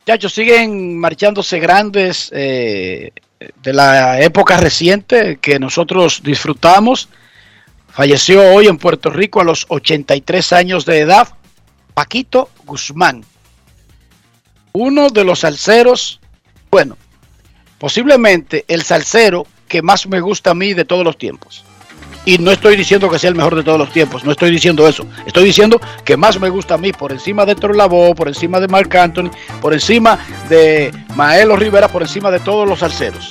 Muchachos, 0.01 0.33
siguen 0.33 0.99
marchándose 0.99 1.61
grandes 1.61 2.31
eh, 2.33 3.13
de 3.63 3.73
la 3.73 4.21
época 4.21 4.57
reciente 4.57 5.39
que 5.41 5.59
nosotros 5.59 6.23
disfrutamos. 6.25 7.09
Falleció 7.89 8.43
hoy 8.55 8.67
en 8.67 8.79
Puerto 8.79 9.11
Rico 9.11 9.41
a 9.41 9.45
los 9.45 9.67
83 9.69 10.53
años 10.53 10.85
de 10.87 11.01
edad 11.01 11.29
Paquito 11.95 12.51
Guzmán, 12.65 13.25
uno 14.73 15.11
de 15.11 15.25
los 15.25 15.41
salseros, 15.41 16.21
bueno, 16.71 16.97
posiblemente 17.79 18.65
el 18.69 18.83
salsero 18.83 19.47
que 19.69 19.83
más 19.83 20.07
me 20.07 20.21
gusta 20.21 20.53
a 20.53 20.55
mí 20.55 20.73
de 20.73 20.85
todos 20.85 21.05
los 21.05 21.19
tiempos. 21.19 21.65
Y 22.25 22.39
no 22.39 22.51
estoy 22.51 22.77
diciendo 22.77 23.09
que 23.09 23.19
sea 23.19 23.31
el 23.31 23.37
mejor 23.37 23.55
de 23.55 23.63
todos 23.63 23.79
los 23.79 23.91
tiempos, 23.93 24.25
no 24.25 24.33
estoy 24.33 24.51
diciendo 24.51 24.87
eso. 24.87 25.07
Estoy 25.27 25.45
diciendo 25.45 25.81
que 26.05 26.17
más 26.17 26.39
me 26.39 26.51
gusta 26.51 26.75
a 26.75 26.79
mí 26.79 26.93
por 26.93 27.13
encima 27.13 27.47
de 27.47 27.57
Lavoe, 27.75 28.15
por 28.15 28.29
encima 28.29 28.61
de 28.61 28.69
Marc 28.69 28.95
Anthony, 28.95 29.31
por 29.61 29.73
encima 29.73 30.19
de 30.49 30.93
Maelo 31.17 31.57
Rivera, 31.57 31.89
por 31.89 32.03
encima 32.03 32.31
de 32.31 32.41
todos 32.41 32.69
los 32.69 32.81
salseros. 32.81 33.31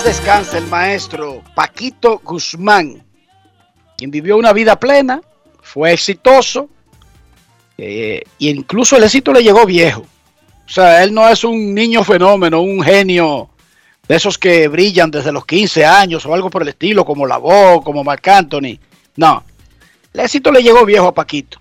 Paz 0.00 0.04
descanse 0.04 0.58
el 0.58 0.66
maestro 0.66 1.42
Paquito 1.54 2.20
Guzmán, 2.24 3.04
quien 3.96 4.10
vivió 4.10 4.36
una 4.36 4.52
vida 4.52 4.78
plena, 4.78 5.20
fue 5.60 5.92
exitoso, 5.92 6.68
eh, 7.76 8.22
e 8.38 8.46
incluso 8.46 8.96
el 8.96 9.04
éxito 9.04 9.32
le 9.32 9.42
llegó 9.42 9.66
viejo. 9.66 10.02
O 10.66 10.68
sea, 10.70 11.02
él 11.02 11.12
no 11.12 11.28
es 11.28 11.44
un 11.44 11.74
niño 11.74 12.04
fenómeno, 12.04 12.60
un 12.60 12.82
genio 12.82 13.50
de 14.06 14.16
esos 14.16 14.38
que 14.38 14.68
brillan 14.68 15.10
desde 15.10 15.32
los 15.32 15.44
15 15.44 15.84
años 15.84 16.24
o 16.24 16.34
algo 16.34 16.50
por 16.50 16.62
el 16.62 16.68
estilo, 16.68 17.04
como 17.04 17.26
la 17.26 17.38
voz, 17.38 17.82
como 17.84 18.04
Marc 18.04 18.26
Anthony. 18.28 18.78
No, 19.16 19.42
el 20.14 20.20
éxito 20.20 20.50
le 20.52 20.62
llegó 20.62 20.84
viejo 20.84 21.08
a 21.08 21.14
Paquito. 21.14 21.60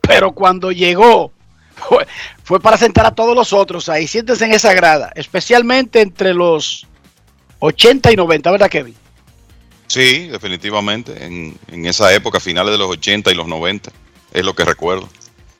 Pero 0.00 0.32
cuando 0.32 0.72
llegó, 0.72 1.32
fue, 1.74 2.06
fue 2.42 2.60
para 2.60 2.76
sentar 2.76 3.06
a 3.06 3.14
todos 3.14 3.34
los 3.34 3.52
otros 3.52 3.88
ahí. 3.88 4.06
Siéntense 4.06 4.46
en 4.46 4.52
esa 4.52 4.72
grada, 4.72 5.12
especialmente 5.14 6.00
entre 6.00 6.34
los 6.34 6.86
80 7.58 8.12
y 8.12 8.16
90, 8.16 8.50
¿verdad, 8.50 8.68
Kevin? 8.70 8.94
Sí, 9.86 10.28
definitivamente. 10.28 11.24
En, 11.24 11.56
en 11.70 11.86
esa 11.86 12.12
época, 12.14 12.40
finales 12.40 12.72
de 12.72 12.78
los 12.78 12.88
80 12.90 13.30
y 13.30 13.34
los 13.34 13.46
90, 13.46 13.90
es 14.32 14.44
lo 14.44 14.54
que 14.54 14.64
recuerdo. 14.64 15.08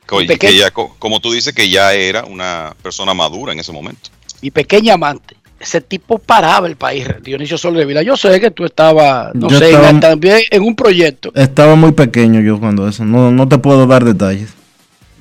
Que, 0.07 0.37
que 0.37 0.55
ya, 0.57 0.71
co- 0.71 0.95
como 0.99 1.19
tú 1.19 1.31
dices, 1.33 1.53
que 1.53 1.69
ya 1.69 1.93
era 1.93 2.23
una 2.25 2.75
persona 2.81 3.13
madura 3.13 3.51
en 3.53 3.59
ese 3.59 3.71
momento. 3.73 4.09
Mi 4.41 4.51
pequeña 4.51 4.93
amante. 4.93 5.35
Ese 5.59 5.81
tipo 5.81 6.19
paraba 6.19 6.67
el 6.67 6.75
país, 6.75 7.07
Dionisio 7.23 7.57
Sol 7.57 7.73
de 7.73 7.83
Vila. 7.83 8.03
Yo 8.03 8.15
sé 8.15 8.39
que 8.39 8.51
tú 8.51 8.63
estabas, 8.63 9.33
no 9.33 9.49
Yo 9.49 9.57
sé, 9.57 9.71
en- 9.73 9.99
también 9.99 10.39
en 10.51 10.61
un 10.61 10.75
proyecto. 10.75 11.31
Estaba 11.33 11.75
muy 11.75 11.93
pequeño 11.93 12.39
yo 12.41 12.59
cuando 12.59 12.87
eso. 12.87 13.03
No, 13.03 13.31
no 13.31 13.47
te 13.49 13.57
puedo 13.57 13.87
dar 13.87 14.05
detalles. 14.05 14.51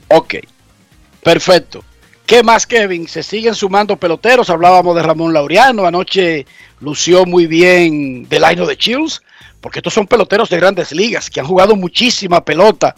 Ok, 0.09 0.35
perfecto. 1.23 1.82
¿Qué 2.27 2.43
más, 2.43 2.66
Kevin? 2.66 3.07
Se 3.07 3.23
siguen 3.23 3.55
sumando 3.55 3.97
peloteros. 3.97 4.51
Hablábamos 4.51 4.97
de 4.97 5.03
Ramón 5.03 5.32
Laureano. 5.32 5.86
Anoche 5.86 6.44
lució 6.81 7.24
muy 7.24 7.47
bien 7.47 8.28
Delaino 8.28 8.66
de 8.66 8.77
Chills, 8.77 9.23
porque 9.61 9.78
estos 9.78 9.94
son 9.94 10.09
peloteros 10.09 10.51
de 10.51 10.57
grandes 10.57 10.90
ligas 10.90 11.31
que 11.31 11.39
han 11.39 11.47
jugado 11.47 11.77
muchísima 11.77 12.44
pelota 12.44 12.97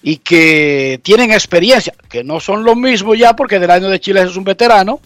y 0.00 0.18
que 0.18 1.00
tienen 1.02 1.32
experiencia, 1.32 1.92
que 2.08 2.22
no 2.22 2.38
son 2.38 2.62
lo 2.62 2.76
mismo 2.76 3.16
ya, 3.16 3.34
porque 3.34 3.58
Delaino 3.58 3.88
de 3.88 3.98
Chills 3.98 4.30
es 4.30 4.36
un 4.36 4.44
veterano, 4.44 5.00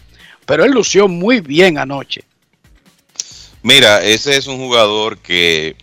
pero 0.45 0.67
él 0.67 0.73
lució 0.73 1.09
muy 1.09 1.41
bien 1.41 1.79
anoche. 1.79 2.25
Mira, 3.63 4.05
ese 4.05 4.37
es 4.37 4.49
un 4.49 4.59
jugador 4.59 5.17
que 5.17 5.77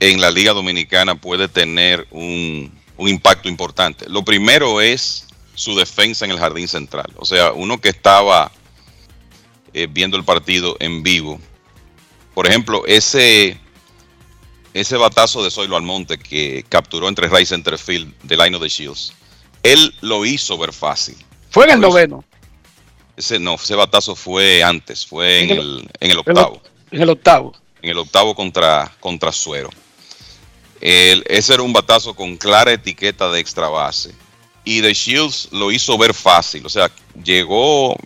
en 0.00 0.20
la 0.20 0.30
Liga 0.30 0.52
Dominicana 0.52 1.14
puede 1.14 1.48
tener 1.48 2.06
un, 2.10 2.70
un 2.98 3.08
impacto 3.08 3.48
importante. 3.48 4.04
Lo 4.06 4.22
primero 4.22 4.82
es 4.82 5.28
su 5.54 5.76
defensa 5.76 6.24
en 6.24 6.30
el 6.32 6.38
jardín 6.38 6.68
central. 6.68 7.12
O 7.16 7.24
sea, 7.24 7.52
uno 7.52 7.80
que 7.80 7.90
estaba 7.90 8.50
eh, 9.72 9.86
viendo 9.90 10.16
el 10.16 10.24
partido 10.24 10.76
en 10.80 11.02
vivo. 11.02 11.40
Por 12.34 12.46
ejemplo, 12.46 12.82
ese, 12.86 13.58
ese 14.72 14.96
batazo 14.96 15.42
de 15.44 15.50
Zoilo 15.50 15.76
Almonte 15.76 16.18
que 16.18 16.64
capturó 16.68 17.08
entre 17.08 17.28
Ray 17.28 17.46
Centerfield 17.46 18.12
del 18.22 18.38
Line 18.40 18.56
of 18.56 18.62
the 18.62 18.68
Shields. 18.68 19.12
Él 19.62 19.94
lo 20.00 20.24
hizo 20.26 20.58
ver 20.58 20.72
fácil. 20.72 21.16
Fue 21.50 21.64
en 21.64 21.70
el 21.70 21.80
noveno, 21.80 22.24
Ese 23.16 23.38
no, 23.38 23.54
ese 23.54 23.76
batazo 23.76 24.16
fue 24.16 24.62
antes, 24.64 25.06
fue 25.06 25.42
en 25.44 25.50
En 25.50 25.58
el- 25.58 25.90
en 26.00 26.10
el 26.10 26.18
octavo 26.18 26.60
en 26.90 27.02
el 27.02 27.10
octavo. 27.10 27.52
en 27.80 27.90
el 27.90 27.98
octavo 27.98 28.34
contra, 28.34 28.92
contra 28.98 29.30
Suero. 29.30 29.70
El- 30.80 31.22
ese 31.28 31.54
era 31.54 31.62
un 31.62 31.72
batazo 31.72 32.14
con 32.14 32.36
clara 32.36 32.72
etiqueta 32.72 33.30
de 33.30 33.38
extra 33.40 33.68
base. 33.68 34.12
Y 34.64 34.80
The 34.80 34.94
Shields 34.94 35.48
lo 35.52 35.70
hizo 35.70 35.96
ver 35.98 36.14
fácil. 36.14 36.64
O 36.64 36.68
sea, 36.68 36.90
llegó 37.22 37.96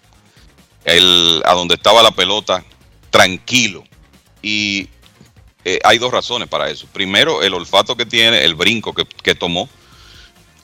el- 0.85 1.43
a 1.44 1.55
donde 1.55 1.74
estaba 1.74 2.02
la 2.02 2.10
pelota 2.10 2.64
tranquilo. 3.10 3.85
Y 4.43 4.89
eh, 5.64 5.78
hay 5.85 5.98
dos 5.98 6.12
razones 6.12 6.48
para 6.48 6.70
eso. 6.70 6.86
Primero, 6.93 7.43
el 7.43 7.55
olfato 7.55 7.97
que 7.97 8.06
tiene, 8.06 8.44
el 8.44 8.55
brinco 8.55 8.93
que, 8.94 9.05
que 9.05 9.35
tomó 9.35 9.68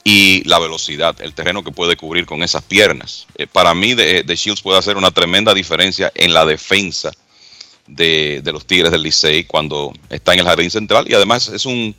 y 0.03 0.43
la 0.47 0.59
velocidad, 0.59 1.19
el 1.21 1.33
terreno 1.33 1.63
que 1.63 1.71
puede 1.71 1.95
cubrir 1.97 2.25
con 2.25 2.43
esas 2.43 2.63
piernas. 2.63 3.25
Eh, 3.37 3.47
para 3.47 3.73
mí, 3.73 3.95
The, 3.95 4.23
The 4.23 4.35
Shields 4.35 4.61
puede 4.61 4.77
hacer 4.79 4.97
una 4.97 5.11
tremenda 5.11 5.53
diferencia 5.53 6.11
en 6.15 6.33
la 6.33 6.45
defensa 6.45 7.11
de, 7.87 8.41
de 8.43 8.51
los 8.51 8.65
Tigres 8.65 8.91
del 8.91 9.03
Licey 9.03 9.43
cuando 9.45 9.93
está 10.09 10.33
en 10.33 10.39
el 10.39 10.45
jardín 10.45 10.71
central 10.71 11.05
y 11.07 11.13
además 11.13 11.47
es 11.49 11.65
un 11.65 11.95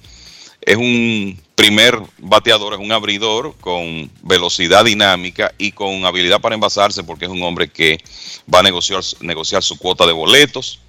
es 0.67 0.77
un 0.77 1.41
primer 1.55 1.99
bateador, 2.19 2.75
es 2.75 2.81
un 2.81 2.93
abridor 2.93 3.55
con 3.61 4.11
velocidad 4.23 4.85
dinámica 4.85 5.55
y 5.57 5.73
con 5.73 6.05
habilidad 6.05 6.41
para 6.41 6.57
envasarse 6.57 7.05
porque 7.05 7.25
es 7.25 7.31
un 7.31 7.43
hombre 7.43 7.69
que 7.71 7.99
va 8.53 8.59
a 8.59 8.63
negociar, 8.63 9.01
negociar 9.21 9.63
su 9.63 9.79
cuota 9.79 10.05
de 10.05 10.13
boletos 10.13 10.81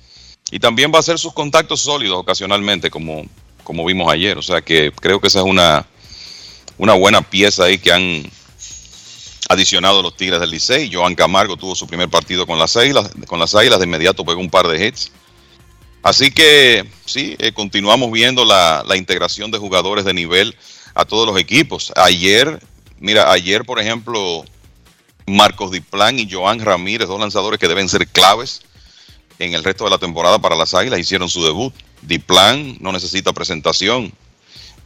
y 0.51 0.59
también 0.59 0.91
va 0.91 0.97
a 0.97 0.99
hacer 1.01 1.19
sus 1.19 1.31
contactos 1.33 1.81
sólidos 1.81 2.17
ocasionalmente 2.17 2.89
como, 2.89 3.23
como 3.63 3.85
vimos 3.85 4.11
ayer. 4.11 4.37
O 4.37 4.41
sea 4.41 4.61
que 4.61 4.91
creo 4.91 5.21
que 5.21 5.27
esa 5.27 5.39
es 5.39 5.45
una, 5.45 5.85
una 6.79 6.93
buena 6.93 7.21
pieza 7.21 7.65
ahí 7.65 7.77
que 7.77 7.91
han 7.91 8.31
adicionado 9.49 10.01
los 10.01 10.17
Tigres 10.17 10.39
del 10.39 10.49
Licey. 10.49 10.91
Joan 10.91 11.13
Camargo 11.13 11.55
tuvo 11.55 11.75
su 11.75 11.85
primer 11.85 12.09
partido 12.09 12.47
con 12.47 12.57
las 12.57 12.75
Águilas, 12.75 13.11
con 13.27 13.39
las 13.39 13.53
Águilas 13.53 13.79
de 13.79 13.85
inmediato 13.85 14.25
pegó 14.25 14.41
un 14.41 14.49
par 14.49 14.67
de 14.67 14.87
hits. 14.87 15.11
Así 16.07 16.31
que 16.31 16.85
sí, 17.05 17.35
eh, 17.37 17.51
continuamos 17.51 18.09
viendo 18.13 18.45
la, 18.45 18.81
la 18.87 18.95
integración 18.95 19.51
de 19.51 19.57
jugadores 19.57 20.05
de 20.05 20.13
nivel 20.13 20.55
a 20.95 21.03
todos 21.03 21.27
los 21.27 21.37
equipos. 21.37 21.91
Ayer, 21.97 22.63
mira, 22.97 23.29
ayer 23.29 23.65
por 23.65 23.77
ejemplo, 23.77 24.45
Marcos 25.25 25.69
Diplán 25.69 26.17
y 26.17 26.31
Joan 26.31 26.61
Ramírez, 26.61 27.09
dos 27.09 27.19
lanzadores 27.19 27.59
que 27.59 27.67
deben 27.67 27.89
ser 27.89 28.07
claves 28.07 28.61
en 29.37 29.53
el 29.53 29.65
resto 29.65 29.83
de 29.83 29.89
la 29.89 29.97
temporada 29.97 30.39
para 30.39 30.55
las 30.55 30.73
Águilas, 30.73 30.97
hicieron 30.97 31.27
su 31.27 31.43
debut. 31.43 31.73
Diplán 32.01 32.77
no 32.79 32.93
necesita 32.93 33.33
presentación. 33.33 34.13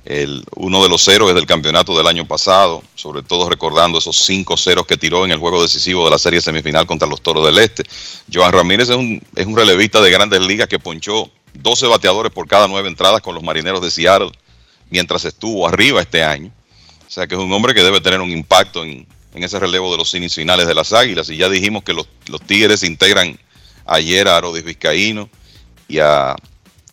El, 0.06 0.44
uno 0.56 0.82
de 0.82 0.90
los 0.90 1.08
héroes 1.08 1.36
del 1.36 1.46
campeonato 1.46 1.96
del 1.96 2.08
año 2.08 2.26
pasado, 2.26 2.84
sobre 2.96 3.22
todo 3.22 3.50
recordando 3.50 4.00
esos 4.00 4.18
cinco 4.18 4.58
ceros 4.58 4.88
que 4.88 4.98
tiró 4.98 5.26
en 5.26 5.32
el 5.32 5.38
juego 5.38 5.62
decisivo 5.62 6.06
de 6.06 6.12
la 6.12 6.18
serie 6.18 6.42
semifinal 6.42 6.88
contra 6.88 7.08
los 7.08 7.22
Toros 7.22 7.46
del 7.46 7.60
Este. 7.60 7.84
Joan 8.32 8.52
Ramírez 8.52 8.90
es 8.90 8.96
un, 8.96 9.22
es 9.36 9.46
un 9.46 9.56
relevista 9.56 10.02
de 10.02 10.12
grandes 10.12 10.42
ligas 10.42 10.68
que 10.68 10.80
ponchó 10.80 11.30
12 11.54 11.88
bateadores 11.88 12.32
por 12.32 12.48
cada 12.48 12.68
nueve 12.68 12.88
entradas 12.88 13.22
con 13.22 13.36
los 13.36 13.44
Marineros 13.44 13.82
de 13.82 13.92
Seattle 13.92 14.32
mientras 14.90 15.26
estuvo 15.26 15.68
arriba 15.68 16.02
este 16.02 16.24
año. 16.24 16.52
O 17.08 17.12
sea 17.12 17.28
que 17.28 17.36
es 17.36 17.42
un 17.42 17.52
hombre 17.52 17.74
que 17.74 17.84
debe 17.84 18.02
tener 18.02 18.22
un 18.22 18.32
impacto 18.32 18.84
en, 18.84 19.08
ese 19.34 19.60
relevo 19.60 19.92
de 19.92 19.98
los 19.98 20.12
finales 20.12 20.68
de 20.68 20.76
las 20.76 20.94
Águilas. 20.94 21.30
Y 21.30 21.38
ya 21.38 21.50
dijimos 21.50 21.84
que 21.84 21.94
los, 21.94 22.08
los 22.28 22.42
Tigres 22.42 22.84
integran 22.84 23.38
ayer 23.86 24.28
a 24.28 24.38
Arodis 24.38 24.64
Vizcaíno 24.64 25.30
y 25.88 26.00
a 26.00 26.36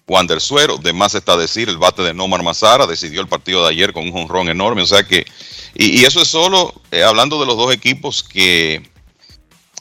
Wander 0.09 0.41
Suero. 0.41 0.79
De 0.79 0.93
más 0.93 1.15
está 1.15 1.37
decir, 1.37 1.69
el 1.69 1.79
bate 1.79 2.03
de 2.03 2.15
Nomar 2.15 2.43
Mazara 2.43 2.87
decidió 2.87 3.21
el 3.21 3.29
partido 3.29 3.63
de 3.63 3.71
ayer 3.71 3.93
con 3.93 4.05
un 4.05 4.13
jonrón 4.13 4.49
enorme. 4.49 4.83
O 4.83 4.87
sea 4.87 5.05
que, 5.05 5.27
y, 5.75 6.05
eso 6.05 6.21
es 6.21 6.29
solo 6.29 6.75
eh, 6.91 7.05
hablando 7.05 7.39
de 7.39 7.47
los 7.47 7.57
dos 7.57 7.73
equipos 7.73 8.23
que 8.23 8.83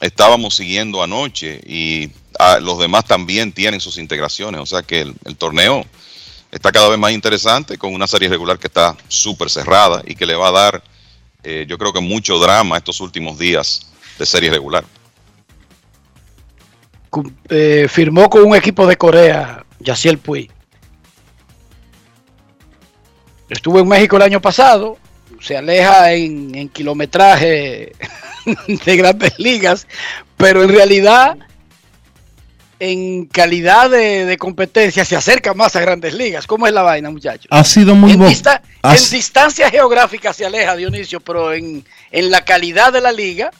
estábamos 0.00 0.54
siguiendo 0.54 1.02
anoche 1.02 1.60
y 1.66 2.10
a, 2.38 2.60
los 2.60 2.78
demás 2.78 3.04
también 3.04 3.52
tienen 3.52 3.80
sus 3.80 3.98
integraciones. 3.98 4.60
O 4.60 4.66
sea 4.66 4.82
que 4.82 5.00
el, 5.00 5.14
el 5.24 5.36
torneo 5.36 5.84
está 6.50 6.72
cada 6.72 6.88
vez 6.88 6.98
más 6.98 7.12
interesante 7.12 7.78
con 7.78 7.92
una 7.92 8.06
serie 8.06 8.28
regular 8.28 8.58
que 8.58 8.68
está 8.68 8.96
súper 9.08 9.50
cerrada 9.50 10.02
y 10.06 10.14
que 10.14 10.26
le 10.26 10.34
va 10.34 10.48
a 10.48 10.52
dar, 10.52 10.82
eh, 11.42 11.66
yo 11.68 11.78
creo 11.78 11.92
que 11.92 12.00
mucho 12.00 12.38
drama 12.38 12.76
estos 12.76 13.00
últimos 13.00 13.38
días 13.38 13.90
de 14.18 14.26
serie 14.26 14.50
regular. 14.50 14.84
Eh, 17.48 17.86
firmó 17.88 18.28
con 18.28 18.44
un 18.44 18.54
equipo 18.54 18.86
de 18.86 18.96
Corea, 18.96 19.57
Yaciel 19.80 20.18
Puy. 20.18 20.50
Estuvo 23.48 23.80
en 23.80 23.88
México 23.88 24.16
el 24.16 24.22
año 24.22 24.40
pasado, 24.40 24.98
se 25.40 25.56
aleja 25.56 26.12
en, 26.12 26.54
en 26.54 26.68
kilometraje 26.68 27.92
de 28.84 28.96
grandes 28.96 29.38
ligas, 29.38 29.86
pero 30.36 30.62
en 30.62 30.68
realidad 30.68 31.38
en 32.80 33.26
calidad 33.26 33.90
de, 33.90 34.24
de, 34.24 34.36
competencia 34.36 35.04
se 35.04 35.16
acerca 35.16 35.52
más 35.54 35.74
a 35.74 35.80
grandes 35.80 36.14
ligas. 36.14 36.46
¿Cómo 36.46 36.66
es 36.66 36.72
la 36.72 36.82
vaina, 36.82 37.10
muchachos? 37.10 37.46
Ha 37.50 37.64
sido 37.64 37.94
muy 37.94 38.12
en, 38.12 38.20
dista- 38.20 38.62
en 38.84 39.10
distancia 39.10 39.68
geográfica 39.70 40.32
se 40.32 40.46
aleja 40.46 40.76
Dionisio, 40.76 41.18
pero 41.20 41.52
en, 41.52 41.84
en 42.12 42.30
la 42.30 42.44
calidad 42.44 42.92
de 42.92 43.00
la 43.00 43.10
liga, 43.10 43.50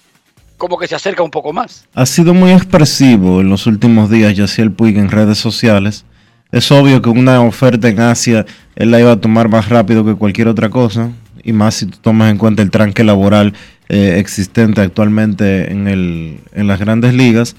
como 0.58 0.76
que 0.76 0.86
se 0.86 0.94
acerca 0.94 1.22
un 1.22 1.30
poco 1.30 1.52
más. 1.52 1.86
Ha 1.94 2.04
sido 2.04 2.34
muy 2.34 2.52
expresivo 2.52 3.40
en 3.40 3.48
los 3.48 3.66
últimos 3.66 4.10
días 4.10 4.36
Yaciel 4.36 4.72
Puig 4.72 4.98
en 4.98 5.08
redes 5.08 5.38
sociales. 5.38 6.04
Es 6.50 6.70
obvio 6.72 7.00
que 7.00 7.08
una 7.08 7.40
oferta 7.40 7.88
en 7.88 8.00
Asia 8.00 8.44
él 8.76 8.90
la 8.90 9.00
iba 9.00 9.12
a 9.12 9.20
tomar 9.20 9.48
más 9.48 9.68
rápido 9.68 10.04
que 10.04 10.14
cualquier 10.14 10.48
otra 10.48 10.68
cosa. 10.68 11.10
Y 11.42 11.52
más 11.52 11.76
si 11.76 11.86
tú 11.86 11.98
tomas 12.02 12.30
en 12.30 12.38
cuenta 12.38 12.62
el 12.62 12.70
tranque 12.70 13.04
laboral 13.04 13.54
eh, 13.88 14.16
existente 14.18 14.80
actualmente 14.80 15.70
en, 15.70 15.88
el, 15.88 16.40
en 16.52 16.66
las 16.66 16.80
grandes 16.80 17.14
ligas. 17.14 17.56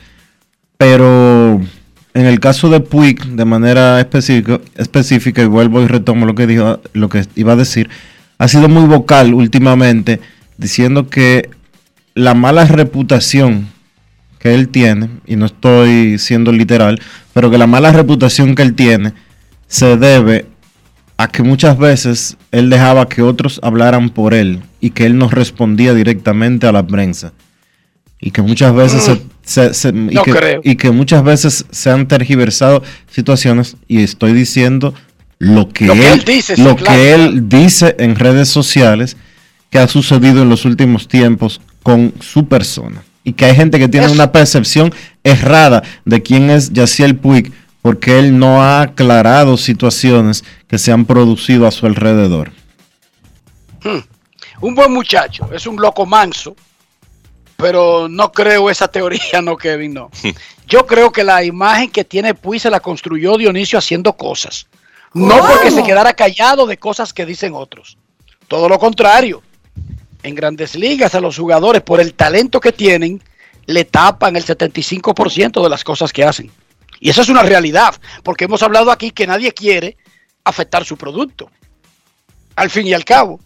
Pero 0.78 1.62
en 2.14 2.26
el 2.26 2.40
caso 2.40 2.70
de 2.70 2.82
Puig, 2.82 3.24
de 3.24 3.46
manera 3.46 4.00
específica, 4.00 4.60
específica, 4.76 5.42
y 5.42 5.48
vuelvo 5.48 5.82
y 5.82 5.88
retomo 5.88 6.26
lo 6.26 6.36
que, 6.36 6.48
dijo, 6.48 6.82
lo 6.94 7.10
que 7.10 7.26
iba 7.36 7.54
a 7.54 7.56
decir, 7.56 7.90
ha 8.38 8.48
sido 8.48 8.68
muy 8.68 8.86
vocal 8.86 9.34
últimamente 9.34 10.20
diciendo 10.58 11.10
que 11.10 11.50
la 12.20 12.34
mala 12.34 12.66
reputación 12.66 13.68
que 14.40 14.54
él 14.56 14.70
tiene, 14.70 15.10
y 15.26 15.36
no 15.36 15.46
estoy 15.46 16.18
siendo 16.18 16.52
literal, 16.52 17.00
pero 17.34 17.50
que 17.52 17.58
la 17.58 17.68
mala 17.68 17.92
reputación 17.92 18.56
que 18.56 18.62
él 18.62 18.74
tiene 18.74 19.14
se 19.68 19.98
debe 19.98 20.46
a 21.18 21.28
que 21.28 21.44
muchas 21.44 21.78
veces 21.78 22.38
él 22.52 22.70
dejaba 22.70 23.10
que 23.10 23.22
otros 23.22 23.60
hablaran 23.64 24.10
por 24.10 24.34
él 24.34 24.62
y 24.80 24.92
que 24.92 25.06
él 25.06 25.18
no 25.18 25.30
respondía 25.30 25.94
directamente 25.94 26.68
a 26.68 26.72
la 26.72 26.88
prensa. 26.88 27.34
Y 28.22 28.32
que 28.32 28.42
muchas 28.42 28.74
veces 28.74 29.04
se, 29.04 29.22
se- 29.44 29.74
se- 29.74 29.90
y, 29.90 30.16
No 30.16 30.24
que, 30.24 30.32
creo. 30.32 30.62
y 30.64 30.76
que 30.76 30.92
muchas 30.92 31.24
veces 31.24 31.66
se 31.72 31.90
han 31.90 32.08
tergiversado 32.08 32.82
situaciones 33.10 33.76
y 33.88 34.02
estoy 34.04 34.34
diciendo 34.34 34.94
lo 35.38 35.70
que, 35.70 35.86
Lo 35.86 35.94
que 35.94 36.12
él, 36.14 36.24
dice, 36.26 36.58
lo 36.58 36.76
que 36.78 36.84
claro. 36.84 37.00
él 37.02 37.50
dice 37.50 37.96
en 38.00 38.16
redes 38.16 38.48
sociales 38.50 39.16
que 39.70 39.80
ha 39.80 39.88
sucedido 39.88 40.42
en 40.44 40.50
los 40.50 40.66
últimos 40.66 41.08
tiempos 41.08 41.62
con 41.84 42.14
su 42.20 42.48
persona. 42.48 43.04
Y 43.24 43.34
que 43.34 43.46
hay 43.46 43.56
gente 43.56 43.80
que 43.80 43.88
tiene 43.88 44.08
Eso. 44.08 44.16
una 44.16 44.32
percepción 44.32 44.94
errada 45.24 45.84
de 46.06 46.22
quién 46.22 46.50
es 46.50 46.72
Yaciel 46.72 47.16
Puig 47.16 47.52
porque 47.82 48.20
él 48.20 48.38
no 48.38 48.62
ha 48.62 48.82
aclarado 48.82 49.58
situaciones 49.58 50.44
que 50.68 50.78
se 50.78 50.92
han 50.92 51.06
producido 51.06 51.68
a 51.68 51.72
su 51.72 51.86
alrededor. 51.86 52.52
Hmm. 53.84 54.00
Un 54.62 54.76
buen 54.76 54.92
muchacho, 54.92 55.50
es 55.54 55.66
un 55.66 55.82
loco 55.82 56.06
manso, 56.06 56.56
pero 57.56 58.08
no 58.10 58.32
creo 58.32 58.70
esa 58.70 58.88
teoría, 58.88 59.42
no, 59.44 59.56
Kevin, 59.56 59.94
no. 59.94 60.10
Yo 60.68 60.86
creo 60.86 61.12
que 61.12 61.24
la 61.24 61.44
imagen 61.44 61.90
que 61.90 62.04
tiene 62.04 62.34
Puy 62.34 62.60
se 62.60 62.70
la 62.70 62.80
construyó 62.80 63.38
Dionisio 63.38 63.80
haciendo 63.80 64.14
cosas. 64.14 64.68
No 65.14 65.38
porque 65.38 65.72
se 65.72 65.84
quedara 65.84 66.14
callado 66.14 66.68
de 66.68 66.78
cosas 66.78 67.14
que 67.14 67.26
dicen 67.26 67.54
otros. 67.56 67.98
Todo 68.48 68.70
lo 68.70 68.78
contrario. 68.78 69.42
En 70.24 70.36
grandes 70.36 70.76
ligas 70.76 71.16
a 71.16 71.22
los 71.22 71.38
jugadores, 71.38 71.82
por 71.82 72.02
el 72.02 72.14
talento 72.14 72.60
que 72.60 72.72
tienen, 72.72 73.22
le 73.66 73.86
tapan 73.86 74.36
el 74.36 74.46
75% 74.46 75.64
de 75.64 75.70
las 75.70 75.84
cosas 75.84 76.12
que 76.12 76.24
hacen. 76.24 76.52
Y 77.00 77.10
eso 77.10 77.22
es 77.22 77.30
una 77.30 77.44
realidad, 77.44 77.96
porque 78.24 78.46
hemos 78.46 78.62
hablado 78.64 78.92
aquí 78.92 79.12
que 79.12 79.28
nadie 79.28 79.54
quiere 79.54 79.96
afectar 80.44 80.84
su 80.84 80.98
producto. 80.98 81.50
Al 82.56 82.70
fin 82.70 82.88
y 82.88 82.94
al 82.94 83.06
cabo. 83.06 83.40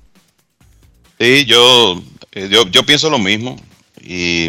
Sí, 1.19 1.45
yo, 1.45 2.01
eh, 2.31 2.47
yo, 2.49 2.67
yo 2.67 2.85
pienso 2.85 3.09
lo 3.09 3.19
mismo. 3.19 3.55
Y 4.01 4.45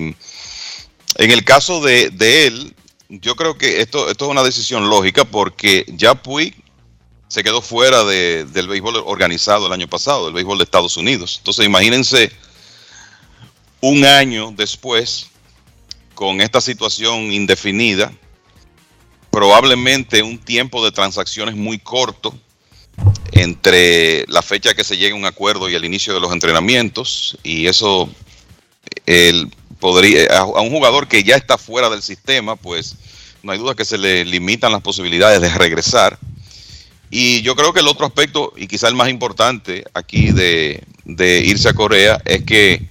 en 1.16 1.30
el 1.30 1.44
caso 1.44 1.80
de, 1.82 2.10
de 2.10 2.46
él, 2.46 2.74
yo 3.09 3.36
creo 3.36 3.59
que 3.59 3.80
esto, 3.80 4.10
esto 4.10 4.24
es 4.24 4.30
una 4.30 4.42
decisión 4.42 4.88
lógica 4.88 5.24
porque 5.24 5.84
ya 5.88 6.14
Puig 6.14 6.55
se 7.35 7.43
quedó 7.43 7.61
fuera 7.61 8.05
de- 8.05 8.44
del 8.44 8.69
béisbol 8.69 9.02
organizado 9.06 9.66
el 9.66 9.73
año 9.73 9.89
pasado, 9.89 10.27
del 10.27 10.35
béisbol 10.35 10.56
de 10.59 10.62
Estados 10.62 10.97
Unidos. 10.97 11.35
Entonces 11.39 11.66
imagínense 11.66 12.31
un 13.81 14.05
año 14.05 14.55
después, 14.56 15.27
con 16.15 16.40
esta 16.40 16.61
situación 16.61 17.32
indefinida, 17.32 18.12
probablemente 19.32 20.23
un 20.23 20.39
tiempo 20.39 20.85
de 20.85 20.93
transacciones 20.93 21.56
muy 21.56 21.81
corto 21.81 22.39
entre 23.32 24.24
la 24.28 24.40
fecha 24.40 24.73
que 24.73 24.85
se 24.85 24.97
llegue 24.97 25.11
a 25.15 25.16
un 25.16 25.27
acuerdo 25.27 25.69
y 25.69 25.74
el 25.74 25.85
inicio 25.85 26.15
de 26.15 26.20
los 26.20 26.32
entrenamientos 26.32 27.36
y 27.43 27.66
eso 27.66 28.09
podría 29.81 30.39
a 30.39 30.61
un 30.61 30.70
jugador 30.70 31.09
que 31.09 31.24
ya 31.24 31.35
está 31.35 31.59
fuera 31.59 31.90
del 31.90 32.01
sistema 32.01 32.55
pues 32.55 32.94
no 33.43 33.51
hay 33.51 33.59
duda 33.59 33.74
que 33.74 33.85
se 33.85 33.98
le 33.98 34.24
limitan 34.24 34.70
las 34.70 34.82
posibilidades 34.82 35.40
de 35.40 35.48
regresar 35.48 36.16
y 37.16 37.43
yo 37.43 37.55
creo 37.55 37.73
que 37.73 37.81
el 37.81 37.86
otro 37.89 38.07
aspecto 38.07 38.53
y 38.57 38.66
quizá 38.66 38.89
el 38.89 38.95
más 38.97 39.09
importante 39.09 39.85
aquí 39.95 40.32
de, 40.32 40.82
de 41.05 41.39
irse 41.41 41.69
a 41.69 41.73
Corea 41.74 42.20
es 42.24 42.43
que 42.45 42.89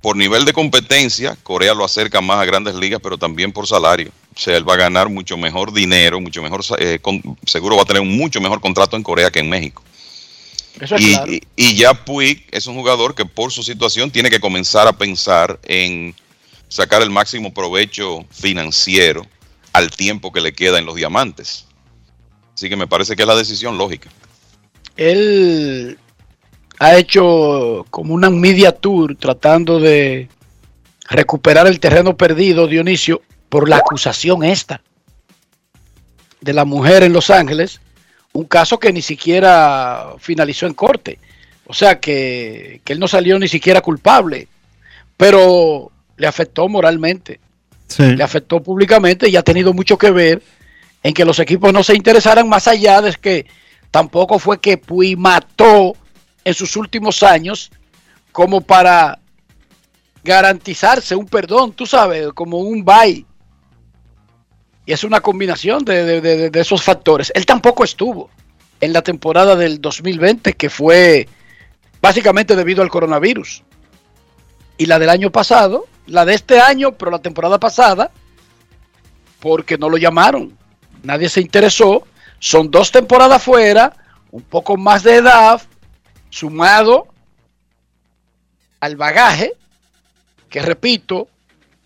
por 0.00 0.16
nivel 0.16 0.44
de 0.44 0.52
competencia 0.52 1.36
Corea 1.42 1.74
lo 1.74 1.84
acerca 1.84 2.20
más 2.20 2.38
a 2.38 2.44
grandes 2.44 2.74
ligas 2.76 3.00
pero 3.02 3.18
también 3.18 3.50
por 3.52 3.66
salario 3.66 4.10
o 4.36 4.38
sea, 4.38 4.56
él 4.56 4.68
va 4.68 4.74
a 4.74 4.76
ganar 4.76 5.08
mucho 5.08 5.36
mejor 5.36 5.72
dinero, 5.72 6.20
mucho 6.20 6.40
mejor, 6.42 6.62
eh, 6.78 6.98
con- 7.02 7.20
seguro 7.44 7.76
va 7.76 7.82
a 7.82 7.86
tener 7.86 8.00
un 8.00 8.16
mucho 8.16 8.40
mejor 8.40 8.60
contrato 8.60 8.96
en 8.96 9.02
Corea 9.02 9.30
que 9.30 9.40
en 9.40 9.50
México. 9.50 9.82
Eso 10.80 10.94
es 10.94 11.02
Y, 11.02 11.12
claro. 11.12 11.32
y- 11.32 11.42
y 11.56 11.74
ya 11.74 11.92
Puig 11.92 12.46
es 12.52 12.66
un 12.68 12.76
jugador 12.76 13.14
que 13.16 13.26
por 13.26 13.50
su 13.52 13.62
situación 13.64 14.10
tiene 14.12 14.30
que 14.30 14.38
comenzar 14.38 14.86
a 14.86 14.92
pensar 14.96 15.58
en 15.64 16.14
sacar 16.68 17.02
el 17.02 17.10
máximo 17.10 17.52
provecho 17.52 18.24
financiero 18.30 19.26
al 19.72 19.90
tiempo 19.90 20.30
que 20.32 20.40
le 20.40 20.52
queda 20.52 20.78
en 20.78 20.86
los 20.86 20.94
diamantes. 20.94 21.66
Así 22.60 22.68
que 22.68 22.76
me 22.76 22.86
parece 22.86 23.16
que 23.16 23.22
es 23.22 23.26
la 23.26 23.36
decisión 23.36 23.78
lógica. 23.78 24.10
él 24.98 25.96
ha 26.78 26.94
hecho 26.96 27.86
como 27.88 28.12
una 28.12 28.28
media 28.28 28.72
tour 28.72 29.16
tratando 29.16 29.80
de 29.80 30.28
recuperar 31.08 31.66
el 31.66 31.80
terreno 31.80 32.18
perdido, 32.18 32.66
Dionisio, 32.66 33.22
por 33.48 33.66
la 33.66 33.76
acusación 33.78 34.44
esta 34.44 34.82
de 36.42 36.52
la 36.52 36.66
mujer 36.66 37.02
en 37.02 37.14
Los 37.14 37.30
Ángeles, 37.30 37.80
un 38.34 38.44
caso 38.44 38.78
que 38.78 38.92
ni 38.92 39.00
siquiera 39.00 40.08
finalizó 40.18 40.66
en 40.66 40.74
corte. 40.74 41.18
O 41.64 41.72
sea 41.72 41.98
que, 41.98 42.82
que 42.84 42.92
él 42.92 42.98
no 43.00 43.08
salió 43.08 43.38
ni 43.38 43.48
siquiera 43.48 43.80
culpable, 43.80 44.48
pero 45.16 45.90
le 46.18 46.26
afectó 46.26 46.68
moralmente, 46.68 47.40
Sí. 47.86 48.02
le 48.02 48.22
afectó 48.22 48.62
públicamente 48.62 49.30
y 49.30 49.36
ha 49.36 49.42
tenido 49.42 49.72
mucho 49.72 49.96
que 49.96 50.10
ver 50.10 50.42
en 51.02 51.14
que 51.14 51.24
los 51.24 51.38
equipos 51.38 51.72
no 51.72 51.82
se 51.82 51.94
interesaran 51.94 52.48
más 52.48 52.68
allá 52.68 53.00
de 53.00 53.12
que 53.14 53.46
tampoco 53.90 54.38
fue 54.38 54.60
que 54.60 54.76
Puy 54.78 55.16
mató 55.16 55.94
en 56.44 56.54
sus 56.54 56.76
últimos 56.76 57.22
años 57.22 57.70
como 58.32 58.60
para 58.60 59.18
garantizarse 60.22 61.16
un 61.16 61.26
perdón, 61.26 61.72
tú 61.72 61.86
sabes, 61.86 62.28
como 62.34 62.58
un 62.58 62.84
bye. 62.84 63.24
Y 64.86 64.92
es 64.92 65.04
una 65.04 65.20
combinación 65.20 65.84
de, 65.84 66.20
de- 66.20 66.60
esos 66.60 66.82
factores. 66.82 67.32
Él 67.34 67.46
tampoco 67.46 67.84
estuvo. 67.84 68.30
en 68.82 68.92
la 68.94 69.02
temporada 69.02 69.56
del 69.56 69.78
2020, 69.80 70.54
que 70.54 70.70
fue 70.70 71.28
básicamente 72.00 72.56
debido 72.56 72.82
al 72.82 72.88
coronavirus. 72.88 73.62
Y 74.78 74.86
la 74.86 74.98
del 74.98 75.10
año 75.10 75.30
pasado, 75.30 75.84
la 76.06 76.24
de 76.24 76.32
este 76.34 76.58
año, 76.60 76.92
pero 76.92 77.10
la 77.10 77.18
temporada 77.18 77.58
pasada, 77.60 78.10
porque 79.38 79.76
no 79.76 79.90
lo 79.90 79.98
llamaron. 79.98 80.56
Nadie 81.02 81.28
se 81.28 81.40
interesó. 81.40 82.06
Son 82.38 82.70
dos 82.70 82.90
temporadas 82.90 83.42
fuera, 83.42 83.94
un 84.30 84.42
poco 84.42 84.76
más 84.76 85.02
de 85.02 85.16
edad, 85.16 85.60
sumado 86.30 87.08
al 88.80 88.96
bagaje, 88.96 89.52
que 90.48 90.62
repito, 90.62 91.28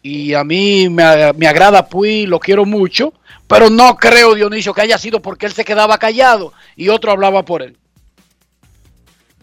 y 0.00 0.34
a 0.34 0.44
mí 0.44 0.88
me, 0.88 1.32
me 1.32 1.48
agrada 1.48 1.88
Puy, 1.88 2.26
lo 2.26 2.38
quiero 2.38 2.64
mucho, 2.64 3.14
pero 3.48 3.68
no 3.68 3.96
creo, 3.96 4.34
Dionisio, 4.34 4.72
que 4.74 4.82
haya 4.82 4.98
sido 4.98 5.20
porque 5.20 5.46
él 5.46 5.52
se 5.52 5.64
quedaba 5.64 5.98
callado 5.98 6.52
y 6.76 6.88
otro 6.88 7.10
hablaba 7.10 7.44
por 7.44 7.62
él. 7.62 7.76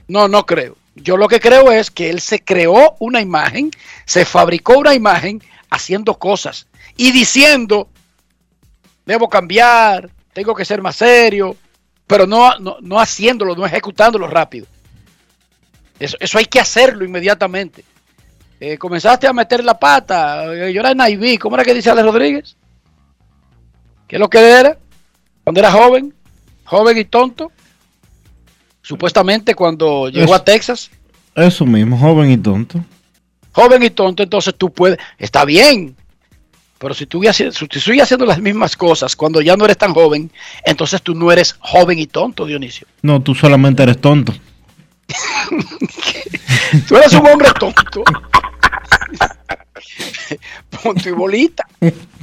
No, 0.08 0.28
no 0.28 0.46
creo. 0.46 0.78
Yo 0.96 1.18
lo 1.18 1.28
que 1.28 1.40
creo 1.40 1.72
es 1.72 1.90
que 1.90 2.10
él 2.10 2.20
se 2.20 2.44
creó 2.44 2.96
una 3.00 3.22
imagen, 3.22 3.72
se 4.06 4.26
fabricó 4.26 4.78
una 4.78 4.94
imagen 4.94 5.42
haciendo 5.70 6.16
cosas 6.20 6.68
y 6.98 7.12
diciendo, 7.12 7.90
debo 9.06 9.28
cambiar, 9.30 10.10
tengo 10.34 10.54
que 10.56 10.66
ser 10.66 10.82
más 10.82 10.96
serio, 10.96 11.56
pero 12.08 12.26
no, 12.28 12.58
no, 12.60 12.78
no 12.82 13.00
haciéndolo, 13.00 13.56
no 13.56 13.66
ejecutándolo 13.66 14.28
rápido. 14.28 14.66
Eso, 16.00 16.18
eso 16.20 16.38
hay 16.38 16.46
que 16.46 16.60
hacerlo 16.60 17.06
inmediatamente. 17.06 17.86
Eh, 18.60 18.78
comenzaste 18.78 19.28
a 19.28 19.34
meter 19.34 19.64
la 19.64 19.78
pata, 19.80 20.54
eh, 20.54 20.72
yo 20.74 20.82
era 20.82 20.94
Naiví, 20.94 21.38
¿cómo 21.38 21.56
era 21.56 21.64
que 21.66 21.74
dice 21.74 21.90
Alex 21.90 22.06
Rodríguez? 22.06 22.56
¿Qué 24.08 24.18
es 24.18 24.20
lo 24.20 24.30
que 24.30 24.40
era? 24.40 24.78
Cuando 25.44 25.60
era 25.60 25.72
joven, 25.72 26.14
joven 26.66 26.98
y 26.98 27.06
tonto. 27.06 27.52
Supuestamente 28.84 29.54
cuando 29.56 30.10
llegó 30.10 30.26
Eso. 30.26 30.36
a 30.36 30.44
Texas, 30.44 30.92
Eso 31.36 31.66
mismo, 31.66 31.98
joven 31.98 32.32
y 32.32 32.38
tonto. 32.38 32.84
joven 33.52 33.84
y 33.84 33.90
tonto, 33.92 34.24
entonces 34.24 34.54
tú 34.58 34.72
puedes, 34.72 34.98
está 35.18 35.46
bien. 35.46 35.96
Pero 36.82 36.96
si 36.96 37.06
tú, 37.06 37.22
si 37.32 37.68
tú 37.68 37.80
sigues 37.80 38.02
haciendo 38.02 38.26
las 38.26 38.40
mismas 38.40 38.76
cosas 38.76 39.16
cuando 39.16 39.40
ya 39.40 39.56
no 39.56 39.66
eres 39.66 39.78
tan 39.78 39.94
joven, 39.94 40.32
entonces 40.66 41.00
tú 41.04 41.14
no 41.14 41.32
eres 41.32 41.56
joven 41.60 42.00
y 42.00 42.08
tonto, 42.08 42.48
Dionisio. 42.48 42.88
No, 43.04 43.22
tú 43.22 43.36
solamente 43.36 43.84
eres 43.84 44.02
tonto. 44.02 44.34
Tú 46.88 46.96
eres 46.96 47.14
un 47.14 47.28
hombre 47.28 47.50
tonto. 47.60 48.04
Punto 50.82 51.10
y 51.10 51.12
bolita. 51.12 51.68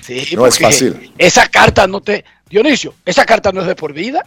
Sí, 0.03 0.35
No 0.35 0.47
es 0.47 0.59
fácil. 0.59 1.13
Esa 1.19 1.47
carta 1.47 1.87
no 1.87 2.01
te. 2.01 2.25
Dionisio, 2.49 2.95
esa 3.05 3.27
carta 3.27 3.53
no 3.53 3.61
es 3.61 3.67
de 3.67 3.77
por 3.77 3.93
vida. 3.93 4.25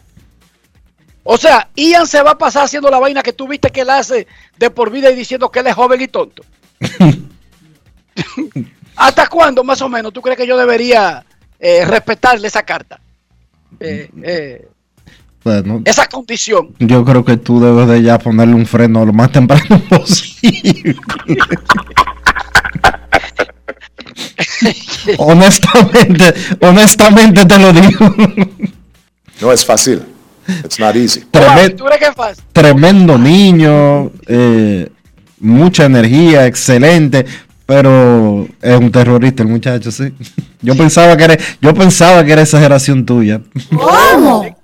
O 1.23 1.37
sea, 1.37 1.69
Ian 1.75 2.07
se 2.07 2.21
va 2.21 2.31
a 2.31 2.37
pasar 2.37 2.65
haciendo 2.65 2.89
la 2.89 2.99
vaina 2.99 3.23
que 3.23 3.33
tú 3.33 3.47
viste 3.47 3.69
que 3.69 3.81
él 3.81 3.89
hace 3.89 4.27
de 4.57 4.69
por 4.69 4.91
vida 4.91 5.11
y 5.11 5.15
diciendo 5.15 5.49
que 5.49 5.59
él 5.59 5.67
es 5.67 5.75
joven 5.75 6.01
y 6.01 6.07
tonto. 6.07 6.43
¿Hasta 9.01 9.27
cuándo, 9.27 9.63
más 9.63 9.81
o 9.81 9.89
menos, 9.89 10.13
tú 10.13 10.21
crees 10.21 10.37
que 10.37 10.45
yo 10.45 10.55
debería 10.55 11.25
eh, 11.59 11.83
respetarle 11.85 12.47
esa 12.47 12.61
carta? 12.61 12.99
Eh, 13.79 14.11
eh, 14.21 14.67
Bueno, 15.43 15.81
esa 15.85 16.07
condición. 16.07 16.75
yo 16.77 17.03
creo 17.03 17.25
que 17.25 17.37
tú 17.37 17.59
debes 17.59 17.87
de 17.87 18.03
ya 18.03 18.19
ponerle 18.19 18.53
un 18.53 18.67
freno 18.67 19.03
lo 19.03 19.11
más 19.11 19.31
temprano 19.31 19.81
posible. 19.89 20.95
honestamente, 25.17 26.33
honestamente 26.61 27.45
te 27.45 27.57
lo 27.57 27.73
digo. 27.73 28.15
No 29.41 29.51
es 29.51 29.65
fácil. 29.65 30.03
It's 30.63 30.79
not 30.79 30.95
easy. 30.95 31.21
¿Tú 31.21 31.39
crees 31.85 31.99
que 31.99 32.05
es 32.05 32.15
fácil? 32.15 32.43
tremendo 32.53 33.17
niño, 33.17 34.11
eh, 34.27 34.87
mucha 35.39 35.85
energía, 35.85 36.45
excelente, 36.45 37.25
pero 37.71 38.49
es 38.61 38.77
un 38.77 38.91
terrorista 38.91 39.43
el 39.43 39.47
muchacho, 39.47 39.93
sí. 39.93 40.11
Yo 40.61 40.75
pensaba 40.75 41.15
que 41.15 41.23
era, 41.23 41.37
yo 41.61 41.73
pensaba 41.73 42.21
que 42.25 42.33
era 42.33 42.41
exageración 42.41 43.05
tuya, 43.05 43.41
¿Cómo? 43.69 44.57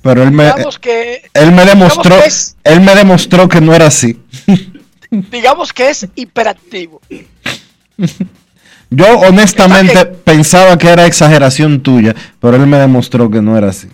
pero 0.00 0.22
él 0.22 0.32
me, 0.32 0.44
Digamos 0.44 0.78
que, 0.78 1.28
él 1.34 1.52
me 1.52 1.66
demostró, 1.66 2.14
digamos 2.16 2.22
que 2.22 2.28
es- 2.28 2.56
él 2.64 2.80
me 2.80 2.94
demostró 2.94 3.48
que 3.48 3.60
no 3.60 3.74
era 3.74 3.86
así. 3.88 4.18
digamos 5.10 5.74
que 5.74 5.90
es 5.90 6.08
hiperactivo. 6.14 7.02
Yo 8.88 9.18
honestamente 9.18 10.06
pensaba 10.06 10.78
que 10.78 10.88
era 10.88 11.04
exageración 11.04 11.82
tuya, 11.82 12.16
pero 12.40 12.56
él 12.56 12.66
me 12.66 12.78
demostró 12.78 13.30
que 13.30 13.42
no 13.42 13.58
era 13.58 13.68
así. 13.68 13.88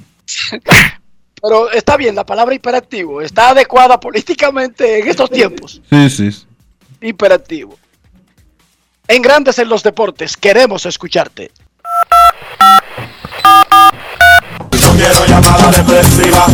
Pero 1.43 1.73
está 1.73 1.97
bien, 1.97 2.15
la 2.15 2.25
palabra 2.25 2.55
hiperactivo 2.55 3.21
está 3.21 3.51
adecuada 3.51 3.99
políticamente 3.99 5.01
en 5.01 5.09
estos 5.09 5.29
tiempos. 5.29 5.83
Sí, 5.91 6.09
sí. 6.09 6.31
sí. 6.33 6.47
Hiperactivo. 7.01 7.82
En 9.09 9.21
Grandes 9.21 9.59
en 9.59 9.69
los 9.69 9.83
Deportes, 9.83 10.37
queremos 10.37 10.87
escucharte. 10.87 11.51
No 14.81 14.93
quiero 14.97 15.27
llamada 15.27 15.73
depresiva. 15.73 16.47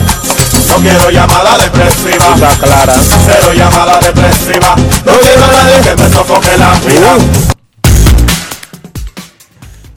No 0.66 0.76
quiero 0.76 1.10
llamada 1.10 1.58
depresiva. 1.58 2.32
Está 2.34 2.56
clara. 2.56 2.94
Cero 3.26 3.52
llamada 3.54 4.00
depresiva. 4.00 4.74
No 5.04 5.12
quiero 5.20 5.44
a 5.44 5.48
nadie 5.48 5.82
que 5.82 5.94
me 5.94 6.08
sofoque 6.10 6.56
la 6.56 6.72
vida. 6.80 7.18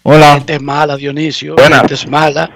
Hola. 0.08 0.34
Gente 0.34 0.54
es 0.54 0.62
mala, 0.62 0.96
Dionisio. 0.96 1.56
Buenas. 1.56 1.80
Gente 1.80 1.94
es 1.94 2.08
mala. 2.08 2.48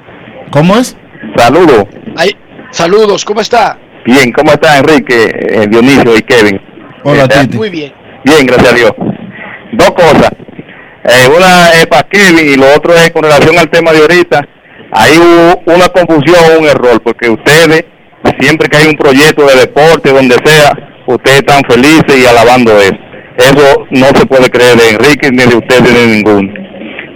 ¿Cómo 0.53 0.77
es? 0.77 0.97
Saludos. 1.37 1.85
Ay, 2.17 2.31
saludos, 2.71 3.25
¿cómo 3.25 3.41
está? 3.41 3.77
Bien, 4.07 4.31
¿cómo 4.31 4.53
está 4.53 4.79
Enrique, 4.79 5.33
eh, 5.35 5.67
Dionisio 5.69 6.17
y 6.17 6.23
Kevin? 6.23 6.61
Hola, 7.03 7.27
Titi. 7.27 7.57
Muy 7.57 7.71
bien. 7.71 7.93
Bien, 8.25 8.47
gracias 8.47 8.73
a 8.73 8.77
Dios. 8.77 8.93
Dos 9.73 9.91
cosas. 9.91 10.31
Eh, 11.03 11.29
una 11.37 11.73
es 11.73 11.87
para 11.89 12.07
Kevin 12.09 12.51
y 12.51 12.57
lo 12.57 12.73
otro 12.73 12.95
es 12.95 13.11
con 13.11 13.25
relación 13.25 13.59
al 13.59 13.69
tema 13.69 13.91
de 13.91 13.99
ahorita. 13.99 14.47
Hay 14.93 15.19
una 15.67 15.89
confusión, 15.89 16.61
un 16.61 16.69
error, 16.69 17.03
porque 17.03 17.31
ustedes, 17.31 17.85
siempre 18.39 18.69
que 18.69 18.77
hay 18.77 18.87
un 18.91 18.97
proyecto 18.97 19.45
de 19.49 19.57
deporte, 19.57 20.13
donde 20.13 20.37
sea, 20.45 20.71
ustedes 21.05 21.39
están 21.39 21.65
felices 21.69 22.17
y 22.17 22.27
alabando 22.27 22.79
eso. 22.81 22.97
Eso 23.39 23.87
no 23.91 24.07
se 24.07 24.25
puede 24.27 24.49
creer 24.51 24.77
de 24.77 24.91
Enrique, 24.91 25.31
ni 25.33 25.45
de 25.45 25.57
ustedes, 25.57 25.83
ni 25.83 25.99
de 25.99 26.07
ninguno. 26.07 26.60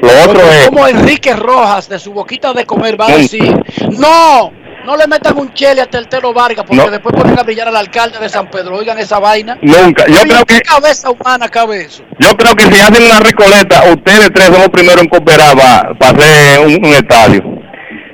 Lo 0.04 0.30
otro 0.30 0.40
es... 0.40 0.68
Como 0.68 0.86
Enrique 0.86 1.34
Rojas 1.34 1.88
de 1.88 1.98
su 1.98 2.12
boquita 2.12 2.52
de 2.52 2.64
comer 2.66 3.00
va 3.00 3.06
a 3.08 3.16
decir, 3.16 3.56
no, 3.98 4.52
no 4.84 4.96
le 4.96 5.06
metan 5.06 5.36
un 5.38 5.52
chele 5.54 5.80
a 5.80 5.86
Teltero 5.86 6.32
Vargas 6.32 6.64
porque 6.66 6.84
No. 6.84 6.90
después 6.90 7.14
ponen 7.14 7.38
a 7.38 7.42
brillar 7.42 7.68
al 7.68 7.76
alcalde 7.76 8.18
de 8.18 8.28
San 8.28 8.50
Pedro. 8.50 8.76
Oigan 8.76 8.98
esa 8.98 9.18
vaina. 9.18 9.56
Nunca. 9.62 10.06
Yo 10.06 10.14
Oye, 10.20 10.28
creo 10.28 10.44
¿qué 10.46 10.56
que... 10.56 10.60
cabeza 10.62 11.10
humana 11.10 11.48
cabe 11.48 11.82
eso? 11.82 12.02
Yo 12.18 12.36
creo 12.36 12.54
que 12.54 12.64
si 12.64 12.80
hacen 12.80 13.02
una 13.04 13.20
recoleta, 13.20 13.84
ustedes 13.92 14.30
tres 14.32 14.46
son 14.48 14.58
los 14.60 14.68
primeros 14.68 15.02
en 15.02 15.08
cooperar 15.08 15.56
para 15.98 16.10
hacer 16.18 16.58
un, 16.66 16.74
un 16.84 16.92
estadio. 16.92 17.42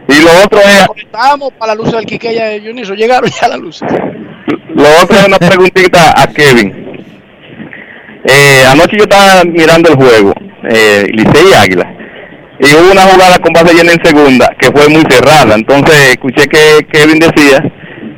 Y 0.09 0.23
lo 0.25 0.31
otro 0.45 0.59
es, 0.61 0.87
Estamos 0.97 1.53
para 1.59 1.75
la 1.75 1.83
luz 1.83 1.93
del 1.93 2.05
Quiqueya 2.05 2.47
de 2.47 2.61
Junior, 2.61 2.97
llegaron 2.97 3.31
ya 3.31 3.47
las 3.49 3.59
luces. 3.59 3.89
lo 4.75 4.85
otro 5.03 5.17
es 5.19 5.27
una 5.27 5.39
preguntita 5.39 6.21
a 6.21 6.27
Kevin. 6.29 7.05
Eh, 8.25 8.65
anoche 8.71 8.97
yo 8.99 9.05
estaba 9.05 9.45
mirando 9.45 9.89
el 9.91 9.97
juego, 9.97 10.33
eh, 10.69 11.05
Licey 11.13 11.51
y 11.51 11.55
Águila, 11.55 11.95
y 12.61 12.75
hubo 12.75 12.93
una 12.93 13.03
jugada 13.03 13.39
con 13.39 13.53
base 13.53 13.75
llena 13.75 13.93
en 13.93 14.05
segunda 14.05 14.49
que 14.59 14.71
fue 14.71 14.89
muy 14.89 15.03
cerrada. 15.09 15.55
Entonces 15.55 16.11
escuché 16.11 16.47
que 16.47 16.87
Kevin 16.93 17.19
decía 17.19 17.63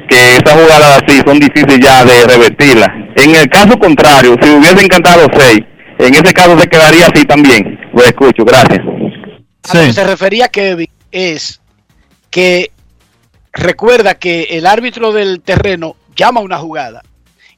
que 0.09 0.36
esas 0.36 0.52
jugadas 0.52 1.02
así 1.02 1.20
son 1.24 1.39
difíciles 1.39 1.78
ya 1.81 2.05
de 2.05 2.24
revertirlas. 2.27 2.89
En 3.16 3.35
el 3.36 3.48
caso 3.48 3.78
contrario, 3.78 4.36
si 4.43 4.51
hubiesen 4.51 4.89
cantado 4.89 5.27
seis, 5.39 5.60
en 5.98 6.14
ese 6.14 6.32
caso 6.35 6.59
se 6.59 6.66
quedaría 6.66 7.06
así 7.06 7.24
también. 7.24 7.78
Lo 7.94 8.02
escucho, 8.02 8.44
gracias. 8.44 8.81
A 9.69 9.77
lo 9.77 9.82
que 9.85 9.93
se 9.93 10.05
refería 10.05 10.48
Kevin 10.48 10.89
es 11.12 11.60
que 12.31 12.73
recuerda 13.52 14.14
que 14.14 14.44
el 14.51 14.66
árbitro 14.66 15.12
del 15.12 15.40
terreno 15.40 15.94
llama 16.16 16.40
una 16.40 16.59
jugada 16.59 17.02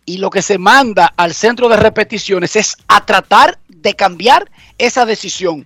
y 0.04 0.18
lo 0.18 0.30
que 0.30 0.42
se 0.42 0.58
manda 0.58 1.14
al 1.16 1.32
centro 1.32 1.68
de 1.68 1.76
repeticiones 1.76 2.56
es 2.56 2.76
a 2.88 3.06
tratar 3.06 3.58
de 3.84 3.94
cambiar 3.94 4.50
esa 4.78 5.06
decisión. 5.06 5.64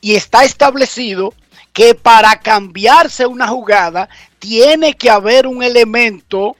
Y 0.00 0.16
está 0.16 0.42
establecido 0.42 1.32
que 1.72 1.94
para 1.94 2.40
cambiarse 2.40 3.26
una 3.26 3.46
jugada 3.46 4.08
tiene 4.40 4.94
que 4.94 5.10
haber 5.10 5.46
un 5.46 5.62
elemento 5.62 6.56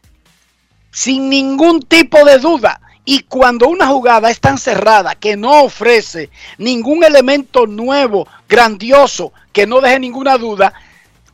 sin 0.93 1.29
ningún 1.29 1.83
tipo 1.83 2.25
de 2.25 2.39
duda. 2.39 2.81
Y 3.05 3.21
cuando 3.21 3.69
una 3.69 3.89
jugada 3.89 4.31
es 4.31 4.39
tan 4.39 4.59
cerrada 4.59 5.15
que 5.15 5.37
no 5.37 5.63
ofrece 5.63 6.31
ningún 6.59 7.03
elemento 7.03 7.67
nuevo, 7.67 8.29
grandioso, 8.49 9.33
que 9.53 9.67
no 9.67 9.81
deje 9.81 9.99
ninguna 9.99 10.37
duda, 10.37 10.75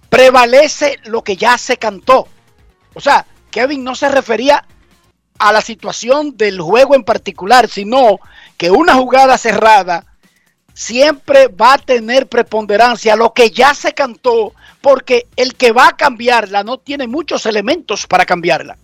prevalece 0.08 0.98
lo 1.04 1.22
que 1.22 1.36
ya 1.36 1.58
se 1.58 1.76
cantó. 1.76 2.28
O 2.94 3.00
sea, 3.00 3.26
Kevin 3.50 3.82
no 3.82 3.96
se 3.96 4.08
refería 4.08 4.64
a 5.38 5.52
la 5.52 5.60
situación 5.60 6.36
del 6.36 6.60
juego 6.60 6.94
en 6.94 7.02
particular, 7.02 7.68
sino 7.68 8.20
que 8.56 8.70
una 8.70 8.94
jugada 8.94 9.38
cerrada 9.38 10.06
siempre 10.74 11.48
va 11.48 11.74
a 11.74 11.78
tener 11.78 12.28
preponderancia, 12.28 13.16
lo 13.16 13.32
que 13.32 13.50
ya 13.50 13.74
se 13.74 13.94
cantó, 13.94 14.52
porque 14.80 15.26
el 15.36 15.54
que 15.54 15.72
va 15.72 15.88
a 15.88 15.96
cambiarla 15.96 16.64
no 16.64 16.78
tiene 16.78 17.06
muchos 17.06 17.46
elementos 17.46 18.06
para 18.06 18.26
cambiarla. 18.26 18.76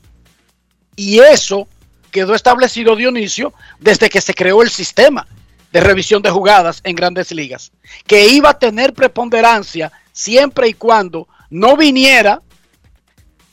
Y 0.97 1.19
eso 1.19 1.69
quedó 2.11 2.35
establecido, 2.35 2.97
Dionisio, 2.97 3.53
desde 3.79 4.09
que 4.09 4.21
se 4.21 4.35
creó 4.35 4.63
el 4.63 4.71
sistema 4.71 5.27
de 5.73 5.81
revisión 5.81 6.23
de 6.23 6.31
jugadas 6.31 6.81
en 6.85 6.97
grandes 6.97 7.33
ligas, 7.33 7.73
que 8.07 8.27
iba 8.27 8.51
a 8.51 8.59
tener 8.59 8.93
preponderancia 8.93 9.93
siempre 10.13 10.69
y 10.69 10.75
cuando 10.75 11.29
no 11.51 11.77
viniera 11.77 12.43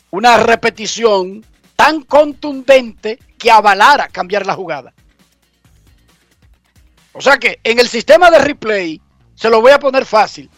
una 0.09 0.37
repetición 0.37 1.45
tan 1.75 2.01
contundente 2.01 3.19
que 3.37 3.51
avalara 3.51 4.07
cambiar 4.07 4.45
la 4.45 4.55
jugada. 4.55 4.93
O 7.17 7.21
sea 7.21 7.37
que 7.37 7.59
en 7.63 7.79
el 7.79 7.87
sistema 7.87 8.29
de 8.29 8.37
replay, 8.37 9.01
se 9.33 9.49
lo 9.49 9.59
voy 9.59 9.71
a 9.71 9.79
poner 9.79 10.05
fácil, 10.05 10.51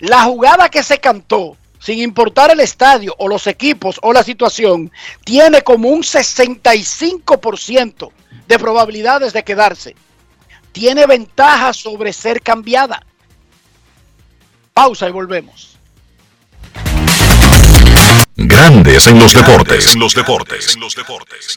la 0.00 0.24
jugada 0.24 0.68
que 0.68 0.82
se 0.82 0.98
cantó, 0.98 1.56
sin 1.78 2.00
importar 2.00 2.50
el 2.50 2.58
estadio 2.58 3.14
o 3.18 3.28
los 3.28 3.46
equipos 3.46 4.00
o 4.02 4.12
la 4.12 4.24
situación, 4.24 4.90
tiene 5.24 5.62
como 5.62 5.90
un 5.90 6.02
65% 6.02 8.10
de 8.48 8.58
probabilidades 8.58 9.32
de 9.32 9.44
quedarse. 9.44 9.94
Tiene 10.72 11.06
ventaja 11.06 11.72
sobre 11.72 12.12
ser 12.12 12.42
cambiada. 12.42 13.06
Pausa 14.72 15.08
y 15.08 15.12
volvemos. 15.12 15.78
Grandes 18.34 19.06
en 19.06 19.20
los 19.20 19.32
deportes. 19.32 19.94
En 19.94 20.00
los 20.00 20.12
deportes. 20.12 20.74
En 20.74 20.80
los 20.80 20.96
deportes. 20.96 21.56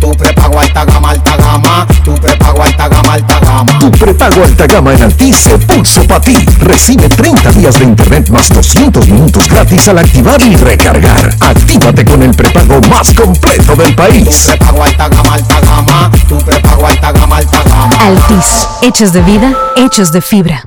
Tu 0.00 0.12
prepago 0.12 0.60
alta 0.60 0.84
gama, 0.84 1.10
alta 1.10 1.36
gama. 1.36 1.86
Tu 2.04 2.14
prepago 2.14 2.62
alta 2.62 2.88
gama, 2.88 3.14
alta 3.14 3.40
gama. 3.40 3.78
Tu 3.78 3.90
prepago 3.92 4.42
alta 4.44 4.66
gama 4.66 4.94
en 4.94 5.02
Altis 5.02 5.36
se 5.36 5.58
puso 5.58 6.02
para 6.06 6.20
ti. 6.20 6.36
Recibe 6.60 7.08
30 7.08 7.52
días 7.52 7.78
de 7.78 7.84
internet 7.84 8.28
más 8.30 8.48
200 8.48 9.08
minutos 9.08 9.48
gratis 9.48 9.88
al 9.88 9.98
activar 9.98 10.40
y 10.42 10.56
recargar. 10.56 11.34
Actívate 11.40 12.04
con 12.04 12.22
el 12.22 12.34
prepago 12.34 12.80
más 12.88 13.12
completo 13.14 13.74
del 13.76 13.94
país. 13.94 14.44
Tu 14.44 14.50
prepago 14.52 14.82
alta 14.82 15.08
gama, 15.08 15.34
alta 15.34 15.60
gama. 15.60 16.10
Tu 16.28 16.38
prepago 16.38 16.86
alta 16.86 17.12
gama, 17.12 17.36
alta 17.38 17.62
gama. 17.64 17.96
Altis, 18.00 18.68
hechos 18.82 19.12
de 19.12 19.22
vida, 19.22 19.52
hechos 19.76 20.12
de 20.12 20.20
fibra. 20.20 20.62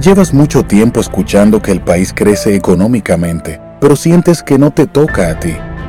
Llevas 0.00 0.34
mucho 0.34 0.64
tiempo 0.64 1.00
escuchando 1.00 1.62
que 1.62 1.70
el 1.70 1.80
país 1.80 2.12
crece 2.14 2.54
económicamente, 2.54 3.60
pero 3.80 3.96
sientes 3.96 4.42
que 4.42 4.58
no 4.58 4.70
te 4.70 4.86
toca 4.86 5.30
a 5.30 5.40
ti. 5.40 5.56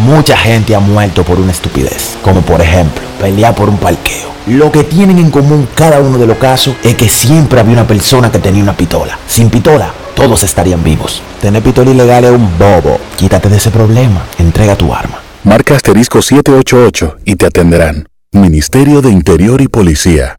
Mucha 0.00 0.36
gente 0.36 0.74
ha 0.74 0.80
muerto 0.80 1.24
por 1.24 1.40
una 1.40 1.52
estupidez, 1.52 2.16
como 2.22 2.42
por 2.42 2.60
ejemplo 2.60 3.02
pelear 3.20 3.54
por 3.54 3.68
un 3.68 3.78
parqueo. 3.78 4.30
Lo 4.46 4.70
que 4.70 4.84
tienen 4.84 5.18
en 5.18 5.30
común 5.30 5.66
cada 5.74 6.00
uno 6.00 6.18
de 6.18 6.26
los 6.26 6.36
casos 6.38 6.76
es 6.84 6.94
que 6.94 7.08
siempre 7.08 7.58
había 7.60 7.72
una 7.72 7.86
persona 7.86 8.30
que 8.30 8.38
tenía 8.38 8.62
una 8.62 8.76
pistola. 8.76 9.18
Sin 9.26 9.50
pistola, 9.50 9.92
todos 10.14 10.44
estarían 10.44 10.84
vivos. 10.84 11.22
Tener 11.40 11.62
pistola 11.62 11.90
ilegal 11.90 12.24
es 12.24 12.30
un 12.30 12.58
bobo. 12.58 13.00
Quítate 13.16 13.48
de 13.48 13.56
ese 13.56 13.70
problema. 13.70 14.24
Entrega 14.38 14.76
tu 14.76 14.94
arma. 14.94 15.20
Marca 15.44 15.74
asterisco 15.74 16.22
788 16.22 17.16
y 17.24 17.36
te 17.36 17.46
atenderán. 17.46 18.08
Ministerio 18.32 19.00
de 19.00 19.10
Interior 19.10 19.60
y 19.60 19.68
Policía. 19.68 20.36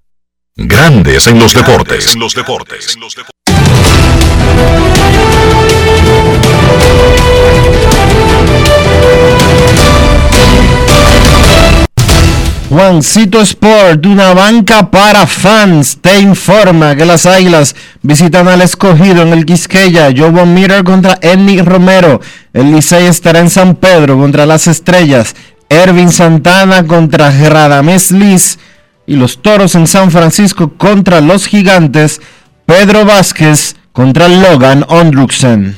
Grandes 0.55 1.27
en 1.27 1.39
los 1.39 1.53
deportes. 1.53 2.13
En 2.13 2.19
los 2.19 2.33
deportes. 2.33 2.97
Juancito 12.69 13.39
Sport, 13.39 14.05
una 14.07 14.33
banca 14.33 14.91
para 14.91 15.25
fans, 15.25 15.99
te 16.01 16.19
informa 16.19 16.97
que 16.97 17.05
las 17.05 17.25
Águilas 17.25 17.73
visitan 18.01 18.49
al 18.49 18.61
escogido 18.61 19.21
en 19.21 19.29
el 19.29 19.45
Quisqueya. 19.45 20.09
Joe 20.15 20.31
Von 20.31 20.53
Miller 20.53 20.83
contra 20.83 21.17
Enny 21.21 21.61
Romero. 21.61 22.19
El 22.51 22.73
Licey 22.73 23.05
estará 23.05 23.39
en 23.39 23.49
San 23.49 23.75
Pedro 23.75 24.17
contra 24.17 24.45
las 24.45 24.67
Estrellas. 24.67 25.33
Ervin 25.69 26.11
Santana 26.11 26.85
contra 26.85 27.31
Radames 27.31 28.11
Liz. 28.11 28.59
Y 29.05 29.15
los 29.15 29.41
Toros 29.41 29.75
en 29.75 29.87
San 29.87 30.11
Francisco 30.11 30.73
contra 30.77 31.21
los 31.21 31.45
Gigantes. 31.45 32.19
Pedro 32.65 33.05
Vázquez 33.05 33.77
contra 33.93 34.27
Logan 34.27 34.85
Ondruksen. 34.89 35.77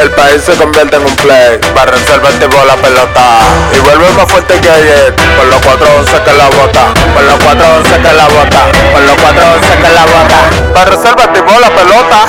El 0.00 0.10
país 0.10 0.42
se 0.44 0.54
convierte 0.54 0.96
en 0.96 1.02
un 1.04 1.16
play. 1.16 1.58
Para 1.74 1.92
reservar 1.92 2.32
tipo 2.32 2.56
la 2.64 2.76
pelota. 2.76 3.40
Y 3.76 3.80
vuelve 3.80 4.10
más 4.12 4.30
fuerte 4.30 4.60
que 4.60 4.70
ayer. 4.70 5.14
Por 5.36 5.46
los 5.46 5.60
411 5.60 6.22
que 6.22 6.32
la 6.32 6.48
bota. 6.48 6.94
Por 7.14 7.22
los 7.22 7.34
411 7.44 7.96
que 7.96 8.12
la 8.12 8.26
bota. 8.28 8.60
Por 8.92 9.02
los 9.02 9.16
411 9.16 9.76
que 9.76 9.90
la 9.94 10.04
bota. 10.04 10.74
Para 10.74 10.90
reservar 10.90 11.32
tipo 11.32 11.52
la 11.60 11.70
pelota. 11.70 12.26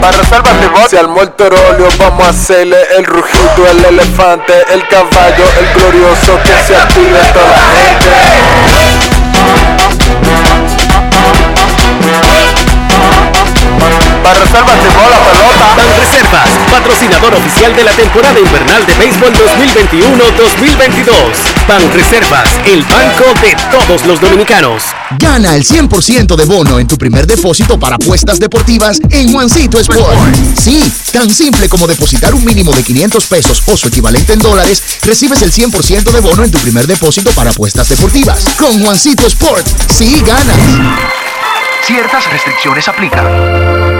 Para 0.00 0.16
reservar. 0.16 0.50
Si 0.88 0.96
al 0.96 1.06
óleo 1.06 1.88
vamos 1.98 2.26
a 2.26 2.30
hacerle 2.30 2.78
el 2.96 3.04
rugido, 3.04 3.66
el 3.70 3.84
elefante, 3.84 4.52
el 4.72 4.86
caballo, 4.88 5.44
el 5.58 5.80
glorioso 5.80 6.38
que 6.42 6.66
se 6.66 6.76
active 6.76 7.20
toda 7.32 7.46
la 7.46 7.68
gente. 7.78 8.89
Para 14.22 14.38
reservas 14.38 14.78
tipo 14.82 15.00
la 15.08 15.18
pelota. 15.24 15.74
Banreservas, 15.76 16.50
patrocinador 16.70 17.34
oficial 17.34 17.74
de 17.74 17.84
la 17.84 17.92
temporada 17.92 18.38
invernal 18.38 18.84
de 18.86 18.94
béisbol 18.94 19.32
2021-2022. 19.32 21.66
Banreservas, 21.66 22.50
el 22.66 22.84
banco 22.84 23.24
de 23.40 23.56
todos 23.70 24.04
los 24.06 24.20
dominicanos. 24.20 24.84
Gana 25.18 25.56
el 25.56 25.64
100% 25.64 26.36
de 26.36 26.44
bono 26.44 26.78
en 26.78 26.86
tu 26.86 26.98
primer 26.98 27.26
depósito 27.26 27.78
para 27.78 27.96
apuestas 27.96 28.38
deportivas 28.38 29.00
en 29.10 29.32
Juancito 29.32 29.80
Sport. 29.80 30.18
Sí, 30.58 30.92
tan 31.12 31.30
simple 31.30 31.68
como 31.68 31.86
depositar 31.86 32.34
un 32.34 32.44
mínimo 32.44 32.72
de 32.72 32.82
500 32.82 33.26
pesos 33.26 33.62
o 33.66 33.76
su 33.76 33.88
equivalente 33.88 34.34
en 34.34 34.40
dólares, 34.40 34.82
recibes 35.02 35.40
el 35.42 35.52
100% 35.52 36.10
de 36.10 36.20
bono 36.20 36.44
en 36.44 36.50
tu 36.50 36.58
primer 36.58 36.86
depósito 36.86 37.30
para 37.32 37.50
apuestas 37.50 37.88
deportivas. 37.88 38.44
Con 38.58 38.84
Juancito 38.84 39.26
Sport, 39.26 39.66
sí 39.88 40.22
ganas. 40.26 40.58
Ciertas 41.82 42.30
restricciones 42.30 42.86
aplican. 42.88 43.99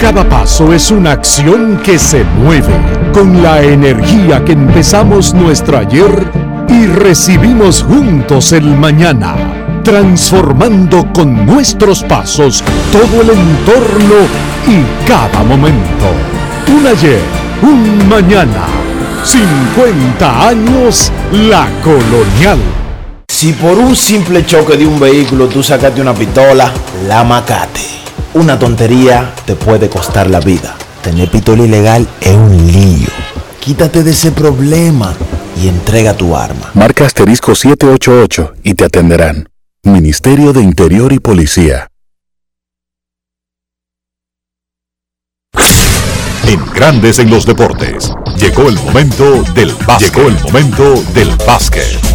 Cada 0.00 0.26
paso 0.26 0.72
es 0.72 0.90
una 0.90 1.12
acción 1.12 1.78
que 1.84 1.98
se 1.98 2.24
mueve 2.24 2.72
con 3.12 3.42
la 3.42 3.60
energía 3.60 4.42
que 4.42 4.52
empezamos 4.52 5.34
nuestro 5.34 5.76
ayer 5.76 6.10
y 6.70 6.86
recibimos 6.86 7.82
juntos 7.82 8.52
el 8.52 8.64
mañana, 8.64 9.36
transformando 9.84 11.06
con 11.12 11.44
nuestros 11.44 12.02
pasos 12.04 12.64
todo 12.90 13.20
el 13.20 13.28
entorno 13.28 14.14
y 14.66 15.06
cada 15.06 15.42
momento. 15.44 16.06
Un 16.74 16.86
ayer, 16.86 17.20
un 17.60 18.08
mañana, 18.08 18.68
50 19.22 20.48
años 20.48 21.12
la 21.30 21.68
colonial. 21.84 22.58
Si 23.28 23.52
por 23.52 23.76
un 23.76 23.94
simple 23.94 24.46
choque 24.46 24.78
de 24.78 24.86
un 24.86 24.98
vehículo 24.98 25.46
tú 25.46 25.62
sacaste 25.62 26.00
una 26.00 26.14
pistola, 26.14 26.72
la 27.06 27.22
macate. 27.22 28.09
Una 28.32 28.56
tontería 28.60 29.34
te 29.44 29.56
puede 29.56 29.88
costar 29.88 30.30
la 30.30 30.38
vida. 30.38 30.76
Tener 31.02 31.28
pistola 31.28 31.64
ilegal 31.64 32.06
es 32.20 32.36
un 32.36 32.64
lío. 32.70 33.08
Quítate 33.58 34.04
de 34.04 34.12
ese 34.12 34.30
problema 34.30 35.16
y 35.60 35.66
entrega 35.66 36.16
tu 36.16 36.36
arma. 36.36 36.70
Marca 36.74 37.06
asterisco 37.06 37.56
788 37.56 38.52
y 38.62 38.74
te 38.74 38.84
atenderán. 38.84 39.48
Ministerio 39.82 40.52
de 40.52 40.62
Interior 40.62 41.12
y 41.12 41.18
Policía. 41.18 41.88
En 46.46 46.64
Grandes 46.72 47.18
en 47.18 47.30
los 47.30 47.44
Deportes, 47.44 48.12
llegó 48.36 48.68
el 48.68 48.76
momento 48.76 49.42
del 49.54 49.74
básquet. 49.86 50.14
Llegó 50.14 50.28
el 50.28 50.40
momento 50.40 51.02
del 51.14 51.34
básquet. 51.46 52.09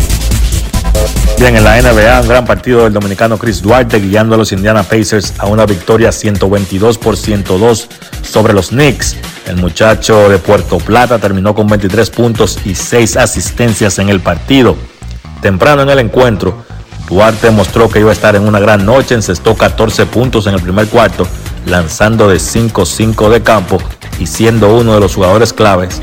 Bien, 1.38 1.58
en 1.58 1.66
la 1.66 1.82
NBA, 1.82 2.22
un 2.22 2.28
gran 2.30 2.46
partido 2.46 2.86
del 2.86 2.94
dominicano 2.94 3.38
Chris 3.38 3.62
Duarte 3.62 4.00
guiando 4.00 4.36
a 4.36 4.38
los 4.38 4.54
Indiana 4.54 4.84
Pacers 4.84 5.34
a 5.38 5.48
una 5.48 5.66
victoria 5.66 6.14
122 6.14 6.98
por 6.98 7.18
102 7.18 7.90
sobre 8.24 8.54
los 8.54 8.70
Knicks. 8.70 9.18
El 9.46 9.58
muchacho 9.58 10.30
de 10.30 10.38
Puerto 10.38 10.78
Plata 10.78 11.20
terminó 11.20 11.54
con 11.54 11.68
23 11.68 12.10
puntos 12.10 12.58
y 12.64 12.74
6 12.74 13.18
asistencias 13.18 14.00
en 14.00 14.08
el 14.08 14.22
partido. 14.22 14.78
Temprano 15.42 15.82
en 15.82 15.90
el 15.90 16.00
encuentro, 16.00 16.64
Duarte 17.10 17.52
mostró 17.52 17.90
que 17.90 18.00
iba 18.00 18.12
a 18.12 18.14
estar 18.14 18.38
en 18.38 18.48
una 18.48 18.62
gran 18.62 18.86
noche, 18.86 19.14
encestó 19.14 19.56
14 19.56 20.06
puntos 20.06 20.48
en 20.48 20.54
el 20.54 20.62
primer 20.62 20.88
cuarto, 20.88 21.28
lanzando 21.66 22.30
de 22.30 22.38
5-5 22.38 23.30
de 23.30 23.44
campo 23.44 23.78
y 24.20 24.28
siendo 24.28 24.74
uno 24.74 24.94
de 24.94 25.02
los 25.02 25.14
jugadores 25.14 25.52
claves 25.52 26.02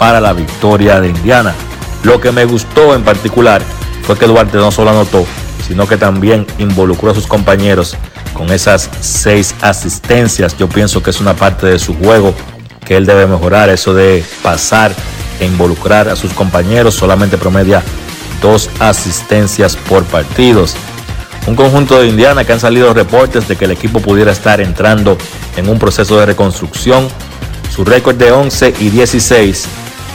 para 0.00 0.20
la 0.20 0.32
victoria 0.32 1.00
de 1.00 1.08
Indiana. 1.08 1.54
Lo 2.02 2.20
que 2.20 2.32
me 2.32 2.44
gustó 2.44 2.96
en 2.96 3.04
particular 3.04 3.62
fue 4.02 4.18
que 4.18 4.26
Duarte 4.26 4.58
no 4.58 4.70
solo 4.70 4.90
anotó, 4.90 5.24
sino 5.66 5.86
que 5.86 5.96
también 5.96 6.46
involucró 6.58 7.10
a 7.10 7.14
sus 7.14 7.26
compañeros 7.26 7.96
con 8.34 8.50
esas 8.50 8.90
seis 9.00 9.54
asistencias. 9.60 10.56
Yo 10.56 10.68
pienso 10.68 11.02
que 11.02 11.10
es 11.10 11.20
una 11.20 11.34
parte 11.34 11.66
de 11.66 11.78
su 11.78 11.94
juego 11.94 12.34
que 12.84 12.96
él 12.96 13.06
debe 13.06 13.26
mejorar, 13.26 13.70
eso 13.70 13.94
de 13.94 14.24
pasar 14.42 14.92
e 15.40 15.46
involucrar 15.46 16.08
a 16.08 16.16
sus 16.16 16.32
compañeros, 16.32 16.94
solamente 16.94 17.38
promedia 17.38 17.82
dos 18.40 18.68
asistencias 18.80 19.76
por 19.76 20.04
partidos. 20.04 20.74
Un 21.46 21.56
conjunto 21.56 22.00
de 22.00 22.08
Indiana 22.08 22.44
que 22.44 22.52
han 22.52 22.60
salido 22.60 22.92
reportes 22.94 23.48
de 23.48 23.56
que 23.56 23.64
el 23.64 23.72
equipo 23.72 24.00
pudiera 24.00 24.32
estar 24.32 24.60
entrando 24.60 25.16
en 25.56 25.68
un 25.68 25.78
proceso 25.78 26.18
de 26.18 26.26
reconstrucción. 26.26 27.08
Su 27.74 27.84
récord 27.84 28.16
de 28.16 28.32
11 28.32 28.74
y 28.80 28.90
16 28.90 29.66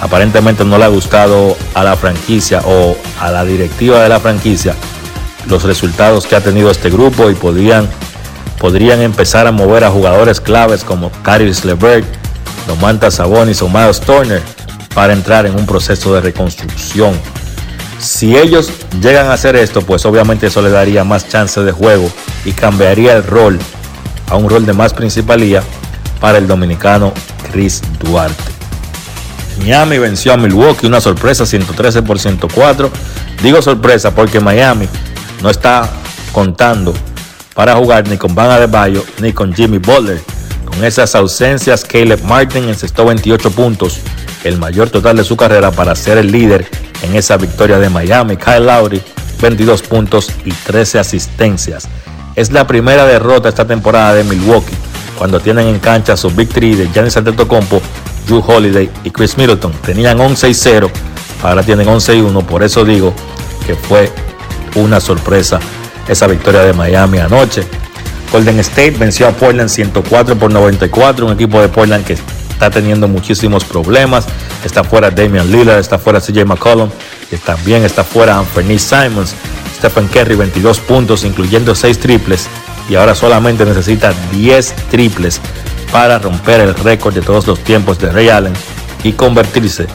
aparentemente 0.02 0.64
no 0.64 0.78
le 0.78 0.86
ha 0.86 0.90
gustado 0.90 1.56
a 1.74 1.84
la 1.84 1.96
franquicia 1.96 2.62
o 2.66 2.96
a 3.20 3.32
la 3.32 3.44
directiva 3.46 4.02
de 4.02 4.10
la 4.10 4.20
franquicia 4.20 4.76
los 5.50 5.64
resultados 5.64 6.26
que 6.26 6.36
ha 6.36 6.42
tenido 6.42 6.70
este 6.70 6.90
grupo 6.90 7.30
y 7.30 7.36
podrían, 7.36 7.88
podrían 8.60 9.02
empezar 9.02 9.48
a 9.48 9.52
mover 9.52 9.84
a 9.84 9.92
jugadores 9.92 10.42
claves 10.42 10.84
como 10.84 11.12
Caris 11.24 11.66
LeVert, 11.66 12.06
Domantas 12.68 13.16
Sabonis 13.16 13.62
o 13.62 13.70
Miles 13.70 14.02
Turner 14.02 14.42
para 14.94 15.14
entrar 15.14 15.46
en 15.46 15.56
un 15.56 15.66
proceso 15.66 16.14
de 16.14 16.22
reconstrucción. 16.22 17.14
Si 18.00 18.38
ellos 18.38 18.70
llegan 19.02 19.28
a 19.28 19.34
hacer 19.34 19.56
esto, 19.56 19.82
pues 19.82 20.06
obviamente 20.06 20.48
eso 20.48 20.62
le 20.62 20.70
daría 20.70 21.04
más 21.04 21.28
chance 21.28 21.62
de 21.62 21.72
juego 21.72 22.10
y 22.46 22.52
cambiaría 22.52 23.14
el 23.14 23.24
rol 23.24 23.58
a 24.30 24.36
un 24.36 24.50
rol 24.50 24.66
de 24.66 24.74
más 24.74 24.94
principalía 24.94 25.64
para 26.20 26.38
el 26.38 26.48
dominicano 26.48 27.14
Chris 27.52 27.82
Duarte. 28.00 28.57
Miami 29.60 29.98
venció 29.98 30.34
a 30.34 30.38
Milwaukee, 30.38 30.88
una 30.88 31.02
sorpresa 31.02 31.46
113 31.46 32.04
por 32.04 32.20
104. 32.20 32.90
Digo 33.42 33.62
sorpresa 33.62 34.14
porque 34.14 34.40
Miami 34.40 34.88
no 35.42 35.50
está 35.50 35.90
contando 36.32 36.94
para 37.54 37.76
jugar 37.76 38.08
ni 38.08 38.18
con 38.18 38.36
Van 38.36 38.52
Adebayo 38.52 39.04
ni 39.20 39.34
con 39.34 39.54
Jimmy 39.54 39.80
Butler. 39.80 40.22
Con 40.66 40.84
esas 40.84 41.16
ausencias, 41.16 41.84
Caleb 41.84 42.24
Martin 42.24 42.70
encestó 42.70 43.06
28 43.06 43.52
puntos, 43.52 44.00
el 44.44 44.58
mayor 44.58 44.90
total 44.90 45.18
de 45.18 45.24
su 45.24 45.36
carrera 45.36 45.72
para 45.72 45.96
ser 45.96 46.18
el 46.18 46.32
líder 46.32 46.68
en 47.02 47.16
esa 47.16 47.38
victoria 47.38 47.80
de 47.80 47.90
Miami. 47.90 48.38
Kyle 48.38 48.66
Lowry, 48.66 49.02
22 49.42 49.82
puntos 49.82 50.30
y 50.46 50.52
13 50.52 51.00
asistencias. 51.00 51.88
Es 52.36 52.52
la 52.52 52.68
primera 52.68 53.06
derrota 53.06 53.50
esta 53.50 53.66
temporada 53.66 54.14
de 54.14 54.24
Milwaukee, 54.24 54.76
cuando 55.18 55.40
tienen 55.40 55.68
en 55.68 55.80
cancha 55.80 56.16
su 56.16 56.30
Big 56.30 56.50
Three 56.50 56.76
de 56.76 56.88
Giannis 56.90 57.18
Antetokounmpo, 57.18 57.82
Drew 58.28 58.44
Holiday 58.46 58.90
y 59.04 59.10
Chris 59.10 59.38
Middleton. 59.38 59.72
Tenían 59.86 60.20
11 60.20 60.50
y 60.50 60.54
0, 60.54 60.92
ahora 61.44 61.64
tienen 61.64 61.88
11 61.88 62.18
y 62.18 62.22
1, 62.22 62.42
por 62.42 62.64
eso 62.64 62.86
digo 62.86 63.14
que 63.66 63.76
fue 63.76 64.12
una 64.76 65.00
sorpresa 65.00 65.60
esa 66.08 66.28
victoria 66.28 66.62
de 66.62 66.74
Miami 66.74 67.20
anoche. 67.20 67.64
Golden 68.32 68.60
State 68.60 68.92
venció 68.92 69.28
a 69.28 69.32
Portland 69.32 69.70
104 69.70 70.38
por 70.38 70.52
94, 70.52 71.26
un 71.26 71.34
equipo 71.34 71.62
de 71.62 71.70
Portland 71.70 72.06
que 72.06 72.14
está 72.14 72.70
teniendo 72.70 73.08
muchísimos 73.08 73.64
problemas. 73.64 74.26
Está 74.64 74.84
fuera 74.84 75.10
Damian 75.10 75.50
Lillard, 75.52 75.80
está 75.80 75.98
fuera 75.98 76.20
CJ 76.20 76.46
McCollum, 76.46 76.90
y 77.32 77.38
también 77.38 77.84
está 77.84 78.04
fuera 78.04 78.38
Anthony 78.38 78.78
Simons. 78.78 79.34
Stephen 79.78 80.08
Curry 80.08 80.36
22 80.36 80.80
puntos, 80.80 81.24
incluyendo 81.24 81.76
6 81.76 82.00
triples, 82.00 82.48
y 82.90 82.96
ahora 82.96 83.16
solamente 83.16 83.64
necesita 83.64 84.14
10 84.32 84.74
triples 84.90 85.40
para 85.92 86.20
romper 86.20 86.62
el 86.62 86.76
récord 86.76 87.14
de 87.14 87.22
todos 87.22 87.48
los 87.48 87.60
tiempos 87.64 88.00
de 88.00 88.12
Ray 88.12 88.30
Allen 88.30 88.54
y 89.04 89.14
convertirse 89.14 89.88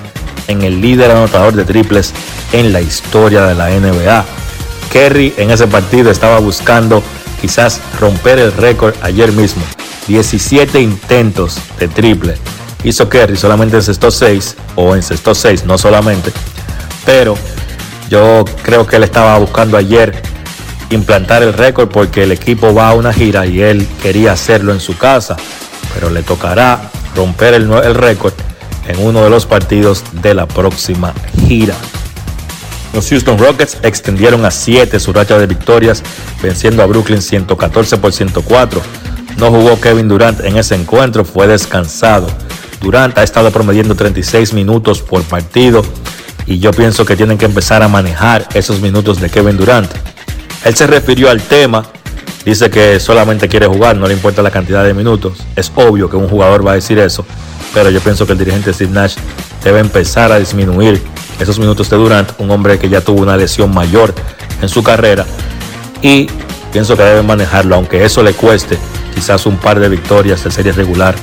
en 0.48 0.62
el 0.62 0.80
líder 0.80 1.10
anotador 1.10 1.54
de 1.54 1.64
triples 1.64 2.12
en 2.52 2.72
la 2.72 2.80
historia 2.80 3.42
de 3.42 3.54
la 3.54 3.70
NBA. 3.70 4.24
Kerry 4.92 5.34
en 5.36 5.50
ese 5.50 5.66
partido 5.66 6.10
estaba 6.10 6.38
buscando 6.38 7.02
quizás 7.40 7.80
romper 8.00 8.38
el 8.38 8.52
récord 8.52 8.94
ayer 9.02 9.32
mismo. 9.32 9.62
17 10.08 10.80
intentos 10.80 11.58
de 11.78 11.88
triple 11.88 12.34
hizo 12.84 13.08
Kerry, 13.08 13.36
solamente 13.36 13.76
encestó 13.76 14.10
6 14.10 14.56
o 14.76 14.96
encestó 14.96 15.34
6, 15.34 15.64
no 15.64 15.78
solamente. 15.78 16.32
Pero 17.04 17.36
yo 18.10 18.44
creo 18.62 18.86
que 18.86 18.96
él 18.96 19.04
estaba 19.04 19.38
buscando 19.38 19.76
ayer 19.76 20.20
implantar 20.90 21.42
el 21.42 21.52
récord 21.52 21.88
porque 21.88 22.24
el 22.24 22.32
equipo 22.32 22.74
va 22.74 22.90
a 22.90 22.94
una 22.94 23.12
gira 23.12 23.46
y 23.46 23.62
él 23.62 23.86
quería 24.02 24.32
hacerlo 24.32 24.72
en 24.72 24.80
su 24.80 24.96
casa. 24.96 25.36
Pero 25.94 26.10
le 26.10 26.22
tocará 26.22 26.90
romper 27.14 27.54
el, 27.54 27.70
el 27.70 27.94
récord 27.94 28.34
en 28.88 29.04
uno 29.04 29.22
de 29.22 29.30
los 29.30 29.46
partidos 29.46 30.04
de 30.22 30.34
la 30.34 30.46
próxima 30.46 31.12
gira. 31.46 31.74
Los 32.92 33.08
Houston 33.08 33.38
Rockets 33.38 33.78
extendieron 33.82 34.44
a 34.44 34.50
7 34.50 35.00
su 35.00 35.12
racha 35.12 35.38
de 35.38 35.46
victorias, 35.46 36.02
venciendo 36.42 36.82
a 36.82 36.86
Brooklyn 36.86 37.22
114 37.22 37.96
por 37.96 38.12
104. 38.12 38.82
No 39.38 39.50
jugó 39.50 39.80
Kevin 39.80 40.08
Durant 40.08 40.40
en 40.40 40.56
ese 40.58 40.74
encuentro, 40.74 41.24
fue 41.24 41.46
descansado. 41.46 42.26
Durant 42.82 43.16
ha 43.16 43.22
estado 43.22 43.50
promediando 43.50 43.94
36 43.94 44.52
minutos 44.52 45.00
por 45.00 45.22
partido 45.22 45.82
y 46.46 46.58
yo 46.58 46.72
pienso 46.72 47.06
que 47.06 47.16
tienen 47.16 47.38
que 47.38 47.46
empezar 47.46 47.82
a 47.82 47.88
manejar 47.88 48.46
esos 48.54 48.80
minutos 48.80 49.20
de 49.20 49.30
Kevin 49.30 49.56
Durant. 49.56 49.90
Él 50.64 50.74
se 50.74 50.86
refirió 50.86 51.30
al 51.30 51.40
tema, 51.40 51.86
dice 52.44 52.70
que 52.70 52.98
solamente 53.00 53.48
quiere 53.48 53.66
jugar, 53.66 53.96
no 53.96 54.06
le 54.06 54.14
importa 54.14 54.42
la 54.42 54.50
cantidad 54.50 54.84
de 54.84 54.94
minutos. 54.94 55.38
Es 55.56 55.70
obvio 55.74 56.08
que 56.10 56.16
un 56.16 56.28
jugador 56.28 56.66
va 56.66 56.72
a 56.72 56.74
decir 56.74 56.98
eso, 56.98 57.24
pero 57.74 57.90
yo 57.90 58.00
pienso 58.00 58.26
que 58.26 58.32
el 58.32 58.38
dirigente 58.38 58.72
Steve 58.72 58.92
Nash 58.92 59.16
debe 59.64 59.80
empezar 59.80 60.32
a 60.32 60.38
disminuir 60.38 61.00
esos 61.38 61.58
minutos 61.58 61.88
de 61.90 61.96
Durant, 61.96 62.30
un 62.38 62.50
hombre 62.50 62.78
que 62.78 62.88
ya 62.88 63.00
tuvo 63.00 63.22
una 63.22 63.36
lesión 63.36 63.72
mayor 63.72 64.14
en 64.60 64.68
su 64.68 64.82
carrera 64.82 65.26
y 66.02 66.28
pienso 66.72 66.96
que 66.96 67.02
debe 67.02 67.22
manejarlo, 67.22 67.76
aunque 67.76 68.04
eso 68.04 68.22
le 68.22 68.32
cueste 68.32 68.78
quizás 69.14 69.46
un 69.46 69.56
par 69.56 69.78
de 69.78 69.88
victorias 69.88 70.42
de 70.44 70.50
serie 70.50 70.72
regular 70.72 71.14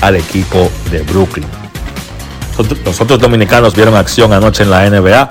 al 0.00 0.16
equipo 0.16 0.70
de 0.90 1.02
Brooklyn. 1.02 1.46
Los 2.84 3.00
otros 3.00 3.20
dominicanos 3.20 3.74
vieron 3.74 3.94
acción 3.94 4.32
anoche 4.32 4.64
en 4.64 4.70
la 4.70 4.88
NBA. 4.88 5.28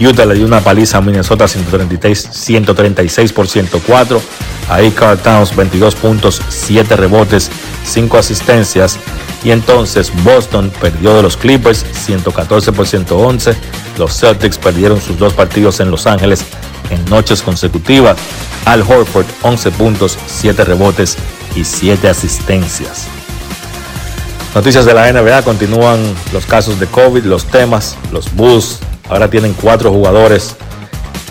Utah 0.00 0.26
le 0.26 0.34
dio 0.34 0.46
una 0.46 0.60
paliza 0.60 0.98
a 0.98 1.00
Minnesota 1.00 1.46
136, 1.46 2.28
136 2.32 3.32
por 3.32 3.46
104. 3.46 4.20
Ahí 4.68 4.90
Carl 4.90 5.18
Towns 5.18 5.54
22 5.54 5.94
puntos, 5.94 6.42
7 6.48 6.96
rebotes, 6.96 7.50
5 7.84 8.18
asistencias. 8.18 8.98
Y 9.44 9.50
entonces 9.50 10.10
Boston 10.24 10.72
perdió 10.80 11.14
de 11.14 11.22
los 11.22 11.36
Clippers 11.36 11.84
114 11.92 12.72
por 12.72 12.86
111. 12.86 13.54
Los 13.98 14.18
Celtics 14.18 14.58
perdieron 14.58 15.00
sus 15.00 15.18
dos 15.18 15.34
partidos 15.34 15.80
en 15.80 15.90
Los 15.90 16.06
Ángeles 16.06 16.44
en 16.90 17.04
noches 17.06 17.42
consecutivas. 17.42 18.16
Al 18.64 18.80
Horford 18.80 19.26
11 19.42 19.70
puntos, 19.72 20.18
7 20.26 20.64
rebotes 20.64 21.16
y 21.54 21.64
7 21.64 22.08
asistencias. 22.08 23.06
Noticias 24.54 24.86
de 24.86 24.94
la 24.94 25.12
NBA, 25.12 25.42
continúan 25.42 26.00
los 26.32 26.46
casos 26.46 26.80
de 26.80 26.86
COVID, 26.86 27.24
los 27.24 27.44
temas, 27.44 27.96
los 28.12 28.32
Bulls 28.34 28.78
ahora 29.08 29.28
tienen 29.28 29.54
cuatro 29.54 29.90
jugadores 29.90 30.56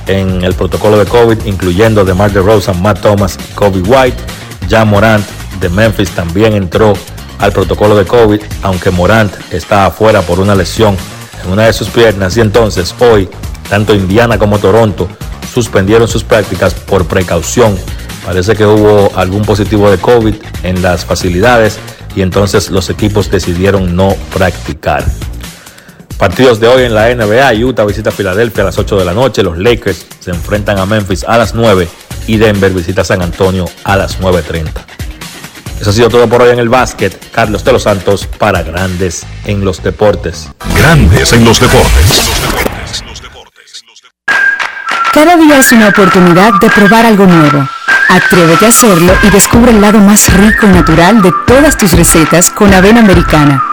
en 0.08 0.44
el 0.44 0.54
protocolo 0.54 0.98
de 0.98 1.06
COVID, 1.06 1.46
incluyendo 1.46 2.04
DeMar 2.04 2.32
DeRozan, 2.32 2.82
Matt 2.82 3.02
Thomas 3.02 3.38
Kobe 3.56 3.82
White. 3.82 4.18
Ya 4.68 4.86
Morant 4.86 5.26
de 5.60 5.70
Memphis 5.70 6.12
también 6.12 6.54
entró 6.54 6.94
al 7.40 7.52
protocolo 7.52 7.96
de 7.96 8.06
COVID, 8.06 8.42
aunque 8.64 8.92
Morant 8.92 9.34
está 9.52 9.86
afuera 9.86 10.22
por 10.22 10.40
una 10.40 10.56
lesión 10.56 10.96
en 11.44 11.52
una 11.52 11.66
de 11.66 11.74
sus 11.74 11.90
piernas. 11.90 12.38
Y 12.38 12.42
entonces 12.42 12.94
hoy, 13.00 13.30
tanto 13.70 13.94
Indiana 13.94 14.38
como 14.38 14.60
Toronto 14.60 15.08
suspendieron 15.54 16.08
sus 16.08 16.24
prácticas 16.24 16.74
por 16.74 17.06
precaución. 17.06 17.78
Parece 18.26 18.56
que 18.56 18.66
hubo 18.66 19.12
algún 19.16 19.44
positivo 19.44 19.92
de 19.92 19.98
COVID 19.98 20.36
en 20.64 20.82
las 20.82 21.06
facilidades 21.06 21.78
y 22.16 22.22
entonces 22.22 22.72
los 22.72 22.90
equipos 22.90 23.30
decidieron 23.30 23.96
no 23.96 24.16
practicar. 24.34 25.04
Partidos 26.24 26.62
de 26.62 26.70
hoy 26.70 26.84
en 26.84 26.96
la 26.96 27.14
NBA, 27.14 27.66
Utah 27.66 27.84
visita 27.84 28.10
Filadelfia 28.10 28.64
a 28.64 28.68
las 28.68 28.78
8 28.78 28.98
de 28.98 29.04
la 29.04 29.14
noche, 29.14 29.44
los 29.44 29.58
Lakers 29.58 30.06
se 30.22 30.32
enfrentan 30.32 30.80
a 30.80 30.86
Memphis 30.86 31.26
a 31.26 31.38
las 31.38 31.54
9 31.54 31.86
y 32.28 32.38
Denver 32.38 32.72
visita 32.72 33.04
San 33.04 33.22
Antonio 33.22 33.66
a 33.84 33.98
las 33.98 34.22
9.30. 34.22 34.70
Eso 35.82 35.90
ha 35.90 35.94
sido 35.94 36.08
todo 36.08 36.30
por 36.30 36.42
hoy 36.42 36.52
en 36.52 36.60
el 36.60 36.70
básquet. 36.70 37.30
Carlos 37.34 37.66
de 37.66 37.74
los 37.74 37.84
Santos 37.84 38.26
para 38.26 38.64
Grandes 38.64 39.26
en 39.44 39.66
los 39.66 39.84
Deportes. 39.84 40.48
Grandes 40.78 41.34
en 41.34 41.44
los 41.44 41.60
Deportes. 41.60 42.32
Cada 45.12 45.36
día 45.36 45.58
es 45.58 45.74
una 45.74 45.90
oportunidad 45.90 46.54
de 46.62 46.70
probar 46.70 47.06
algo 47.06 47.26
nuevo. 47.26 47.68
Atrévete 48.08 48.66
a 48.66 48.70
hacerlo 48.70 49.14
y 49.24 49.30
descubre 49.30 49.72
el 49.72 49.82
lado 49.82 50.00
más 50.00 50.32
rico 50.38 50.68
y 50.68 50.70
natural 50.70 51.22
de 51.22 51.34
todas 51.46 51.78
tus 51.78 51.92
recetas 51.92 52.50
con 52.50 52.74
avena 52.74 53.02
americana. 53.02 53.73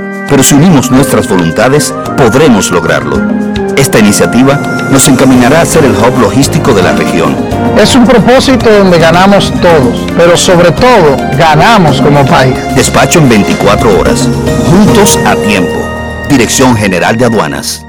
pero 0.31 0.43
si 0.43 0.55
unimos 0.55 0.89
nuestras 0.89 1.27
voluntades, 1.27 1.93
podremos 2.15 2.71
lograrlo. 2.71 3.21
Esta 3.75 3.99
iniciativa 3.99 4.55
nos 4.89 5.05
encaminará 5.09 5.59
a 5.59 5.65
ser 5.65 5.83
el 5.83 5.91
hub 5.91 6.21
logístico 6.21 6.73
de 6.73 6.81
la 6.81 6.93
región. 6.93 7.35
Es 7.77 7.95
un 7.95 8.05
propósito 8.05 8.69
donde 8.69 8.97
ganamos 8.97 9.51
todos, 9.61 10.07
pero 10.15 10.37
sobre 10.37 10.71
todo 10.71 11.17
ganamos 11.37 12.01
como 12.01 12.25
país. 12.25 12.55
Despacho 12.75 13.19
en 13.19 13.27
24 13.27 13.99
horas, 13.99 14.29
juntos 14.69 15.19
a 15.25 15.35
tiempo. 15.35 15.77
Dirección 16.29 16.77
General 16.77 17.17
de 17.17 17.25
Aduanas. 17.25 17.85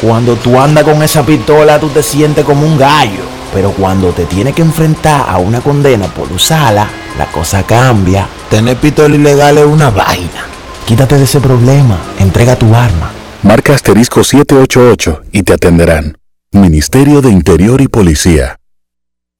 Cuando 0.00 0.36
tú 0.36 0.56
andas 0.56 0.84
con 0.84 1.02
esa 1.02 1.26
pistola, 1.26 1.80
tú 1.80 1.88
te 1.88 2.04
sientes 2.04 2.44
como 2.44 2.64
un 2.64 2.78
gallo. 2.78 3.24
Pero 3.52 3.72
cuando 3.72 4.12
te 4.12 4.24
tienes 4.26 4.54
que 4.54 4.62
enfrentar 4.62 5.24
a 5.28 5.38
una 5.38 5.60
condena 5.60 6.06
por 6.06 6.30
usarla, 6.30 6.86
la 7.18 7.26
cosa 7.26 7.64
cambia. 7.64 8.28
Tener 8.48 8.76
pistola 8.76 9.16
ilegal 9.16 9.58
es 9.58 9.66
una 9.66 9.90
vaina. 9.90 10.59
Quítate 10.90 11.18
de 11.18 11.22
ese 11.22 11.40
problema. 11.40 12.00
Entrega 12.18 12.56
tu 12.56 12.74
arma. 12.74 13.12
Marca 13.44 13.72
asterisco 13.74 14.24
788 14.24 15.22
y 15.30 15.44
te 15.44 15.52
atenderán. 15.52 16.18
Ministerio 16.50 17.20
de 17.20 17.30
Interior 17.30 17.80
y 17.80 17.86
Policía. 17.86 18.56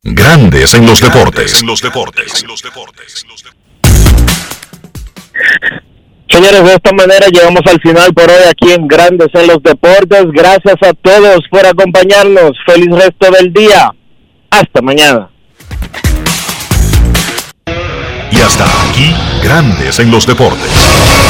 Grandes 0.04 0.74
en 0.74 0.86
los 0.86 1.00
deportes. 1.00 1.64
los 1.64 1.82
deportes. 1.82 2.44
los 2.46 2.62
deportes. 2.62 3.26
Señores, 6.28 6.62
de 6.62 6.72
esta 6.72 6.92
manera 6.92 7.26
llegamos 7.26 7.62
al 7.66 7.80
final 7.80 8.14
por 8.14 8.30
hoy 8.30 8.44
aquí 8.48 8.70
en 8.70 8.86
Grandes 8.86 9.30
en 9.34 9.48
los 9.48 9.60
Deportes. 9.60 10.26
Gracias 10.32 10.76
a 10.82 10.92
todos 10.92 11.40
por 11.50 11.66
acompañarnos. 11.66 12.52
Feliz 12.64 12.90
resto 12.92 13.28
del 13.32 13.52
día. 13.52 13.90
Hasta 14.50 14.80
mañana. 14.82 15.28
Y 18.30 18.40
hasta 18.40 18.66
aquí, 18.88 19.12
Grandes 19.42 19.98
en 19.98 20.12
los 20.12 20.28
deportes. 20.28 21.29